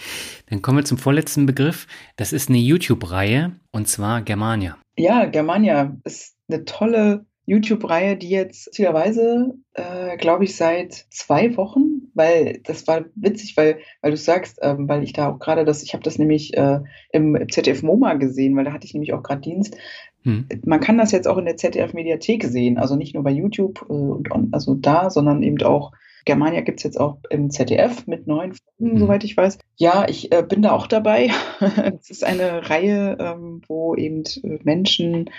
dann 0.50 0.62
kommen 0.62 0.80
wir 0.80 0.84
zum 0.84 0.98
vorletzten 0.98 1.46
Begriff. 1.46 1.88
Das 2.16 2.34
ist 2.34 2.50
eine 2.50 2.58
YouTube-Reihe 2.58 3.52
und 3.72 3.88
zwar 3.88 4.24
Germania. 4.24 4.78
Ja, 4.98 5.26
Germania 5.26 5.96
ist 6.04 6.36
eine 6.50 6.66
tolle 6.66 7.27
YouTube-Reihe, 7.48 8.18
die 8.18 8.30
jetzt 8.30 8.74
zielweise, 8.74 9.56
äh, 9.74 10.18
glaube 10.18 10.44
ich, 10.44 10.58
seit 10.58 10.94
zwei 11.10 11.56
Wochen, 11.56 12.12
weil 12.14 12.60
das 12.66 12.88
war 12.88 13.06
witzig, 13.16 13.56
weil, 13.56 13.80
weil 14.02 14.12
du 14.12 14.18
sagst, 14.18 14.60
ähm, 14.62 14.88
weil 14.90 15.02
ich 15.02 15.14
da 15.14 15.32
auch 15.32 15.40
gerade 15.40 15.64
das, 15.64 15.82
ich 15.82 15.94
habe 15.94 16.04
das 16.04 16.20
nämlich 16.20 16.56
äh, 16.58 16.82
im 17.14 17.38
ZDF 17.50 17.84
MoMA 17.84 18.16
gesehen, 18.16 18.56
weil 18.58 18.66
da 18.66 18.74
hatte 18.74 18.86
ich 18.86 18.94
nämlich 18.94 19.14
auch 19.14 19.24
gerade 19.24 19.42
Dienst. 19.42 19.78
Hm. 20.24 20.46
Man 20.66 20.82
kann 20.82 20.98
das 20.98 21.14
jetzt 21.14 21.28
auch 21.28 21.38
in 21.38 21.46
der 21.46 21.56
ZDF-Mediathek 21.56 22.44
sehen, 22.44 22.78
also 22.78 22.98
nicht 22.98 23.16
nur 23.16 23.24
bei 23.24 23.32
YouTube 23.32 23.86
äh, 23.90 23.94
und 23.94 24.30
on, 24.30 24.50
also 24.52 24.76
da, 24.76 25.10
sondern 25.10 25.42
eben 25.42 25.62
auch 25.64 25.94
Germania 26.26 26.60
gibt 26.60 26.82
es 26.82 26.84
jetzt 26.84 27.00
auch 27.00 27.20
im 27.30 27.50
ZDF 27.50 28.06
mit 28.06 28.28
neun 28.28 28.54
Folgen, 28.54 28.96
mhm. 28.96 28.98
soweit 28.98 29.24
ich 29.24 29.38
weiß. 29.38 29.60
Ja, 29.78 30.06
ich 30.10 30.34
äh, 30.34 30.44
bin 30.44 30.62
da 30.62 30.74
auch 30.74 30.88
dabei. 30.88 31.30
Es 32.02 32.10
ist 32.10 32.26
eine 32.26 32.70
Reihe, 32.70 33.18
ähm, 33.22 33.62
wo 33.70 33.96
eben 33.96 34.24
äh, 34.44 34.60
Menschen 34.64 35.30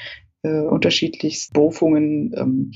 äh, 0.42 0.60
unterschiedlichst 0.60 1.52
Berufungen 1.52 2.32
ähm, 2.36 2.72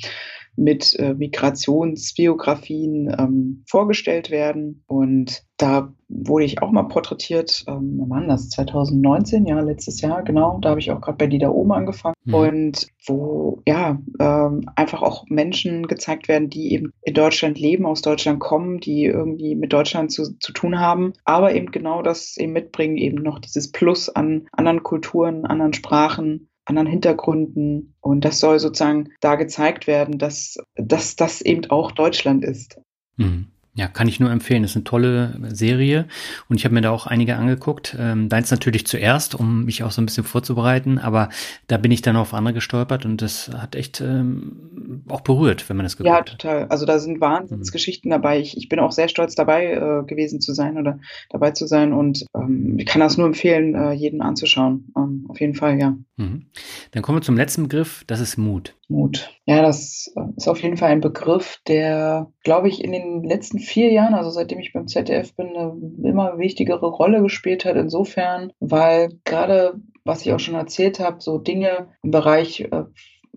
mit 0.57 0.99
äh, 0.99 1.15
Migrationsbiografien 1.15 3.15
ähm, 3.19 3.65
vorgestellt 3.67 4.31
werden. 4.31 4.85
Und 4.87 5.45
da 5.57 5.95
wurde 6.09 6.45
ich 6.45 6.61
auch 6.61 6.71
mal 6.71 6.83
porträtiert, 6.83 7.65
ähm, 7.69 8.03
wann 8.09 8.29
das? 8.29 8.51
2019, 8.51 9.47
ja, 9.47 9.61
letztes 9.61 10.03
Jahr, 10.03 10.23
genau. 10.23 10.59
Da 10.61 10.71
habe 10.71 10.81
ich 10.81 10.91
auch 10.91 11.01
gerade 11.01 11.17
bei 11.17 11.27
die 11.27 11.39
da 11.39 11.49
oben 11.49 11.73
angefangen. 11.73 12.15
Mhm. 12.25 12.35
Und 12.35 12.89
wo, 13.07 13.63
ja, 13.67 13.99
ähm, 14.21 14.69
einfach 14.77 15.03
auch 15.03 15.25
Menschen 15.29 15.87
gezeigt 15.87 16.29
werden, 16.29 16.51
die 16.51 16.75
eben 16.75 16.93
in 17.03 17.15
Deutschland 17.15 17.59
leben, 17.59 17.87
aus 17.87 18.03
Deutschland 18.03 18.41
kommen, 18.41 18.79
die 18.79 19.05
irgendwie 19.05 19.55
mit 19.55 19.73
Deutschland 19.73 20.13
zu, 20.13 20.37
zu 20.39 20.53
tun 20.53 20.79
haben, 20.79 21.15
aber 21.25 21.55
eben 21.55 21.71
genau 21.71 22.03
das 22.03 22.37
eben 22.37 22.53
mitbringen, 22.53 22.99
eben 22.99 23.23
noch 23.23 23.39
dieses 23.39 23.73
Plus 23.73 24.11
an 24.11 24.49
anderen 24.53 24.83
Kulturen, 24.83 25.47
anderen 25.47 25.73
Sprachen, 25.73 26.51
anderen 26.65 26.87
Hintergründen. 26.87 27.95
Und 28.01 28.25
das 28.25 28.41
soll 28.41 28.59
sozusagen 28.59 29.11
da 29.21 29.35
gezeigt 29.35 29.87
werden, 29.87 30.19
dass, 30.19 30.59
dass 30.75 31.17
das 31.17 31.41
eben 31.41 31.71
auch 31.71 31.93
Deutschland 31.93 32.45
ist. 32.45 32.81
Mhm. 33.17 33.49
Ja, 33.75 33.89
kann 33.89 34.07
ich 34.07 34.21
nur 34.21 34.31
empfehlen. 34.31 34.63
Das 34.63 34.73
ist 34.73 34.77
eine 34.77 34.85
tolle 34.85 35.35
Serie 35.49 36.07
und 36.51 36.57
ich 36.57 36.67
habe 36.67 36.75
mir 36.75 36.83
da 36.83 36.91
auch 36.91 37.07
einige 37.07 37.37
angeguckt. 37.37 37.97
Ähm, 37.99 38.29
deins 38.29 38.51
natürlich 38.51 38.87
zuerst, 38.87 39.35
um 39.35 39.65
mich 39.65 39.83
auch 39.83 39.91
so 39.91 40.03
ein 40.03 40.07
bisschen 40.07 40.25
vorzubereiten, 40.25 40.99
aber 40.99 41.31
da 41.69 41.79
bin 41.79 41.91
ich 41.91 42.03
dann 42.03 42.17
auf 42.17 42.35
andere 42.35 42.53
gestolpert 42.53 43.07
und 43.07 43.23
das 43.23 43.51
hat 43.57 43.75
echt 43.75 44.03
ähm, 44.03 45.05
auch 45.09 45.23
berührt, 45.23 45.71
wenn 45.71 45.79
man 45.79 45.85
das 45.85 45.97
geguckt 45.97 46.15
hat. 46.15 46.29
Ja, 46.29 46.37
total. 46.37 46.67
Also 46.67 46.85
da 46.85 46.99
sind 46.99 47.23
Wahnsinnsgeschichten 47.23 48.11
mhm. 48.11 48.13
dabei. 48.13 48.41
Ich, 48.41 48.59
ich 48.59 48.69
bin 48.69 48.79
auch 48.79 48.93
sehr 48.93 49.09
stolz 49.09 49.35
dabei 49.35 49.73
äh, 49.73 50.05
gewesen 50.07 50.43
zu 50.43 50.53
sein 50.53 50.77
oder 50.77 50.99
dabei 51.31 51.53
zu 51.53 51.67
sein 51.67 51.95
und 51.95 52.27
ähm, 52.35 52.77
ich 52.79 52.85
kann 52.85 53.01
das 53.01 53.17
nur 53.17 53.27
empfehlen, 53.27 53.75
äh, 53.75 53.93
jeden 53.93 54.21
anzuschauen. 54.21 54.93
Ähm, 54.99 55.25
auf 55.29 55.41
jeden 55.41 55.55
Fall, 55.55 55.81
ja. 55.81 55.97
Mhm. 56.17 56.45
Dann 56.91 57.03
kommen 57.03 57.19
wir 57.19 57.23
zum 57.23 57.39
letzten 57.39 57.63
Begriff, 57.63 58.05
das 58.07 58.21
ist 58.21 58.37
Mut. 58.37 58.75
Mut. 58.89 59.31
Ja, 59.47 59.63
das 59.63 60.13
äh, 60.15 60.21
ist 60.37 60.47
auf 60.47 60.63
jeden 60.63 60.77
Fall 60.77 60.91
ein 60.91 61.01
Begriff, 61.01 61.59
der, 61.67 62.31
glaube 62.45 62.69
ich, 62.69 62.85
in 62.85 62.93
den 62.93 63.25
letzten 63.25 63.59
vier 63.63 63.93
Jahren, 63.93 64.15
also 64.15 64.31
seitdem 64.31 64.59
ich 64.59 64.73
beim 64.73 64.87
ZDF 64.87 65.35
bin, 65.35 65.57
eine 65.57 66.09
immer 66.09 66.39
wichtigere 66.39 66.87
Rolle 66.87 67.23
gespielt 67.23 67.65
hat. 67.65 67.77
Insofern, 67.77 68.53
weil 68.61 69.19
gerade, 69.25 69.81
was 70.05 70.25
ich 70.25 70.33
auch 70.33 70.41
schon 70.41 70.55
erzählt 70.55 71.01
habe, 71.01 71.21
so 71.21 71.39
Dinge 71.39 71.89
im 72.03 72.11
Bereich 72.11 72.61
äh, 72.61 72.85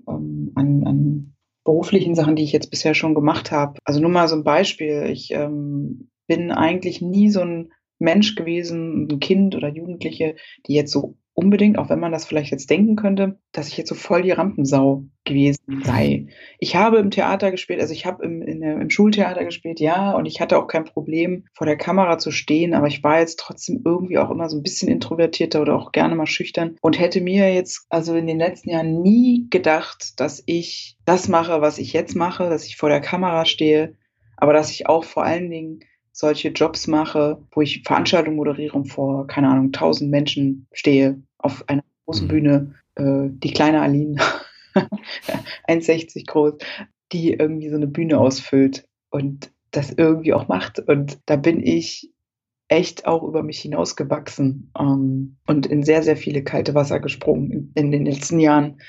ähm, 0.08 0.52
an, 0.56 0.84
an 0.86 1.36
beruflichen 1.64 2.16
Sachen, 2.16 2.36
die 2.36 2.44
ich 2.44 2.52
jetzt 2.52 2.70
bisher 2.70 2.94
schon 2.94 3.16
gemacht 3.16 3.52
habe. 3.52 3.80
Also 3.84 4.00
nur 4.00 4.12
mal 4.12 4.28
so 4.28 4.36
ein 4.36 4.44
Beispiel. 4.44 5.08
Ich 5.10 5.32
ähm, 5.32 6.10
bin 6.28 6.52
eigentlich 6.52 7.02
nie 7.02 7.30
so 7.30 7.42
ein 7.42 7.72
Mensch 7.98 8.36
gewesen, 8.36 9.08
ein 9.08 9.20
Kind 9.20 9.56
oder 9.56 9.70
Jugendliche, 9.70 10.36
die 10.68 10.74
jetzt 10.74 10.92
so 10.92 11.16
unbedingt, 11.36 11.78
auch 11.78 11.90
wenn 11.90 12.00
man 12.00 12.14
das 12.14 12.26
vielleicht 12.26 12.52
jetzt 12.52 12.70
denken 12.70 12.96
könnte, 12.96 13.38
dass 13.52 13.68
ich 13.68 13.78
jetzt 13.78 13.90
so 13.90 13.96
voll 13.96 14.22
die 14.22 14.32
Rampensau 14.32 15.04
gewesen 15.26 15.82
sei. 15.84 16.28
Ich 16.60 16.76
habe 16.78 16.98
im 16.98 17.12
Theater 17.12 17.52
gespielt, 17.52 17.82
also 17.82 17.94
ich 17.94 18.06
habe 18.06 18.24
im, 18.24 18.42
in, 18.42 18.62
im 18.62 18.90
Schultheater 18.90 19.44
gespielt, 19.44 19.82
ja, 19.82 20.14
und 20.14 20.26
ich 20.26 20.40
hatte 20.40 20.58
auch 20.58 20.68
kein 20.68 20.86
Problem, 20.86 21.46
vor 21.54 21.68
der 21.68 21.78
Kamera 21.78 22.18
zu 22.18 22.32
stehen, 22.32 22.74
aber 22.74 22.88
ich 22.88 23.04
war 23.04 23.20
jetzt 23.20 23.40
trotzdem 23.40 23.82
irgendwie 23.84 24.18
auch 24.18 24.32
immer 24.32 24.50
so 24.50 24.58
ein 24.58 24.64
bisschen 24.64 24.88
introvertierter 24.88 25.62
oder 25.62 25.76
auch 25.76 25.92
gerne 25.92 26.16
mal 26.16 26.26
schüchtern 26.26 26.78
und 26.82 27.00
hätte 27.00 27.20
mir 27.20 27.54
jetzt 27.54 27.86
also 27.90 28.16
in 28.16 28.28
den 28.28 28.40
letzten 28.40 28.70
Jahren 28.70 29.02
nie 29.02 29.48
gedacht, 29.50 30.20
dass 30.20 30.42
ich 30.46 30.98
das 31.06 31.28
mache, 31.28 31.60
was 31.60 31.80
ich 31.80 31.92
jetzt 31.92 32.16
mache, 32.16 32.50
dass 32.50 32.66
ich 32.66 32.78
vor 32.78 32.90
der 32.90 33.02
Kamera 33.02 33.46
stehe, 33.46 33.98
aber 34.38 34.54
dass 34.54 34.72
ich 34.72 34.88
auch 34.88 35.04
vor 35.04 35.26
allen 35.26 35.50
Dingen 35.50 35.82
solche 36.16 36.48
Jobs 36.50 36.88
mache, 36.88 37.38
wo 37.52 37.62
ich 37.62 37.84
Veranstaltungen 37.84 38.38
moderiere 38.38 38.74
und 38.74 38.86
vor, 38.86 39.28
keine 39.28 39.50
Ahnung, 39.50 39.74
tausend 39.74 40.10
Menschen 40.10 40.66
stehe 40.72 41.22
auf 41.38 41.68
einer 41.68 41.84
großen 42.06 42.28
mhm. 42.28 42.30
Bühne, 42.30 42.76
äh, 42.96 43.30
die 43.30 43.52
kleine 43.52 43.82
Aline, 43.82 44.16
1,60 45.68 46.26
groß, 46.26 46.54
die 47.12 47.34
irgendwie 47.34 47.70
so 47.70 47.76
eine 47.76 47.88
Bühne 47.88 48.18
ausfüllt 48.18 48.88
und 49.10 49.52
das 49.72 49.92
irgendwie 49.92 50.34
auch 50.34 50.48
macht. 50.48 50.80
Und 50.80 51.20
da 51.26 51.36
bin 51.36 51.62
ich 51.62 52.14
echt 52.70 53.06
auch 53.06 53.22
über 53.24 53.44
mich 53.44 53.60
hinausgewachsen 53.60 54.72
ähm, 54.80 55.36
und 55.46 55.66
in 55.66 55.84
sehr, 55.84 56.02
sehr 56.02 56.16
viele 56.16 56.46
kalte 56.46 56.74
Wasser 56.76 57.02
gesprungen 57.02 57.52
in, 57.52 57.72
in 57.76 57.92
den 57.92 58.06
letzten 58.06 58.40
Jahren. 58.40 58.80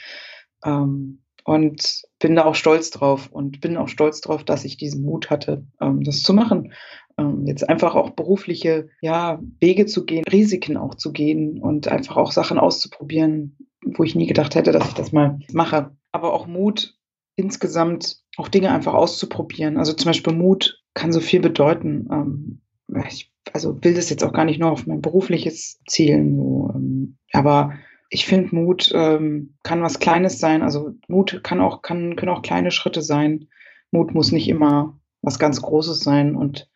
Ähm, 0.65 1.23
und 1.43 2.03
bin 2.19 2.35
da 2.35 2.45
auch 2.45 2.57
stolz 2.57 2.91
drauf 2.91 3.29
und 3.31 3.61
bin 3.61 3.77
auch 3.77 3.89
stolz 3.89 4.21
drauf, 4.21 4.43
dass 4.43 4.65
ich 4.65 4.77
diesen 4.77 5.05
Mut 5.05 5.31
hatte, 5.31 5.65
ähm, 5.81 6.03
das 6.03 6.23
zu 6.23 6.35
machen. 6.35 6.73
Ähm, 7.19 7.47
jetzt 7.47 7.69
einfach 7.69 7.95
auch 7.95 8.11
berufliche 8.11 8.89
ja, 9.01 9.41
Wege 9.61 9.87
zu 9.87 10.05
gehen, 10.05 10.25
Risiken 10.31 10.77
auch 10.77 10.95
zu 10.95 11.13
gehen 11.13 11.61
und 11.63 11.89
einfach 11.89 12.17
auch 12.17 12.31
Sachen 12.31 12.59
auszuprobieren, 12.59 13.57
wo 13.85 14.05
ich 14.05 14.15
nie 14.15 14.27
gedacht 14.27 14.55
hätte, 14.55 14.73
dass 14.73 14.89
ich 14.89 14.95
das 14.95 15.13
mal 15.13 15.39
mache. 15.53 15.97
Aber 16.13 16.35
auch 16.35 16.47
Mut, 16.47 16.99
insgesamt 17.37 18.23
auch 18.37 18.49
Dinge 18.49 18.71
einfach 18.71 18.95
auszuprobieren. 18.95 19.79
Also 19.79 19.95
zum 19.95 20.11
Beispiel 20.11 20.35
Mut 20.35 20.83
kann 20.95 21.13
so 21.13 21.21
viel 21.21 21.41
bedeuten. 21.41 22.09
Ähm, 22.11 22.61
ich 23.09 23.33
also 23.53 23.83
will 23.83 23.95
das 23.95 24.11
jetzt 24.11 24.25
auch 24.25 24.33
gar 24.33 24.45
nicht 24.45 24.61
nur 24.61 24.71
auf 24.71 24.87
mein 24.87 25.01
berufliches 25.01 25.81
zielen, 25.87 26.39
ähm, 26.75 27.19
aber 27.33 27.75
ich 28.09 28.25
finde, 28.27 28.55
Mut 28.55 28.93
kann 28.93 29.83
was 29.83 29.99
Kleines 29.99 30.39
sein. 30.39 30.63
Also 30.63 30.95
Mut 31.09 31.41
kann 31.43 31.61
auch, 31.61 31.83
kann, 31.83 32.15
können 32.15 32.31
auch 32.31 32.43
kleine 32.43 32.71
Schritte 32.71 33.03
sein. 33.03 33.49
Mut 33.91 34.15
muss 34.15 34.31
nicht 34.31 34.49
immer 34.49 34.97
was 35.23 35.41
ganz 35.41 35.61
Großes 35.61 36.01
sein. 36.01 36.37
Und 36.37 36.71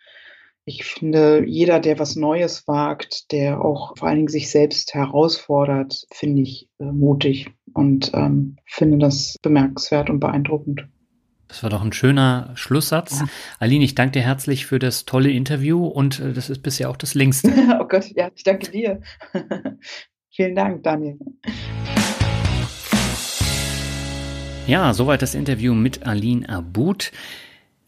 ich 0.70 0.84
finde, 0.84 1.44
jeder, 1.46 1.80
der 1.80 1.98
was 1.98 2.14
Neues 2.14 2.68
wagt, 2.68 3.32
der 3.32 3.64
auch 3.64 3.96
vor 3.98 4.06
allen 4.06 4.18
Dingen 4.18 4.28
sich 4.28 4.50
selbst 4.50 4.94
herausfordert, 4.94 6.06
finde 6.12 6.42
ich 6.42 6.68
äh, 6.78 6.84
mutig 6.84 7.48
und 7.74 8.12
ähm, 8.14 8.56
finde 8.66 8.98
das 8.98 9.36
bemerkenswert 9.42 10.10
und 10.10 10.20
beeindruckend. 10.20 10.86
Das 11.48 11.64
war 11.64 11.70
doch 11.70 11.82
ein 11.82 11.92
schöner 11.92 12.52
Schlusssatz. 12.54 13.18
Ja. 13.18 13.26
Aline, 13.58 13.84
ich 13.84 13.96
danke 13.96 14.12
dir 14.12 14.22
herzlich 14.22 14.66
für 14.66 14.78
das 14.78 15.06
tolle 15.06 15.30
Interview 15.32 15.84
und 15.84 16.20
äh, 16.20 16.32
das 16.32 16.48
ist 16.48 16.62
bisher 16.62 16.88
auch 16.88 16.96
das 16.96 17.14
längste. 17.14 17.50
oh 17.80 17.86
Gott, 17.88 18.06
ja, 18.14 18.30
ich 18.32 18.44
danke 18.44 18.70
dir. 18.70 19.00
Vielen 20.30 20.54
Dank, 20.54 20.84
Daniel. 20.84 21.18
Ja, 24.68 24.94
soweit 24.94 25.20
das 25.20 25.34
Interview 25.34 25.74
mit 25.74 26.06
Aline 26.06 26.48
Abud. 26.48 27.10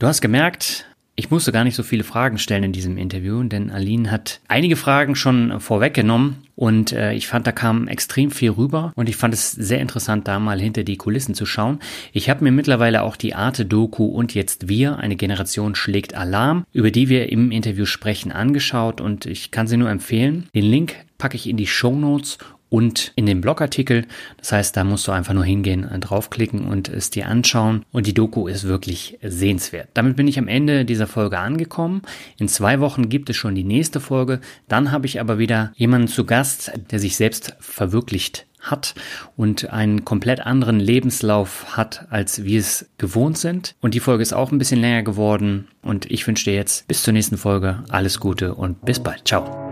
Du 0.01 0.09
hast 0.09 0.21
gemerkt, 0.21 0.92
ich 1.15 1.31
musste 1.31 1.53
gar 1.53 1.65
nicht 1.65 1.77
so 1.77 1.83
viele 1.83 2.05
Fragen 2.05 2.39
stellen 2.39 2.65
in 2.65 2.73
diesem 2.73 2.97
Interview, 2.97 3.43
denn 3.43 3.71
Aline 3.71 4.11
hat 4.11 4.41
einige 4.49 4.77
Fragen 4.77 5.15
schon 5.15 5.61
vorweggenommen 5.61 6.39
und 6.57 6.93
äh, 6.93 7.13
ich 7.13 7.29
fand, 7.29 7.47
da 7.47 7.53
kam 7.53 7.87
extrem 7.87 8.31
viel 8.31 8.51
rüber 8.51 8.93
und 8.95 9.09
ich 9.09 9.17
fand 9.17 9.35
es 9.35 9.53
sehr 9.53 9.81
interessant, 9.81 10.27
da 10.27 10.39
mal 10.39 10.59
hinter 10.59 10.85
die 10.85 10.97
Kulissen 10.97 11.35
zu 11.35 11.45
schauen. 11.45 11.81
Ich 12.13 12.31
habe 12.31 12.45
mir 12.45 12.53
mittlerweile 12.53 13.03
auch 13.03 13.17
die 13.17 13.35
Arte-Doku 13.35 14.07
und 14.07 14.35
jetzt 14.35 14.69
wir, 14.69 14.99
eine 14.99 15.17
Generation 15.17 15.75
schlägt 15.75 16.15
Alarm, 16.15 16.65
über 16.73 16.91
die 16.91 17.11
wir 17.11 17.31
im 17.31 17.51
Interview 17.51 17.85
sprechen, 17.85 18.33
angeschaut 18.33 19.01
und 19.01 19.27
ich 19.27 19.51
kann 19.51 19.67
sie 19.67 19.77
nur 19.77 19.91
empfehlen. 19.91 20.49
Den 20.55 20.65
Link 20.65 20.97
packe 21.19 21.37
ich 21.37 21.49
in 21.49 21.59
die 21.59 21.67
Show 21.67 21.95
Notes 21.95 22.39
und 22.73 23.13
in 23.17 23.27
dem 23.27 23.43
Blogartikel. 23.43 24.07
Das 24.39 24.51
heißt, 24.51 24.77
da 24.77 24.83
musst 24.83 25.07
du 25.07 25.13
einfach 25.13 25.35
nur 25.35 25.45
hingehen, 25.45 25.85
äh, 25.85 25.99
draufklicken 25.99 26.65
und 26.65 26.89
es 26.89 27.11
dir 27.11 27.29
anschauen. 27.29 27.85
Und 27.93 28.07
die 28.07 28.15
Doku 28.15 28.49
ist 28.49 28.65
wirklich 28.65 29.19
sehenswert. 29.23 29.91
Damit 29.93 30.17
bin 30.17 30.27
ich 30.27 30.39
am 30.39 30.49
Ende 30.49 30.87
dieser 30.87 31.07
Folge 31.07 31.39
angekommen. 31.39 32.01
In 32.39 32.49
zwei 32.49 32.81
Wochen 32.81 33.11
gibt 33.11 33.29
es 33.29 33.37
schon 33.37 33.55
die 33.55 33.63
nächste 33.63 34.01
Folge. 34.01 34.41
Dann 34.69 34.91
habe 34.91 35.05
ich 35.05 35.21
aber 35.21 35.39
wieder 35.39 35.73
jemanden 35.77 36.09
zu 36.09 36.25
Gast, 36.25 36.73
der 36.91 36.99
sich 36.99 37.17
selbst 37.17 37.55
verwirklicht 37.61 38.47
hat 38.59 38.95
und 39.37 39.69
einen 39.71 40.07
komplett 40.07 40.41
anderen 40.41 40.81
Lebenslauf 40.81 41.77
hat, 41.77 42.07
als 42.09 42.45
wir 42.45 42.59
es 42.59 42.89
gewohnt 42.97 43.37
sind. 43.37 43.75
Und 43.83 43.93
die 43.93 44.01
Folge 44.01 44.23
ist 44.23 44.33
auch 44.33 44.51
ein 44.51 44.59
bisschen 44.59 44.81
länger 44.81 45.03
geworden. 45.03 45.69
Und 45.83 46.11
ich 46.11 46.27
wünsche 46.27 46.45
dir 46.45 46.55
jetzt 46.55 46.89
bis 46.89 47.03
zur 47.03 47.13
nächsten 47.13 47.37
Folge 47.37 47.85
alles 47.91 48.19
Gute 48.19 48.55
und 48.55 48.83
bis 48.83 48.99
bald. 48.99 49.29
Ciao. 49.29 49.72